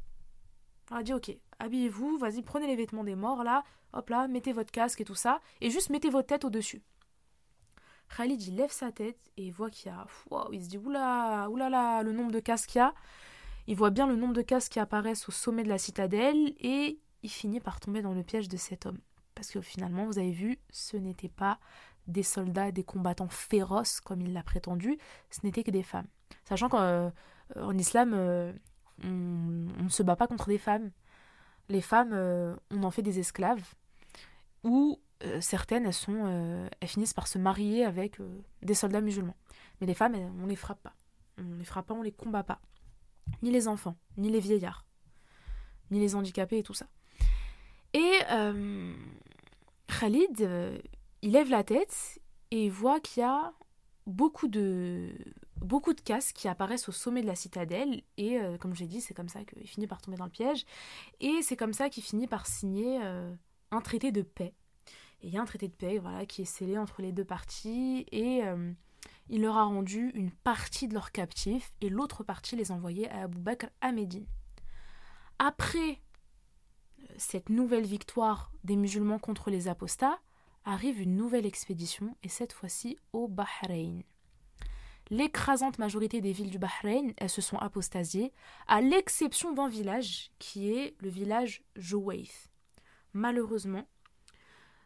On 0.91 0.97
a 0.97 1.03
dit 1.03 1.15
ok, 1.15 1.31
habillez-vous, 1.59 2.19
vas-y, 2.19 2.43
prenez 2.43 2.67
les 2.67 2.77
vêtements 2.77 3.05
des 3.05 3.15
morts 3.15 3.45
là, 3.45 3.65
hop 3.93 4.09
là, 4.11 4.29
mettez 4.29 4.53
votre 4.53 4.73
casque 4.73 5.01
et 5.01 5.05
tout 5.05 5.15
ça, 5.15 5.41
et 5.61 5.71
juste 5.71 5.91
mettez 5.91 6.11
votre 6.11 6.27
tête 6.27 6.45
au-dessus. 6.45 6.83
Khalid 8.17 8.43
il 8.43 8.57
lève 8.57 8.73
sa 8.73 8.91
tête 8.91 9.31
et 9.37 9.51
voit 9.51 9.71
qu'il 9.71 9.91
y 9.91 9.95
a. 9.95 10.07
il 10.53 10.65
se 10.65 10.69
dit 10.69 10.79
oula, 10.79 11.49
oulala, 11.49 12.03
le 12.03 12.13
nombre 12.13 12.33
de 12.33 12.41
casques 12.41 12.71
qu'il 12.71 12.81
y 12.81 12.83
a. 12.83 12.93
Il 13.67 13.77
voit 13.77 13.91
bien 13.91 14.07
le 14.07 14.17
nombre 14.17 14.35
de 14.35 14.43
casques 14.43 14.73
qui 14.73 14.81
apparaissent 14.81 15.29
au 15.29 15.33
sommet 15.33 15.63
de 15.63 15.69
la 15.69 15.79
citadelle 15.79 16.55
et 16.59 16.99
il 17.23 17.31
finit 17.31 17.61
par 17.61 17.79
tomber 17.79 18.03
dans 18.03 18.13
le 18.13 18.25
piège 18.25 18.49
de 18.49 18.57
cet 18.57 18.87
homme. 18.87 18.99
Parce 19.35 19.51
que 19.51 19.61
finalement, 19.61 20.07
vous 20.07 20.19
avez 20.19 20.33
vu, 20.33 20.59
ce 20.71 20.97
n'était 20.97 21.29
pas 21.29 21.61
des 22.07 22.22
soldats, 22.22 22.72
des 22.72 22.84
combattants 22.84 23.28
féroces, 23.28 24.01
comme 24.01 24.20
il 24.20 24.32
l'a 24.32 24.42
prétendu, 24.42 24.98
ce 25.30 25.40
n'était 25.44 25.64
que 25.64 25.70
des 25.70 25.82
femmes. 25.82 26.07
Sachant 26.44 26.68
qu'en 26.68 26.82
euh, 27.57 27.74
islam, 27.74 28.12
euh, 28.14 28.53
on, 29.03 29.09
ne 29.09 29.88
se 29.88 30.03
bat 30.03 30.16
pas 30.16 30.26
contre 30.26 30.48
des 30.48 30.59
femmes. 30.59 30.90
Les 31.68 31.80
femmes, 31.80 32.12
euh, 32.12 32.57
on 32.70 32.82
en 32.82 32.90
fait 32.90 33.03
des 33.03 33.18
esclaves, 33.18 33.62
ou 34.64 35.01
certaines, 35.40 35.84
elles, 35.84 35.92
sont, 35.92 36.68
elles 36.80 36.88
finissent 36.88 37.12
par 37.12 37.26
se 37.26 37.36
marier 37.36 37.84
avec 37.84 38.16
des 38.62 38.74
soldats 38.74 39.03
musulmans. 39.03 39.36
Mais 39.80 39.86
les 39.86 39.94
femmes, 39.94 40.14
on 40.14 40.44
ne 40.44 40.48
les 40.48 40.57
frappe 40.57 40.82
pas. 40.82 40.94
On 41.38 41.59
les 41.59 41.64
frappe 41.64 41.86
pas, 41.88 41.94
on 41.94 42.03
les 42.03 42.12
combat 42.12 42.42
pas. 42.42 42.61
Ni 43.42 43.51
les 43.51 43.68
enfants, 43.68 43.96
ni 44.16 44.30
les 44.30 44.40
vieillards, 44.40 44.86
ni 45.90 46.01
les 46.01 46.14
handicapés 46.14 46.59
et 46.59 46.62
tout 46.62 46.72
ça. 46.72 46.86
Et 47.92 48.18
Khalid, 49.88 50.82
il 51.23 51.33
lève 51.33 51.51
la 51.51 51.64
tête 51.64 52.21
et 52.51 52.68
voit 52.68 53.01
qu'il 53.01 53.23
y 53.23 53.27
a 53.27 53.53
beaucoup 54.07 54.49
de 54.49 55.12
casques 56.05 56.35
qui 56.35 56.49
apparaissent 56.49 56.89
au 56.89 56.93
sommet 56.93 57.23
de 57.23 57.27
la 57.27 57.37
citadelle 57.37 58.03
et 58.16 58.39
euh, 58.39 58.57
comme 58.59 58.75
j'ai 58.75 58.87
dit 58.87 59.01
c'est 59.01 59.14
comme 59.14 59.29
ça 59.29 59.45
qu'il 59.45 59.66
finit 59.66 59.87
par 59.87 60.01
tomber 60.01 60.16
dans 60.16 60.25
le 60.25 60.31
piège 60.31 60.64
et 61.21 61.43
c'est 61.43 61.57
comme 61.57 61.73
ça 61.73 61.91
qu'il 61.91 62.03
finit 62.03 62.27
par 62.27 62.47
signer 62.47 63.01
euh, 63.03 63.33
un 63.71 63.81
traité 63.81 64.11
de 64.12 64.23
paix. 64.23 64.55
Et 65.23 65.29
il 65.29 65.35
y 65.35 65.39
a 65.39 65.43
un 65.43 65.47
traité 65.47 65.68
de 65.68 65.75
paix 65.75 65.99
voilà 65.99 66.27
qui 66.27 66.43
est 66.43 66.47
scellé 66.47 66.79
entre 66.79 67.03
les 67.03 67.12
deux 67.12 67.25
parties 67.25 68.07
et 68.11 68.43
euh, 68.45 68.73
il 69.29 69.43
leur 69.43 69.59
a 69.59 69.64
rendu 69.64 70.11
une 70.14 70.31
partie 70.31 70.89
de 70.89 70.95
leurs 70.95 71.12
captifs 71.12 71.73
et 71.81 71.89
l'autre 71.89 72.25
partie 72.25 72.57
les 72.57 72.73
envoyait 72.73 73.09
à 73.11 73.25
Abu 73.25 73.39
Bakr 73.39 73.68
à 73.81 73.91
après 75.39 76.01
cette 77.16 77.49
nouvelle 77.49 77.87
victoire 77.87 78.53
des 78.64 78.77
musulmans 78.77 79.18
contre 79.18 79.51
les 79.51 79.68
apostats 79.68 80.18
arrive 80.65 81.01
une 81.01 81.17
nouvelle 81.17 81.47
expédition, 81.47 82.17
et 82.23 82.29
cette 82.29 82.53
fois-ci 82.53 82.99
au 83.13 83.29
Bahreïn. 83.29 84.03
L'écrasante 85.11 85.79
majorité 85.79 86.21
des 86.21 86.33
villes 86.33 86.51
du 86.51 86.59
Bahreïn, 86.59 87.13
elles 87.17 87.31
se 87.31 87.41
sont 87.41 87.59
apostasiées, 87.59 88.33
à 88.69 88.81
l'exception 88.81 89.53
d'un 89.53 89.69
village 89.69 90.31
qui 90.39 90.71
est 90.73 90.95
le 91.01 91.09
village 91.09 91.65
Jouaith. 91.75 92.49
Malheureusement, 93.13 93.89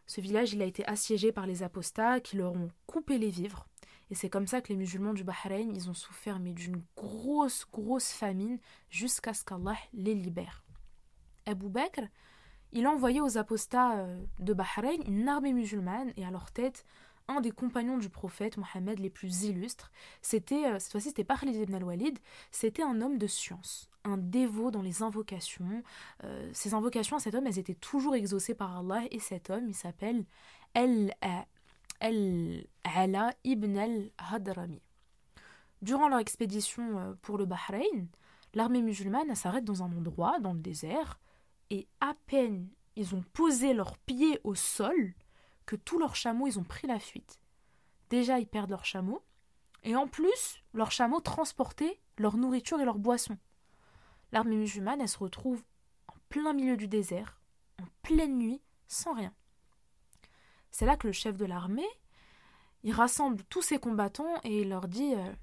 ce 0.07 0.21
village 0.21 0.53
il 0.53 0.61
a 0.61 0.65
été 0.65 0.85
assiégé 0.87 1.31
par 1.31 1.45
les 1.45 1.61
apostats 1.61 2.19
qui 2.19 2.37
leur 2.37 2.53
ont 2.53 2.69
coupé 2.87 3.17
les 3.17 3.29
vivres. 3.29 3.67
Et 4.11 4.15
c'est 4.15 4.29
comme 4.29 4.47
ça 4.47 4.61
que 4.61 4.69
les 4.69 4.77
musulmans 4.77 5.13
du 5.13 5.23
Bahreïn, 5.23 5.73
ils 5.75 5.89
ont 5.89 5.95
souffert 5.95 6.39
mais 6.39 6.53
d'une 6.53 6.83
grosse, 6.95 7.65
grosse 7.71 8.11
famine 8.11 8.59
jusqu'à 8.89 9.33
ce 9.33 9.43
qu'Allah 9.43 9.77
les 9.93 10.13
libère. 10.13 10.63
Abu 11.45 11.69
Bakr, 11.69 12.01
il 12.75 12.85
a 12.85 12.91
envoyé 12.91 13.21
aux 13.21 13.37
apostats 13.37 13.99
euh, 13.99 14.23
de 14.39 14.53
Bahreïn 14.53 15.01
une 15.07 15.27
armée 15.29 15.53
musulmane 15.53 16.11
et 16.17 16.25
à 16.25 16.29
leur 16.29 16.51
tête 16.51 16.85
un 17.27 17.39
des 17.41 17.51
compagnons 17.51 17.97
du 17.97 18.09
prophète 18.09 18.57
Mohammed 18.57 18.99
les 18.99 19.09
plus 19.09 19.45
illustres. 19.45 19.91
C'était, 20.21 20.65
euh, 20.65 20.77
cette 20.77 20.91
fois-ci, 20.91 21.07
c'était 21.07 21.23
pas 21.23 21.37
Khalid 21.37 21.55
ibn 21.55 21.73
al-Walid, 21.73 22.19
c'était 22.51 22.83
un 22.83 23.01
homme 23.01 23.17
de 23.17 23.27
science, 23.27 23.89
un 24.03 24.17
dévot 24.17 24.71
dans 24.71 24.81
les 24.81 25.01
invocations. 25.01 25.83
Euh, 26.25 26.49
ces 26.53 26.73
invocations 26.73 27.15
à 27.15 27.19
cet 27.19 27.33
homme, 27.33 27.47
elles 27.47 27.59
étaient 27.59 27.73
toujours 27.73 28.13
exaucées 28.13 28.53
par 28.53 28.77
Allah 28.77 29.03
et 29.09 29.19
cet 29.19 29.49
homme, 29.49 29.69
il 29.69 29.73
s'appelle 29.73 30.25
Al-Ala 30.75 31.23
ibn 33.45 33.77
al-Hadrami. 33.77 34.81
Durant 35.81 36.09
leur 36.09 36.19
expédition 36.19 37.15
pour 37.21 37.37
le 37.37 37.45
Bahreïn, 37.45 38.07
l'armée 38.53 38.81
musulmane 38.81 39.33
s'arrête 39.33 39.63
dans 39.63 39.81
un 39.81 39.91
endroit, 39.93 40.39
dans 40.39 40.53
le 40.53 40.59
désert, 40.59 41.19
et 41.69 41.87
à 41.99 42.13
peine 42.27 42.69
ils 42.95 43.13
ont 43.15 43.23
posé 43.33 43.73
leurs 43.73 43.97
pieds 43.97 44.39
au 44.43 44.55
sol 44.55 45.13
que 45.65 45.75
tous 45.75 45.99
leurs 45.99 46.15
chameaux 46.15 46.47
ils 46.47 46.59
ont 46.59 46.63
pris 46.63 46.87
la 46.87 46.99
fuite. 46.99 47.39
Déjà 48.09 48.39
ils 48.39 48.47
perdent 48.47 48.69
leurs 48.69 48.85
chameaux, 48.85 49.23
et 49.83 49.95
en 49.95 50.07
plus 50.07 50.63
leurs 50.73 50.91
chameaux 50.91 51.19
transportaient 51.19 51.99
leur 52.17 52.37
nourriture 52.37 52.79
et 52.79 52.85
leurs 52.85 52.99
boissons. 52.99 53.37
L'armée 54.31 54.55
musulmane 54.55 55.05
se 55.07 55.17
retrouve 55.17 55.63
en 56.07 56.15
plein 56.29 56.53
milieu 56.53 56.77
du 56.77 56.87
désert, 56.87 57.39
en 57.81 57.85
pleine 58.01 58.37
nuit, 58.37 58.61
sans 58.87 59.13
rien. 59.13 59.33
C'est 60.71 60.85
là 60.85 60.97
que 60.97 61.07
le 61.07 61.13
chef 61.13 61.37
de 61.37 61.45
l'armée 61.45 61.87
il 62.85 62.93
rassemble 62.93 63.43
tous 63.49 63.63
ses 63.63 63.79
combattants 63.79 64.39
et 64.43 64.63
leur 64.63 64.87
dit 64.87 65.15
euh, 65.15 65.33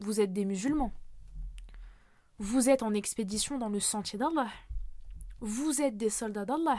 Vous 0.00 0.18
êtes 0.18 0.32
des 0.32 0.46
musulmans. 0.46 0.94
Vous 2.38 2.68
êtes 2.68 2.82
en 2.82 2.94
expédition 2.94 3.58
dans 3.58 3.68
le 3.68 3.78
sentier 3.78 4.18
d'Allah. 4.18 4.48
Vous 5.40 5.80
êtes 5.80 5.96
des 5.96 6.10
soldats 6.10 6.44
d'Allah. 6.44 6.78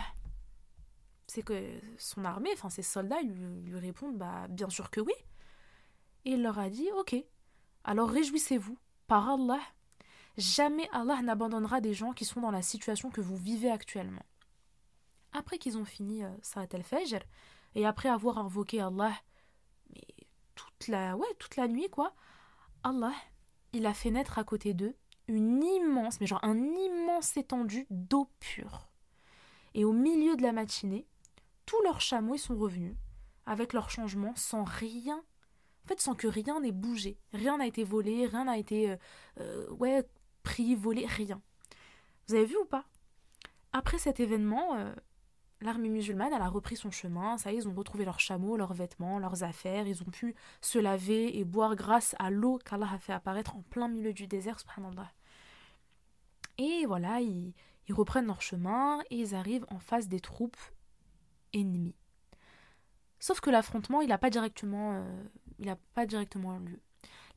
C'est 1.28 1.44
que 1.44 1.80
son 1.98 2.26
armée, 2.26 2.50
enfin 2.54 2.70
ses 2.70 2.84
soldats, 2.84 3.22
lui, 3.22 3.76
répondent 3.78 4.18
Bah, 4.18 4.48
bien 4.50 4.70
sûr 4.70 4.92
que 4.92 5.00
oui. 5.00 5.14
Et 6.26 6.32
il 6.32 6.44
leur 6.44 6.60
a 6.60 6.70
dit 6.70 6.88
Ok, 6.98 7.16
alors 7.86 8.10
réjouissez-vous, 8.10 8.78
par 9.08 9.30
Allah. 9.30 9.62
Jamais 10.38 10.90
Allah 10.92 11.22
n'abandonnera 11.22 11.80
des 11.80 11.94
gens 11.94 12.12
qui 12.12 12.26
sont 12.26 12.42
dans 12.42 12.52
la 12.52 12.62
situation 12.62 13.10
que 13.10 13.22
vous 13.22 13.38
vivez 13.38 13.72
actuellement. 13.72 14.26
Après 15.32 15.58
qu'ils 15.58 15.78
ont 15.78 15.86
fini 15.86 16.24
euh, 16.24 16.30
Salat 16.42 16.68
al-Fajr, 16.74 17.20
et 17.76 17.86
après 17.86 18.10
avoir 18.10 18.38
invoqué 18.40 18.82
Allah, 18.82 19.14
mais 19.90 20.04
toute 20.56 20.88
la, 20.90 21.16
ouais, 21.16 21.34
toute 21.40 21.56
la 21.56 21.70
nuit, 21.70 21.90
quoi, 21.90 22.14
Allah, 22.84 23.14
il 23.72 23.86
a 23.86 23.94
fait 23.94 24.12
naître 24.12 24.38
à 24.38 24.44
côté 24.44 24.74
d'eux 24.74 24.96
une 25.28 25.64
immense, 25.64 26.20
mais 26.20 26.28
genre 26.28 26.44
un 26.44 26.58
immense 26.58 27.36
étendue 27.38 27.88
d'eau 27.90 28.30
pure. 28.40 28.88
Et 29.74 29.84
au 29.84 29.92
milieu 29.92 30.36
de 30.36 30.42
la 30.42 30.52
matinée, 30.52 31.08
tous 31.66 31.82
leurs 31.84 32.02
chameaux 32.02 32.38
sont 32.38 32.56
revenus, 32.56 32.96
avec 33.46 33.74
leur 33.74 33.90
changement, 33.90 34.34
sans 34.36 34.64
rien, 34.64 35.18
en 35.18 35.88
fait, 35.88 36.02
sans 36.02 36.16
que 36.16 36.28
rien 36.28 36.60
n'ait 36.62 36.72
bougé. 36.72 37.18
Rien 37.34 37.58
n'a 37.58 37.68
été 37.68 37.84
volé, 37.84 38.26
rien 38.26 38.46
n'a 38.46 38.58
été, 38.58 38.92
euh, 38.92 38.98
euh, 39.40 39.70
ouais, 39.72 40.04
pris, 40.44 40.76
volé, 40.76 41.06
rien. 41.06 41.42
Vous 42.28 42.36
avez 42.36 42.46
vu 42.46 42.58
ou 42.58 42.66
pas? 42.66 42.86
Après 43.72 43.98
cet 43.98 44.20
événement, 44.20 44.76
euh, 44.76 44.94
l'armée 45.62 45.90
musulmane, 45.90 46.34
a 46.34 46.48
repris 46.48 46.76
son 46.76 46.92
chemin. 46.92 47.38
Ça 47.38 47.52
y 47.52 47.56
est, 47.56 47.60
ils 47.60 47.68
ont 47.68 47.74
retrouvé 47.74 48.06
leurs 48.06 48.20
chameaux, 48.20 48.58
leurs 48.58 48.74
vêtements, 48.74 49.20
leurs 49.20 49.44
affaires. 49.44 49.88
Ils 49.88 50.02
ont 50.02 50.12
pu 50.12 50.36
se 50.62 50.80
laver 50.80 51.38
et 51.38 51.46
boire 51.46 51.76
grâce 51.76 52.16
à 52.20 52.30
l'eau 52.30 52.60
qu'Allah 52.64 52.90
a 52.94 52.98
fait 52.98 53.14
apparaître 53.14 53.56
en 53.56 53.62
plein 53.62 53.88
milieu 53.88 54.14
du 54.14 54.28
désert, 54.28 54.60
subhanallah. 54.60 55.12
Et 56.58 56.86
voilà, 56.86 57.20
ils, 57.22 57.54
reprennent 57.90 58.28
leur 58.28 58.42
chemin 58.42 59.02
et 59.10 59.18
ils 59.18 59.36
arrivent 59.36 59.66
en 59.70 59.80
face 59.80 60.08
des 60.08 60.20
troupes 60.20 60.58
ennemies. 61.54 61.96
Sauf 63.20 63.40
que 63.42 63.50
l'affrontement, 63.50 64.02
il 64.02 64.10
n'a 64.10 64.18
pas 64.18 64.30
directement, 64.30 65.04
euh, 65.62 65.76
pas 65.94 66.06
directement 66.06 66.58
lieu. 66.60 66.80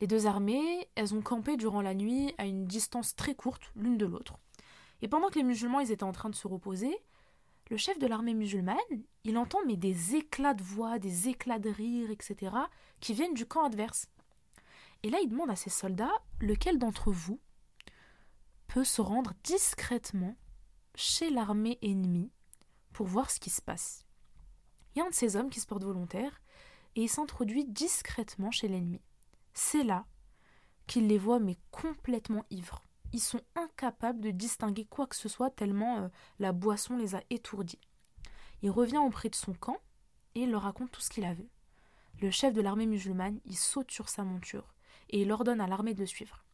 Les 0.01 0.07
deux 0.07 0.27
armées, 0.27 0.89
elles 0.95 1.15
ont 1.15 1.23
campé 1.23 1.57
durant 1.57 1.83
la 1.83 1.95
nuit 1.95 2.33
à 2.39 2.47
une 2.47 2.67
distance 2.67 3.17
très 3.17 3.35
courte 3.35 3.73
l'une 3.75 3.99
de 3.99 4.07
l'autre. 4.07 4.39
Et 5.03 5.09
pendant 5.09 5.29
que 5.29 5.37
les 5.37 5.45
musulmans 5.45 5.81
ils 5.81 5.93
étaient 5.93 6.05
en 6.05 6.13
train 6.13 6.31
de 6.31 6.35
se 6.35 6.47
reposer, 6.47 6.97
le 7.71 7.77
chef 7.77 7.99
de 7.99 8.07
l'armée 8.07 8.35
musulmane, 8.35 8.77
il 9.25 9.37
entend 9.37 9.59
mais 9.67 9.77
des 9.77 10.17
éclats 10.17 10.55
de 10.55 10.63
voix, 10.63 10.99
des 10.99 11.29
éclats 11.29 11.59
de 11.59 11.71
rire, 11.71 12.11
etc., 12.11 12.55
qui 13.01 13.15
viennent 13.15 13.35
du 13.35 13.47
camp 13.47 13.65
adverse. 13.65 14.09
Et 15.03 15.11
là, 15.11 15.19
il 15.23 15.29
demande 15.29 15.51
à 15.51 15.57
ses 15.57 15.71
soldats 15.71 16.23
lequel 16.41 16.79
d'entre 16.79 17.13
vous 17.13 17.41
peut 18.67 18.85
se 18.85 19.01
rendre 19.01 19.35
discrètement 19.45 20.37
chez 20.95 21.31
l'armée 21.31 21.79
ennemie 21.83 22.33
pour 22.93 23.07
voir 23.07 23.31
ce 23.31 23.39
qui 23.39 23.51
se 23.51 23.63
passe. 23.63 24.05
Il 24.95 24.99
y 24.99 25.03
a 25.03 25.07
un 25.07 25.11
de 25.11 25.15
ces 25.15 25.37
hommes 25.37 25.51
qui 25.51 25.61
se 25.61 25.67
porte 25.67 25.85
volontaire 25.85 26.41
et 26.97 27.03
il 27.03 27.09
s'introduit 27.09 27.65
discrètement 27.65 28.51
chez 28.51 28.67
l'ennemi. 28.67 29.01
C'est 29.55 29.85
là 29.85 30.07
qu'il 30.87 31.07
les 31.07 31.19
voit 31.19 31.39
mais 31.39 31.57
complètement 31.71 32.45
ivres. 32.51 32.83
Ils 33.13 33.21
sont 33.21 33.41
incapables 33.55 34.21
de 34.21 34.31
distinguer 34.31 34.85
quoi 34.85 35.07
que 35.07 35.17
ce 35.17 35.29
soit 35.29 35.51
tellement 35.51 35.99
euh, 35.99 36.09
la 36.39 36.53
boisson 36.53 36.97
les 36.97 37.15
a 37.15 37.23
étourdis. 37.31 37.81
Il 38.63 38.71
revient 38.71 38.99
auprès 38.99 39.31
de 39.31 39.35
son 39.35 39.55
camp 39.55 39.79
et 40.35 40.43
il 40.43 40.51
leur 40.51 40.63
raconte 40.63 40.91
tout 40.91 41.01
ce 41.01 41.11
qu'il 41.11 41.25
a 41.25 41.35
vu. 41.35 41.49
Le 42.21 42.31
chef 42.31 42.53
de 42.53 42.61
l'armée 42.61 42.87
musulmane, 42.87 43.41
il 43.45 43.57
saute 43.57 43.91
sur 43.91 44.09
sa 44.09 44.25
monture 44.25 44.75
et 45.09 45.23
il 45.23 45.33
ordonne 45.33 45.61
à 45.61 45.67
l'armée 45.67 45.95
de 45.95 46.05
suivre. 46.05 46.45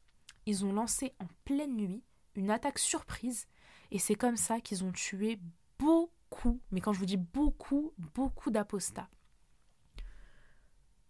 Ils 0.46 0.64
ont 0.64 0.72
lancé 0.72 1.14
en 1.20 1.26
pleine 1.44 1.74
nuit 1.74 2.02
une 2.34 2.50
attaque 2.50 2.78
surprise 2.78 3.46
et 3.90 3.98
c'est 3.98 4.14
comme 4.14 4.36
ça 4.36 4.60
qu'ils 4.60 4.84
ont 4.84 4.92
tué 4.92 5.40
beaucoup, 5.78 6.60
mais 6.70 6.80
quand 6.80 6.92
je 6.92 6.98
vous 6.98 7.06
dis 7.06 7.16
beaucoup, 7.16 7.92
beaucoup 7.98 8.50
d'apostats. 8.50 9.08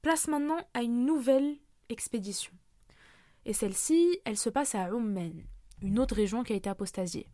Place 0.02 0.28
maintenant 0.28 0.58
à 0.74 0.82
une 0.82 1.04
nouvelle 1.04 1.56
expédition. 1.88 2.52
Et 3.46 3.52
celle-ci, 3.52 4.18
elle 4.24 4.36
se 4.36 4.48
passe 4.50 4.74
à 4.74 4.88
Ummen, 4.88 5.44
une 5.82 5.98
autre 5.98 6.14
région 6.14 6.42
qui 6.42 6.52
a 6.52 6.56
été 6.56 6.70
apostasiée. 6.70 7.28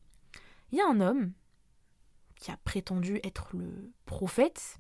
Il 0.73 0.79
y 0.79 0.81
a 0.81 0.89
un 0.89 1.01
homme 1.01 1.33
qui 2.37 2.51
a 2.51 2.57
prétendu 2.65 3.21
être 3.23 3.51
le 3.55 3.93
prophète, 4.07 4.79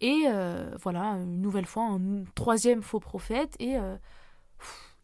et 0.00 0.22
euh, 0.26 0.74
voilà, 0.80 1.02
une 1.02 1.42
nouvelle 1.42 1.66
fois, 1.66 1.84
un 1.84 2.24
troisième 2.34 2.82
faux 2.82 3.00
prophète, 3.00 3.54
et 3.58 3.76
euh, 3.76 3.96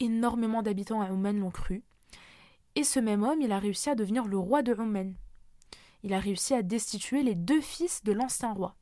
énormément 0.01 0.63
d'habitants 0.63 1.03
à 1.03 1.11
Ummen 1.11 1.39
l'ont 1.39 1.51
cru. 1.51 1.85
Et 2.75 2.83
ce 2.83 2.99
même 2.99 3.23
homme, 3.23 3.41
il 3.41 3.53
a 3.53 3.59
réussi 3.59 3.91
à 3.91 3.95
devenir 3.95 4.27
le 4.27 4.39
roi 4.39 4.63
de 4.63 4.75
Ummen. 4.75 5.15
Il 6.03 6.13
a 6.13 6.19
réussi 6.19 6.55
à 6.55 6.63
destituer 6.63 7.23
les 7.23 7.35
deux 7.35 7.61
fils 7.61 8.05
de 8.05 8.13
l'ancien 8.13 8.53
roi. 8.53 8.77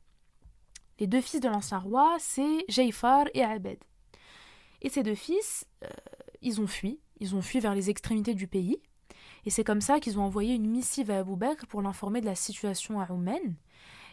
Les 0.99 1.07
deux 1.07 1.21
fils 1.21 1.41
de 1.41 1.49
l'ancien 1.49 1.79
roi, 1.79 2.15
c'est 2.19 2.65
Jaifar 2.69 3.25
et 3.33 3.43
Abed. 3.43 3.79
Et 4.81 4.89
ces 4.89 5.03
deux 5.03 5.15
fils, 5.15 5.65
euh, 5.83 5.89
ils 6.45 6.61
ont 6.61 6.67
fui, 6.67 6.99
ils 7.19 7.35
ont 7.35 7.41
fui 7.41 7.59
vers 7.59 7.75
les 7.75 7.89
extrémités 7.89 8.35
du 8.35 8.47
pays, 8.47 8.79
et 9.45 9.49
c'est 9.49 9.63
comme 9.63 9.81
ça 9.81 9.99
qu'ils 9.99 10.19
ont 10.19 10.23
envoyé 10.23 10.53
une 10.53 10.67
missive 10.67 11.11
à 11.11 11.19
Abou 11.19 11.35
Bakr 11.35 11.67
pour 11.67 11.81
l'informer 11.81 12.21
de 12.21 12.25
la 12.25 12.35
situation 12.35 13.01
à 13.01 13.11
Oumen, 13.11 13.55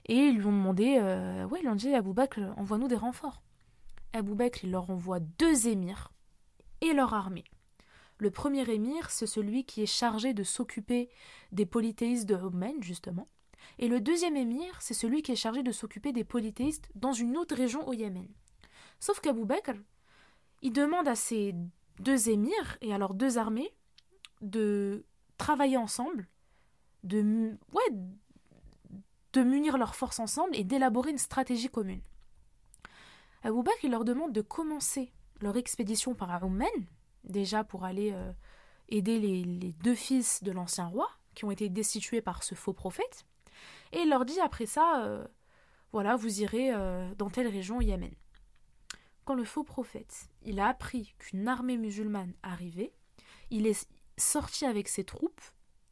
et 0.06 0.16
ils 0.16 0.38
lui 0.38 0.46
ont 0.46 0.52
demandé, 0.52 0.98
euh, 0.98 1.46
ouais, 1.46 1.60
ils 1.62 1.68
ont 1.68 1.74
dit, 1.74 1.94
Abou 1.94 2.14
Bakr, 2.14 2.40
envoie-nous 2.56 2.88
des 2.88 2.96
renforts. 2.96 3.42
Abou 4.14 4.34
Bakr, 4.34 4.64
il 4.64 4.70
leur 4.72 4.90
envoie 4.90 5.20
deux 5.20 5.68
émirs 5.68 6.10
et 6.80 6.92
leur 6.92 7.14
armée. 7.14 7.44
Le 8.18 8.30
premier 8.30 8.68
émir, 8.70 9.10
c'est 9.10 9.26
celui 9.26 9.64
qui 9.64 9.82
est 9.82 9.86
chargé 9.86 10.32
de 10.32 10.42
s'occuper 10.42 11.10
des 11.52 11.66
polythéistes 11.66 12.26
de 12.26 12.34
Oumen, 12.34 12.82
justement. 12.82 13.28
Et 13.78 13.88
le 13.88 14.00
deuxième 14.00 14.36
émir, 14.36 14.80
c'est 14.80 14.94
celui 14.94 15.22
qui 15.22 15.32
est 15.32 15.36
chargé 15.36 15.62
de 15.62 15.72
s'occuper 15.72 16.12
des 16.12 16.24
polythéistes 16.24 16.88
dans 16.94 17.12
une 17.12 17.36
autre 17.36 17.54
région 17.54 17.86
au 17.86 17.92
Yémen. 17.92 18.28
Sauf 19.00 19.20
qu'Abou 19.20 19.44
Bakr, 19.44 19.74
il 20.62 20.72
demande 20.72 21.08
à 21.08 21.14
ses 21.14 21.54
deux 21.98 22.28
émirs 22.28 22.78
et 22.80 22.92
alors 22.92 23.14
deux 23.14 23.38
armées 23.38 23.72
de 24.40 25.04
travailler 25.38 25.76
ensemble, 25.76 26.28
de, 27.04 27.56
ouais, 27.72 27.96
de 29.32 29.42
munir 29.42 29.78
leurs 29.78 29.94
forces 29.94 30.18
ensemble 30.18 30.56
et 30.56 30.64
d'élaborer 30.64 31.10
une 31.10 31.18
stratégie 31.18 31.68
commune. 31.68 32.02
Abou 33.44 33.62
Bakr 33.62 33.88
leur 33.88 34.04
demande 34.04 34.32
de 34.32 34.40
commencer 34.40 35.12
leur 35.40 35.56
expédition 35.56 36.14
par 36.14 36.42
Oman, 36.44 36.68
déjà 37.24 37.64
pour 37.64 37.84
aller 37.84 38.12
euh, 38.12 38.32
aider 38.88 39.18
les, 39.18 39.72
deux 39.82 39.94
fils 39.94 40.42
de 40.42 40.52
l'ancien 40.52 40.86
roi 40.86 41.08
qui 41.34 41.44
ont 41.44 41.50
été 41.50 41.68
destitués 41.68 42.20
par 42.20 42.42
ce 42.42 42.54
faux 42.54 42.72
prophète, 42.72 43.24
et 43.92 44.00
il 44.00 44.10
leur 44.10 44.24
dit 44.24 44.38
après 44.40 44.66
ça, 44.66 45.02
euh, 45.04 45.26
voilà, 45.92 46.16
vous 46.16 46.40
irez 46.40 46.72
euh, 46.72 47.12
dans 47.16 47.30
telle 47.30 47.48
région 47.48 47.78
au 47.78 47.82
Yémen. 47.82 48.12
Quand 49.24 49.34
le 49.34 49.44
faux 49.44 49.62
prophète, 49.62 50.28
il 50.42 50.58
a 50.58 50.68
appris 50.68 51.14
qu'une 51.18 51.46
armée 51.46 51.76
musulmane 51.76 52.34
arrivait, 52.42 52.92
il 53.50 53.66
est 53.66 53.88
sorti 54.16 54.66
avec 54.66 54.88
ses 54.88 55.04
troupes 55.04 55.40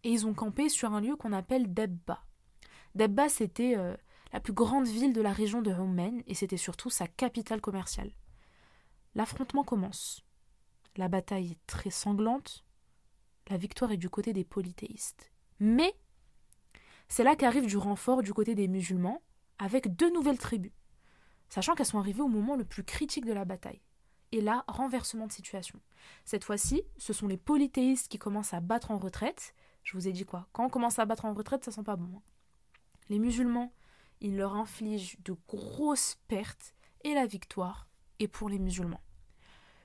et 0.03 0.11
ils 0.11 0.27
ont 0.27 0.35
campé 0.35 0.69
sur 0.69 0.93
un 0.93 1.01
lieu 1.01 1.15
qu'on 1.15 1.33
appelle 1.33 1.73
Debba. 1.73 2.25
Debba, 2.97 3.29
c'était 3.29 3.77
euh, 3.77 3.97
la 4.33 4.41
plus 4.41 4.53
grande 4.53 4.89
ville 4.89 5.13
de 5.13 5.21
la 5.21 5.33
région 5.33 5.63
de 5.63 5.71
Omen 5.71 6.23
et 6.27 6.35
c'était 6.35 6.57
surtout 6.57 6.91
sa 6.91 7.07
capitale 7.07 7.61
commerciale. 7.61 8.11
L'affrontement 9.15 9.65
commence. 9.65 10.25
La 10.97 11.09
bataille 11.09 11.53
est 11.53 11.67
très 11.67 11.91
sanglante. 11.91 12.65
La 13.49 13.57
victoire 13.57 13.93
est 13.93 13.97
du 13.97 14.11
côté 14.11 14.33
des 14.33 14.45
polythéistes. 14.45 15.31
Mais 15.61 15.95
c'est 17.09 17.25
là 17.25 17.37
qu'arrive 17.37 17.67
du 17.67 17.77
renfort 17.77 18.23
du 18.23 18.33
côté 18.33 18.55
des 18.55 18.69
musulmans 18.69 19.23
avec 19.59 19.95
deux 19.95 20.13
nouvelles 20.13 20.39
tribus 20.39 20.73
sachant 21.51 21.75
qu'elles 21.75 21.87
sont 21.87 21.99
arrivées 21.99 22.23
au 22.23 22.29
moment 22.29 22.57
le 22.57 22.65
plus 22.65 22.85
critique 22.85 23.27
de 23.27 23.33
la 23.35 23.45
bataille. 23.45 23.83
Et 24.33 24.41
là, 24.41 24.65
renversement 24.69 25.27
de 25.27 25.33
situation. 25.33 25.79
Cette 26.25 26.45
fois-ci, 26.45 26.83
ce 26.97 27.13
sont 27.13 27.27
les 27.27 27.37
polythéistes 27.37 28.09
qui 28.09 28.19
commencent 28.19 28.55
à 28.55 28.61
battre 28.61 28.93
en 28.93 28.99
retraite. 28.99 29.55
Je 29.83 29.97
vous 29.97 30.09
ai 30.09 30.13
dit 30.13 30.25
quoi? 30.25 30.49
Quand 30.53 30.65
on 30.65 30.71
commence 30.71 30.99
à 30.99 31.05
battre 31.05 31.25
en 31.25 31.35
retraite, 31.35 31.65
ça 31.65 31.73
sent 31.73 31.83
pas 31.83 31.97
bon. 31.97 32.17
Hein. 32.17 32.23
Les 33.09 33.19
musulmans, 33.19 33.73
ils 34.21 34.37
leur 34.37 34.55
infligent 34.55 35.17
de 35.25 35.37
grosses 35.49 36.17
pertes 36.29 36.75
et 37.03 37.15
la 37.15 37.27
victoire 37.27 37.89
est 38.21 38.29
pour 38.29 38.49
les 38.49 38.59
musulmans. 38.59 39.01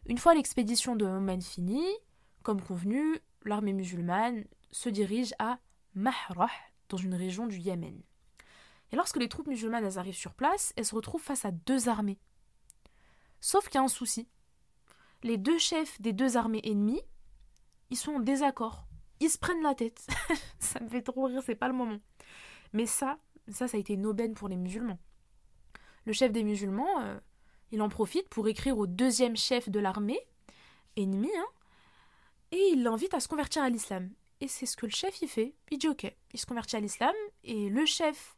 Une 0.06 0.20
fois 0.20 0.36
l'expédition 0.36 0.96
de 0.96 1.06
Oman 1.06 1.42
finie, 1.42 1.98
comme 2.44 2.62
convenu, 2.62 3.20
l'armée 3.44 3.74
musulmane 3.74 4.46
se 4.70 4.90
dirige 4.90 5.34
à 5.40 5.58
Mahrah, 5.96 6.52
dans 6.90 6.98
une 6.98 7.16
région 7.16 7.48
du 7.48 7.58
Yémen. 7.58 8.00
Et 8.92 8.96
lorsque 8.96 9.18
les 9.18 9.30
troupes 9.30 9.48
musulmanes 9.48 9.98
arrivent 9.98 10.16
sur 10.16 10.34
place, 10.34 10.74
elles 10.76 10.86
se 10.86 10.96
retrouvent 10.96 11.22
face 11.22 11.46
à 11.46 11.52
deux 11.52 11.90
armées. 11.90 12.20
Sauf 13.42 13.66
qu'il 13.68 13.76
y 13.76 13.78
a 13.78 13.84
un 13.84 13.88
souci. 13.88 14.28
Les 15.24 15.38
deux 15.38 15.58
chefs 15.58 16.00
des 16.02 16.14
deux 16.14 16.38
armées 16.38 16.62
ennemies, 16.64 17.02
ils 17.90 17.98
sont 17.98 18.14
en 18.14 18.20
désaccord. 18.20 18.86
Ils 19.20 19.30
se 19.30 19.38
prennent 19.38 19.62
la 19.62 19.76
tête. 19.76 20.06
ça 20.60 20.80
me 20.80 20.90
fait 20.90 21.02
trop 21.02 21.26
rire, 21.26 21.42
c'est 21.46 21.56
pas 21.56 21.68
le 21.68 21.74
moment. 21.74 22.00
Mais 22.74 22.86
ça, 22.86 23.18
ça, 23.50 23.66
a 23.72 23.78
été 23.78 23.94
une 23.94 24.06
aubaine 24.06 24.34
pour 24.34 24.48
les 24.48 24.58
musulmans. 24.58 25.00
Le 26.06 26.14
chef 26.14 26.32
des 26.32 26.44
musulmans, 26.44 27.02
euh, 27.02 27.20
il 27.72 27.82
en 27.82 27.90
profite 27.90 28.30
pour 28.30 28.48
écrire 28.48 28.78
au 28.78 28.88
deuxième 28.88 29.38
chef 29.38 29.70
de 29.70 29.80
l'armée, 29.80 30.20
ennemi, 30.96 31.32
hein, 31.36 31.48
et 32.52 32.70
il 32.74 32.84
l'invite 32.84 33.14
à 33.14 33.20
se 33.20 33.28
convertir 33.28 33.64
à 33.64 33.70
l'islam. 33.70 34.12
Et 34.42 34.48
c'est 34.48 34.66
ce 34.66 34.78
que 34.78 34.86
le 34.86 34.92
chef 34.92 35.22
y 35.22 35.28
fait. 35.28 35.56
Il 35.72 35.78
dit 35.78 35.88
ok, 35.88 36.14
il 36.34 36.40
se 36.40 36.46
convertit 36.46 36.76
à 36.76 36.80
l'islam, 36.80 37.16
et 37.44 37.70
le 37.70 37.86
chef 37.86 38.35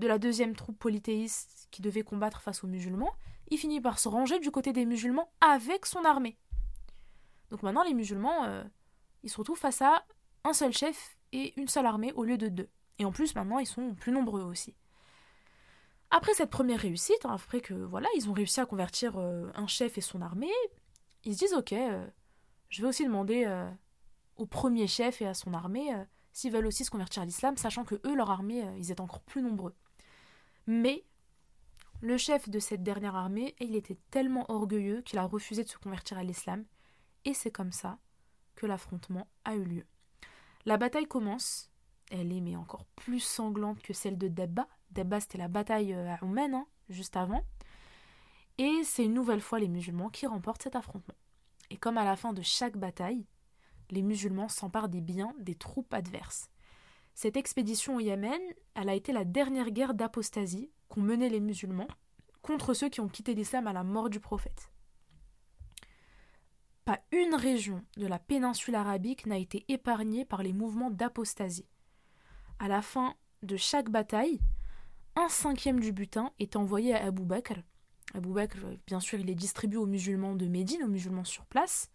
de 0.00 0.08
la 0.08 0.18
deuxième 0.18 0.56
troupe 0.56 0.78
polythéiste 0.78 1.68
qui 1.70 1.82
devait 1.82 2.02
combattre 2.02 2.40
face 2.40 2.64
aux 2.64 2.66
musulmans, 2.66 3.12
il 3.48 3.58
finit 3.58 3.80
par 3.80 3.98
se 3.98 4.08
ranger 4.08 4.40
du 4.40 4.50
côté 4.50 4.72
des 4.72 4.86
musulmans 4.86 5.30
avec 5.40 5.84
son 5.84 6.04
armée. 6.04 6.38
Donc 7.50 7.62
maintenant, 7.62 7.84
les 7.84 7.92
musulmans, 7.92 8.44
euh, 8.44 8.64
ils 9.22 9.30
se 9.30 9.36
retrouvent 9.36 9.58
face 9.58 9.82
à 9.82 10.04
un 10.44 10.54
seul 10.54 10.72
chef 10.72 11.18
et 11.32 11.52
une 11.60 11.68
seule 11.68 11.84
armée 11.84 12.12
au 12.14 12.24
lieu 12.24 12.38
de 12.38 12.48
deux. 12.48 12.70
Et 12.98 13.04
en 13.04 13.12
plus, 13.12 13.34
maintenant, 13.34 13.58
ils 13.58 13.66
sont 13.66 13.94
plus 13.94 14.10
nombreux 14.10 14.42
aussi. 14.42 14.74
Après 16.10 16.32
cette 16.32 16.50
première 16.50 16.80
réussite, 16.80 17.24
hein, 17.24 17.34
après 17.34 17.60
que 17.60 17.74
voilà, 17.74 18.08
ils 18.16 18.28
ont 18.28 18.32
réussi 18.32 18.58
à 18.60 18.66
convertir 18.66 19.18
euh, 19.18 19.50
un 19.54 19.66
chef 19.66 19.98
et 19.98 20.00
son 20.00 20.22
armée, 20.22 20.50
ils 21.24 21.34
se 21.34 21.40
disent 21.40 21.54
ok, 21.54 21.72
euh, 21.74 22.06
je 22.70 22.80
vais 22.82 22.88
aussi 22.88 23.04
demander 23.04 23.46
au 24.36 24.46
premier 24.46 24.86
chef 24.86 25.20
et 25.20 25.26
à 25.26 25.34
son 25.34 25.52
armée 25.52 25.92
s'ils 26.32 26.52
veulent 26.52 26.66
aussi 26.66 26.84
se 26.84 26.90
convertir 26.90 27.22
à 27.22 27.26
l'islam, 27.26 27.56
sachant 27.56 27.84
que 27.84 27.96
eux, 28.06 28.14
leur 28.14 28.30
armée, 28.30 28.64
ils 28.78 28.92
étaient 28.92 29.00
encore 29.00 29.20
plus 29.22 29.42
nombreux. 29.42 29.74
Mais 30.66 31.04
le 32.00 32.16
chef 32.16 32.48
de 32.48 32.58
cette 32.58 32.82
dernière 32.82 33.16
armée, 33.16 33.54
il 33.60 33.76
était 33.76 33.98
tellement 34.10 34.50
orgueilleux 34.50 35.02
qu'il 35.02 35.18
a 35.18 35.24
refusé 35.24 35.64
de 35.64 35.68
se 35.68 35.78
convertir 35.78 36.18
à 36.18 36.24
l'islam, 36.24 36.64
et 37.24 37.34
c'est 37.34 37.50
comme 37.50 37.72
ça 37.72 37.98
que 38.56 38.66
l'affrontement 38.66 39.26
a 39.44 39.54
eu 39.54 39.64
lieu. 39.64 39.86
La 40.66 40.76
bataille 40.76 41.06
commence, 41.06 41.70
elle 42.10 42.32
est 42.32 42.40
mais 42.40 42.56
encore 42.56 42.84
plus 42.96 43.20
sanglante 43.20 43.82
que 43.82 43.92
celle 43.92 44.18
de 44.18 44.28
Debba, 44.28 44.66
Debba, 44.90 45.20
c'était 45.20 45.38
la 45.38 45.48
bataille 45.48 45.92
euh, 45.92 46.14
à 46.14 46.24
Oumen, 46.24 46.54
hein, 46.54 46.66
juste 46.88 47.16
avant. 47.16 47.44
Et 48.58 48.82
c'est 48.84 49.04
une 49.04 49.14
nouvelle 49.14 49.40
fois 49.40 49.58
les 49.58 49.68
musulmans 49.68 50.10
qui 50.10 50.26
remportent 50.26 50.62
cet 50.62 50.76
affrontement. 50.76 51.14
Et 51.70 51.76
comme 51.76 51.98
à 51.98 52.04
la 52.04 52.16
fin 52.16 52.32
de 52.32 52.42
chaque 52.42 52.76
bataille, 52.76 53.26
les 53.90 54.02
musulmans 54.02 54.48
s'emparent 54.48 54.88
des 54.88 55.00
biens 55.00 55.34
des 55.38 55.54
troupes 55.54 55.94
adverses. 55.94 56.50
Cette 57.22 57.36
expédition 57.36 57.96
au 57.96 58.00
Yémen, 58.00 58.40
elle 58.74 58.88
a 58.88 58.94
été 58.94 59.12
la 59.12 59.26
dernière 59.26 59.72
guerre 59.72 59.92
d'apostasie 59.92 60.70
qu'ont 60.88 61.02
menée 61.02 61.28
les 61.28 61.40
musulmans 61.40 61.86
contre 62.40 62.72
ceux 62.72 62.88
qui 62.88 63.02
ont 63.02 63.10
quitté 63.10 63.34
l'islam 63.34 63.66
à 63.66 63.74
la 63.74 63.84
mort 63.84 64.08
du 64.08 64.20
prophète. 64.20 64.72
Pas 66.86 66.98
une 67.12 67.34
région 67.34 67.84
de 67.98 68.06
la 68.06 68.18
péninsule 68.18 68.74
arabique 68.74 69.26
n'a 69.26 69.36
été 69.36 69.66
épargnée 69.68 70.24
par 70.24 70.42
les 70.42 70.54
mouvements 70.54 70.90
d'apostasie. 70.90 71.68
À 72.58 72.68
la 72.68 72.80
fin 72.80 73.14
de 73.42 73.58
chaque 73.58 73.90
bataille, 73.90 74.40
un 75.14 75.28
cinquième 75.28 75.80
du 75.80 75.92
butin 75.92 76.32
est 76.38 76.56
envoyé 76.56 76.94
à 76.94 77.04
Abu 77.04 77.26
Bakr. 77.26 77.60
Abu 78.14 78.32
Bakr, 78.32 78.60
bien 78.86 79.00
sûr, 79.00 79.20
il 79.20 79.28
est 79.28 79.34
distribué 79.34 79.76
aux 79.76 79.84
musulmans 79.84 80.36
de 80.36 80.46
Médine, 80.46 80.84
aux 80.84 80.88
musulmans 80.88 81.24
sur 81.24 81.44
place. 81.44 81.90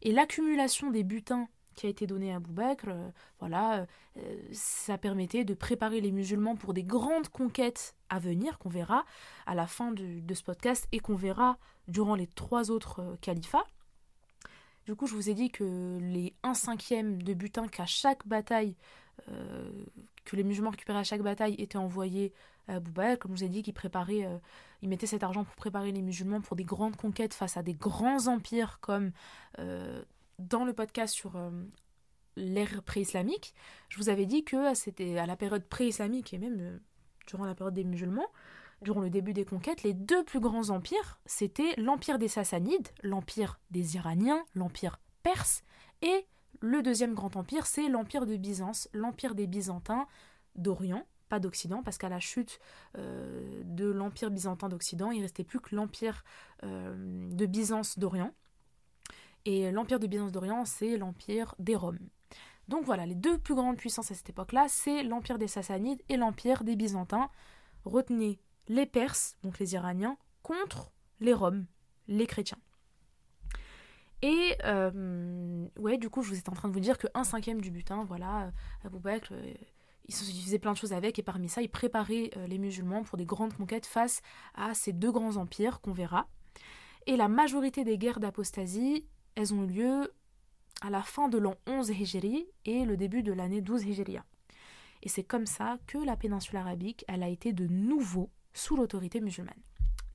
Et 0.00 0.12
l'accumulation 0.12 0.92
des 0.92 1.02
butins 1.02 1.48
qui 1.74 1.86
a 1.86 1.88
été 1.88 2.06
donné 2.06 2.32
à 2.32 2.36
Abu 2.36 2.50
Bakr, 2.52 2.88
euh, 2.88 3.10
voilà, 3.38 3.86
euh, 4.16 4.42
ça 4.52 4.98
permettait 4.98 5.44
de 5.44 5.54
préparer 5.54 6.00
les 6.00 6.12
musulmans 6.12 6.56
pour 6.56 6.74
des 6.74 6.82
grandes 6.82 7.28
conquêtes 7.28 7.94
à 8.08 8.18
venir, 8.18 8.58
qu'on 8.58 8.68
verra 8.68 9.04
à 9.46 9.54
la 9.54 9.66
fin 9.66 9.92
de, 9.92 10.34
ce 10.34 10.42
podcast 10.42 10.86
et 10.92 10.98
qu'on 10.98 11.14
verra 11.14 11.58
durant 11.88 12.14
les 12.14 12.26
trois 12.26 12.70
autres 12.70 13.00
euh, 13.00 13.16
califats. 13.20 13.66
Du 14.86 14.94
coup, 14.94 15.06
je 15.06 15.14
vous 15.14 15.30
ai 15.30 15.34
dit 15.34 15.50
que 15.50 15.98
les 16.00 16.34
1 16.42 16.54
cinquième 16.54 17.22
de 17.22 17.34
butin 17.34 17.68
qu'à 17.68 17.86
chaque 17.86 18.26
bataille 18.26 18.74
que 20.24 20.34
les 20.34 20.42
musulmans 20.42 20.70
récupéraient 20.70 21.00
à 21.00 21.04
chaque 21.04 21.20
bataille 21.20 21.54
étaient 21.58 21.76
envoyés 21.76 22.32
à 22.68 22.80
Bouba, 22.80 23.18
comme 23.18 23.36
je 23.36 23.40
vous 23.40 23.44
ai 23.44 23.50
dit, 23.50 23.62
qui 23.62 23.74
préparait, 23.74 24.26
il 24.80 24.88
mettait 24.88 25.06
cet 25.06 25.22
argent 25.22 25.44
pour 25.44 25.54
préparer 25.56 25.92
les 25.92 26.00
musulmans 26.00 26.40
pour 26.40 26.56
des 26.56 26.64
grandes 26.64 26.96
conquêtes 26.96 27.34
face 27.34 27.58
à 27.58 27.62
des 27.62 27.74
grands 27.74 28.28
empires 28.28 28.78
comme 28.80 29.12
dans 30.40 30.64
le 30.64 30.72
podcast 30.72 31.14
sur 31.14 31.36
euh, 31.36 31.50
l'ère 32.36 32.82
pré-islamique, 32.82 33.54
je 33.88 33.98
vous 33.98 34.08
avais 34.08 34.26
dit 34.26 34.44
que 34.44 34.74
c'était 34.74 35.18
à 35.18 35.26
la 35.26 35.36
période 35.36 35.64
pré-islamique 35.64 36.34
et 36.34 36.38
même 36.38 36.80
durant 37.26 37.44
la 37.44 37.54
période 37.54 37.74
des 37.74 37.84
musulmans, 37.84 38.26
durant 38.82 39.00
le 39.00 39.10
début 39.10 39.32
des 39.32 39.44
conquêtes, 39.44 39.82
les 39.82 39.92
deux 39.92 40.24
plus 40.24 40.40
grands 40.40 40.70
empires, 40.70 41.20
c'était 41.26 41.74
l'empire 41.76 42.18
des 42.18 42.28
Sassanides, 42.28 42.88
l'empire 43.02 43.60
des 43.70 43.96
Iraniens, 43.96 44.44
l'empire 44.54 44.98
perse, 45.22 45.62
et 46.02 46.26
le 46.60 46.82
deuxième 46.82 47.14
grand 47.14 47.36
empire, 47.36 47.66
c'est 47.66 47.88
l'empire 47.88 48.26
de 48.26 48.36
Byzance, 48.36 48.88
l'empire 48.92 49.34
des 49.34 49.46
Byzantins 49.46 50.06
d'Orient, 50.56 51.06
pas 51.28 51.40
d'Occident, 51.40 51.82
parce 51.82 51.98
qu'à 51.98 52.08
la 52.08 52.20
chute 52.20 52.58
euh, 52.98 53.62
de 53.64 53.86
l'empire 53.86 54.30
byzantin 54.30 54.68
d'Occident, 54.68 55.10
il 55.10 55.22
restait 55.22 55.44
plus 55.44 55.60
que 55.60 55.74
l'empire 55.74 56.24
euh, 56.64 57.28
de 57.30 57.46
Byzance 57.46 57.98
d'Orient. 57.98 58.34
Et 59.44 59.70
l'empire 59.70 59.98
de 59.98 60.06
Byzance 60.06 60.32
d'Orient, 60.32 60.64
c'est 60.64 60.96
l'empire 60.96 61.54
des 61.58 61.76
Roms. 61.76 62.08
Donc 62.68 62.84
voilà, 62.84 63.04
les 63.04 63.14
deux 63.14 63.36
plus 63.36 63.54
grandes 63.54 63.76
puissances 63.76 64.10
à 64.10 64.14
cette 64.14 64.30
époque-là, 64.30 64.66
c'est 64.68 65.02
l'empire 65.02 65.38
des 65.38 65.48
Sassanides 65.48 66.02
et 66.08 66.16
l'empire 66.16 66.62
des 66.62 66.76
Byzantins. 66.76 67.28
Retenez 67.84 68.38
les 68.68 68.86
Perses, 68.86 69.36
donc 69.42 69.58
les 69.58 69.74
Iraniens, 69.74 70.16
contre 70.42 70.92
les 71.18 71.32
Roms, 71.32 71.66
les 72.06 72.26
chrétiens. 72.26 72.58
Et 74.22 74.56
euh, 74.64 75.66
ouais, 75.78 75.98
du 75.98 76.10
coup, 76.10 76.22
je 76.22 76.28
vous 76.28 76.38
étais 76.38 76.50
en 76.50 76.54
train 76.54 76.68
de 76.68 76.72
vous 76.72 76.80
dire 76.80 76.98
que 76.98 77.06
un 77.14 77.24
cinquième 77.24 77.60
du 77.60 77.70
butin, 77.70 78.04
voilà, 78.04 78.44
euh, 78.44 78.50
Abou 78.84 78.98
Bakr, 79.00 79.32
euh, 79.32 79.54
il, 80.06 80.14
faisait 80.14 80.58
plein 80.58 80.72
de 80.72 80.76
choses 80.76 80.92
avec, 80.92 81.18
et 81.18 81.22
parmi 81.22 81.48
ça, 81.48 81.62
il 81.62 81.70
préparait 81.70 82.30
les 82.48 82.58
musulmans 82.58 83.02
pour 83.04 83.16
des 83.16 83.26
grandes 83.26 83.54
conquêtes 83.54 83.86
face 83.86 84.22
à 84.54 84.74
ces 84.74 84.92
deux 84.92 85.12
grands 85.12 85.36
empires 85.36 85.80
qu'on 85.80 85.92
verra. 85.92 86.26
Et 87.06 87.16
la 87.16 87.28
majorité 87.28 87.84
des 87.84 87.96
guerres 87.96 88.18
d'apostasie, 88.18 89.06
elles 89.40 89.54
ont 89.54 89.64
eu 89.64 89.68
lieu 89.68 90.12
à 90.82 90.90
la 90.90 91.02
fin 91.02 91.28
de 91.28 91.38
l'an 91.38 91.54
11 91.66 91.90
Hijri 91.90 92.46
et 92.66 92.84
le 92.84 92.96
début 92.96 93.22
de 93.22 93.32
l'année 93.32 93.62
12 93.62 93.84
Hijriya. 93.86 94.24
Et 95.02 95.08
c'est 95.08 95.24
comme 95.24 95.46
ça 95.46 95.78
que 95.86 95.96
la 95.96 96.16
péninsule 96.16 96.58
arabique, 96.58 97.04
elle 97.08 97.22
a 97.22 97.28
été 97.28 97.54
de 97.54 97.66
nouveau 97.66 98.28
sous 98.52 98.76
l'autorité 98.76 99.20
musulmane. 99.20 99.54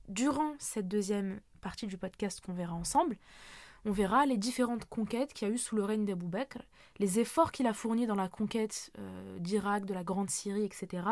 Durant 0.08 0.52
cette 0.60 0.86
deuxième 0.86 1.40
partie 1.60 1.88
du 1.88 1.98
podcast 1.98 2.40
qu'on 2.40 2.52
verra 2.52 2.74
ensemble, 2.74 3.18
on 3.84 3.90
verra 3.90 4.26
les 4.26 4.36
différentes 4.36 4.84
conquêtes 4.84 5.32
qu'il 5.32 5.48
y 5.48 5.50
a 5.50 5.54
eu 5.54 5.58
sous 5.58 5.74
le 5.74 5.82
règne 5.82 6.04
d'Abou 6.04 6.28
Bakr, 6.28 6.62
les 6.98 7.18
efforts 7.18 7.50
qu'il 7.50 7.66
a 7.66 7.72
fournis 7.72 8.06
dans 8.06 8.14
la 8.14 8.28
conquête 8.28 8.92
euh, 8.98 9.38
d'Irak, 9.40 9.86
de 9.86 9.94
la 9.94 10.04
Grande 10.04 10.30
Syrie, 10.30 10.64
etc. 10.64 11.02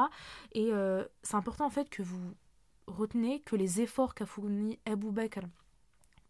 Et 0.52 0.72
euh, 0.72 1.04
c'est 1.22 1.36
important 1.36 1.66
en 1.66 1.70
fait 1.70 1.90
que 1.90 2.02
vous 2.02 2.34
retenez 2.86 3.40
que 3.40 3.56
les 3.56 3.80
efforts 3.80 4.14
qu'a 4.14 4.26
fournis 4.26 4.78
Abou 4.86 5.10
Bakr 5.10 5.42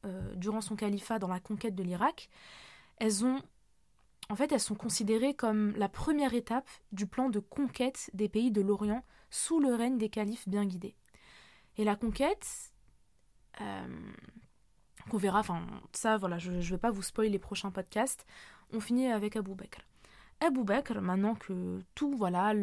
euh, 0.05 0.35
durant 0.35 0.61
son 0.61 0.77
califat 0.77 1.19
dans 1.19 1.29
la 1.29 1.41
conquête 1.41 1.75
de 1.75 1.83
l'Irak, 1.83 2.29
elles 2.99 3.25
ont 3.25 3.41
en 4.31 4.37
fait, 4.37 4.53
elles 4.53 4.61
sont 4.61 4.75
considérées 4.75 5.35
comme 5.35 5.77
la 5.77 5.91
première 5.91 6.33
étape 6.33 6.69
du 6.93 7.07
plan 7.07 7.29
de 7.29 7.41
conquête 7.41 8.11
des 8.15 8.31
pays 8.31 8.51
de 8.51 8.63
l'Orient 8.63 9.05
sous 9.29 9.61
le 9.61 9.75
règne 9.75 9.99
des 9.99 10.09
califes 10.09 10.49
bien 10.49 10.65
guidés. 10.65 10.95
Et 11.77 11.85
la 11.85 11.95
conquête, 11.95 12.73
qu'on 15.11 15.19
verra, 15.19 15.41
enfin 15.41 15.67
ça 15.93 16.17
voilà, 16.17 16.39
je 16.39 16.53
ne 16.53 16.61
vais 16.61 16.79
pas 16.79 16.91
vous 16.91 17.03
spoiler 17.03 17.29
les 17.29 17.39
prochains 17.39 17.71
podcasts. 17.71 18.25
On 18.73 18.81
finit 18.81 19.09
avec 19.09 19.37
Abou 19.37 19.55
Bakr. 19.55 19.83
Abou 20.41 20.65
Bakr, 20.65 21.01
maintenant 21.01 21.35
que 21.35 21.81
tout, 21.95 22.17
voilà, 22.17 22.55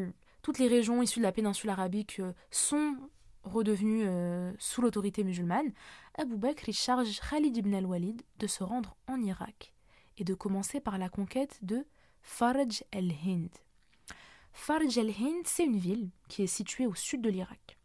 toutes 0.41 0.59
les 0.59 0.67
régions 0.67 1.01
issues 1.01 1.19
de 1.19 1.23
la 1.23 1.31
péninsule 1.31 1.69
arabique 1.69 2.19
euh, 2.19 2.33
sont 2.49 2.95
redevenues 3.43 4.03
euh, 4.05 4.51
sous 4.59 4.81
l'autorité 4.81 5.23
musulmane, 5.23 5.71
Abou 6.17 6.37
Bakr 6.37 6.73
charge 6.73 7.21
Khalid 7.21 7.55
ibn 7.55 7.73
al-Walid 7.73 8.21
de 8.37 8.47
se 8.47 8.63
rendre 8.63 8.97
en 9.07 9.21
Irak 9.21 9.73
et 10.17 10.25
de 10.25 10.33
commencer 10.33 10.81
par 10.81 10.97
la 10.97 11.07
conquête 11.07 11.57
de 11.61 11.85
Farj 12.21 12.83
el-Hind. 12.91 13.49
Farj 14.51 14.97
el-Hind, 14.97 15.45
c'est 15.45 15.65
une 15.65 15.77
ville 15.77 16.09
qui 16.27 16.43
est 16.43 16.47
située 16.47 16.85
au 16.85 16.95
sud 16.95 17.21
de 17.21 17.29
l'Irak. 17.29 17.77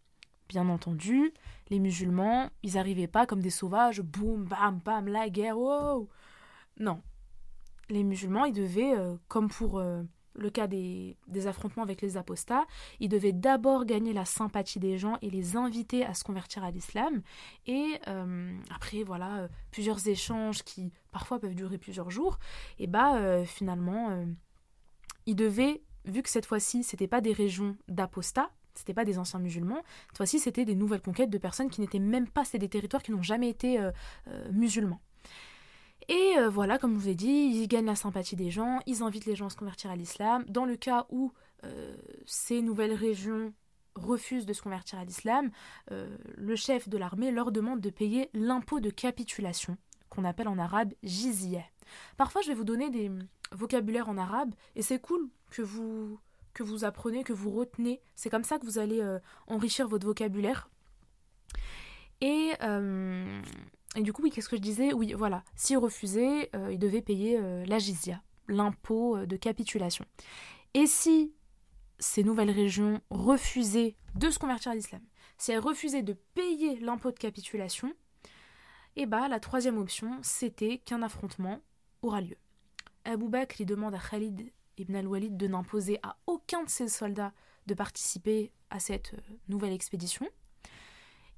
Bien 0.49 0.69
entendu, 0.69 1.33
les 1.71 1.79
musulmans, 1.79 2.51
ils 2.65 2.75
n'arrivaient 2.75 3.07
pas 3.07 3.27
comme 3.27 3.41
des 3.41 3.51
sauvages, 3.51 4.01
boum, 4.01 4.45
bam, 4.45 4.81
bam, 4.85 5.07
la 5.07 5.29
guerre, 5.31 5.59
wow 5.59 6.09
Non. 6.79 7.03
Les 7.89 8.03
musulmans, 8.03 8.45
ils 8.45 8.53
devaient, 8.53 8.97
euh, 8.97 9.17
comme 9.29 9.49
pour 9.49 9.79
euh, 9.79 10.03
le 10.37 10.51
cas 10.51 10.67
des, 10.67 11.17
affrontements 11.47 11.83
avec 11.83 12.03
les 12.03 12.17
apostats, 12.17 12.67
ils 13.01 13.09
devaient 13.09 13.33
d'abord 13.33 13.85
gagner 13.85 14.13
la 14.13 14.25
sympathie 14.25 14.79
des 14.79 14.99
gens 14.99 15.19
et 15.23 15.31
les 15.31 15.57
inviter 15.57 16.05
à 16.05 16.15
se 16.15 16.25
convertir 16.25 16.65
à 16.65 16.71
l'islam. 16.71 17.23
Et 17.67 17.99
euh, 18.09 18.57
après, 18.75 19.03
voilà, 19.03 19.49
plusieurs 19.71 20.07
échanges 20.09 20.63
qui 20.63 20.93
parfois 21.13 21.39
peuvent 21.39 21.55
durer 21.55 21.79
plusieurs 21.79 22.11
jours, 22.11 22.39
et 22.79 22.87
bah 22.87 23.45
finalement, 23.45 24.25
ils 25.27 25.37
devaient, 25.37 25.83
vu 26.05 26.23
que 26.23 26.29
cette 26.29 26.47
fois-ci, 26.47 26.83
c'était 26.83 27.09
pas 27.09 27.21
des 27.21 27.33
régions 27.33 27.77
d'apostats, 27.89 28.51
c'était 28.79 28.95
pas 28.95 29.05
des 29.05 29.19
anciens 29.19 29.41
musulmans. 29.41 29.83
Cette 30.09 30.17
fois-ci, 30.17 30.39
c'était 30.39 30.65
des 30.65 30.75
nouvelles 30.75 31.01
conquêtes 31.01 31.31
de 31.31 31.39
personnes 31.39 31.71
qui 31.71 31.81
n'étaient 31.81 31.99
même 31.99 32.29
pas, 32.29 32.45
c'est 32.45 32.59
des 32.59 32.69
territoires 32.69 33.03
qui 33.03 33.13
n'ont 33.13 33.23
jamais 33.23 33.49
été 33.49 33.81
euh, 33.81 33.91
euh, 34.29 34.51
musulmans. 34.53 35.01
Et 36.09 36.35
euh, 36.39 36.49
voilà, 36.49 36.79
comme 36.79 36.95
je 36.95 36.99
vous 36.99 37.09
ai 37.09 37.15
dit, 37.15 37.27
ils 37.27 37.69
gagnent 37.69 37.87
la 37.87 37.97
sympathie 37.97 38.37
des 38.37 38.51
gens, 38.51 38.81
ils 38.87 39.03
invitent 39.03 39.27
les 39.27 39.35
gens 39.35 39.47
à 39.47 39.51
se 39.51 39.57
convertir 39.57 39.91
à 39.91 39.97
l'islam. 39.97 40.45
Dans 40.49 40.65
le 40.65 40.77
cas 40.77 41.07
où 41.11 41.33
ces 42.27 42.63
nouvelles 42.63 42.93
régions 42.93 43.53
refusent 43.97 44.47
de 44.47 44.53
se 44.53 44.63
convertir 44.63 45.01
à 45.01 45.05
l'islam, 45.05 45.51
le 45.91 46.55
chef 46.55 46.89
de 46.89 46.97
l'armée 46.97 47.33
leur 47.33 47.51
demande 47.51 47.81
de 47.81 47.91
payer 47.91 48.31
l'impôt 48.35 48.79
de 48.79 48.89
capitulation, 48.89 49.77
qu'on 50.09 50.23
appelle 50.23 50.47
en 50.47 50.59
arabe 50.59 50.93
jizya. 51.03 51.65
Parfois, 52.17 52.41
je 52.43 52.49
vais 52.49 52.55
vous 52.55 52.63
donner 52.63 52.89
des 52.91 53.11
vocabulaires 53.51 54.09
en 54.09 54.17
arabe, 54.17 54.55
et 54.77 54.83
c'est 54.83 55.01
cool 55.01 55.29
que 55.51 55.63
vous 55.63 56.21
que 56.57 56.63
vous 56.63 56.85
apprenez, 56.85 57.23
que 57.23 57.35
vous 57.35 57.51
retenez. 57.51 58.01
C'est 58.15 58.31
comme 58.31 58.43
ça 58.43 58.59
que 58.59 58.65
vous 58.65 58.79
allez 58.79 59.03
euh, 59.03 59.19
enrichir 59.47 59.87
votre 59.89 60.07
vocabulaire. 60.07 60.71
Et, 62.23 62.53
euh, 62.63 63.43
et, 63.97 64.03
du 64.03 64.13
coup, 64.13 64.23
oui, 64.23 64.31
qu'est-ce 64.31 64.49
que 64.49 64.57
je 64.57 64.61
disais? 64.61 64.93
Oui, 64.93 65.15
voilà. 65.15 65.43
S'il 65.55 65.79
refusait, 65.79 66.51
euh, 66.55 66.73
il 66.73 66.79
devait 66.79 67.03
payer 67.03 67.41
la 67.67 67.79
jizya, 67.79 68.23
l'impôt 68.49 69.25
de 69.25 69.37
capitulation. 69.37 70.05
Et 70.75 70.87
si 70.87 71.33
ces 71.99 72.23
nouvelles 72.23 72.51
régions 72.51 73.01
refusaient 73.11 73.97
de 74.15 74.31
se 74.31 74.39
convertir 74.39 74.73
à 74.73 74.75
l'islam, 74.75 75.01
si 75.39 75.53
elles 75.53 75.59
refusaient 75.59 76.03
de 76.03 76.15
payer 76.35 76.79
l'impôt 76.81 77.11
de 77.11 77.19
capitulation, 77.19 77.93
eh 78.97 79.07
bah 79.07 79.23
ben, 79.23 79.29
la 79.29 79.41
troisième 79.41 79.79
option, 79.79 80.19
c'était 80.23 80.79
qu'un 80.79 81.03
affrontement 81.03 81.61
aura 82.03 82.21
lieu. 82.21 82.37
Abou 83.05 83.29
Bakr 83.29 83.57
lui 83.59 83.67
demande 83.67 83.95
à 83.95 83.99
Khalid 83.99 84.51
Ibn 84.79 84.97
al-Walid 84.97 85.37
de 85.37 85.47
n'imposer 85.47 85.99
à 86.03 86.17
aucun 86.27 86.63
de 86.65 86.69
ses 86.69 86.89
soldats 86.89 87.33
de 87.67 87.75
participer 87.75 88.53
à 88.71 88.79
cette 88.79 89.15
euh, 89.15 89.37
nouvelle 89.49 89.73
expédition. 89.73 90.27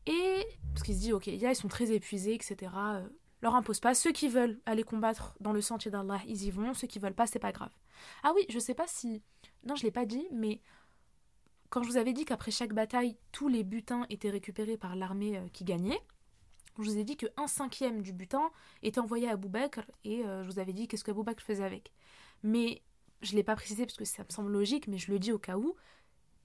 Et 0.06 0.46
parce 0.72 0.82
qu'il 0.82 0.94
se 0.94 1.00
dit, 1.00 1.12
ok, 1.12 1.26
ils 1.26 1.56
sont 1.56 1.68
très 1.68 1.92
épuisés, 1.92 2.34
etc. 2.34 2.72
Euh, 2.76 3.08
leur 3.42 3.54
impose 3.54 3.80
pas. 3.80 3.94
Ceux 3.94 4.12
qui 4.12 4.28
veulent 4.28 4.60
aller 4.66 4.82
combattre 4.82 5.34
dans 5.40 5.52
le 5.52 5.60
sentier 5.60 5.90
d'Allah, 5.90 6.20
ils 6.26 6.44
y 6.44 6.50
vont. 6.50 6.74
Ceux 6.74 6.86
qui 6.86 6.98
veulent 6.98 7.14
pas, 7.14 7.26
c'est 7.26 7.38
pas 7.38 7.52
grave. 7.52 7.72
Ah 8.22 8.32
oui, 8.34 8.44
je 8.48 8.58
sais 8.58 8.74
pas 8.74 8.86
si. 8.86 9.22
Non, 9.64 9.74
je 9.74 9.82
l'ai 9.82 9.90
pas 9.90 10.06
dit, 10.06 10.26
mais 10.32 10.60
quand 11.70 11.82
je 11.82 11.88
vous 11.88 11.96
avais 11.96 12.12
dit 12.12 12.24
qu'après 12.24 12.50
chaque 12.50 12.72
bataille, 12.72 13.16
tous 13.32 13.48
les 13.48 13.64
butins 13.64 14.06
étaient 14.08 14.30
récupérés 14.30 14.76
par 14.76 14.96
l'armée 14.96 15.36
euh, 15.36 15.48
qui 15.52 15.64
gagnait, 15.64 16.00
je 16.78 16.84
vous 16.84 16.98
ai 16.98 17.04
dit 17.04 17.16
qu'un 17.16 17.48
cinquième 17.48 18.02
du 18.02 18.12
butin 18.12 18.50
était 18.82 19.00
envoyé 19.00 19.28
à 19.28 19.32
Abou 19.32 19.48
Bakr 19.48 19.82
et 20.04 20.22
je 20.22 20.44
vous 20.48 20.60
avais 20.60 20.72
dit 20.72 20.86
qu'est-ce 20.86 21.02
qu'Abou 21.02 21.24
Bakr 21.24 21.42
faisait 21.42 21.64
avec. 21.64 21.92
Mais 22.44 22.82
je 23.20 23.32
ne 23.32 23.36
l'ai 23.36 23.42
pas 23.42 23.56
précisé 23.56 23.84
parce 23.84 23.96
que 23.96 24.04
ça 24.04 24.22
me 24.22 24.32
semble 24.32 24.52
logique, 24.52 24.86
mais 24.86 24.96
je 24.96 25.10
le 25.10 25.18
dis 25.18 25.32
au 25.32 25.40
cas 25.40 25.56
où, 25.56 25.74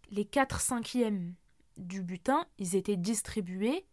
les 0.09 0.25
4 0.25 0.59
cinquièmes 0.59 1.35
du 1.78 2.02
butin, 2.02 2.45
ils 2.58 2.76
étaient 2.76 2.98
distribués 2.98 3.86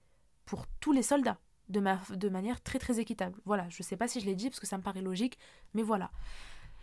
pour 0.44 0.66
tous 0.80 0.92
les 0.92 1.02
soldats, 1.02 1.38
de, 1.68 2.28
manière 2.28 2.60
très 2.62 2.78
très 2.78 2.98
équitable. 2.98 3.40
Voilà, 3.44 3.68
je 3.68 3.76
ne 3.80 3.84
sais 3.84 3.96
pas 3.96 4.08
si 4.08 4.20
je 4.20 4.26
l'ai 4.26 4.34
dit 4.34 4.50
parce 4.50 4.60
que 4.60 4.66
ça 4.66 4.76
me 4.78 4.82
paraît 4.82 5.02
logique, 5.02 5.38
mais 5.74 5.82
voilà. 5.82 6.10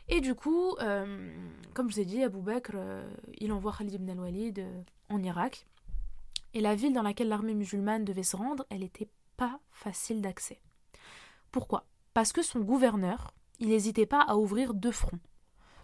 Et 0.07 0.21
du 0.21 0.35
coup, 0.35 0.75
euh, 0.79 1.29
comme 1.73 1.89
je 1.89 1.95
vous 1.95 2.01
ai 2.01 2.05
dit, 2.05 2.23
Abou 2.23 2.41
Bakr, 2.41 2.71
euh, 2.75 3.09
il 3.37 3.51
envoie 3.51 3.73
Khalid 3.77 3.95
ibn 3.95 4.09
al-Walid 4.09 4.59
euh, 4.59 4.81
en 5.09 5.21
Irak. 5.21 5.67
Et 6.53 6.61
la 6.61 6.75
ville 6.75 6.93
dans 6.93 7.01
laquelle 7.01 7.27
l'armée 7.27 7.53
musulmane 7.53 8.05
devait 8.05 8.23
se 8.23 8.37
rendre, 8.37 8.65
elle 8.69 8.79
n'était 8.79 9.09
pas 9.35 9.59
facile 9.69 10.21
d'accès. 10.21 10.61
Pourquoi? 11.51 11.85
Parce 12.13 12.31
que 12.31 12.41
son 12.41 12.61
gouverneur, 12.61 13.33
il 13.59 13.69
n'hésitait 13.69 14.05
pas 14.05 14.21
à 14.21 14.37
ouvrir 14.37 14.73
deux 14.73 14.91
fronts. 14.91 15.19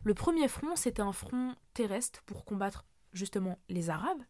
Le 0.03 0.13
premier 0.13 0.47
front, 0.47 0.75
c'était 0.75 1.01
un 1.01 1.11
front 1.11 1.55
terrestre 1.73 2.23
pour 2.23 2.45
combattre 2.45 2.85
justement 3.11 3.59
les 3.69 3.89
Arabes, 3.89 4.23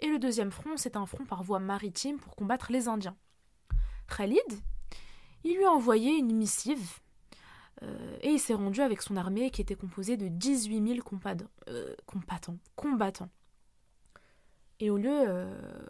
et 0.00 0.08
le 0.08 0.18
deuxième 0.18 0.50
front, 0.50 0.76
c'est 0.76 0.96
un 0.96 1.06
front 1.06 1.24
par 1.24 1.42
voie 1.42 1.58
maritime 1.58 2.18
pour 2.18 2.36
combattre 2.36 2.70
les 2.70 2.88
Indiens. 2.88 3.16
Khalid, 4.14 4.60
il 5.44 5.56
lui 5.56 5.64
a 5.64 5.70
envoyé 5.70 6.16
une 6.16 6.34
missive 6.34 6.98
euh, 7.82 8.16
et 8.20 8.30
il 8.30 8.38
s'est 8.38 8.54
rendu 8.54 8.80
avec 8.80 9.02
son 9.02 9.16
armée 9.16 9.50
qui 9.50 9.60
était 9.60 9.74
composée 9.74 10.16
de 10.16 10.28
18 10.28 10.96
000 10.96 11.08
euh, 11.68 11.94
combattants, 12.06 12.58
combattants. 12.74 13.30
Et 14.80 14.90
au 14.90 14.96
lieu. 14.96 15.24
Euh, 15.26 15.86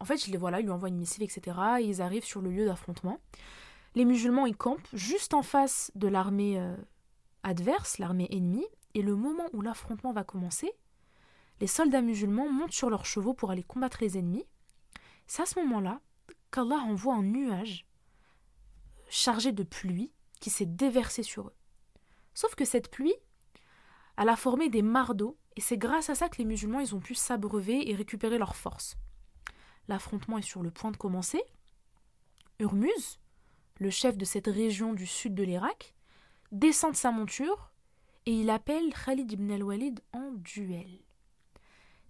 en 0.00 0.04
fait, 0.04 0.28
il 0.28 0.38
voilà, 0.38 0.60
il 0.60 0.64
lui 0.64 0.70
envoie 0.70 0.88
une 0.88 0.96
missive, 0.96 1.24
etc. 1.24 1.56
Et 1.80 1.84
ils 1.84 2.00
arrivent 2.02 2.24
sur 2.24 2.40
le 2.40 2.50
lieu 2.50 2.64
d'affrontement. 2.64 3.18
Les 3.96 4.04
musulmans, 4.04 4.46
ils 4.46 4.56
campent 4.56 4.86
juste 4.92 5.34
en 5.34 5.42
face 5.42 5.90
de 5.96 6.06
l'armée 6.06 6.62
adverse, 7.42 7.98
l'armée 7.98 8.28
ennemie, 8.30 8.66
et 8.94 9.02
le 9.02 9.16
moment 9.16 9.46
où 9.52 9.60
l'affrontement 9.60 10.12
va 10.12 10.22
commencer, 10.22 10.70
les 11.60 11.66
soldats 11.66 12.02
musulmans 12.02 12.50
montent 12.50 12.72
sur 12.72 12.90
leurs 12.90 13.06
chevaux 13.06 13.34
pour 13.34 13.50
aller 13.50 13.64
combattre 13.64 13.98
les 14.00 14.18
ennemis. 14.18 14.46
C'est 15.26 15.42
à 15.42 15.46
ce 15.46 15.58
moment-là 15.60 16.00
qu'Allah 16.50 16.76
envoie 16.76 17.14
un 17.14 17.22
nuage 17.22 17.86
chargé 19.10 19.52
de 19.52 19.62
pluie 19.62 20.12
qui 20.40 20.50
s'est 20.50 20.66
déversé 20.66 21.22
sur 21.22 21.48
eux. 21.48 21.54
Sauf 22.34 22.54
que 22.54 22.64
cette 22.64 22.90
pluie, 22.90 23.14
elle 24.16 24.28
a 24.28 24.36
formé 24.36 24.68
des 24.68 24.82
mares 24.82 25.14
d'eau, 25.14 25.36
et 25.56 25.60
c'est 25.60 25.78
grâce 25.78 26.10
à 26.10 26.14
ça 26.14 26.28
que 26.28 26.38
les 26.38 26.44
musulmans 26.44 26.80
ils 26.80 26.94
ont 26.94 27.00
pu 27.00 27.14
s'abreuver 27.14 27.90
et 27.90 27.94
récupérer 27.94 28.38
leurs 28.38 28.56
forces. 28.56 28.96
L'affrontement 29.88 30.38
est 30.38 30.42
sur 30.42 30.62
le 30.62 30.70
point 30.70 30.90
de 30.90 30.96
commencer. 30.96 31.42
Urmuz, 32.58 33.18
le 33.78 33.90
chef 33.90 34.16
de 34.16 34.24
cette 34.24 34.46
région 34.46 34.92
du 34.92 35.06
sud 35.06 35.34
de 35.34 35.42
l'Irak, 35.42 35.94
descend 36.52 36.92
de 36.92 36.96
sa 36.96 37.10
monture 37.10 37.72
et 38.26 38.32
il 38.32 38.50
appelle 38.50 38.92
Khalid 38.92 39.32
ibn 39.32 39.50
al-Walid 39.50 40.00
en 40.12 40.32
duel. 40.32 41.00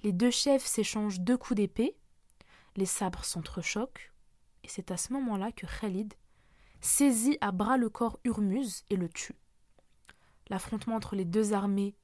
Les 0.03 0.13
deux 0.13 0.31
chefs 0.31 0.65
s'échangent 0.65 1.21
deux 1.21 1.37
coups 1.37 1.57
d'épée, 1.57 1.97
les 2.77 2.87
sabres 2.87 3.25
s'entrechoquent, 3.25 4.13
et 4.63 4.69
c'est 4.69 4.91
à 4.91 4.97
ce 4.97 5.13
moment-là 5.13 5.51
que 5.53 5.67
Khalid 5.67 6.15
saisit 6.81 7.39
à 7.41 7.51
bras 7.51 7.77
le 7.77 7.89
corps 7.89 8.21
Urmuz 8.25 8.85
et 8.91 8.97
le 8.97 9.09
tue. 9.09 9.35
L'affrontement 10.49 10.95
entre 10.95 11.17
les 11.17 11.25
deux 11.25 11.53
armées, 11.53 11.97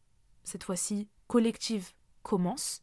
cette 0.42 0.64
fois-ci 0.64 1.08
collective, 1.28 1.92
commence. 2.22 2.82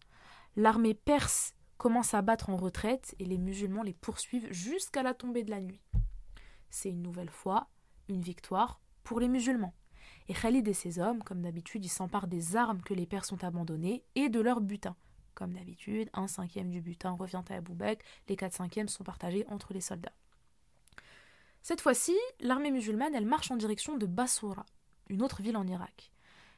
L'armée 0.55 0.93
perse 0.93 1.53
commence 1.77 2.13
à 2.13 2.21
battre 2.21 2.49
en 2.49 2.57
retraite 2.57 3.15
et 3.19 3.25
les 3.25 3.37
musulmans 3.37 3.83
les 3.83 3.93
poursuivent 3.93 4.51
jusqu'à 4.51 5.03
la 5.03 5.13
tombée 5.13 5.43
de 5.43 5.51
la 5.51 5.61
nuit. 5.61 5.81
C'est 6.69 6.89
une 6.89 7.01
nouvelle 7.01 7.29
fois 7.29 7.69
une 8.07 8.21
victoire 8.21 8.79
pour 9.03 9.19
les 9.19 9.27
musulmans. 9.27 9.73
Et 10.27 10.33
Khalid 10.33 10.67
et 10.67 10.73
ses 10.73 10.99
hommes, 10.99 11.23
comme 11.23 11.41
d'habitude, 11.41 11.83
ils 11.83 11.89
s'emparent 11.89 12.27
des 12.27 12.55
armes 12.55 12.81
que 12.81 12.93
les 12.93 13.05
Perses 13.05 13.31
ont 13.31 13.43
abandonnées 13.43 14.03
et 14.15 14.29
de 14.29 14.39
leur 14.39 14.61
butin. 14.61 14.95
Comme 15.33 15.53
d'habitude, 15.53 16.09
un 16.13 16.27
cinquième 16.27 16.69
du 16.69 16.81
butin 16.81 17.11
revient 17.11 17.41
à 17.49 17.55
Abou 17.55 17.73
Bakr, 17.73 18.03
les 18.27 18.35
quatre 18.35 18.53
cinquièmes 18.53 18.87
sont 18.87 19.03
partagés 19.03 19.45
entre 19.47 19.73
les 19.73 19.81
soldats. 19.81 20.13
Cette 21.61 21.81
fois-ci, 21.81 22.15
l'armée 22.39 22.71
musulmane, 22.71 23.15
elle 23.15 23.25
marche 23.25 23.51
en 23.51 23.55
direction 23.55 23.97
de 23.97 24.05
Bassoura, 24.05 24.65
une 25.09 25.21
autre 25.21 25.41
ville 25.41 25.57
en 25.57 25.67
Irak. 25.67 26.11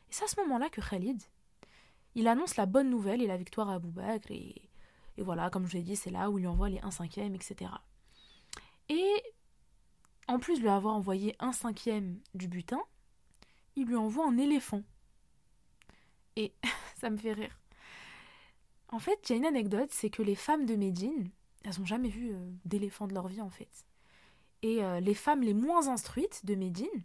Et 0.09 0.13
c'est 0.13 0.25
à 0.25 0.27
ce 0.27 0.39
moment-là 0.41 0.69
que 0.69 0.81
Khalid, 0.81 1.21
il 2.15 2.27
annonce 2.27 2.55
la 2.55 2.65
bonne 2.65 2.89
nouvelle 2.89 3.21
et 3.21 3.27
la 3.27 3.37
victoire 3.37 3.69
à 3.69 3.75
Abou 3.75 3.91
Bakr, 3.91 4.31
et, 4.31 4.69
et 5.17 5.23
voilà, 5.23 5.49
comme 5.49 5.67
je 5.67 5.73
l'ai 5.73 5.83
dit, 5.83 5.95
c'est 5.95 6.11
là 6.11 6.29
où 6.29 6.37
il 6.37 6.41
lui 6.41 6.47
envoie 6.47 6.69
les 6.69 6.79
1 6.81 6.91
cinquième, 6.91 7.35
etc. 7.35 7.71
Et 8.89 9.23
en 10.27 10.39
plus 10.39 10.57
de 10.57 10.61
lui 10.61 10.69
avoir 10.69 10.95
envoyé 10.95 11.35
un 11.39 11.51
cinquième 11.51 12.19
du 12.33 12.47
butin, 12.47 12.81
il 13.75 13.87
lui 13.87 13.95
envoie 13.95 14.27
un 14.27 14.37
éléphant. 14.37 14.83
Et 16.35 16.53
ça 16.99 17.09
me 17.09 17.17
fait 17.17 17.33
rire. 17.33 17.59
En 18.89 18.99
fait, 18.99 19.19
il 19.27 19.31
y 19.31 19.35
a 19.35 19.37
une 19.37 19.45
anecdote, 19.45 19.89
c'est 19.91 20.09
que 20.09 20.21
les 20.21 20.35
femmes 20.35 20.65
de 20.65 20.75
Médine, 20.75 21.29
elles 21.63 21.79
n'ont 21.79 21.85
jamais 21.85 22.09
vu 22.09 22.31
euh, 22.33 22.51
d'éléphant 22.65 23.07
de 23.07 23.13
leur 23.13 23.27
vie 23.27 23.41
en 23.41 23.49
fait. 23.49 23.85
Et 24.61 24.83
euh, 24.83 24.99
les 24.99 25.15
femmes 25.15 25.41
les 25.41 25.53
moins 25.53 25.87
instruites 25.87 26.45
de 26.45 26.55
Médine, 26.55 27.03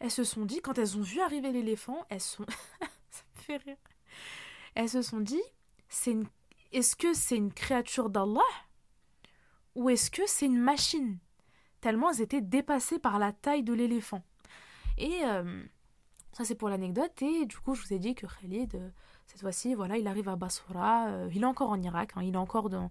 elles 0.00 0.10
se 0.10 0.24
sont 0.24 0.44
dit, 0.44 0.60
quand 0.60 0.78
elles 0.78 0.96
ont 0.96 1.02
vu 1.02 1.20
arriver 1.20 1.52
l'éléphant, 1.52 2.04
elles 2.08 2.20
sont... 2.20 2.44
ça 3.10 3.22
me 3.36 3.42
fait 3.42 3.56
rire. 3.58 3.76
Elles 4.74 4.88
se 4.88 5.02
sont 5.02 5.20
dit, 5.20 5.42
c'est 5.88 6.12
une... 6.12 6.26
est-ce 6.72 6.96
que 6.96 7.14
c'est 7.14 7.36
une 7.36 7.52
créature 7.52 8.10
d'Allah 8.10 8.40
ou 9.74 9.90
est-ce 9.90 10.10
que 10.10 10.22
c'est 10.26 10.46
une 10.46 10.60
machine? 10.60 11.18
Tellement 11.80 12.10
elles 12.10 12.22
étaient 12.22 12.40
dépassées 12.40 12.98
par 12.98 13.18
la 13.18 13.32
taille 13.32 13.62
de 13.62 13.72
l'éléphant. 13.72 14.24
Et 14.98 15.24
euh, 15.24 15.64
ça 16.32 16.44
c'est 16.44 16.54
pour 16.54 16.68
l'anecdote, 16.68 17.20
et 17.22 17.46
du 17.46 17.56
coup 17.58 17.74
je 17.74 17.86
vous 17.86 17.92
ai 17.92 17.98
dit 17.98 18.14
que 18.14 18.26
Khalid, 18.26 18.74
euh, 18.74 18.88
Cette 19.26 19.40
fois-ci, 19.40 19.74
voilà, 19.74 19.96
il 19.96 20.06
arrive 20.06 20.28
à 20.28 20.36
Basra, 20.36 21.08
euh, 21.08 21.30
il 21.34 21.42
est 21.42 21.46
encore 21.46 21.70
en 21.70 21.80
Irak, 21.80 22.12
hein, 22.16 22.22
il 22.22 22.34
est 22.34 22.38
encore 22.38 22.68
dans... 22.68 22.90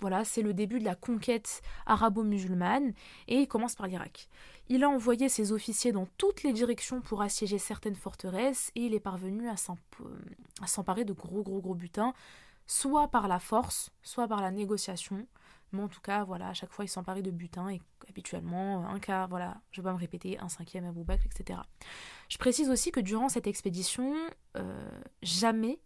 Voilà, 0.00 0.24
c'est 0.24 0.42
le 0.42 0.52
début 0.52 0.80
de 0.80 0.84
la 0.84 0.94
conquête 0.94 1.62
arabo-musulmane, 1.86 2.92
et 3.26 3.40
il 3.40 3.48
commence 3.48 3.74
par 3.74 3.86
l'Irak. 3.86 4.28
Il 4.68 4.84
a 4.84 4.88
envoyé 4.90 5.28
ses 5.28 5.52
officiers 5.52 5.92
dans 5.92 6.06
toutes 6.18 6.42
les 6.42 6.52
directions 6.52 7.00
pour 7.00 7.22
assiéger 7.22 7.58
certaines 7.58 7.94
forteresses, 7.94 8.70
et 8.74 8.82
il 8.86 8.94
est 8.94 9.00
parvenu 9.00 9.48
à 9.48 9.56
s'emparer 10.66 11.04
de 11.04 11.12
gros 11.12 11.42
gros 11.42 11.60
gros 11.60 11.74
butins, 11.74 12.12
soit 12.66 13.08
par 13.08 13.28
la 13.28 13.38
force, 13.38 13.90
soit 14.02 14.28
par 14.28 14.42
la 14.42 14.50
négociation, 14.50 15.26
en 15.82 15.88
tout 15.88 16.00
cas, 16.00 16.24
voilà, 16.24 16.48
à 16.48 16.54
chaque 16.54 16.70
fois, 16.70 16.84
il 16.84 16.88
s'emparait 16.88 17.22
de 17.22 17.30
butin 17.30 17.68
et 17.68 17.80
habituellement, 18.08 18.88
un 18.88 18.98
quart, 19.00 19.28
voilà, 19.28 19.60
je 19.70 19.80
vais 19.80 19.84
pas 19.84 19.92
me 19.92 19.98
répéter, 19.98 20.38
un 20.38 20.48
cinquième 20.48 20.84
à 20.84 20.92
Bakr, 20.92 21.26
etc. 21.26 21.60
Je 22.28 22.38
précise 22.38 22.70
aussi 22.70 22.92
que 22.92 23.00
durant 23.00 23.28
cette 23.28 23.46
expédition, 23.46 24.14
euh, 24.56 25.00
jamais 25.22 25.80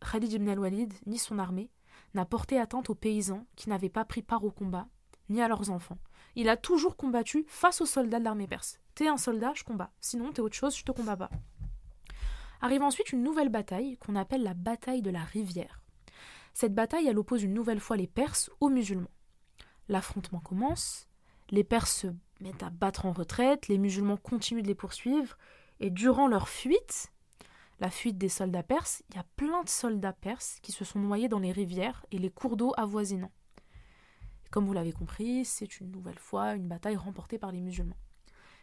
Khalid 0.00 0.32
ibn 0.32 0.48
al-Walid 0.48 0.94
ni 1.06 1.18
son 1.18 1.38
armée 1.38 1.70
n'a 2.14 2.24
porté 2.24 2.58
atteinte 2.58 2.90
aux 2.90 2.94
paysans 2.94 3.46
qui 3.56 3.68
n'avaient 3.68 3.88
pas 3.88 4.04
pris 4.04 4.22
part 4.22 4.44
au 4.44 4.50
combat, 4.50 4.88
ni 5.28 5.42
à 5.42 5.48
leurs 5.48 5.70
enfants. 5.70 5.98
Il 6.36 6.48
a 6.48 6.56
toujours 6.56 6.96
combattu 6.96 7.44
face 7.48 7.80
aux 7.80 7.86
soldats 7.86 8.18
de 8.18 8.24
l'armée 8.24 8.46
perse. 8.46 8.78
T'es 8.94 9.08
un 9.08 9.16
soldat, 9.16 9.52
je 9.54 9.64
combats. 9.64 9.92
Sinon, 10.00 10.32
t'es 10.32 10.40
autre 10.40 10.54
chose, 10.54 10.76
je 10.76 10.84
te 10.84 10.92
combats 10.92 11.16
pas. 11.16 11.30
Arrive 12.60 12.82
ensuite 12.82 13.12
une 13.12 13.22
nouvelle 13.22 13.50
bataille 13.50 13.98
qu'on 13.98 14.16
appelle 14.16 14.42
la 14.42 14.54
bataille 14.54 15.02
de 15.02 15.10
la 15.10 15.22
rivière. 15.22 15.82
Cette 16.60 16.74
bataille, 16.74 17.06
elle 17.06 17.20
oppose 17.20 17.44
une 17.44 17.54
nouvelle 17.54 17.78
fois 17.78 17.96
les 17.96 18.08
Perses 18.08 18.50
aux 18.58 18.68
musulmans. 18.68 19.12
L'affrontement 19.86 20.40
commence, 20.40 21.06
les 21.50 21.62
Perses 21.62 21.98
se 21.98 22.08
mettent 22.40 22.64
à 22.64 22.70
battre 22.70 23.06
en 23.06 23.12
retraite, 23.12 23.68
les 23.68 23.78
musulmans 23.78 24.16
continuent 24.16 24.62
de 24.62 24.66
les 24.66 24.74
poursuivre, 24.74 25.38
et 25.78 25.88
durant 25.90 26.26
leur 26.26 26.48
fuite, 26.48 27.12
la 27.78 27.90
fuite 27.90 28.18
des 28.18 28.28
soldats 28.28 28.64
perses, 28.64 29.04
il 29.08 29.14
y 29.14 29.18
a 29.20 29.26
plein 29.36 29.62
de 29.62 29.68
soldats 29.68 30.12
perses 30.12 30.58
qui 30.60 30.72
se 30.72 30.84
sont 30.84 30.98
noyés 30.98 31.28
dans 31.28 31.38
les 31.38 31.52
rivières 31.52 32.04
et 32.10 32.18
les 32.18 32.28
cours 32.28 32.56
d'eau 32.56 32.72
avoisinants. 32.76 33.30
Comme 34.50 34.66
vous 34.66 34.72
l'avez 34.72 34.92
compris, 34.92 35.44
c'est 35.44 35.78
une 35.78 35.92
nouvelle 35.92 36.18
fois 36.18 36.54
une 36.54 36.66
bataille 36.66 36.96
remportée 36.96 37.38
par 37.38 37.52
les 37.52 37.60
musulmans. 37.60 37.98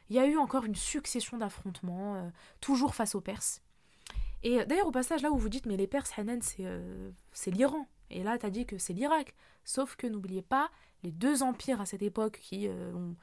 Il 0.09 0.17
y 0.17 0.19
a 0.19 0.27
eu 0.27 0.35
encore 0.35 0.65
une 0.65 0.75
succession 0.75 1.37
d'affrontements, 1.37 2.15
euh, 2.15 2.29
toujours 2.59 2.93
face 2.93 3.15
aux 3.15 3.21
Perses. 3.21 3.61
Et 4.45 4.61
euh, 4.61 4.65
d'ailleurs, 4.65 4.87
au 4.87 4.91
passage, 4.91 5.23
là 5.23 5.31
où 5.31 5.37
vous 5.37 5.49
dites, 5.49 5.65
mais 5.65 5.75
les 5.75 5.87
Perses, 5.87 6.17
Hanan, 6.17 6.39
euh, 6.59 7.11
c'est 7.33 7.51
l'Iran. 7.51 7.87
Et 8.11 8.23
là, 8.23 8.37
tu 8.37 8.45
as 8.45 8.51
dit 8.51 8.65
que 8.65 8.77
c'est 8.77 8.93
l'Irak. 8.93 9.35
Sauf 9.65 9.95
que 9.95 10.05
n'oubliez 10.07 10.43
pas, 10.43 10.69
les 11.03 11.11
deux 11.11 11.41
empires 11.41 11.81
à 11.81 11.85
cette 11.85 12.03
époque 12.03 12.39
qui 12.41 12.67
euh, 12.67 12.93
ont, 12.93 13.15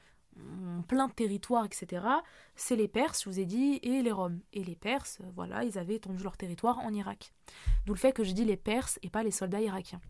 plein 0.89 1.07
de 1.07 1.13
territoires, 1.13 1.65
etc., 1.65 2.05
c'est 2.57 2.75
les 2.75 2.89
Perses, 2.89 3.23
je 3.23 3.31
vous 3.31 3.39
ai 3.39 3.45
dit, 3.45 3.79
et 3.83 4.03
les 4.03 4.11
Roms. 4.11 4.41
Et 4.53 4.65
les 4.65 4.75
Perses, 4.75 5.21
voilà, 5.37 5.63
ils 5.63 5.79
avaient 5.79 5.95
étendu 5.95 6.23
leur 6.25 6.37
territoire 6.37 6.81
en 6.81 6.93
Irak. 6.93 7.33
D'où 7.87 7.93
le 7.93 7.99
fait 7.99 8.13
que 8.13 8.25
je 8.25 8.33
dis 8.33 8.45
les 8.45 8.57
Perses 8.57 8.99
et 9.03 9.11
pas 9.11 9.23
les 9.23 9.31
soldats 9.31 9.61
irakiens. 9.61 10.01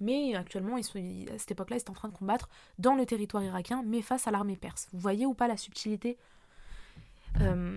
Mais 0.00 0.34
actuellement, 0.34 0.78
ils 0.78 0.84
sont, 0.84 0.98
à 0.98 1.38
cette 1.38 1.50
époque-là, 1.50 1.76
ils 1.76 1.80
sont 1.80 1.90
en 1.90 1.94
train 1.94 2.08
de 2.08 2.16
combattre 2.16 2.48
dans 2.78 2.94
le 2.94 3.04
territoire 3.04 3.42
irakien, 3.42 3.82
mais 3.84 4.00
face 4.00 4.26
à 4.26 4.30
l'armée 4.30 4.56
perse. 4.56 4.88
Vous 4.92 4.98
voyez 4.98 5.26
ou 5.26 5.34
pas 5.34 5.46
la 5.46 5.56
subtilité? 5.56 6.18
Euh, 7.40 7.71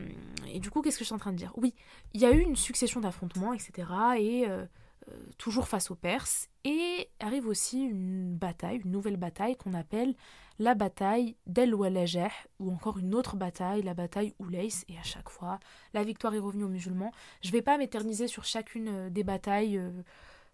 et 0.56 0.60
du 0.60 0.70
coup, 0.70 0.82
qu'est-ce 0.82 0.98
que 0.98 1.04
je 1.04 1.08
suis 1.08 1.14
en 1.16 1.20
train 1.20 1.34
de 1.34 1.38
dire? 1.38 1.52
Oui, 1.58 1.76
il 2.14 2.22
y 2.22 2.26
a 2.26 2.32
eu 2.32 2.40
une 2.40 2.56
succession 2.56 3.02
d'affrontements, 3.02 3.52
etc. 3.52 3.90
Et 4.18 4.48
euh, 4.48 4.66
euh, 5.12 5.14
toujours 5.38 5.68
face 5.68 5.92
aux 5.92 5.96
Perses. 5.96 6.48
Et 6.64 7.10
arrive 7.20 7.46
aussi 7.46 7.84
une 7.84 8.34
bataille, 8.34 8.80
une 8.86 8.92
nouvelle 8.92 9.18
bataille 9.18 9.58
qu'on 9.58 9.74
appelle 9.74 10.16
la 10.58 10.74
bataille 10.74 11.36
d'El 11.46 11.76
Walajah, 11.76 12.32
ou 12.60 12.72
encore 12.72 13.00
une 13.00 13.14
autre 13.14 13.36
bataille, 13.36 13.82
la 13.82 13.94
bataille 13.94 14.34
Oulais. 14.40 14.70
Et 14.88 14.98
à 14.98 15.04
chaque 15.04 15.28
fois, 15.28 15.60
la 15.94 16.06
victoire 16.06 16.34
est 16.34 16.40
revenue 16.40 16.64
aux 16.64 16.70
musulmans. 16.70 17.12
Je 17.42 17.50
ne 17.50 17.52
vais 17.52 17.62
pas 17.62 17.78
m'éterniser 17.78 18.30
sur 18.30 18.46
chacune 18.46 19.10
des 19.10 19.26
batailles. 19.26 19.82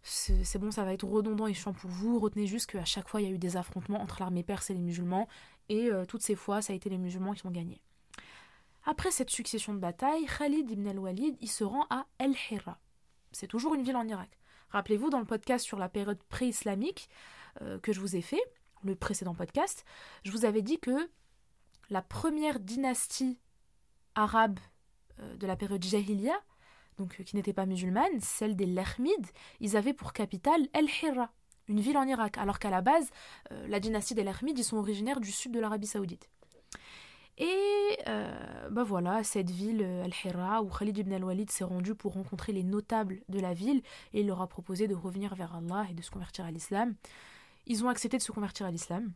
c'est 0.02 0.58
bon, 0.58 0.72
ça 0.72 0.84
va 0.84 0.94
être 0.94 1.06
redondant 1.06 1.46
et 1.46 1.54
chiant 1.54 1.74
pour 1.74 1.92
vous. 1.92 2.18
Retenez 2.18 2.48
juste 2.48 2.72
qu'à 2.72 2.86
chaque 2.86 3.08
fois, 3.08 3.22
il 3.22 3.28
y 3.28 3.32
a 3.32 3.34
eu 3.36 3.38
des 3.38 3.56
affrontements 3.56 4.02
entre 4.02 4.18
l'armée 4.20 4.42
perse 4.42 4.72
et 4.72 4.74
les 4.74 4.82
musulmans. 4.82 5.28
Et 5.70 5.92
toutes 6.08 6.24
ces 6.24 6.36
fois, 6.36 6.64
ça 6.64 6.74
a 6.74 6.76
été 6.76 6.90
les 6.90 6.98
musulmans 6.98 7.34
qui 7.34 7.46
ont 7.46 7.52
gagné. 7.52 7.84
Après 8.84 9.12
cette 9.12 9.30
succession 9.30 9.74
de 9.74 9.80
batailles, 9.80 10.26
Khalid 10.26 10.72
ibn 10.72 10.88
al-Walid 10.88 11.38
il 11.40 11.50
se 11.50 11.64
rend 11.64 11.86
à 11.90 12.08
El-Hira. 12.18 12.80
C'est 13.32 13.48
toujours 13.48 13.76
une 13.76 13.84
ville 13.84 13.96
en 13.96 14.08
Irak. 14.08 14.40
Rappelez-vous, 14.70 15.10
dans 15.10 15.20
le 15.20 15.26
podcast 15.26 15.66
sur 15.66 15.78
la 15.78 15.90
période 15.90 16.22
pré-islamique 16.30 17.10
euh, 17.62 17.78
que 17.80 17.94
je 17.94 18.00
vous 18.00 18.16
ai 18.16 18.22
fait, 18.22 18.42
le 18.84 18.96
précédent 18.96 19.36
podcast, 19.36 19.86
je 20.24 20.32
vous 20.32 20.46
avais 20.46 20.62
dit 20.62 20.80
que 20.80 21.10
la 21.90 22.02
première 22.02 22.60
dynastie 22.60 23.40
arabe 24.16 24.60
euh, 25.20 25.36
de 25.36 25.46
la 25.46 25.56
période 25.56 25.84
Jahiliya, 25.84 26.40
donc 26.98 27.20
euh, 27.20 27.24
qui 27.24 27.36
n'était 27.36 27.54
pas 27.54 27.66
musulmane, 27.66 28.20
celle 28.22 28.56
des 28.56 28.66
Lermides, 28.66 29.28
ils 29.60 29.78
avaient 29.78 29.94
pour 29.94 30.14
capitale 30.14 30.68
El-Hira, 30.74 31.32
une 31.68 31.82
ville 31.82 31.98
en 31.98 32.08
Irak, 32.08 32.38
alors 32.38 32.58
qu'à 32.58 32.70
la 32.70 32.82
base, 32.82 33.12
la 33.50 33.80
dynastie 33.80 34.16
des 34.16 34.24
Lermides, 34.24 34.58
ils 34.58 34.64
sont 34.64 34.78
originaires 34.78 35.22
du 35.22 35.32
sud 35.32 35.54
de 35.54 35.60
l'Arabie 35.60 35.88
saoudite. 35.88 36.28
Et 37.38 37.98
euh, 38.08 38.70
bah 38.70 38.84
voilà, 38.84 39.24
cette 39.24 39.50
ville, 39.50 39.82
euh, 39.82 40.04
Al-Hira, 40.04 40.62
où 40.62 40.70
Khalid 40.70 40.98
ibn 40.98 41.14
al-Walid 41.14 41.50
s'est 41.50 41.64
rendu 41.64 41.96
pour 41.96 42.14
rencontrer 42.14 42.52
les 42.52 42.64
notables 42.64 43.22
de 43.30 43.40
la 43.40 43.54
ville 43.54 43.82
et 44.14 44.22
il 44.22 44.28
leur 44.28 44.42
a 44.42 44.48
proposé 44.48 44.88
de 44.88 44.96
revenir 44.96 45.36
vers 45.36 45.56
Allah 45.56 45.88
et 45.90 45.94
de 45.94 46.02
se 46.02 46.12
convertir 46.12 46.46
à 46.46 46.52
l'islam. 46.52 46.96
Ils 47.68 47.84
ont 47.86 47.90
accepté 47.90 48.18
de 48.18 48.22
se 48.22 48.32
convertir 48.32 48.66
à 48.66 48.72
l'islam. 48.72 49.14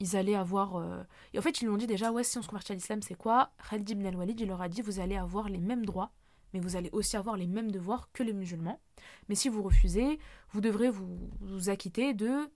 Ils 0.00 0.16
allaient 0.16 0.34
avoir. 0.34 0.76
Euh, 0.76 1.02
et 1.32 1.38
en 1.38 1.42
fait, 1.42 1.60
ils 1.60 1.64
lui 1.64 1.72
ont 1.72 1.76
dit 1.76 1.86
déjà, 1.86 2.12
ouais, 2.12 2.24
si 2.24 2.38
on 2.38 2.42
se 2.42 2.48
convertit 2.48 2.72
à 2.72 2.74
l'islam, 2.74 3.02
c'est 3.02 3.14
quoi? 3.14 3.50
Khalid 3.68 3.88
ibn 3.90 4.06
al-Walid, 4.06 4.40
il 4.40 4.48
leur 4.48 4.62
a 4.62 4.68
dit, 4.68 4.82
vous 4.82 5.00
allez 5.00 5.16
avoir 5.16 5.48
les 5.48 5.60
mêmes 5.60 5.84
droits, 5.84 6.12
mais 6.52 6.60
vous 6.60 6.76
allez 6.76 6.90
aussi 6.92 7.16
avoir 7.16 7.36
les 7.36 7.46
mêmes 7.46 7.70
devoirs 7.70 8.10
que 8.12 8.22
les 8.22 8.32
musulmans. 8.32 8.80
Mais 9.28 9.34
si 9.34 9.48
vous 9.48 9.62
refusez, 9.62 10.18
vous 10.50 10.60
devrez 10.60 10.90
vous, 10.90 11.30
vous 11.40 11.68
acquitter 11.70 12.14
de 12.14 12.50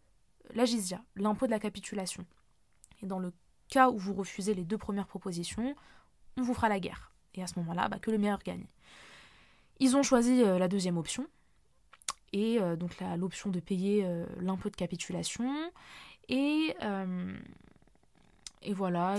la 0.54 0.64
jizya, 0.64 1.02
l'impôt 1.16 1.46
de 1.46 1.50
la 1.50 1.58
capitulation. 1.58 2.24
Et 3.02 3.06
dans 3.06 3.18
le 3.18 3.32
cas 3.70 3.88
où 3.88 3.96
vous 3.96 4.14
refusez 4.14 4.54
les 4.54 4.64
deux 4.64 4.78
premières 4.78 5.06
propositions, 5.06 5.74
on 6.36 6.42
vous 6.42 6.54
fera 6.54 6.68
la 6.68 6.80
guerre. 6.80 7.12
Et 7.34 7.42
à 7.42 7.46
ce 7.46 7.58
moment-là, 7.60 7.88
bah, 7.88 7.98
que 7.98 8.10
le 8.10 8.18
meilleur 8.18 8.40
gagne. 8.40 8.66
Ils 9.78 9.96
ont 9.96 10.02
choisi 10.02 10.42
euh, 10.42 10.58
la 10.58 10.68
deuxième 10.68 10.98
option, 10.98 11.26
et 12.32 12.60
euh, 12.60 12.76
donc 12.76 12.96
l'option 13.16 13.50
de 13.50 13.60
payer 13.60 14.04
euh, 14.04 14.26
l'impôt 14.40 14.68
de 14.68 14.76
capitulation. 14.76 15.50
Et, 16.28 16.74
voilà, 18.72 19.16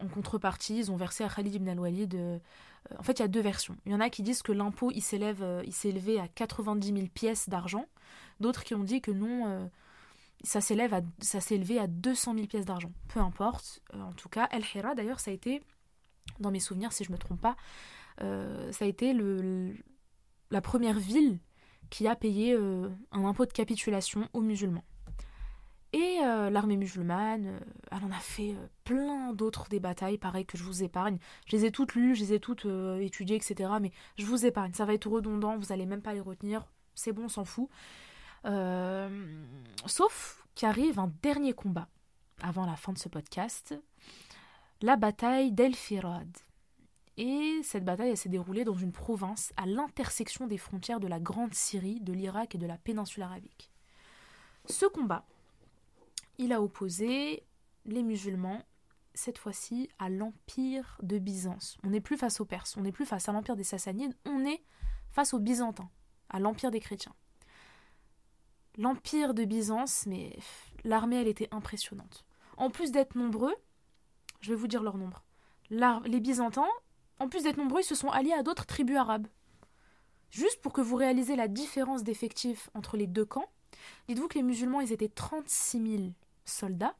en 0.00 0.08
contrepartie, 0.08 0.78
ils 0.78 0.90
ont 0.90 0.96
versé 0.96 1.24
à 1.24 1.28
Khalid 1.28 1.54
ibn 1.54 1.68
al-Walid. 1.68 2.18
en 2.98 3.02
fait, 3.02 3.20
il 3.20 3.22
y 3.22 3.24
a 3.24 3.28
deux 3.28 3.40
versions. 3.40 3.76
Il 3.86 3.92
y 3.92 3.94
en 3.94 4.00
a 4.00 4.10
qui 4.10 4.22
disent 4.22 4.42
que 4.42 4.52
l'impôt 4.52 4.90
s'élève, 5.00 5.44
s'est 5.70 5.88
élevé 5.88 6.20
à 6.20 6.28
90 6.28 6.92
000 6.92 7.06
pièces 7.14 7.48
d'argent. 7.48 7.86
D'autres 8.40 8.64
qui 8.64 8.74
ont 8.74 8.84
dit 8.84 9.00
que 9.00 9.12
non, 9.12 9.70
ça 10.42 10.60
s'élève 10.60 10.94
à, 10.94 11.00
ça 11.20 11.40
s'est 11.40 11.56
élevé 11.56 11.78
à 11.78 11.86
200 11.86 12.34
000 12.34 12.46
pièces 12.46 12.64
d'argent. 12.64 12.92
Peu 13.08 13.20
importe. 13.20 13.82
Euh, 13.94 14.00
en 14.00 14.12
tout 14.12 14.28
cas, 14.28 14.48
El 14.50 14.62
Hira, 14.74 14.94
d'ailleurs, 14.94 15.20
ça 15.20 15.30
a 15.30 15.34
été, 15.34 15.62
dans 16.38 16.50
mes 16.50 16.60
souvenirs, 16.60 16.92
si 16.92 17.04
je 17.04 17.10
ne 17.10 17.14
me 17.14 17.18
trompe 17.18 17.40
pas, 17.40 17.56
euh, 18.22 18.70
ça 18.72 18.84
a 18.84 18.88
été 18.88 19.12
le, 19.12 19.74
la 20.50 20.60
première 20.60 20.98
ville 20.98 21.38
qui 21.90 22.06
a 22.06 22.16
payé 22.16 22.54
euh, 22.54 22.88
un 23.12 23.24
impôt 23.24 23.46
de 23.46 23.52
capitulation 23.52 24.28
aux 24.32 24.40
musulmans. 24.40 24.84
Et 25.92 26.18
l'armée 26.22 26.76
musulmane, 26.76 27.58
elle 27.90 28.04
en 28.04 28.12
a 28.12 28.20
fait 28.20 28.54
plein 28.84 29.32
d'autres 29.32 29.68
des 29.68 29.80
batailles, 29.80 30.18
pareil 30.18 30.46
que 30.46 30.56
je 30.56 30.62
vous 30.62 30.84
épargne. 30.84 31.18
Je 31.46 31.56
les 31.56 31.64
ai 31.64 31.72
toutes 31.72 31.96
lues, 31.96 32.14
je 32.14 32.20
les 32.20 32.34
ai 32.34 32.38
toutes 32.38 32.64
étudiées, 33.00 33.34
etc. 33.34 33.72
Mais 33.80 33.90
je 34.16 34.24
vous 34.24 34.46
épargne, 34.46 34.72
ça 34.72 34.84
va 34.84 34.94
être 34.94 35.08
redondant, 35.08 35.58
vous 35.58 35.70
n'allez 35.70 35.86
même 35.86 36.00
pas 36.00 36.14
les 36.14 36.20
retenir. 36.20 36.64
C'est 36.94 37.10
bon, 37.10 37.24
on 37.24 37.28
s'en 37.28 37.44
fout. 37.44 37.68
Euh, 38.46 39.44
sauf 39.86 40.44
qu'arrive 40.54 40.98
un 40.98 41.12
dernier 41.22 41.52
combat 41.52 41.88
avant 42.42 42.66
la 42.66 42.76
fin 42.76 42.92
de 42.92 42.98
ce 42.98 43.08
podcast, 43.08 43.74
la 44.80 44.96
bataille 44.96 45.52
d'El 45.52 45.74
Firad. 45.74 46.28
Et 47.16 47.60
cette 47.62 47.84
bataille 47.84 48.16
s'est 48.16 48.30
déroulée 48.30 48.64
dans 48.64 48.74
une 48.74 48.92
province 48.92 49.52
à 49.56 49.66
l'intersection 49.66 50.46
des 50.46 50.56
frontières 50.56 51.00
de 51.00 51.06
la 51.06 51.20
Grande 51.20 51.54
Syrie, 51.54 52.00
de 52.00 52.12
l'Irak 52.12 52.54
et 52.54 52.58
de 52.58 52.66
la 52.66 52.78
péninsule 52.78 53.22
arabique. 53.22 53.70
Ce 54.66 54.86
combat, 54.86 55.26
il 56.38 56.52
a 56.52 56.62
opposé 56.62 57.44
les 57.84 58.02
musulmans, 58.02 58.62
cette 59.12 59.36
fois-ci, 59.36 59.90
à 59.98 60.08
l'Empire 60.08 60.96
de 61.02 61.18
Byzance. 61.18 61.76
On 61.82 61.90
n'est 61.90 62.00
plus 62.00 62.16
face 62.16 62.40
aux 62.40 62.46
Perses, 62.46 62.76
on 62.78 62.82
n'est 62.82 62.92
plus 62.92 63.04
face 63.04 63.28
à 63.28 63.32
l'Empire 63.32 63.56
des 63.56 63.64
Sassanides, 63.64 64.16
on 64.24 64.46
est 64.46 64.62
face 65.10 65.34
aux 65.34 65.40
Byzantins, 65.40 65.90
à 66.30 66.38
l'Empire 66.38 66.70
des 66.70 66.80
chrétiens. 66.80 67.14
L'empire 68.80 69.34
de 69.34 69.44
Byzance, 69.44 70.06
mais 70.06 70.38
l'armée, 70.84 71.16
elle 71.16 71.28
était 71.28 71.48
impressionnante. 71.50 72.24
En 72.56 72.70
plus 72.70 72.92
d'être 72.92 73.14
nombreux, 73.14 73.54
je 74.40 74.48
vais 74.48 74.56
vous 74.56 74.68
dire 74.68 74.82
leur 74.82 74.96
nombre. 74.96 75.22
Les 75.68 76.18
Byzantins, 76.18 76.64
en 77.18 77.28
plus 77.28 77.42
d'être 77.42 77.58
nombreux, 77.58 77.82
ils 77.82 77.84
se 77.84 77.94
sont 77.94 78.08
alliés 78.08 78.32
à 78.32 78.42
d'autres 78.42 78.64
tribus 78.64 78.96
arabes. 78.96 79.26
Juste 80.30 80.62
pour 80.62 80.72
que 80.72 80.80
vous 80.80 80.96
réalisez 80.96 81.36
la 81.36 81.46
différence 81.46 82.04
d'effectifs 82.04 82.70
entre 82.72 82.96
les 82.96 83.06
deux 83.06 83.26
camps, 83.26 83.50
dites-vous 84.08 84.28
que 84.28 84.38
les 84.38 84.42
musulmans, 84.42 84.80
ils 84.80 84.92
étaient 84.92 85.10
36 85.10 85.96
000 85.98 86.12
soldats, 86.46 86.96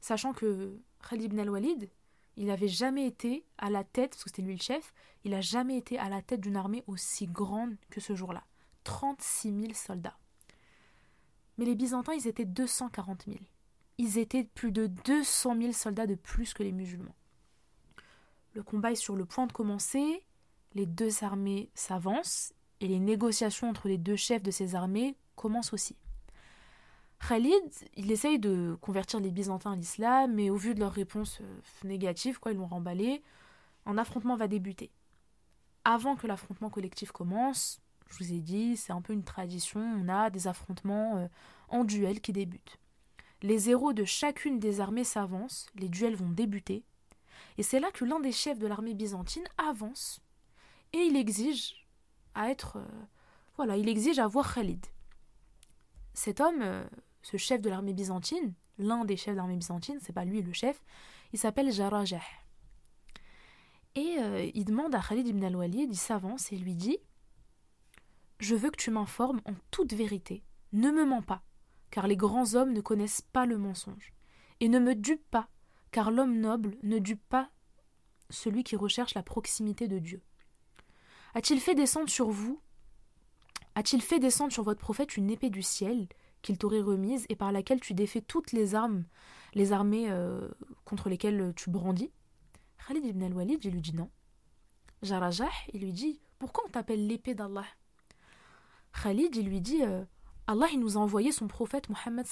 sachant 0.00 0.34
que 0.34 0.78
Khalid 1.10 1.24
ibn 1.24 1.40
al-Walid, 1.40 1.90
il 2.36 2.46
n'avait 2.46 2.68
jamais 2.68 3.06
été 3.06 3.44
à 3.58 3.70
la 3.70 3.82
tête, 3.82 4.10
parce 4.10 4.22
que 4.22 4.30
c'était 4.30 4.42
lui 4.42 4.54
le 4.54 4.62
chef, 4.62 4.94
il 5.24 5.32
n'a 5.32 5.40
jamais 5.40 5.78
été 5.78 5.98
à 5.98 6.08
la 6.08 6.22
tête 6.22 6.42
d'une 6.42 6.56
armée 6.56 6.84
aussi 6.86 7.26
grande 7.26 7.76
que 7.90 8.00
ce 8.00 8.14
jour-là. 8.14 8.44
36 8.84 9.50
000 9.50 9.72
soldats. 9.74 10.16
Mais 11.58 11.64
les 11.64 11.74
Byzantins, 11.74 12.14
ils 12.14 12.28
étaient 12.28 12.44
240 12.44 13.24
000. 13.26 13.38
Ils 13.98 14.18
étaient 14.18 14.44
plus 14.44 14.72
de 14.72 14.86
200 14.86 15.56
000 15.58 15.72
soldats 15.72 16.06
de 16.06 16.14
plus 16.14 16.52
que 16.52 16.62
les 16.62 16.72
musulmans. 16.72 17.14
Le 18.52 18.62
combat 18.62 18.92
est 18.92 18.96
sur 18.96 19.16
le 19.16 19.24
point 19.24 19.46
de 19.46 19.52
commencer, 19.52 20.24
les 20.74 20.86
deux 20.86 21.24
armées 21.24 21.70
s'avancent, 21.74 22.54
et 22.80 22.88
les 22.88 23.00
négociations 23.00 23.70
entre 23.70 23.88
les 23.88 23.98
deux 23.98 24.16
chefs 24.16 24.42
de 24.42 24.50
ces 24.50 24.74
armées 24.74 25.16
commencent 25.34 25.72
aussi. 25.72 25.96
Khalid, 27.26 27.72
il 27.94 28.10
essaye 28.12 28.38
de 28.38 28.76
convertir 28.80 29.20
les 29.20 29.30
Byzantins 29.30 29.72
à 29.72 29.76
l'islam, 29.76 30.34
mais 30.34 30.50
au 30.50 30.56
vu 30.56 30.74
de 30.74 30.80
leur 30.80 30.92
réponse 30.92 31.40
euh, 31.40 31.60
négative, 31.84 32.38
quoi, 32.38 32.52
ils 32.52 32.58
l'ont 32.58 32.66
remballé, 32.66 33.22
un 33.86 33.96
affrontement 33.98 34.36
va 34.36 34.48
débuter. 34.48 34.90
Avant 35.84 36.16
que 36.16 36.26
l'affrontement 36.26 36.68
collectif 36.68 37.12
commence, 37.12 37.80
je 38.08 38.18
vous 38.18 38.32
ai 38.32 38.40
dit, 38.40 38.76
c'est 38.76 38.92
un 38.92 39.00
peu 39.00 39.12
une 39.12 39.24
tradition, 39.24 39.80
on 39.80 40.08
a 40.08 40.30
des 40.30 40.46
affrontements 40.48 41.16
euh, 41.16 41.28
en 41.68 41.84
duel 41.84 42.20
qui 42.20 42.32
débutent. 42.32 42.78
Les 43.42 43.68
héros 43.68 43.92
de 43.92 44.04
chacune 44.04 44.58
des 44.58 44.80
armées 44.80 45.04
s'avancent, 45.04 45.66
les 45.74 45.88
duels 45.88 46.16
vont 46.16 46.30
débuter, 46.30 46.84
et 47.58 47.62
c'est 47.62 47.80
là 47.80 47.90
que 47.90 48.04
l'un 48.04 48.20
des 48.20 48.32
chefs 48.32 48.58
de 48.58 48.66
l'armée 48.66 48.94
byzantine 48.94 49.44
avance, 49.58 50.20
et 50.92 50.98
il 50.98 51.16
exige 51.16 51.86
à 52.34 52.50
être... 52.50 52.76
Euh, 52.76 53.04
voilà, 53.56 53.76
il 53.76 53.88
exige 53.88 54.18
à 54.18 54.28
voir 54.28 54.54
Khalid. 54.54 54.84
Cet 56.12 56.40
homme, 56.40 56.60
euh, 56.60 56.84
ce 57.22 57.36
chef 57.36 57.60
de 57.60 57.70
l'armée 57.70 57.94
byzantine, 57.94 58.54
l'un 58.78 59.04
des 59.04 59.16
chefs 59.16 59.34
de 59.34 59.38
l'armée 59.38 59.56
byzantine, 59.56 59.98
c'est 60.00 60.12
pas 60.12 60.24
lui 60.24 60.42
le 60.42 60.52
chef, 60.52 60.82
il 61.32 61.38
s'appelle 61.38 61.72
Jarajah. 61.72 62.20
Et 63.94 64.18
il 64.54 64.66
demande 64.66 64.94
à 64.94 65.00
Khalid 65.00 65.26
ibn 65.26 65.42
al-Walid, 65.42 65.88
il 65.90 65.96
s'avance 65.96 66.52
et 66.52 66.58
lui 66.58 66.74
dit 66.74 66.98
je 68.38 68.54
veux 68.54 68.70
que 68.70 68.76
tu 68.76 68.90
m'informes 68.90 69.40
en 69.44 69.54
toute 69.70 69.92
vérité. 69.92 70.42
Ne 70.72 70.90
me 70.90 71.04
mens 71.04 71.22
pas, 71.22 71.42
car 71.90 72.06
les 72.06 72.16
grands 72.16 72.54
hommes 72.54 72.72
ne 72.72 72.80
connaissent 72.80 73.22
pas 73.22 73.46
le 73.46 73.58
mensonge. 73.58 74.12
Et 74.60 74.68
ne 74.68 74.78
me 74.78 74.94
dupe 74.94 75.28
pas, 75.30 75.48
car 75.90 76.10
l'homme 76.10 76.38
noble 76.38 76.76
ne 76.82 76.98
dupe 76.98 77.26
pas 77.28 77.50
celui 78.30 78.64
qui 78.64 78.76
recherche 78.76 79.14
la 79.14 79.22
proximité 79.22 79.88
de 79.88 79.98
Dieu. 79.98 80.22
A-t-il 81.34 81.60
fait 81.60 81.74
descendre 81.74 82.08
sur 82.08 82.30
vous 82.30 82.60
A-t-il 83.74 84.02
fait 84.02 84.18
descendre 84.18 84.52
sur 84.52 84.62
votre 84.62 84.80
prophète 84.80 85.16
une 85.16 85.30
épée 85.30 85.50
du 85.50 85.62
ciel 85.62 86.08
qu'il 86.42 86.58
t'aurait 86.58 86.80
remise 86.80 87.26
et 87.28 87.36
par 87.36 87.52
laquelle 87.52 87.80
tu 87.80 87.94
défais 87.94 88.20
toutes 88.20 88.52
les 88.52 88.74
armes, 88.74 89.04
les 89.54 89.72
armées 89.72 90.10
euh, 90.10 90.48
contre 90.84 91.08
lesquelles 91.08 91.52
tu 91.54 91.70
brandis? 91.70 92.10
Khalid 92.86 93.04
ibn 93.04 93.22
al-Walid, 93.22 93.64
il 93.64 93.72
lui 93.72 93.80
dit 93.80 93.94
non. 93.94 94.10
Jarajah, 95.02 95.50
il 95.72 95.82
lui 95.82 95.92
dit 95.92 96.20
Pourquoi 96.38 96.64
on 96.66 96.70
t'appelle 96.70 97.06
l'épée 97.06 97.34
d'Allah? 97.34 97.66
Khalid, 99.02 99.36
il 99.36 99.46
lui 99.46 99.60
dit 99.60 99.82
euh, 99.82 100.04
Allah 100.46 100.66
il 100.72 100.80
nous 100.80 100.96
a 100.96 101.00
envoyé 101.00 101.32
son 101.32 101.48
prophète 101.48 101.88
Mohammed 101.88 102.26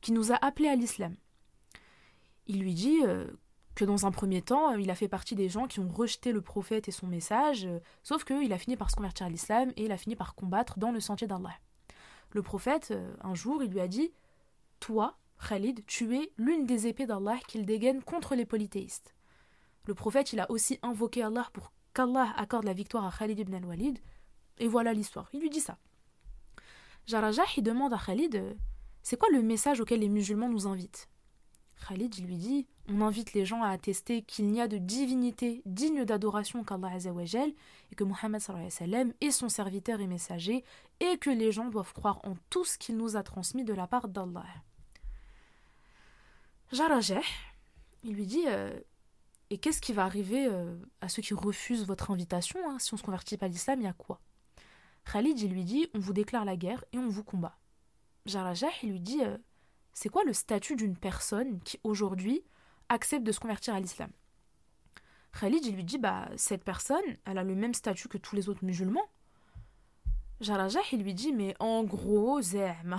qui 0.00 0.12
nous 0.12 0.32
a 0.32 0.44
appelés 0.44 0.68
à 0.68 0.76
l'islam. 0.76 1.14
Il 2.46 2.60
lui 2.60 2.74
dit 2.74 3.00
euh, 3.04 3.30
que 3.74 3.84
dans 3.84 4.06
un 4.06 4.10
premier 4.10 4.42
temps, 4.42 4.72
il 4.72 4.90
a 4.90 4.94
fait 4.94 5.08
partie 5.08 5.34
des 5.34 5.48
gens 5.48 5.66
qui 5.66 5.78
ont 5.78 5.88
rejeté 5.88 6.32
le 6.32 6.40
prophète 6.40 6.88
et 6.88 6.92
son 6.92 7.06
message, 7.06 7.66
euh, 7.66 7.80
sauf 8.02 8.24
qu'il 8.24 8.52
a 8.52 8.58
fini 8.58 8.76
par 8.76 8.90
se 8.90 8.96
convertir 8.96 9.26
à 9.26 9.28
l'islam 9.28 9.72
et 9.76 9.84
il 9.84 9.92
a 9.92 9.96
fini 9.96 10.16
par 10.16 10.34
combattre 10.34 10.78
dans 10.78 10.90
le 10.90 11.00
sentier 11.00 11.26
d'Allah. 11.26 11.54
Le 12.32 12.42
prophète, 12.42 12.94
un 13.22 13.34
jour, 13.34 13.62
il 13.62 13.70
lui 13.70 13.80
a 13.80 13.88
dit 13.88 14.12
Toi, 14.78 15.16
Khalid, 15.48 15.84
tu 15.86 16.16
es 16.16 16.32
l'une 16.36 16.64
des 16.64 16.86
épées 16.86 17.06
d'Allah 17.06 17.38
qu'il 17.48 17.66
dégaine 17.66 18.02
contre 18.02 18.34
les 18.34 18.46
polythéistes. 18.46 19.14
Le 19.86 19.94
prophète, 19.94 20.32
il 20.32 20.40
a 20.40 20.50
aussi 20.50 20.78
invoqué 20.82 21.22
Allah 21.22 21.48
pour 21.52 21.72
qu'Allah 21.92 22.32
accorde 22.36 22.64
la 22.64 22.72
victoire 22.72 23.04
à 23.04 23.10
Khalid 23.10 23.40
ibn 23.40 23.54
al-Walid, 23.54 23.98
et 24.60 24.68
voilà 24.68 24.92
l'histoire. 24.92 25.28
Il 25.32 25.40
lui 25.40 25.50
dit 25.50 25.60
ça. 25.60 25.78
Jarajah, 27.06 27.42
il 27.56 27.62
demande 27.62 27.92
à 27.92 27.98
Khalid 27.98 28.36
euh, 28.36 28.54
C'est 29.02 29.18
quoi 29.18 29.28
le 29.32 29.42
message 29.42 29.80
auquel 29.80 30.00
les 30.00 30.08
musulmans 30.08 30.48
nous 30.48 30.68
invitent? 30.68 31.08
Khalid, 31.88 32.14
lui 32.24 32.36
dit 32.36 32.68
On 32.88 33.00
invite 33.00 33.32
les 33.32 33.44
gens 33.44 33.62
à 33.62 33.70
attester 33.70 34.22
qu'il 34.22 34.46
n'y 34.48 34.60
a 34.60 34.68
de 34.68 34.78
divinité 34.78 35.62
digne 35.64 36.04
d'adoration 36.04 36.62
qu'Allah 36.62 36.92
Azzawajal 36.92 37.52
et 37.90 37.94
que 37.94 38.04
Muhammad 38.04 38.42
est 39.20 39.30
son 39.30 39.48
serviteur 39.48 40.00
et 40.00 40.06
messager 40.06 40.62
et 41.00 41.16
que 41.16 41.30
les 41.30 41.50
gens 41.50 41.68
doivent 41.68 41.94
croire 41.94 42.20
en 42.24 42.36
tout 42.50 42.64
ce 42.64 42.78
qu'il 42.78 42.96
nous 42.96 43.16
a 43.16 43.22
transmis 43.22 43.64
de 43.64 43.72
la 43.72 43.86
part 43.86 44.08
d'Allah. 44.08 44.44
Jarajah, 46.70 47.22
il 48.04 48.14
lui 48.14 48.26
dit 48.26 48.44
euh, 48.46 48.78
Et 49.48 49.58
qu'est-ce 49.58 49.80
qui 49.80 49.94
va 49.94 50.04
arriver 50.04 50.46
euh, 50.46 50.76
à 51.00 51.08
ceux 51.08 51.22
qui 51.22 51.34
refusent 51.34 51.86
votre 51.86 52.10
invitation 52.10 52.60
hein? 52.70 52.78
Si 52.78 52.92
on 52.94 52.98
se 52.98 53.02
convertit 53.02 53.38
pas 53.38 53.46
à 53.46 53.48
l'islam, 53.48 53.80
il 53.80 53.84
y 53.84 53.88
a 53.88 53.94
quoi? 53.94 54.20
Khalid, 55.10 55.40
il 55.40 55.52
lui 55.52 55.64
dit 55.64 55.88
On 55.94 55.98
vous 55.98 56.12
déclare 56.12 56.44
la 56.44 56.56
guerre 56.56 56.84
et 56.92 56.98
on 56.98 57.08
vous 57.08 57.24
combat. 57.24 57.58
Jarajah, 58.26 58.70
il 58.82 58.90
lui 58.90 59.00
dit 59.00 59.24
euh, 59.24 59.38
C'est 59.92 60.08
quoi 60.08 60.22
le 60.24 60.32
statut 60.32 60.76
d'une 60.76 60.96
personne 60.96 61.60
qui, 61.62 61.80
aujourd'hui, 61.82 62.42
accepte 62.88 63.24
de 63.24 63.32
se 63.32 63.40
convertir 63.40 63.74
à 63.74 63.80
l'islam? 63.80 64.10
Khalid, 65.38 65.64
il 65.64 65.74
lui 65.74 65.84
dit 65.84 65.98
Bah, 65.98 66.28
cette 66.36 66.62
personne, 66.62 67.02
elle 67.24 67.38
a 67.38 67.44
le 67.44 67.56
même 67.56 67.74
statut 67.74 68.08
que 68.08 68.18
tous 68.18 68.36
les 68.36 68.48
autres 68.48 68.64
musulmans. 68.64 69.08
Jarajah, 70.40 70.80
il 70.92 71.02
lui 71.02 71.14
dit 71.14 71.32
Mais 71.32 71.56
en 71.58 71.82
gros, 71.82 72.40
Zerma. 72.40 72.98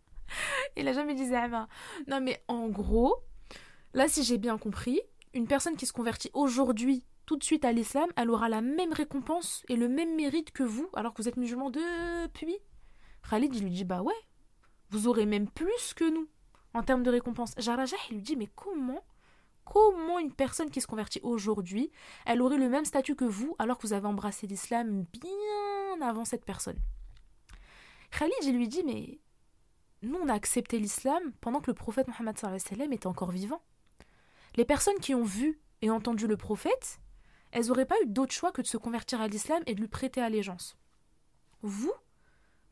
il 0.76 0.86
a 0.86 0.92
jamais 0.92 1.14
dit 1.14 1.26
Zerma. 1.26 1.66
Non, 2.08 2.20
mais 2.20 2.44
en 2.46 2.68
gros, 2.68 3.14
là, 3.94 4.06
si 4.06 4.22
j'ai 4.22 4.36
bien 4.36 4.58
compris, 4.58 5.00
une 5.32 5.46
personne 5.46 5.76
qui 5.76 5.86
se 5.86 5.94
convertit 5.94 6.30
aujourd'hui 6.34 7.06
tout 7.26 7.36
de 7.36 7.44
suite 7.44 7.64
à 7.64 7.72
l'islam, 7.72 8.08
elle 8.16 8.30
aura 8.30 8.48
la 8.48 8.60
même 8.60 8.92
récompense 8.92 9.62
et 9.68 9.76
le 9.76 9.88
même 9.88 10.16
mérite 10.16 10.50
que 10.50 10.62
vous, 10.62 10.88
alors 10.94 11.14
que 11.14 11.22
vous 11.22 11.28
êtes 11.28 11.36
musulman 11.36 11.70
depuis. 11.70 12.58
Khalid, 13.28 13.54
il 13.54 13.64
lui 13.64 13.70
dit 13.70 13.84
Bah 13.84 14.02
ouais, 14.02 14.14
vous 14.90 15.08
aurez 15.08 15.26
même 15.26 15.48
plus 15.48 15.94
que 15.94 16.08
nous 16.08 16.28
en 16.74 16.82
termes 16.82 17.02
de 17.02 17.10
récompense. 17.10 17.54
Jarajah, 17.58 17.96
il 18.10 18.16
lui 18.16 18.22
dit 18.22 18.36
Mais 18.36 18.48
comment 18.54 19.04
Comment 19.64 20.18
une 20.18 20.32
personne 20.32 20.70
qui 20.70 20.80
se 20.80 20.88
convertit 20.88 21.20
aujourd'hui, 21.22 21.92
elle 22.26 22.42
aurait 22.42 22.58
le 22.58 22.68
même 22.68 22.84
statut 22.84 23.14
que 23.14 23.24
vous, 23.24 23.54
alors 23.60 23.78
que 23.78 23.86
vous 23.86 23.92
avez 23.92 24.08
embrassé 24.08 24.46
l'islam 24.46 25.06
bien 25.12 26.02
avant 26.02 26.24
cette 26.24 26.44
personne? 26.44 26.78
Khalid, 28.10 28.34
il 28.42 28.56
lui 28.56 28.68
dit 28.68 28.82
Mais 28.84 29.20
nous, 30.02 30.18
on 30.20 30.28
a 30.28 30.34
accepté 30.34 30.78
l'islam 30.78 31.22
pendant 31.40 31.60
que 31.60 31.70
le 31.70 31.74
prophète 31.74 32.08
Mohammed 32.08 32.36
était 32.92 33.06
encore 33.06 33.30
vivant. 33.30 33.62
Les 34.56 34.64
personnes 34.64 34.98
qui 34.98 35.14
ont 35.14 35.24
vu 35.24 35.60
et 35.80 35.90
entendu 35.90 36.26
le 36.26 36.36
prophète, 36.36 37.00
elles 37.52 37.66
n'auraient 37.66 37.86
pas 37.86 38.00
eu 38.02 38.06
d'autre 38.06 38.32
choix 38.32 38.50
que 38.50 38.62
de 38.62 38.66
se 38.66 38.78
convertir 38.78 39.20
à 39.20 39.28
l'islam 39.28 39.62
et 39.66 39.74
de 39.74 39.80
lui 39.80 39.88
prêter 39.88 40.20
allégeance. 40.20 40.76
Vous, 41.60 41.92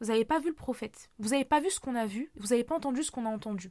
vous 0.00 0.06
n'avez 0.06 0.24
pas 0.24 0.40
vu 0.40 0.48
le 0.48 0.54
prophète, 0.54 1.10
vous 1.18 1.28
n'avez 1.28 1.44
pas 1.44 1.60
vu 1.60 1.70
ce 1.70 1.78
qu'on 1.78 1.94
a 1.94 2.06
vu, 2.06 2.32
vous 2.36 2.48
n'avez 2.48 2.64
pas 2.64 2.74
entendu 2.74 3.02
ce 3.02 3.10
qu'on 3.10 3.26
a 3.26 3.30
entendu. 3.30 3.70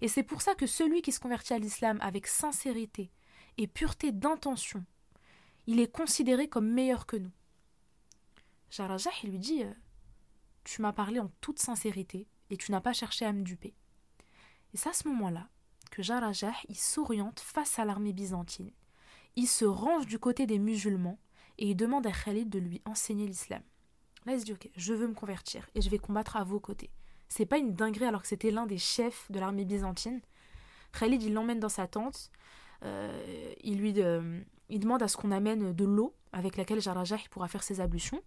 Et 0.00 0.08
c'est 0.08 0.22
pour 0.22 0.40
ça 0.40 0.54
que 0.54 0.66
celui 0.66 1.02
qui 1.02 1.12
se 1.12 1.20
convertit 1.20 1.52
à 1.52 1.58
l'islam 1.58 1.98
avec 2.00 2.26
sincérité 2.26 3.10
et 3.58 3.66
pureté 3.66 4.12
d'intention, 4.12 4.84
il 5.66 5.80
est 5.80 5.92
considéré 5.92 6.48
comme 6.48 6.70
meilleur 6.70 7.06
que 7.06 7.16
nous. 7.16 7.32
Jarajah, 8.70 9.10
lui 9.24 9.38
dit 9.38 9.64
euh, 9.64 9.72
Tu 10.62 10.80
m'as 10.80 10.92
parlé 10.92 11.18
en 11.18 11.30
toute 11.40 11.58
sincérité 11.58 12.28
et 12.50 12.56
tu 12.56 12.70
n'as 12.70 12.80
pas 12.80 12.92
cherché 12.92 13.26
à 13.26 13.32
me 13.32 13.42
duper. 13.42 13.74
Et 14.72 14.76
c'est 14.76 14.88
à 14.88 14.92
ce 14.92 15.08
moment-là 15.08 15.48
que 15.90 16.02
Jarajah 16.02 16.54
s'oriente 16.72 17.40
face 17.40 17.80
à 17.80 17.84
l'armée 17.84 18.12
byzantine 18.12 18.70
il 19.36 19.46
se 19.46 19.64
range 19.64 20.06
du 20.06 20.18
côté 20.18 20.46
des 20.46 20.58
musulmans 20.58 21.18
et 21.58 21.70
il 21.70 21.76
demande 21.76 22.06
à 22.06 22.12
Khalid 22.12 22.48
de 22.48 22.58
lui 22.58 22.82
enseigner 22.84 23.26
l'islam. 23.26 23.62
Là, 24.26 24.34
il 24.34 24.40
se 24.40 24.44
dit 24.44 24.52
Ok, 24.52 24.68
je 24.76 24.94
veux 24.94 25.06
me 25.06 25.14
convertir 25.14 25.68
et 25.74 25.80
je 25.80 25.90
vais 25.90 25.98
combattre 25.98 26.36
à 26.36 26.44
vos 26.44 26.60
côtés. 26.60 26.90
C'est 27.28 27.46
pas 27.46 27.58
une 27.58 27.74
dinguerie 27.74 28.06
alors 28.06 28.22
que 28.22 28.28
c'était 28.28 28.50
l'un 28.50 28.66
des 28.66 28.78
chefs 28.78 29.30
de 29.30 29.38
l'armée 29.38 29.64
byzantine. 29.64 30.20
Khalid, 30.98 31.22
il 31.22 31.32
l'emmène 31.32 31.60
dans 31.60 31.68
sa 31.68 31.86
tente. 31.86 32.30
Euh, 32.82 33.52
il 33.62 33.78
lui 33.78 33.94
il 34.70 34.80
demande 34.80 35.02
à 35.02 35.08
ce 35.08 35.16
qu'on 35.16 35.32
amène 35.32 35.72
de 35.72 35.84
l'eau 35.84 36.14
avec 36.32 36.56
laquelle 36.56 36.80
Jarajah 36.80 37.18
pourra 37.30 37.48
faire 37.48 37.62
ses 37.62 37.80
ablutions. 37.80 38.22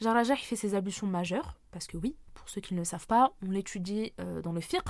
Jarajah 0.00 0.36
fait 0.36 0.56
ses 0.56 0.74
ablutions 0.74 1.06
majeures, 1.06 1.58
parce 1.70 1.86
que 1.86 1.96
oui, 1.96 2.16
pour 2.34 2.48
ceux 2.48 2.60
qui 2.60 2.74
ne 2.74 2.80
le 2.80 2.84
savent 2.84 3.06
pas, 3.06 3.32
on 3.42 3.50
l'étudie 3.50 4.12
euh, 4.20 4.40
dans 4.42 4.52
le 4.52 4.60
fiqh, 4.60 4.88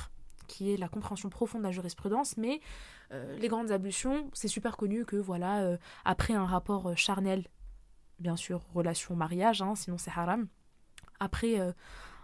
qui 0.53 0.71
est 0.71 0.77
la 0.77 0.89
compréhension 0.89 1.31
profonde 1.31 1.63
de 1.63 1.67
la 1.67 1.73
jurisprudence, 1.73 2.37
mais 2.37 2.61
euh, 3.11 3.39
les 3.39 3.49
grandes 3.49 3.73
ablutions, 3.73 4.29
c'est 4.35 4.49
super 4.49 4.77
connu 4.77 5.07
que 5.07 5.17
voilà, 5.17 5.63
euh, 5.63 5.79
après 6.05 6.35
un 6.35 6.45
rapport 6.45 6.91
euh, 6.91 6.95
charnel, 6.95 7.49
bien 8.19 8.37
sûr, 8.37 8.61
relation 8.75 9.17
mariage, 9.17 9.63
hein, 9.63 9.75
sinon 9.75 9.97
c'est 9.97 10.11
haram, 10.11 10.47
après 11.21 11.57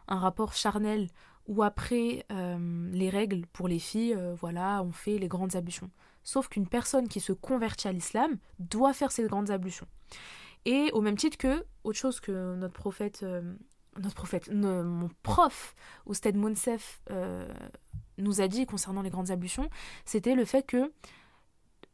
un 0.09 0.19
rapport 0.19 0.53
charnel 0.55 1.09
ou 1.47 1.63
après 1.63 2.27
les 2.31 3.11
règles 3.11 3.47
pour 3.47 3.69
les 3.69 3.79
filles, 3.79 4.17
voilà, 4.41 4.83
on 4.83 4.91
fait 4.91 5.19
les 5.19 5.29
grandes 5.29 5.55
ablutions. 5.55 5.91
Sauf 6.25 6.49
qu'une 6.49 6.67
personne 6.67 7.07
qui 7.09 7.21
se 7.21 7.33
convertit 7.33 7.87
à 7.87 7.93
l'islam 7.93 8.39
doit 8.59 8.93
faire 8.93 9.13
ces 9.13 9.23
grandes 9.25 9.51
ablutions. 9.51 9.87
Et 10.65 10.91
au 10.93 11.01
même 11.01 11.17
titre 11.17 11.39
que, 11.39 11.65
autre 11.85 11.99
chose 11.99 12.19
que 12.19 12.57
notre 12.57 12.75
prophète, 12.75 13.25
notre 13.99 14.17
prophète, 14.17 14.53
mon 14.53 15.11
prof, 15.23 15.77
Oustad 16.07 16.37
Mounsef, 16.37 17.03
nous 18.19 18.41
a 18.41 18.49
dit 18.49 18.67
concernant 18.67 19.03
les 19.03 19.11
grandes 19.11 19.31
ablutions, 19.31 19.69
c'était 20.05 20.35
le 20.35 20.45
fait 20.45 20.63
que 20.63 20.93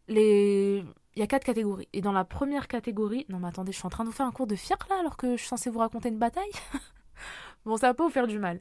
les... 0.09 0.85
il 1.15 1.21
y 1.21 1.23
a 1.23 1.27
quatre 1.27 1.45
catégories. 1.45 1.89
Et 1.93 2.01
dans 2.01 2.13
la 2.13 2.25
première 2.25 2.69
catégorie, 2.69 3.27
non 3.29 3.39
mais 3.39 3.49
attendez, 3.49 3.73
je 3.73 3.79
suis 3.79 3.87
en 3.87 3.91
train 3.91 4.05
de 4.05 4.09
vous 4.09 4.15
faire 4.15 4.27
un 4.27 4.33
cours 4.33 4.47
de 4.47 4.57
fier 4.57 4.77
là 4.91 4.97
alors 5.01 5.17
que 5.17 5.33
je 5.33 5.41
suis 5.41 5.49
censée 5.49 5.71
vous 5.71 5.79
raconter 5.79 6.09
une 6.09 6.19
bataille? 6.19 6.51
bon, 7.65 7.77
ça 7.77 7.89
va 7.89 7.95
pas 7.95 8.05
vous 8.05 8.11
faire 8.11 8.27
du 8.27 8.39
mal. 8.39 8.61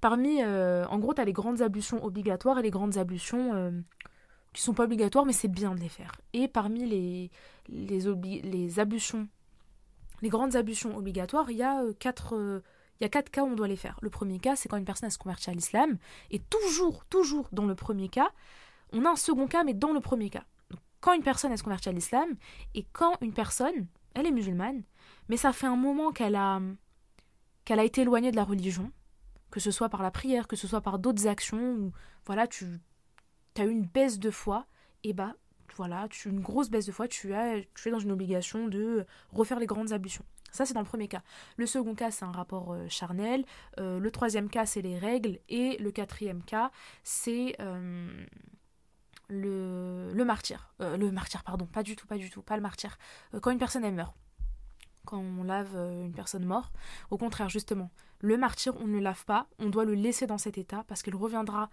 Parmi, 0.00 0.42
euh, 0.42 0.86
en 0.86 0.98
gros, 0.98 1.14
tu 1.14 1.20
as 1.20 1.24
les 1.24 1.32
grandes 1.32 1.62
ablutions 1.62 2.04
obligatoires 2.04 2.58
et 2.58 2.62
les 2.62 2.70
grandes 2.70 2.96
ablutions 2.96 3.54
euh, 3.54 3.70
qui 4.52 4.62
sont 4.62 4.74
pas 4.74 4.84
obligatoires, 4.84 5.26
mais 5.26 5.32
c'est 5.32 5.48
bien 5.48 5.74
de 5.74 5.80
les 5.80 5.88
faire. 5.88 6.12
Et 6.32 6.48
parmi 6.48 6.86
les, 6.86 7.30
les, 7.68 8.00
les 8.42 8.80
ablutions, 8.80 9.28
les 10.22 10.28
grandes 10.28 10.56
ablutions 10.56 10.96
obligatoires, 10.96 11.50
il 11.50 11.58
y 11.58 11.62
a 11.62 11.82
euh, 11.82 11.92
quatre. 11.98 12.62
Il 13.00 13.04
y 13.04 13.06
a 13.06 13.08
quatre 13.08 13.30
cas 13.30 13.42
où 13.42 13.46
on 13.46 13.54
doit 13.54 13.68
les 13.68 13.76
faire. 13.76 13.98
Le 14.02 14.10
premier 14.10 14.38
cas, 14.38 14.56
c'est 14.56 14.68
quand 14.68 14.76
une 14.76 14.84
personne 14.84 15.08
se 15.10 15.16
convertit 15.16 15.48
à 15.48 15.54
l'islam. 15.54 15.96
Et 16.30 16.38
toujours, 16.38 17.06
toujours 17.06 17.48
dans 17.50 17.64
le 17.64 17.74
premier 17.74 18.08
cas, 18.08 18.30
on 18.92 19.04
a 19.06 19.10
un 19.10 19.16
second 19.16 19.46
cas, 19.46 19.64
mais 19.64 19.72
dans 19.74 19.92
le 19.92 20.00
premier 20.00 20.28
cas. 20.30 20.44
quand 21.00 21.14
une 21.14 21.22
personne 21.22 21.56
se 21.56 21.62
convertit 21.62 21.88
à 21.88 21.92
l'islam, 21.92 22.36
et 22.74 22.84
quand 22.92 23.16
une 23.22 23.32
personne, 23.32 23.86
elle 24.14 24.26
est 24.26 24.30
musulmane, 24.32 24.82
mais 25.30 25.38
ça 25.38 25.52
fait 25.54 25.66
un 25.66 25.76
moment 25.76 26.12
qu'elle 26.12 26.36
a, 26.36 26.60
qu'elle 27.64 27.80
a 27.80 27.84
été 27.84 28.02
éloignée 28.02 28.30
de 28.30 28.36
la 28.36 28.44
religion, 28.44 28.92
que 29.50 29.60
ce 29.60 29.70
soit 29.70 29.88
par 29.88 30.02
la 30.02 30.10
prière, 30.10 30.46
que 30.46 30.56
ce 30.56 30.68
soit 30.68 30.82
par 30.82 30.98
d'autres 30.98 31.26
actions, 31.26 31.72
ou 31.72 31.92
voilà, 32.26 32.46
tu 32.46 32.66
as 33.56 33.64
eu 33.64 33.70
une 33.70 33.86
baisse 33.86 34.18
de 34.18 34.30
foi, 34.30 34.66
et 35.02 35.14
bah 35.14 35.34
voilà, 35.74 36.06
tu 36.10 36.28
une 36.28 36.40
grosse 36.40 36.68
baisse 36.68 36.84
de 36.84 36.92
foi, 36.92 37.08
tu, 37.08 37.32
tu 37.74 37.88
es 37.88 37.90
dans 37.90 37.98
une 37.98 38.12
obligation 38.12 38.68
de 38.68 39.06
refaire 39.32 39.58
les 39.58 39.66
grandes 39.66 39.92
ablutions. 39.92 40.24
Ça, 40.50 40.66
c'est 40.66 40.74
dans 40.74 40.80
le 40.80 40.86
premier 40.86 41.08
cas. 41.08 41.22
Le 41.56 41.66
second 41.66 41.94
cas, 41.94 42.10
c'est 42.10 42.24
un 42.24 42.32
rapport 42.32 42.72
euh, 42.72 42.86
charnel. 42.88 43.44
Euh, 43.78 43.98
le 43.98 44.10
troisième 44.10 44.48
cas, 44.48 44.66
c'est 44.66 44.82
les 44.82 44.98
règles. 44.98 45.38
Et 45.48 45.76
le 45.78 45.90
quatrième 45.90 46.42
cas, 46.42 46.70
c'est 47.02 47.56
euh, 47.60 48.26
le, 49.28 50.12
le 50.12 50.24
martyr. 50.24 50.72
Le 50.80 51.10
martyr, 51.10 51.42
pardon, 51.44 51.66
pas 51.66 51.82
du 51.82 51.96
tout, 51.96 52.06
pas 52.06 52.16
du 52.16 52.30
tout, 52.30 52.42
pas 52.42 52.56
le 52.56 52.62
martyr. 52.62 52.98
Quand 53.40 53.50
une 53.50 53.58
personne 53.58 53.84
elle 53.84 53.94
meurt, 53.94 54.14
quand 55.06 55.18
on 55.18 55.44
lave 55.44 55.74
une 55.74 56.12
personne 56.12 56.44
morte, 56.44 56.72
au 57.10 57.18
contraire, 57.18 57.48
justement, 57.48 57.90
le 58.20 58.36
martyr, 58.36 58.74
on 58.80 58.86
ne 58.86 58.94
le 58.94 59.00
lave 59.00 59.24
pas, 59.24 59.46
on 59.58 59.68
doit 59.68 59.84
le 59.84 59.94
laisser 59.94 60.26
dans 60.26 60.38
cet 60.38 60.58
état 60.58 60.84
parce 60.88 61.02
qu'il 61.02 61.14
reviendra 61.14 61.70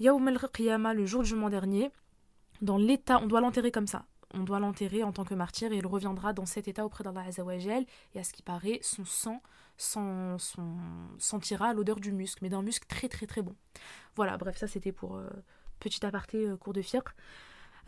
Yaoum 0.00 0.28
al 0.28 0.96
le 0.96 1.06
jour 1.06 1.22
du 1.22 1.28
jugement 1.28 1.50
dernier, 1.50 1.90
dans 2.60 2.76
l'état, 2.76 3.18
on 3.20 3.26
doit 3.26 3.40
l'enterrer 3.40 3.72
comme 3.72 3.86
ça. 3.86 4.06
On 4.34 4.44
doit 4.44 4.60
l'enterrer 4.60 5.02
en 5.02 5.12
tant 5.12 5.24
que 5.24 5.34
martyr 5.34 5.72
et 5.72 5.76
il 5.76 5.86
reviendra 5.86 6.32
dans 6.32 6.46
cet 6.46 6.68
état 6.68 6.84
auprès 6.84 7.04
d'Allah 7.04 7.24
Azzawajal 7.28 7.84
et 8.14 8.18
à 8.18 8.24
ce 8.24 8.32
qui 8.32 8.42
paraît, 8.42 8.80
son 8.82 9.04
sang 9.04 9.42
sentira 11.18 11.74
l'odeur 11.74 12.00
du 12.00 12.12
musc, 12.12 12.38
mais 12.42 12.48
d'un 12.48 12.62
musc 12.62 12.86
très 12.86 13.08
très 13.08 13.26
très 13.26 13.42
bon. 13.42 13.54
Voilà, 14.16 14.36
bref, 14.36 14.56
ça 14.56 14.66
c'était 14.66 14.92
pour, 14.92 15.20
petit 15.82 16.04
aparté 16.06 16.46
euh, 16.46 16.56
cours 16.56 16.72
de 16.72 16.82
fiacre. 16.82 17.14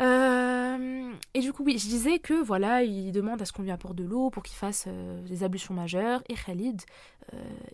Euh, 0.03 1.13
et 1.35 1.41
du 1.41 1.53
coup, 1.53 1.63
oui, 1.65 1.79
je 1.79 1.87
disais 1.87 2.19
que 2.19 2.35
voilà, 2.35 2.83
il 2.83 3.13
demande 3.13 3.41
à 3.41 3.45
ce 3.45 3.53
qu'on 3.53 3.63
lui 3.63 3.71
apporte 3.71 3.95
de 3.95 4.05
l'eau 4.05 4.31
pour 4.31 4.43
qu'il 4.43 4.57
fasse 4.57 4.87
euh, 4.89 5.23
des 5.23 5.45
ablutions 5.45 5.75
majeures. 5.75 6.23
Et 6.29 6.35
Khalid, 6.35 6.83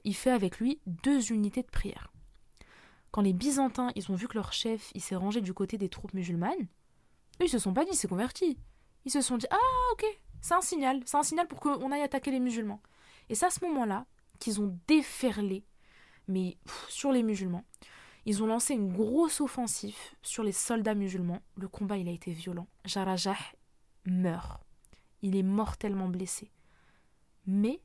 il 0.04 0.14
fait 0.14 0.30
avec 0.30 0.58
lui 0.58 0.80
deux 0.86 1.32
unités 1.32 1.62
de 1.62 1.68
prière. 1.68 2.12
Quand 3.10 3.22
les 3.22 3.32
Byzantins, 3.32 3.90
ils 3.96 4.10
ont 4.12 4.14
vu 4.14 4.28
que 4.28 4.34
leur 4.34 4.52
chef, 4.52 4.92
il 4.94 5.00
s'est 5.00 5.16
rangé 5.16 5.40
du 5.40 5.52
côté 5.52 5.76
des 5.76 5.88
troupes 5.88 6.14
musulmanes, 6.14 6.68
ils 7.44 7.50
se 7.50 7.58
sont 7.58 7.74
pas 7.74 7.84
dit, 7.84 7.92
il 7.92 7.96
s'est 7.96 8.08
converti. 8.08 8.58
Ils 9.04 9.10
se 9.10 9.20
sont 9.20 9.36
dit, 9.36 9.46
ah, 9.50 9.92
ok, 9.92 10.04
c'est 10.40 10.54
un 10.54 10.60
signal, 10.60 11.00
c'est 11.06 11.16
un 11.16 11.22
signal 11.22 11.48
pour 11.48 11.60
qu'on 11.60 11.92
aille 11.92 12.02
attaquer 12.02 12.30
les 12.30 12.40
musulmans. 12.40 12.80
Et 13.28 13.34
c'est 13.34 13.46
à 13.46 13.50
ce 13.50 13.64
moment-là 13.64 14.06
qu'ils 14.38 14.60
ont 14.60 14.76
déferlé, 14.86 15.64
mais 16.28 16.56
sur 16.88 17.12
les 17.12 17.22
musulmans. 17.22 17.64
Ils 18.26 18.42
ont 18.42 18.46
lancé 18.46 18.74
une 18.74 18.92
grosse 18.92 19.40
offensive 19.40 19.96
sur 20.22 20.42
les 20.42 20.52
soldats 20.52 20.94
musulmans. 20.94 21.40
Le 21.56 21.68
combat, 21.68 21.96
il 21.96 22.08
a 22.08 22.12
été 22.12 22.32
violent. 22.32 22.66
Jarajah 22.84 23.36
meurt. 24.04 24.62
Il 25.22 25.36
est 25.36 25.42
mortellement 25.42 26.08
blessé. 26.08 26.50
Mais, 27.46 27.80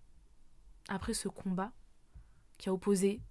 après 0.90 1.14
ce 1.14 1.30
combat, 1.30 1.72
qui 2.58 2.70
a 2.70 2.74
opposé 2.74 3.22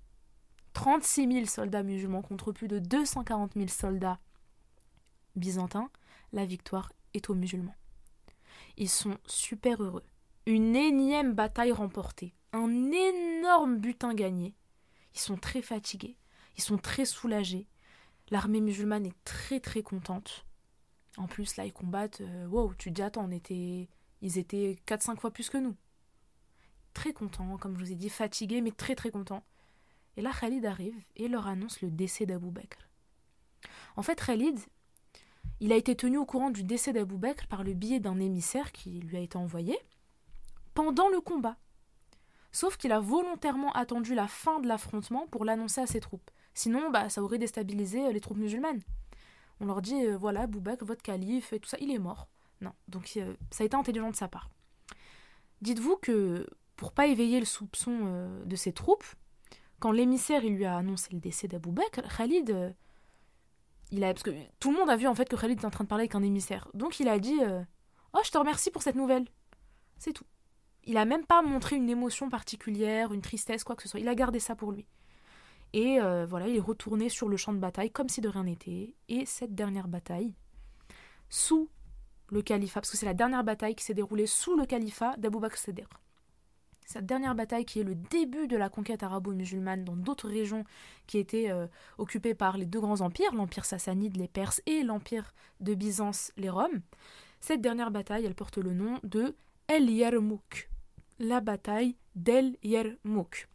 36 0.73 1.33
000 1.33 1.47
soldats 1.47 1.83
musulmans 1.83 2.23
contre 2.23 2.53
plus 2.53 2.69
de 2.69 2.79
240 2.79 3.53
000 3.55 3.69
soldats 3.69 4.19
byzantins, 5.37 5.91
la 6.35 6.45
victoire 6.45 6.93
est 7.15 7.31
aux 7.31 7.35
musulmans. 7.35 7.77
Ils 8.77 8.91
sont 8.91 9.17
super 9.27 9.83
heureux. 9.83 10.05
Une 10.47 10.77
énième 10.77 11.33
bataille 11.33 11.73
remportée, 11.73 12.35
un 12.53 12.91
énorme 12.93 13.79
butin 13.79 14.15
gagné. 14.15 14.55
Ils 15.15 15.21
sont 15.21 15.37
très 15.37 15.63
fatigués. 15.63 16.19
Ils 16.57 16.63
sont 16.63 16.77
très 16.77 17.05
soulagés. 17.05 17.67
L'armée 18.31 18.61
musulmane 18.61 19.07
est 19.07 19.25
très 19.25 19.61
très 19.61 19.83
contente. 19.83 20.45
En 21.17 21.27
plus, 21.27 21.57
là, 21.57 21.65
ils 21.65 21.73
combattent. 21.73 22.21
Euh, 22.21 22.47
wow, 22.49 22.75
tu 22.75 22.91
dis, 22.91 23.03
attends, 23.03 23.27
on 23.27 23.31
était. 23.31 23.89
Ils 24.21 24.39
étaient 24.39 24.77
4-5 24.87 25.19
fois 25.19 25.31
plus 25.31 25.51
que 25.51 25.59
nous. 25.59 25.77
Très 26.95 27.13
contents, 27.13 27.57
comme 27.59 27.79
je 27.79 27.85
vous 27.85 27.93
ai 27.93 27.97
dit, 27.97 28.11
fatigués, 28.11 28.61
mais 28.61 28.73
très 28.73 28.97
très 28.97 29.11
contents. 29.11 29.45
Et 30.17 30.23
là, 30.23 30.33
Khalid 30.33 30.67
arrive 30.67 30.97
et 31.17 31.29
leur 31.29 31.47
annonce 31.47 31.81
le 31.81 31.91
décès 31.91 32.27
d'Abou 32.27 32.51
Bakr. 32.51 32.79
En 33.97 34.03
fait, 34.03 34.21
Khalid, 34.25 34.59
il 35.61 35.73
a 35.73 35.77
été 35.77 35.95
tenu 35.95 36.19
au 36.19 36.27
courant 36.27 36.51
du 36.51 36.65
décès 36.65 36.93
d'Abou 36.93 37.17
Bakr 37.17 37.47
par 37.47 37.65
le 37.65 37.75
biais 37.75 38.01
d'un 38.01 38.19
émissaire 38.19 38.73
qui 38.73 39.01
lui 39.01 39.17
a 39.17 39.21
été 39.21 39.37
envoyé 39.37 39.79
pendant 40.75 41.09
le 41.09 41.21
combat. 41.21 41.57
Sauf 42.53 42.77
qu'il 42.77 42.93
a 42.93 43.01
volontairement 43.01 43.73
attendu 43.73 44.15
la 44.15 44.29
fin 44.29 44.61
de 44.61 44.69
l'affrontement 44.69 45.27
pour 45.27 45.45
l'annoncer 45.45 45.81
à 45.81 45.87
ses 45.87 46.01
troupes. 46.01 46.31
Sinon, 46.55 46.91
bah, 46.91 47.09
ça 47.09 47.23
aurait 47.23 47.39
déstabilisé 47.39 48.07
euh, 48.07 48.13
les 48.13 48.21
troupes 48.21 48.39
musulmanes. 48.39 48.81
On 49.61 49.67
leur 49.67 49.83
dit, 49.83 50.07
euh, 50.07 50.17
voilà, 50.17 50.47
Boubek, 50.47 50.83
votre 50.83 51.03
calife, 51.03 51.53
et 51.53 51.59
tout 51.59 51.69
ça, 51.69 51.77
il 51.81 51.91
est 51.91 51.99
mort. 51.99 52.29
Non, 52.61 52.73
donc 52.87 53.13
euh, 53.17 53.35
ça 53.51 53.65
a 53.65 53.67
été 53.67 53.77
intelligent 53.77 54.11
de 54.11 54.17
sa 54.17 54.29
part. 54.29 54.51
Dites-vous 55.63 55.97
que, 55.97 56.47
pour 56.77 56.93
pas 56.93 57.07
éveiller 57.07 57.41
le 57.41 57.47
soupçon 57.47 58.29
de 58.45 58.57
ses 58.57 58.73
troupes, 58.73 59.05
quand 59.81 59.93
l'émissaire 59.93 60.43
lui 60.43 60.65
a 60.65 60.77
annoncé 60.77 61.09
le 61.13 61.21
décès 61.21 61.49
d'Abou 61.49 61.73
Bakr, 61.73 62.03
Khalid, 62.17 62.75
tout 64.61 64.71
le 64.71 64.77
monde 64.77 64.91
a 64.91 64.97
vu 64.97 65.07
en 65.07 65.15
fait 65.15 65.29
que 65.29 65.37
Khalid 65.37 65.59
était 65.59 65.67
en 65.67 65.71
train 65.71 65.85
de 65.85 65.89
parler 65.89 66.03
avec 66.03 66.15
un 66.15 66.23
émissaire. 66.23 66.69
Donc 66.75 67.01
il 67.01 67.09
a 67.09 67.19
dit, 67.19 67.39
oh, 68.13 68.21
je 68.25 68.31
te 68.31 68.39
remercie 68.39 68.71
pour 68.71 68.83
cette 68.83 68.97
nouvelle. 68.97 69.27
C'est 69.99 70.13
tout. 70.13 70.25
Il 70.87 70.97
a 70.97 71.05
même 71.05 71.25
pas 71.25 71.43
montré 71.43 71.77
une 71.77 71.89
émotion 71.89 72.29
particulière, 72.29 73.13
une 73.13 73.23
tristesse, 73.23 73.65
quoi 73.65 73.77
que 73.77 73.83
ce 73.83 73.89
soit. 73.89 74.01
Il 74.01 74.09
a 74.09 74.15
gardé 74.15 74.41
ça 74.41 74.55
pour 74.55 74.73
lui. 74.73 74.87
Et 75.73 76.01
euh, 76.01 76.25
voilà, 76.25 76.47
il 76.47 76.57
est 76.57 76.61
retourné 76.61 77.09
sur 77.09 77.29
le 77.29 77.37
champ 77.37 77.53
de 77.53 77.59
bataille 77.59 77.91
comme 77.91 78.09
si 78.09 78.21
de 78.21 78.29
rien 78.29 78.45
n'était. 78.45 78.95
Et 79.09 79.27
cette 79.27 79.55
dernière 79.55 79.89
bataille, 79.89 80.35
sous 81.29 81.69
le 82.29 82.43
califat, 82.43 82.81
parce 82.81 82.91
que 82.91 82.97
c'est 82.97 83.07
la 83.07 83.15
dernière 83.15 83.45
bataille 83.45 83.75
qui 83.75 83.85
s'est 83.85 83.95
déroulée 83.95 84.27
sous 84.27 84.57
le 84.57 84.67
califat 84.67 85.17
d'Abou 85.17 85.41
Bakr 85.41 85.59
Seder. 85.59 85.87
Cette 86.85 87.07
dernière 87.07 87.35
bataille 87.35 87.65
qui 87.65 87.81
est 87.81 87.85
le 87.85 87.95
début 87.95 88.47
de 88.47 88.57
la 88.57 88.69
conquête 88.69 89.03
arabo-musulmane 89.03 89.85
dans 89.85 89.97
d'autres 89.97 90.29
régions 90.29 90.65
qui 91.07 91.19
étaient 91.19 91.51
euh, 91.51 91.67
occupées 91.99 92.35
par 92.35 92.59
les 92.59 92.67
deux 92.67 92.81
grands 92.81 93.01
empires, 93.01 93.35
l'empire 93.35 93.65
sassanide, 93.65 94.17
les 94.17 94.29
Perses, 94.29 94.61
et 94.67 94.83
l'empire 94.83 95.33
de 95.61 95.75
Byzance, 95.75 96.31
les 96.37 96.51
Roms. 96.51 96.83
Cette 97.41 97.63
dernière 97.63 97.91
bataille, 97.91 98.27
elle 98.27 98.35
porte 98.35 98.59
le 98.59 98.75
nom 98.75 98.99
de 99.03 99.35
El 99.67 99.91
Yarmouk, 99.91 100.69
la 101.19 101.41
bataille 101.41 101.97
d'El 102.15 102.57
Yarmouk. 102.63 103.49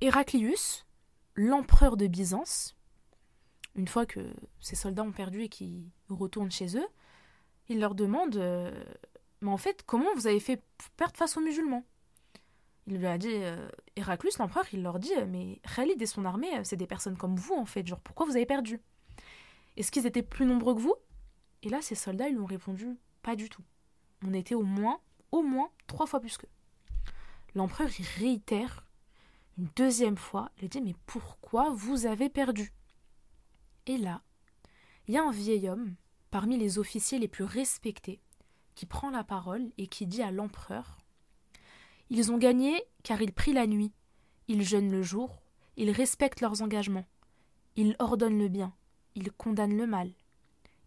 Héraclius, 0.00 0.86
l'empereur 1.34 1.96
de 1.96 2.06
Byzance, 2.06 2.76
une 3.76 3.86
fois 3.86 4.06
que 4.06 4.20
ses 4.60 4.76
soldats 4.76 5.04
ont 5.04 5.12
perdu 5.12 5.42
et 5.42 5.48
qu'ils 5.48 5.84
retournent 6.08 6.50
chez 6.50 6.76
eux, 6.76 6.86
il 7.68 7.78
leur 7.78 7.94
demande 7.94 8.36
euh, 8.36 8.84
Mais 9.40 9.50
en 9.50 9.56
fait, 9.56 9.82
comment 9.86 10.12
vous 10.14 10.26
avez 10.26 10.40
fait 10.40 10.62
perdre 10.96 11.16
face 11.16 11.36
aux 11.36 11.40
musulmans? 11.40 11.84
Il 12.86 12.98
lui 12.98 13.06
a 13.06 13.18
dit 13.18 13.28
euh, 13.30 13.68
Héraclius, 13.96 14.38
l'empereur, 14.38 14.64
il 14.72 14.82
leur 14.82 14.98
dit 14.98 15.12
Mais 15.28 15.60
Khalid 15.74 16.00
et 16.00 16.06
son 16.06 16.24
armée, 16.24 16.48
c'est 16.64 16.76
des 16.76 16.86
personnes 16.86 17.16
comme 17.16 17.36
vous, 17.36 17.54
en 17.54 17.64
fait. 17.64 17.86
Genre, 17.86 18.00
pourquoi 18.00 18.26
vous 18.26 18.36
avez 18.36 18.46
perdu? 18.46 18.80
Est-ce 19.76 19.90
qu'ils 19.90 20.06
étaient 20.06 20.22
plus 20.22 20.46
nombreux 20.46 20.74
que 20.74 20.80
vous? 20.80 20.94
Et 21.62 21.68
là, 21.68 21.80
ses 21.82 21.94
soldats, 21.94 22.28
ils 22.28 22.34
lui 22.34 22.40
ont 22.40 22.46
répondu 22.46 22.98
Pas 23.22 23.36
du 23.36 23.48
tout. 23.48 23.62
On 24.26 24.34
était 24.34 24.54
au 24.54 24.62
moins, 24.62 25.00
au 25.32 25.42
moins, 25.42 25.70
trois 25.86 26.06
fois 26.06 26.20
plus 26.20 26.36
qu'eux. 26.36 26.48
L'empereur, 27.54 27.88
il 27.98 28.06
réitère 28.18 28.86
une 29.58 29.68
deuxième 29.76 30.16
fois, 30.16 30.50
il 30.60 30.68
dit 30.68 30.80
Mais 30.80 30.94
pourquoi 31.06 31.70
vous 31.70 32.06
avez 32.06 32.28
perdu? 32.28 32.72
Et 33.86 33.98
là, 33.98 34.22
il 35.06 35.14
y 35.14 35.18
a 35.18 35.24
un 35.24 35.32
vieil 35.32 35.68
homme, 35.68 35.94
parmi 36.30 36.56
les 36.56 36.78
officiers 36.78 37.18
les 37.18 37.28
plus 37.28 37.44
respectés, 37.44 38.20
qui 38.74 38.86
prend 38.86 39.10
la 39.10 39.24
parole 39.24 39.70
et 39.78 39.86
qui 39.86 40.06
dit 40.06 40.22
à 40.22 40.30
l'empereur 40.30 40.98
Ils 42.08 42.32
ont 42.32 42.38
gagné 42.38 42.82
car 43.02 43.20
ils 43.22 43.32
prient 43.32 43.52
la 43.52 43.66
nuit, 43.66 43.92
ils 44.48 44.62
jeûnent 44.62 44.90
le 44.90 45.02
jour, 45.02 45.42
ils 45.76 45.90
respectent 45.90 46.40
leurs 46.40 46.62
engagements, 46.62 47.06
ils 47.76 47.96
ordonnent 47.98 48.38
le 48.38 48.48
bien, 48.48 48.74
ils 49.14 49.32
condamnent 49.32 49.76
le 49.76 49.86
mal, 49.86 50.12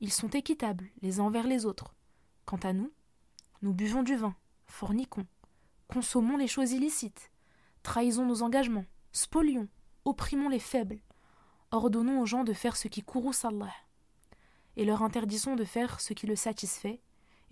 ils 0.01 0.11
sont 0.11 0.29
équitables 0.29 0.89
les 1.01 1.19
uns 1.19 1.23
envers 1.23 1.47
les 1.47 1.65
autres. 1.65 1.95
Quant 2.45 2.57
à 2.57 2.73
nous, 2.73 2.91
nous 3.61 3.73
buvons 3.73 4.03
du 4.03 4.15
vin, 4.15 4.35
forniquons, 4.65 5.25
consommons 5.87 6.37
les 6.37 6.47
choses 6.47 6.71
illicites, 6.71 7.31
Trahisons 7.83 8.25
nos 8.25 8.43
engagements, 8.43 8.85
spolions, 9.11 9.67
opprimons 10.05 10.47
les 10.47 10.59
faibles, 10.59 11.01
ordonnons 11.71 12.21
aux 12.21 12.25
gens 12.25 12.45
de 12.45 12.53
faire 12.53 12.77
ce 12.77 12.87
qui 12.87 13.01
courrouce 13.01 13.45
Allah. 13.45 13.73
et 14.75 14.85
leur 14.85 15.03
interdisons 15.03 15.55
de 15.55 15.65
faire 15.65 15.99
ce 15.99 16.13
qui 16.13 16.25
le 16.25 16.35
satisfait, 16.35 17.01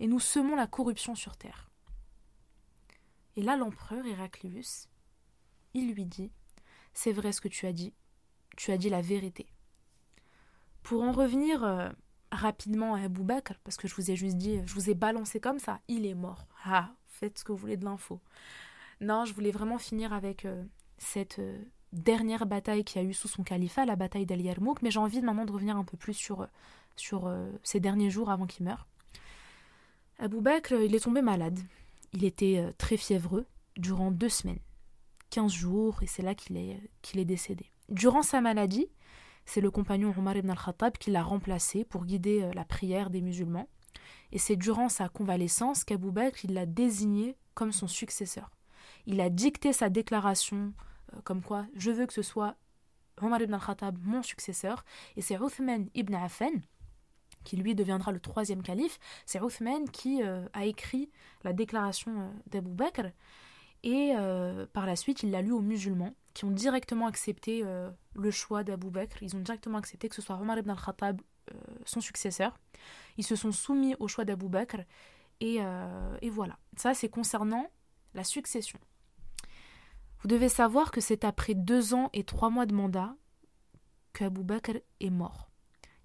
et 0.02 0.08
nous 0.08 0.18
semons 0.18 0.56
la 0.56 0.66
corruption 0.66 1.14
sur 1.14 1.36
terre. 1.36 1.70
Et 3.36 3.42
là, 3.42 3.56
l'empereur 3.56 4.04
Héraclius, 4.04 4.88
il 5.74 5.94
lui 5.94 6.04
dit 6.04 6.32
C'est 6.92 7.12
vrai 7.12 7.30
ce 7.30 7.40
que 7.40 7.46
tu 7.46 7.66
as 7.66 7.72
dit, 7.72 7.94
tu 8.56 8.72
as 8.72 8.78
dit 8.78 8.90
la 8.90 9.00
vérité. 9.00 9.46
Pour 10.82 11.02
en 11.02 11.12
revenir 11.12 11.62
euh, 11.62 11.88
rapidement 12.32 12.96
à 12.96 13.02
Abou 13.02 13.22
Bakr, 13.22 13.54
parce 13.62 13.76
que 13.76 13.86
je 13.86 13.94
vous 13.94 14.10
ai 14.10 14.16
juste 14.16 14.36
dit, 14.36 14.60
je 14.66 14.74
vous 14.74 14.90
ai 14.90 14.94
balancé 14.94 15.38
comme 15.38 15.60
ça, 15.60 15.80
il 15.86 16.04
est 16.04 16.16
mort. 16.16 16.48
Ah, 16.64 16.90
faites 17.06 17.38
ce 17.38 17.44
que 17.44 17.52
vous 17.52 17.58
voulez 17.58 17.76
de 17.76 17.84
l'info. 17.84 18.20
Non, 19.00 19.24
je 19.24 19.32
voulais 19.32 19.52
vraiment 19.52 19.78
finir 19.78 20.12
avec 20.12 20.46
euh, 20.46 20.64
cette 20.98 21.38
euh, 21.38 21.62
dernière 21.92 22.44
bataille 22.44 22.82
qu'il 22.84 23.00
y 23.00 23.04
a 23.04 23.08
eu 23.08 23.14
sous 23.14 23.28
son 23.28 23.44
califat, 23.44 23.86
la 23.86 23.94
bataille 23.94 24.26
d'Al 24.26 24.40
Yarmouk, 24.40 24.82
mais 24.82 24.90
j'ai 24.90 24.98
envie 24.98 25.22
maintenant 25.22 25.44
de 25.44 25.52
revenir 25.52 25.76
un 25.76 25.84
peu 25.84 25.96
plus 25.96 26.14
sur, 26.14 26.48
sur 26.96 27.32
ces 27.62 27.78
derniers 27.78 28.10
jours 28.10 28.30
avant 28.30 28.46
qu'il 28.46 28.64
meure. 28.64 28.88
Abou 30.22 30.40
Bakr, 30.40 30.74
il 30.74 30.94
est 30.94 31.02
tombé 31.02 31.20
malade. 31.20 31.58
Il 32.12 32.24
était 32.24 32.72
très 32.78 32.96
fiévreux 32.96 33.44
durant 33.76 34.12
deux 34.12 34.28
semaines, 34.28 34.60
quinze 35.30 35.50
jours, 35.52 36.00
et 36.00 36.06
c'est 36.06 36.22
là 36.22 36.36
qu'il 36.36 36.56
est, 36.56 36.78
qu'il 37.02 37.18
est 37.18 37.24
décédé. 37.24 37.66
Durant 37.88 38.22
sa 38.22 38.40
maladie, 38.40 38.86
c'est 39.46 39.60
le 39.60 39.72
compagnon 39.72 40.14
Omar 40.16 40.36
ibn 40.36 40.50
al-Khattab 40.50 40.96
qui 40.96 41.10
l'a 41.10 41.24
remplacé 41.24 41.84
pour 41.84 42.04
guider 42.04 42.44
euh, 42.44 42.52
la 42.54 42.64
prière 42.64 43.10
des 43.10 43.20
musulmans. 43.20 43.68
Et 44.30 44.38
c'est 44.38 44.54
durant 44.54 44.88
sa 44.88 45.08
convalescence 45.08 45.82
qu'Abou 45.82 46.12
Bakr 46.12 46.46
l'a 46.48 46.66
désigné 46.66 47.36
comme 47.54 47.72
son 47.72 47.88
successeur. 47.88 48.52
Il 49.06 49.20
a 49.20 49.28
dicté 49.28 49.72
sa 49.72 49.90
déclaration 49.90 50.72
euh, 51.14 51.20
comme 51.24 51.42
quoi 51.42 51.66
je 51.74 51.90
veux 51.90 52.06
que 52.06 52.14
ce 52.14 52.22
soit 52.22 52.54
Omar 53.20 53.42
ibn 53.42 53.54
al-Khattab 53.54 53.98
mon 54.04 54.22
successeur. 54.22 54.84
Et 55.16 55.20
c'est 55.20 55.34
Uthman 55.34 55.88
ibn 55.96 56.14
Affan, 56.14 56.60
qui 57.44 57.56
lui 57.56 57.74
deviendra 57.74 58.12
le 58.12 58.20
troisième 58.20 58.62
calife, 58.62 58.98
c'est 59.26 59.40
Uthman 59.40 59.88
qui 59.90 60.22
euh, 60.22 60.46
a 60.52 60.64
écrit 60.64 61.10
la 61.44 61.52
déclaration 61.52 62.32
d'Abou 62.46 62.72
Bakr. 62.72 63.10
Et 63.84 64.12
par 64.72 64.86
la 64.86 64.94
suite, 64.94 65.24
il 65.24 65.32
l'a 65.32 65.42
lu 65.42 65.50
aux 65.50 65.60
musulmans 65.60 66.14
qui 66.34 66.44
ont 66.44 66.50
directement 66.50 67.06
accepté 67.06 67.62
euh, 67.64 67.90
le 68.14 68.30
choix 68.30 68.64
d'Abou 68.64 68.90
Bakr. 68.90 69.22
Ils 69.22 69.36
ont 69.36 69.40
directement 69.40 69.78
accepté 69.78 70.08
que 70.08 70.14
ce 70.14 70.22
soit 70.22 70.36
Omar 70.36 70.58
ibn 70.58 70.70
al-Khattab, 70.70 71.20
euh, 71.52 71.58
son 71.84 72.00
successeur. 72.00 72.58
Ils 73.18 73.24
se 73.24 73.36
sont 73.36 73.52
soumis 73.52 73.94
au 73.98 74.08
choix 74.08 74.24
d'Abou 74.24 74.48
Bakr. 74.48 74.80
Et, 75.40 75.58
euh, 75.60 76.16
et, 76.22 76.30
voilà. 76.30 76.58
Ça, 76.76 76.94
c'est 76.94 77.08
concernant 77.08 77.68
la 78.14 78.24
succession. 78.24 78.78
Vous 80.20 80.28
devez 80.28 80.48
savoir 80.48 80.90
que 80.90 81.00
c'est 81.00 81.24
après 81.24 81.54
deux 81.54 81.94
ans 81.94 82.10
et 82.12 82.24
trois 82.24 82.48
mois 82.48 82.66
de 82.66 82.74
mandat 82.74 83.14
qu'Abou 84.12 84.44
Bakr 84.44 84.78
est 85.00 85.10
mort. 85.10 85.51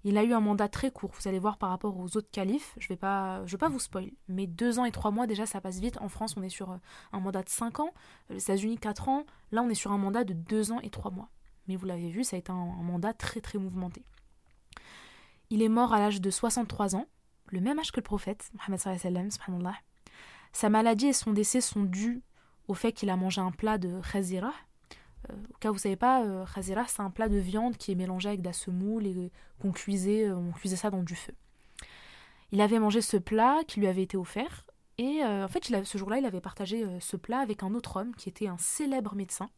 Il 0.08 0.16
a 0.16 0.24
eu 0.24 0.32
un 0.32 0.40
mandat 0.40 0.68
très 0.68 0.90
court, 0.90 1.10
vous 1.12 1.28
allez 1.28 1.38
voir 1.38 1.58
par 1.58 1.68
rapport 1.68 1.98
aux 1.98 2.16
autres 2.16 2.30
califes, 2.30 2.74
je 2.78 2.88
vais 2.88 2.96
pas, 2.96 3.42
pas 3.60 3.68
vous 3.68 3.78
spoil, 3.78 4.10
mais 4.26 4.46
deux 4.46 4.78
ans 4.78 4.86
et 4.86 4.90
trois 4.90 5.10
mois 5.10 5.26
déjà 5.26 5.44
ça 5.44 5.60
passe 5.60 5.80
vite. 5.80 5.98
En 6.00 6.08
France 6.08 6.34
on 6.38 6.42
est 6.42 6.48
sur 6.48 6.70
euh, 6.70 6.76
un 7.12 7.20
mandat 7.20 7.42
de 7.42 7.50
cinq 7.50 7.78
ans, 7.78 7.92
les 8.30 8.40
États-Unis 8.40 8.78
quatre 8.78 9.10
ans, 9.10 9.26
là 9.52 9.62
on 9.62 9.68
est 9.68 9.74
sur 9.74 9.92
un 9.92 9.98
mandat 9.98 10.24
de 10.24 10.32
deux 10.32 10.72
ans 10.72 10.80
et 10.80 10.88
trois 10.88 11.10
mois. 11.10 11.28
Mais 11.66 11.76
vous 11.76 11.84
l'avez 11.84 12.08
vu, 12.08 12.24
ça 12.24 12.36
a 12.36 12.38
été 12.38 12.50
un, 12.50 12.54
mandat 12.54 13.12
très 13.12 13.42
très 13.42 13.58
mouvementé. 13.58 14.02
Il 15.50 15.60
est 15.60 15.68
mort 15.68 15.92
à 15.92 15.98
l'âge 15.98 16.22
de 16.22 16.30
63 16.30 16.96
ans, 16.96 17.04
le 17.48 17.60
même 17.60 17.78
âge 17.78 17.92
que 17.92 18.00
le 18.00 18.04
prophète, 18.04 18.50
Mohammed 18.54 18.80
Sa 20.54 20.70
maladie 20.70 21.08
et 21.08 21.12
son 21.12 21.34
décès 21.34 21.60
sont 21.60 21.82
dus 21.82 22.22
au 22.66 22.72
fait 22.72 22.92
qu'il 22.92 23.10
a 23.10 23.16
mangé 23.16 23.42
un 23.42 23.50
plat 23.50 23.76
de 23.76 24.00
khazira, 24.10 24.48
euh, 24.48 24.67
au 25.28 25.58
cas 25.58 25.70
où 25.70 25.74
vous 25.74 25.78
savez 25.78 25.96
pas, 25.96 26.24
euh, 26.24 26.44
khazira 26.46 26.86
c'est 26.86 27.02
un 27.02 27.10
plat 27.10 27.28
de 27.28 27.38
viande 27.38 27.76
qui 27.76 27.92
est 27.92 27.94
mélangé 27.94 28.28
avec 28.28 28.40
de 28.40 28.46
la 28.46 28.52
semoule 28.52 29.06
et 29.06 29.32
qu'on 29.60 29.72
cuisait, 29.72 30.28
euh, 30.28 30.36
on 30.36 30.52
cuisait 30.52 30.76
ça 30.76 30.90
dans 30.90 31.02
du 31.02 31.14
feu. 31.14 31.34
Il 32.52 32.60
avait 32.60 32.78
mangé 32.78 33.00
ce 33.00 33.16
plat 33.16 33.58
qui 33.66 33.80
lui 33.80 33.86
avait 33.86 34.02
été 34.02 34.16
offert 34.16 34.64
et 34.96 35.22
en 35.22 35.46
fait 35.48 35.64
ce 35.84 35.98
jour-là 35.98 36.18
il 36.18 36.24
avait 36.24 36.40
partagé 36.40 36.84
ce 36.98 37.16
plat 37.16 37.38
avec 37.38 37.62
un 37.62 37.74
autre 37.74 38.00
homme 38.00 38.14
qui 38.16 38.28
était 38.28 38.48
un 38.48 38.56
célèbre 38.58 39.14
médecin. 39.14 39.50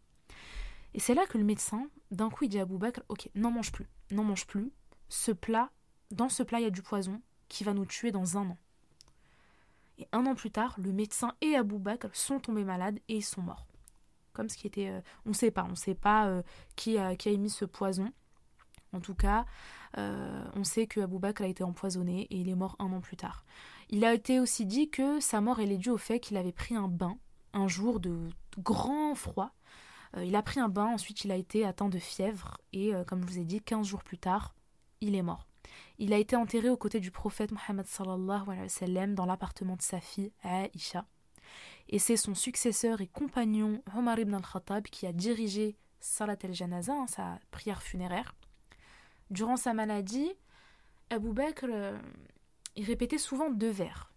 Et 0.92 1.00
c'est 1.00 1.14
là 1.14 1.24
que 1.26 1.38
le 1.38 1.44
médecin, 1.44 1.88
d'un 2.10 2.30
coup, 2.30 2.44
il 2.44 2.48
dit 2.48 2.58
à 2.58 2.62
Abou 2.62 2.78
Bakr, 2.78 3.02
ok, 3.08 3.30
n'en 3.36 3.50
mange 3.50 3.70
plus, 3.70 3.86
n'en 4.10 4.24
mange 4.24 4.46
plus. 4.46 4.72
Ce 5.08 5.30
plat, 5.30 5.70
dans 6.10 6.28
ce 6.28 6.42
plat, 6.42 6.58
il 6.58 6.64
y 6.64 6.66
a 6.66 6.70
du 6.70 6.82
poison 6.82 7.22
qui 7.48 7.62
va 7.64 7.74
nous 7.74 7.86
tuer 7.86 8.10
dans 8.10 8.36
un 8.36 8.50
an. 8.50 8.58
Et 9.98 10.08
un 10.12 10.26
an 10.26 10.34
plus 10.34 10.50
tard, 10.50 10.74
le 10.78 10.92
médecin 10.92 11.34
et 11.40 11.54
Abou 11.54 11.78
Bakr 11.78 12.08
sont 12.12 12.40
tombés 12.40 12.64
malades 12.64 12.98
et 13.08 13.16
ils 13.16 13.24
sont 13.24 13.42
morts 13.42 13.69
ce 14.48 14.56
qui 14.56 14.66
était. 14.66 14.88
Euh, 14.88 15.00
on 15.26 15.30
ne 15.30 15.34
sait 15.34 15.50
pas, 15.50 15.64
on 15.64 15.70
ne 15.70 15.74
sait 15.74 15.94
pas 15.94 16.26
euh, 16.26 16.42
qui, 16.76 16.98
a, 16.98 17.16
qui 17.16 17.28
a 17.28 17.32
émis 17.32 17.50
ce 17.50 17.64
poison. 17.64 18.12
En 18.92 19.00
tout 19.00 19.14
cas, 19.14 19.44
euh, 19.98 20.44
on 20.54 20.64
sait 20.64 20.86
que 20.86 21.00
Abou 21.00 21.20
a 21.22 21.46
été 21.46 21.62
empoisonné 21.62 22.22
et 22.30 22.36
il 22.36 22.48
est 22.48 22.54
mort 22.54 22.76
un 22.78 22.92
an 22.92 23.00
plus 23.00 23.16
tard. 23.16 23.44
Il 23.88 24.04
a 24.04 24.14
été 24.14 24.40
aussi 24.40 24.66
dit 24.66 24.90
que 24.90 25.20
sa 25.20 25.40
mort 25.40 25.60
elle 25.60 25.70
est 25.70 25.78
due 25.78 25.90
au 25.90 25.98
fait 25.98 26.18
qu'il 26.18 26.36
avait 26.36 26.52
pris 26.52 26.74
un 26.74 26.88
bain 26.88 27.16
un 27.52 27.68
jour 27.68 28.00
de 28.00 28.28
grand 28.58 29.14
froid. 29.14 29.52
il 30.16 30.34
a 30.36 30.42
pris 30.42 30.60
un 30.60 30.68
bain, 30.68 30.86
ensuite 30.86 31.24
il 31.24 31.32
a 31.32 31.36
été 31.36 31.64
atteint 31.64 31.88
de 31.88 31.98
fièvre 31.98 32.58
et 32.72 32.92
comme 33.06 33.22
je 33.22 33.26
vous 33.26 33.38
ai 33.38 33.44
dit, 33.44 33.60
15 33.60 33.86
jours 33.86 34.04
plus 34.04 34.18
tard, 34.18 34.54
il 35.00 35.16
est 35.16 35.22
mort. 35.22 35.46
Il 35.98 36.12
a 36.12 36.18
été 36.18 36.36
enterré 36.36 36.68
aux 36.68 36.76
côtés 36.76 37.00
du 37.00 37.10
prophète 37.10 37.52
Mohammed 37.52 37.86
dans 39.14 39.26
l'appartement 39.26 39.76
de 39.76 39.82
sa 39.82 40.00
fille 40.00 40.32
Aisha 40.44 41.06
et 41.88 41.98
c'est 41.98 42.16
son 42.16 42.34
successeur 42.34 43.00
et 43.00 43.06
compagnon 43.06 43.82
Omar 43.96 44.18
ibn 44.18 44.34
al-Khattab 44.34 44.84
qui 44.84 45.06
a 45.06 45.12
dirigé 45.12 45.76
Salat 46.00 46.38
al-Janaza, 46.42 46.92
hein, 46.92 47.06
sa 47.06 47.38
prière 47.50 47.82
funéraire. 47.82 48.34
Durant 49.30 49.56
sa 49.56 49.74
maladie, 49.74 50.32
Abu 51.10 51.32
Bakr 51.32 51.66
euh, 51.68 51.98
il 52.76 52.84
répétait 52.84 53.18
souvent 53.18 53.50
deux 53.50 53.70
vers 53.70 54.10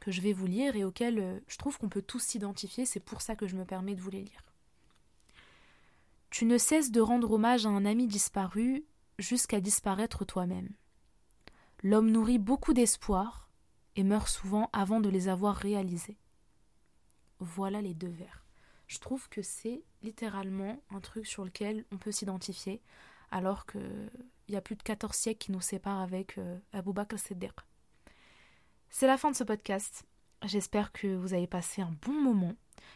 que 0.00 0.10
je 0.10 0.20
vais 0.20 0.32
vous 0.32 0.46
lire 0.46 0.74
et 0.74 0.84
auxquels 0.84 1.20
euh, 1.20 1.38
je 1.46 1.56
trouve 1.56 1.78
qu'on 1.78 1.88
peut 1.88 2.02
tous 2.02 2.18
s'identifier, 2.18 2.84
c'est 2.84 3.00
pour 3.00 3.22
ça 3.22 3.36
que 3.36 3.46
je 3.46 3.54
me 3.54 3.64
permets 3.64 3.94
de 3.94 4.00
vous 4.00 4.10
les 4.10 4.22
lire. 4.22 4.44
Tu 6.30 6.44
ne 6.44 6.58
cesses 6.58 6.90
de 6.90 7.00
rendre 7.00 7.30
hommage 7.30 7.66
à 7.66 7.68
un 7.68 7.84
ami 7.84 8.08
disparu 8.08 8.84
jusqu'à 9.18 9.60
disparaître 9.60 10.24
toi-même. 10.24 10.70
L'homme 11.84 12.10
nourrit 12.10 12.38
beaucoup 12.38 12.72
d'espoir 12.72 13.41
et 13.96 14.04
meurt 14.04 14.28
souvent 14.28 14.70
avant 14.72 15.00
de 15.00 15.08
les 15.08 15.28
avoir 15.28 15.56
réalisés 15.56 16.18
voilà 17.42 17.82
les 17.82 17.94
deux 17.94 18.08
vers. 18.08 18.44
Je 18.86 18.98
trouve 18.98 19.28
que 19.28 19.42
c'est 19.42 19.82
littéralement 20.02 20.82
un 20.90 21.00
truc 21.00 21.26
sur 21.26 21.44
lequel 21.44 21.84
on 21.92 21.98
peut 21.98 22.12
s'identifier, 22.12 22.80
alors 23.30 23.66
qu'il 23.66 24.10
y 24.48 24.56
a 24.56 24.60
plus 24.60 24.76
de 24.76 24.82
14 24.82 25.14
siècles 25.14 25.38
qui 25.38 25.52
nous 25.52 25.60
séparent 25.60 26.00
avec 26.00 26.38
euh, 26.38 26.58
Abou 26.72 26.92
Bakr 26.92 27.18
Siddiq. 27.18 27.54
C'est 28.90 29.06
la 29.06 29.16
fin 29.16 29.30
de 29.30 29.36
ce 29.36 29.44
podcast. 29.44 30.04
J'espère 30.44 30.92
que 30.92 31.14
vous 31.14 31.34
avez 31.34 31.46
passé 31.46 31.82
un 31.82 31.94
bon 32.02 32.12
moment. 32.12 32.54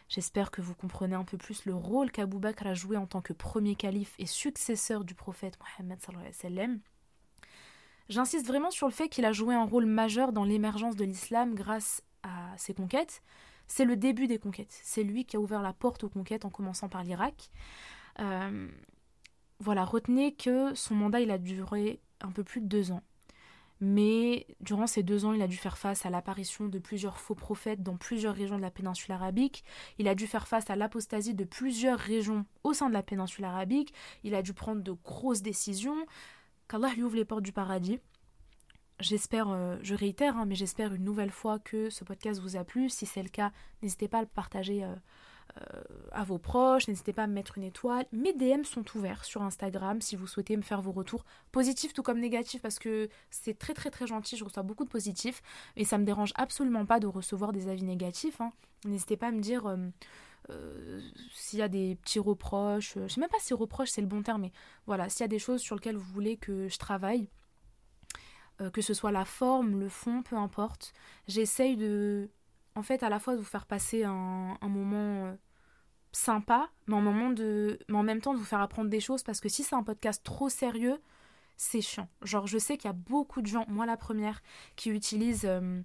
J'espère 0.09 0.51
que 0.51 0.61
vous 0.61 0.75
comprenez 0.75 1.15
un 1.15 1.25
peu 1.25 1.39
plus 1.39 1.65
le 1.65 1.75
rôle 1.75 2.11
qu'Abou 2.11 2.39
Bakr 2.39 2.67
a 2.67 2.75
joué 2.75 2.97
en 2.97 3.07
tant 3.07 3.23
que 3.23 3.33
premier 3.33 3.77
calife 3.77 4.15
et 4.19 4.27
successeur 4.27 5.05
du 5.05 5.15
prophète 5.15 5.59
Mohammed 5.61 6.01
sallam. 6.33 6.81
J'insiste 8.09 8.47
vraiment 8.47 8.71
sur 8.71 8.87
le 8.87 8.93
fait 8.93 9.09
qu'il 9.09 9.25
a 9.25 9.33
joué 9.33 9.55
un 9.55 9.65
rôle 9.65 9.87
majeur 9.87 10.33
dans 10.33 10.45
l'émergence 10.45 10.97
de 10.97 11.05
l'islam 11.05 11.55
grâce 11.55 12.03
à 12.23 12.57
ses 12.57 12.75
conquêtes, 12.75 13.23
c'est 13.67 13.85
le 13.85 13.97
début 13.97 14.27
des 14.27 14.39
conquêtes. 14.39 14.79
C'est 14.83 15.03
lui 15.03 15.25
qui 15.25 15.37
a 15.37 15.41
ouvert 15.41 15.63
la 15.63 15.73
porte 15.73 16.05
aux 16.05 16.09
conquêtes 16.09 16.45
en 16.45 16.51
commençant 16.51 16.89
par 16.89 17.03
l'Irak. 17.03 17.51
Euh, 18.21 18.69
voilà, 19.59 19.85
retenez 19.85 20.35
que 20.35 20.75
son 20.75 20.95
mandat, 20.95 21.21
il 21.21 21.31
a 21.31 21.39
duré 21.39 22.01
un 22.21 22.31
peu 22.31 22.45
plus 22.45 22.61
de 22.61 22.67
deux 22.67 22.93
ans. 22.93 23.03
Mais 23.81 24.47
durant 24.61 24.87
ces 24.87 25.03
deux 25.03 25.27
ans, 25.27 25.35
il 25.35 25.43
a 25.43 25.49
dû 25.49 25.57
faire 25.57 25.77
face 25.77 26.07
à 26.07 26.11
l'apparition 26.11 26.67
de 26.67 26.79
plusieurs 26.79 27.19
faux 27.19 27.35
prophètes 27.35 27.83
dans 27.83 27.97
plusieurs 27.97 28.35
régions 28.35 28.57
de 28.57 28.63
la 28.63 28.71
péninsule 28.71 29.13
arabique. 29.13 29.65
Il 29.99 30.09
a 30.09 30.15
dû 30.15 30.27
faire 30.27 30.49
face 30.49 30.71
à 30.71 30.77
l'apostasie 30.77 31.35
de 31.35 31.45
plusieurs 31.45 31.99
régions 31.99 32.47
au 32.65 32.73
sein 32.73 32.89
de 32.89 32.95
la 32.95 33.03
péninsule 33.03 33.45
arabique. 33.45 33.93
Il 34.25 34.35
a 34.35 34.41
dû 34.41 34.55
prendre 34.55 34.83
de 34.83 34.93
grosses 34.93 35.43
décisions. 35.43 36.07
Qu'Allah 36.69 36.93
lui 36.95 37.03
ouvre 37.03 37.17
les 37.17 37.25
portes 37.25 37.43
du 37.43 37.53
paradis. 37.53 38.01
J'espère, 38.99 39.51
euh, 39.51 39.77
je 39.83 39.95
réitère, 39.95 40.37
hein, 40.37 40.47
mais 40.47 40.55
j'espère 40.55 40.95
une 40.95 41.05
nouvelle 41.05 41.31
fois 41.31 41.59
que 41.59 41.91
ce 41.91 42.03
podcast 42.03 42.41
vous 42.41 42.57
a 42.57 42.65
plu. 42.65 42.89
Si 42.89 43.05
c'est 43.05 43.23
le 43.23 43.29
cas, 43.29 43.53
n'hésitez 43.83 44.09
pas 44.09 44.19
à 44.19 44.23
le 44.23 44.27
partager 44.27 44.85
euh, 44.85 44.95
euh, 45.61 45.83
à 46.13 46.25
vos 46.25 46.39
proches, 46.39 46.89
n'hésitez 46.89 47.13
pas 47.13 47.25
à 47.25 47.27
me 47.27 47.35
mettre 47.35 47.59
une 47.59 47.65
étoile. 47.65 48.07
Mes 48.13 48.33
DM 48.33 48.65
sont 48.65 48.85
ouverts 48.97 49.25
sur 49.27 49.43
Instagram 49.43 50.01
si 50.01 50.17
vous 50.17 50.27
souhaitez 50.27 50.57
me 50.57 50.63
faire 50.63 50.81
vos 50.81 50.93
retours 50.93 51.27
positifs 51.53 51.93
tout 51.93 52.03
comme 52.03 52.21
négatifs 52.21 52.63
parce 52.63 52.79
que 52.79 53.11
c'est 53.31 53.59
très 53.59 53.75
très 53.75 53.91
très 53.91 54.07
gentil, 54.07 54.37
je 54.37 54.45
reçois 54.45 54.63
beaucoup 54.63 54.85
de 54.85 54.91
positifs 54.91 55.43
et 55.77 55.85
ça 55.85 55.99
me 55.99 56.05
dérange 56.05 56.33
absolument 56.35 56.87
pas 56.87 56.99
de 56.99 57.07
recevoir 57.07 57.53
des 57.53 57.69
avis 57.69 57.85
négatifs. 57.85 58.41
Hein. 58.41 58.53
N'hésitez 58.87 59.19
pas 59.19 59.29
à 59.29 59.33
me 59.33 59.41
dire 59.41 59.77
s'il 61.33 61.59
y 61.59 61.63
a 61.63 61.69
des 61.69 61.97
petits 61.97 62.19
reproches, 62.19 62.95
je 62.95 63.09
sais 63.09 63.21
même 63.21 63.31
pas 63.31 63.39
si 63.41 63.55
reproches 63.55 63.91
c'est 63.91 64.01
le 64.01 64.07
bon 64.07 64.23
terme, 64.23 64.43
mais 64.43 64.53
voilà, 64.87 65.09
s'il 65.09 65.23
y 65.23 65.25
a 65.25 65.29
des 65.29 65.39
choses 65.39 65.61
sur 65.61 65.75
lesquelles 65.75 65.97
vous 65.97 66.13
voulez 66.13 66.37
que 66.37 66.69
je 66.69 66.79
travaille 66.79 67.29
euh, 68.63 68.71
que 68.71 68.81
ce 68.81 68.95
soit 68.95 69.13
la 69.13 69.27
forme, 69.27 69.79
le 69.79 69.89
fond, 69.89 70.23
peu 70.23 70.37
importe. 70.37 70.95
J'essaye 71.29 71.77
de, 71.77 72.31
en 72.75 72.83
fait, 72.83 73.03
à 73.03 73.11
la 73.11 73.19
fois 73.19 73.35
de 73.35 73.39
vous 73.39 73.45
faire 73.45 73.67
passer 73.67 74.05
un, 74.05 74.57
moment 74.63 75.27
euh, 75.27 75.35
sympa, 76.13 76.71
mais 76.87 76.95
en, 76.95 77.03
moment 77.03 77.29
de, 77.31 77.79
mais 77.89 77.99
en 77.99 78.03
même 78.03 78.23
temps 78.23 78.33
de 78.33 78.39
vous 78.39 78.45
faire 78.45 78.63
apprendre 78.63 78.89
des 78.89 79.01
choses, 79.01 79.23
parce 79.23 79.41
que 79.41 79.51
si 79.51 79.63
c'est 79.63 79.75
un 79.75 79.83
podcast 79.83 80.25
trop 80.25 80.49
sérieux, 80.49 81.03
c'est 81.59 81.83
chiant. 81.83 82.09
Genre, 82.23 82.47
je 82.47 82.57
sais 82.57 82.79
qu'il 82.79 82.89
y 82.89 82.91
a 82.91 82.95
beaucoup 82.95 83.43
de 83.43 83.47
gens, 83.47 83.67
moi 83.69 83.85
la 83.85 83.99
première, 83.99 84.43
qui 84.75 84.89
utilisent 84.89 85.45
euh, 85.47 85.83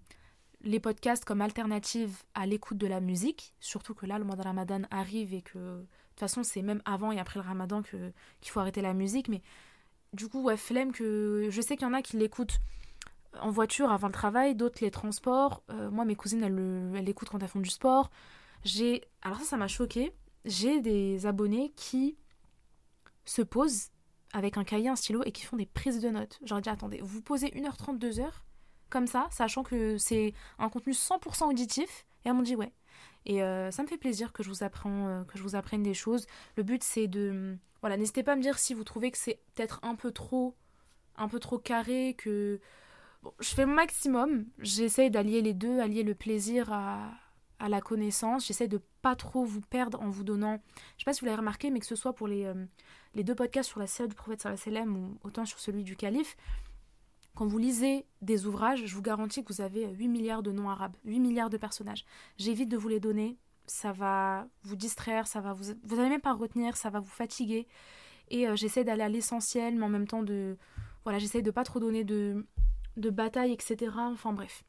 les 0.63 0.79
podcasts 0.79 1.25
comme 1.25 1.41
alternative 1.41 2.23
à 2.35 2.45
l'écoute 2.45 2.77
de 2.77 2.87
la 2.87 2.99
musique. 2.99 3.53
Surtout 3.59 3.93
que 3.93 4.05
là, 4.05 4.19
le 4.19 4.25
mois 4.25 4.35
de 4.35 4.41
Ramadan 4.41 4.81
arrive 4.91 5.33
et 5.33 5.41
que, 5.41 5.57
de 5.57 5.87
toute 6.09 6.19
façon, 6.19 6.43
c'est 6.43 6.61
même 6.61 6.81
avant 6.85 7.11
et 7.11 7.19
après 7.19 7.39
le 7.39 7.45
Ramadan 7.45 7.81
qu'il 7.81 8.13
faut 8.43 8.59
arrêter 8.59 8.81
la 8.81 8.93
musique. 8.93 9.27
Mais 9.27 9.41
du 10.13 10.27
coup, 10.27 10.43
ouais, 10.43 10.57
flemme 10.57 10.91
que. 10.91 11.47
Je 11.49 11.61
sais 11.61 11.77
qu'il 11.77 11.87
y 11.87 11.89
en 11.89 11.93
a 11.93 12.01
qui 12.01 12.17
l'écoutent 12.17 12.59
en 13.39 13.49
voiture 13.49 13.91
avant 13.91 14.07
le 14.07 14.13
travail, 14.13 14.55
d'autres 14.55 14.79
les 14.81 14.91
transports. 14.91 15.63
Euh, 15.69 15.89
moi, 15.89 16.05
mes 16.05 16.15
cousines, 16.15 16.43
elles, 16.43 16.97
elles 16.97 17.05
l'écoutent 17.05 17.29
quand 17.29 17.41
elles 17.41 17.47
font 17.47 17.59
du 17.59 17.69
sport. 17.69 18.11
J'ai. 18.63 19.03
Alors, 19.21 19.39
ça, 19.39 19.45
ça 19.45 19.57
m'a 19.57 19.67
choqué. 19.67 20.11
J'ai 20.45 20.81
des 20.81 21.25
abonnés 21.25 21.71
qui 21.75 22.17
se 23.25 23.41
posent 23.41 23.89
avec 24.33 24.57
un 24.57 24.63
cahier, 24.63 24.89
un 24.89 24.95
stylo 24.95 25.23
et 25.25 25.31
qui 25.31 25.43
font 25.43 25.57
des 25.57 25.65
prises 25.65 25.99
de 25.99 26.09
notes. 26.09 26.39
J'aurais 26.43 26.61
dit, 26.61 26.69
attendez, 26.69 26.99
vous 27.01 27.21
posez 27.21 27.47
1h30, 27.47 27.99
2h, 27.99 28.29
comme 28.91 29.07
ça, 29.07 29.27
sachant 29.31 29.63
que 29.63 29.97
c'est 29.97 30.33
un 30.59 30.69
contenu 30.69 30.93
100% 30.93 31.49
auditif. 31.49 32.05
Et 32.23 32.29
elles 32.29 32.35
m'ont 32.35 32.43
dit, 32.43 32.55
ouais. 32.55 32.71
Et 33.25 33.41
euh, 33.41 33.71
ça 33.71 33.81
me 33.83 33.87
fait 33.87 33.97
plaisir 33.97 34.33
que 34.33 34.43
je 34.43 34.49
vous 34.49 34.63
apprenne, 34.63 35.07
euh, 35.07 35.23
que 35.23 35.37
je 35.37 35.43
vous 35.43 35.55
apprenne 35.55 35.81
des 35.81 35.93
choses. 35.95 36.27
Le 36.55 36.63
but, 36.63 36.83
c'est 36.83 37.07
de. 37.07 37.57
Voilà, 37.81 37.97
n'hésitez 37.97 38.21
pas 38.21 38.33
à 38.33 38.35
me 38.35 38.41
dire 38.41 38.59
si 38.59 38.75
vous 38.75 38.83
trouvez 38.83 39.09
que 39.09 39.17
c'est 39.17 39.39
peut-être 39.55 39.79
un 39.83 39.95
peu 39.95 40.11
trop. 40.11 40.55
un 41.17 41.27
peu 41.27 41.39
trop 41.39 41.57
carré, 41.57 42.15
que. 42.17 42.59
Bon, 43.23 43.33
je 43.39 43.49
fais 43.49 43.65
mon 43.65 43.73
maximum. 43.73 44.45
J'essaie 44.59 45.09
d'allier 45.09 45.41
les 45.41 45.53
deux, 45.53 45.79
allier 45.79 46.03
le 46.03 46.15
plaisir 46.15 46.71
à, 46.73 47.11
à 47.61 47.69
la 47.69 47.79
connaissance. 47.79 48.47
J'essaie 48.47 48.67
de 48.67 48.81
pas 49.01 49.15
trop 49.15 49.45
vous 49.45 49.61
perdre 49.61 50.01
en 50.01 50.09
vous 50.09 50.23
donnant. 50.23 50.59
Je 50.97 51.03
sais 51.03 51.05
pas 51.05 51.13
si 51.13 51.21
vous 51.21 51.27
l'avez 51.27 51.37
remarqué, 51.37 51.69
mais 51.69 51.79
que 51.79 51.85
ce 51.85 51.95
soit 51.95 52.13
pour 52.13 52.27
les, 52.27 52.45
euh, 52.45 52.65
les 53.13 53.23
deux 53.23 53.35
podcasts 53.35 53.69
sur 53.69 53.79
la 53.79 53.87
série 53.87 54.09
du 54.09 54.15
prophète 54.15 54.41
sallam 54.41 54.97
ou 54.97 55.17
autant 55.23 55.45
sur 55.45 55.59
celui 55.59 55.83
du 55.83 55.95
calife, 55.95 56.35
quand 57.35 57.45
vous 57.47 57.57
lisez 57.57 58.05
des 58.21 58.45
ouvrages, 58.45 58.85
je 58.85 58.95
vous 58.95 59.01
garantis 59.01 59.43
que 59.43 59.53
vous 59.53 59.61
avez 59.61 59.89
8 59.89 60.07
milliards 60.07 60.43
de 60.43 60.51
noms 60.51 60.69
arabes, 60.69 60.95
8 61.05 61.19
milliards 61.19 61.49
de 61.49 61.57
personnages. 61.57 62.05
J'évite 62.37 62.69
de 62.69 62.77
vous 62.77 62.89
les 62.89 62.99
donner, 62.99 63.37
ça 63.67 63.93
va 63.93 64.47
vous 64.63 64.75
distraire, 64.75 65.27
ça 65.27 65.39
va 65.39 65.53
vous 65.53 65.73
vous 65.83 65.99
allez 65.99 66.09
même 66.09 66.21
pas 66.21 66.33
retenir, 66.33 66.75
ça 66.75 66.89
va 66.89 66.99
vous 66.99 67.09
fatiguer 67.09 67.67
et 68.29 68.47
euh, 68.47 68.55
j'essaie 68.55 68.83
d'aller 68.83 69.03
à 69.03 69.09
l'essentiel 69.09 69.75
mais 69.75 69.85
en 69.85 69.89
même 69.89 70.07
temps 70.07 70.23
de 70.23 70.57
voilà, 71.03 71.19
j'essaie 71.19 71.41
de 71.41 71.51
pas 71.51 71.63
trop 71.63 71.79
donner 71.79 72.03
de 72.03 72.45
de 72.97 73.09
bataille 73.09 73.53
etc. 73.53 73.91
Enfin 73.97 74.33
bref. 74.33 74.63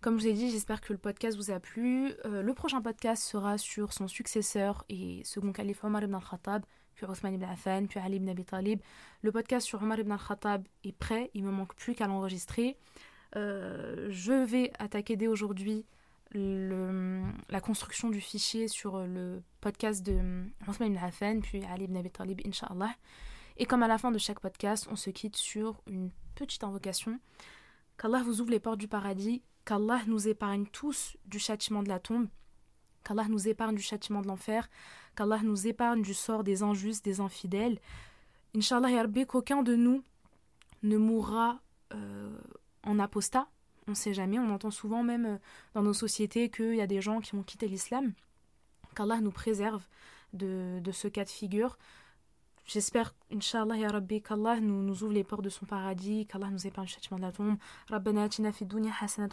Comme 0.00 0.18
je 0.18 0.24
vous 0.24 0.30
ai 0.30 0.32
dit, 0.32 0.50
j'espère 0.50 0.80
que 0.80 0.94
le 0.94 0.98
podcast 0.98 1.36
vous 1.36 1.50
a 1.50 1.60
plu. 1.60 2.14
Euh, 2.24 2.40
le 2.40 2.54
prochain 2.54 2.80
podcast 2.80 3.22
sera 3.22 3.58
sur 3.58 3.92
son 3.92 4.08
successeur 4.08 4.82
et 4.88 5.20
second 5.24 5.52
calife 5.52 5.84
Omar 5.84 6.02
ibn 6.02 6.14
al-Khattab, 6.14 6.64
puis 7.06 7.34
ibn 7.34 7.44
Affan, 7.44 7.86
puis 7.86 7.98
Ali 7.98 8.16
ibn 8.16 8.28
Abi 8.28 8.44
Talib. 8.44 8.80
Le 9.22 9.32
podcast 9.32 9.66
sur 9.66 9.82
Omar 9.82 9.98
ibn 9.98 10.12
al-Khattab 10.12 10.66
est 10.84 10.92
prêt, 10.92 11.30
il 11.34 11.44
me 11.44 11.50
manque 11.50 11.74
plus 11.74 11.94
qu'à 11.94 12.06
l'enregistrer. 12.06 12.76
Euh, 13.36 14.08
je 14.10 14.32
vais 14.32 14.72
attaquer 14.78 15.16
dès 15.16 15.26
aujourd'hui 15.26 15.86
la 16.32 17.60
construction 17.60 18.08
du 18.08 18.20
fichier 18.20 18.68
sur 18.68 19.04
le 19.04 19.42
podcast 19.60 20.04
de 20.04 20.44
Othman 20.68 20.92
ibn 20.92 21.04
Affan, 21.04 21.40
puis 21.40 21.64
Ali 21.64 21.84
ibn 21.84 21.96
Abi 21.96 22.10
Talib, 22.10 22.40
Inch'Allah. 22.46 22.94
Et 23.56 23.66
comme 23.66 23.82
à 23.82 23.88
la 23.88 23.98
fin 23.98 24.12
de 24.12 24.18
chaque 24.18 24.40
podcast, 24.40 24.86
on 24.90 24.96
se 24.96 25.10
quitte 25.10 25.36
sur 25.36 25.82
une 25.86 26.10
petite 26.34 26.62
invocation. 26.62 27.18
Qu'Allah 27.98 28.22
vous 28.22 28.40
ouvre 28.40 28.50
les 28.50 28.60
portes 28.60 28.78
du 28.78 28.88
paradis, 28.88 29.42
qu'Allah 29.64 30.00
nous 30.06 30.28
épargne 30.28 30.66
tous 30.66 31.16
du 31.26 31.38
châtiment 31.38 31.82
de 31.82 31.88
la 31.88 31.98
tombe, 31.98 32.28
qu'Allah 33.04 33.26
nous 33.28 33.48
épargne 33.48 33.74
du 33.74 33.82
châtiment 33.82 34.22
de 34.22 34.28
l'enfer, 34.28 34.68
qu'Allah 35.16 35.40
nous 35.42 35.66
épargne 35.66 36.02
du 36.02 36.14
sort 36.14 36.44
des 36.44 36.62
injustes, 36.62 37.04
des 37.04 37.20
infidèles. 37.20 37.78
Inch'Allah, 38.54 38.90
Yarbi, 38.90 39.26
qu'aucun 39.26 39.62
de 39.62 39.74
nous 39.74 40.02
ne 40.82 40.96
mourra 40.96 41.60
euh, 41.94 42.38
en 42.84 42.98
apostat. 42.98 43.48
On 43.86 43.92
ne 43.92 43.96
sait 43.96 44.14
jamais, 44.14 44.38
on 44.38 44.50
entend 44.50 44.70
souvent 44.70 45.02
même 45.02 45.26
euh, 45.26 45.38
dans 45.74 45.82
nos 45.82 45.92
sociétés 45.92 46.48
qu'il 46.50 46.74
y 46.74 46.80
a 46.80 46.86
des 46.86 47.00
gens 47.00 47.20
qui 47.20 47.34
ont 47.34 47.42
quitté 47.42 47.68
l'islam. 47.68 48.12
Qu'Allah 48.94 49.20
nous 49.20 49.30
préserve 49.30 49.86
de, 50.32 50.80
de 50.80 50.92
ce 50.92 51.08
cas 51.08 51.24
de 51.24 51.30
figure. 51.30 51.78
J'espère, 52.72 53.16
Inch'Allah, 53.32 53.76
Ya 53.76 53.88
Rabbi, 53.88 54.22
qu'Allah 54.22 54.60
nous, 54.60 55.02
ouvre 55.02 55.12
les 55.12 55.24
portes 55.24 55.42
de 55.42 55.48
son 55.48 55.66
paradis, 55.66 56.24
qu'Allah 56.26 56.50
nous 56.50 56.68
épargne 56.68 56.86
le 56.86 56.92
châtiment 56.92 57.16
de 57.16 57.22
la 57.22 57.32
tombe. 57.32 57.56
Rabbana 57.88 58.28
fi 58.30 58.64
dunya 58.64 58.92
hasanat. 59.00 59.28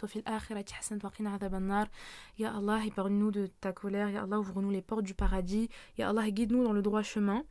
Ya 2.36 2.56
Allah, 2.56 2.84
épargne-nous 2.84 3.30
de 3.30 3.46
ta 3.60 3.72
colère. 3.72 4.10
Ya 4.10 4.24
Allah, 4.24 4.40
ouvre-nous 4.40 4.72
les 4.72 4.82
portes 4.82 5.04
du 5.04 5.14
paradis. 5.14 5.68
Ya 5.98 6.08
Allah, 6.08 6.28
guide-nous 6.28 6.64
dans 6.64 6.72
le 6.72 6.82
droit 6.82 7.04
chemin. 7.04 7.44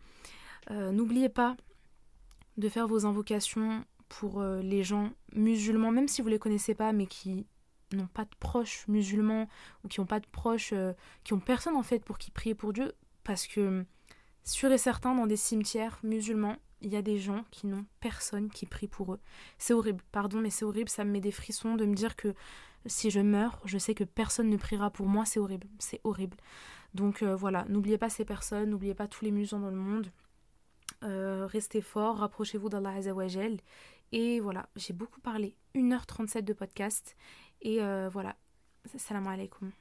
Euh, 0.71 0.91
N'oubliez 0.91 1.29
pas 1.29 1.55
de 2.57 2.67
faire 2.67 2.89
vos 2.89 3.05
invocations 3.05 3.85
pour 4.09 4.41
euh, 4.41 4.61
les 4.61 4.83
gens 4.83 5.11
musulmans, 5.35 5.91
même 5.91 6.09
si 6.09 6.21
vous 6.21 6.27
ne 6.27 6.33
les 6.33 6.39
connaissez 6.39 6.75
pas, 6.75 6.91
mais 6.91 7.07
qui 7.07 7.45
n'ont 7.93 8.07
pas 8.07 8.25
de 8.25 8.35
proches 8.41 8.85
musulmans 8.89 9.47
ou 9.85 9.87
qui 9.87 10.01
n'ont 10.01 10.05
pas 10.05 10.19
de 10.19 10.27
proches, 10.27 10.73
euh, 10.73 10.91
qui 11.23 11.31
ont 11.31 11.39
personne 11.39 11.77
en 11.77 11.83
fait 11.83 12.03
pour 12.03 12.17
qui 12.17 12.29
prier 12.29 12.55
pour 12.55 12.73
Dieu, 12.73 12.91
parce 13.23 13.47
que 13.47 13.85
Sûr 14.47 14.71
et 14.71 14.77
certain, 14.77 15.13
dans 15.13 15.27
des 15.27 15.35
cimetières 15.35 15.99
musulmans, 16.03 16.55
il 16.79 16.89
y 16.89 16.95
a 16.95 17.01
des 17.01 17.19
gens 17.19 17.43
qui 17.51 17.67
n'ont 17.67 17.85
personne 17.99 18.49
qui 18.49 18.65
prie 18.65 18.87
pour 18.87 19.13
eux. 19.13 19.19
C'est 19.57 19.73
horrible, 19.73 20.01
pardon, 20.13 20.39
mais 20.39 20.49
c'est 20.49 20.63
horrible, 20.63 20.87
ça 20.87 21.03
me 21.03 21.11
met 21.11 21.19
des 21.19 21.33
frissons 21.33 21.75
de 21.75 21.85
me 21.85 21.93
dire 21.93 22.15
que 22.15 22.33
si 22.85 23.11
je 23.11 23.19
meurs, 23.19 23.59
je 23.65 23.77
sais 23.77 23.93
que 23.93 24.05
personne 24.05 24.49
ne 24.49 24.55
priera 24.55 24.89
pour 24.89 25.07
moi, 25.07 25.25
c'est 25.25 25.41
horrible, 25.41 25.67
c'est 25.79 25.99
horrible. 26.05 26.37
Donc 26.93 27.23
euh, 27.23 27.35
voilà, 27.35 27.65
n'oubliez 27.67 27.97
pas 27.97 28.09
ces 28.09 28.23
personnes, 28.23 28.69
n'oubliez 28.69 28.93
pas 28.93 29.09
tous 29.09 29.25
les 29.25 29.31
musulmans 29.31 29.65
dans 29.65 29.71
le 29.71 29.81
monde. 29.81 30.07
Euh, 31.03 31.45
restez 31.45 31.81
forts, 31.81 32.19
rapprochez-vous 32.19 32.69
d'Allah 32.69 32.91
Azzawajal. 32.91 33.57
Et 34.13 34.39
voilà, 34.39 34.69
j'ai 34.77 34.93
beaucoup 34.93 35.19
parlé, 35.19 35.57
1h37 35.75 36.43
de 36.43 36.53
podcast. 36.53 37.17
Et 37.61 37.83
euh, 37.83 38.07
voilà, 38.07 38.37
salam 38.95 39.27
alaikum. 39.27 39.73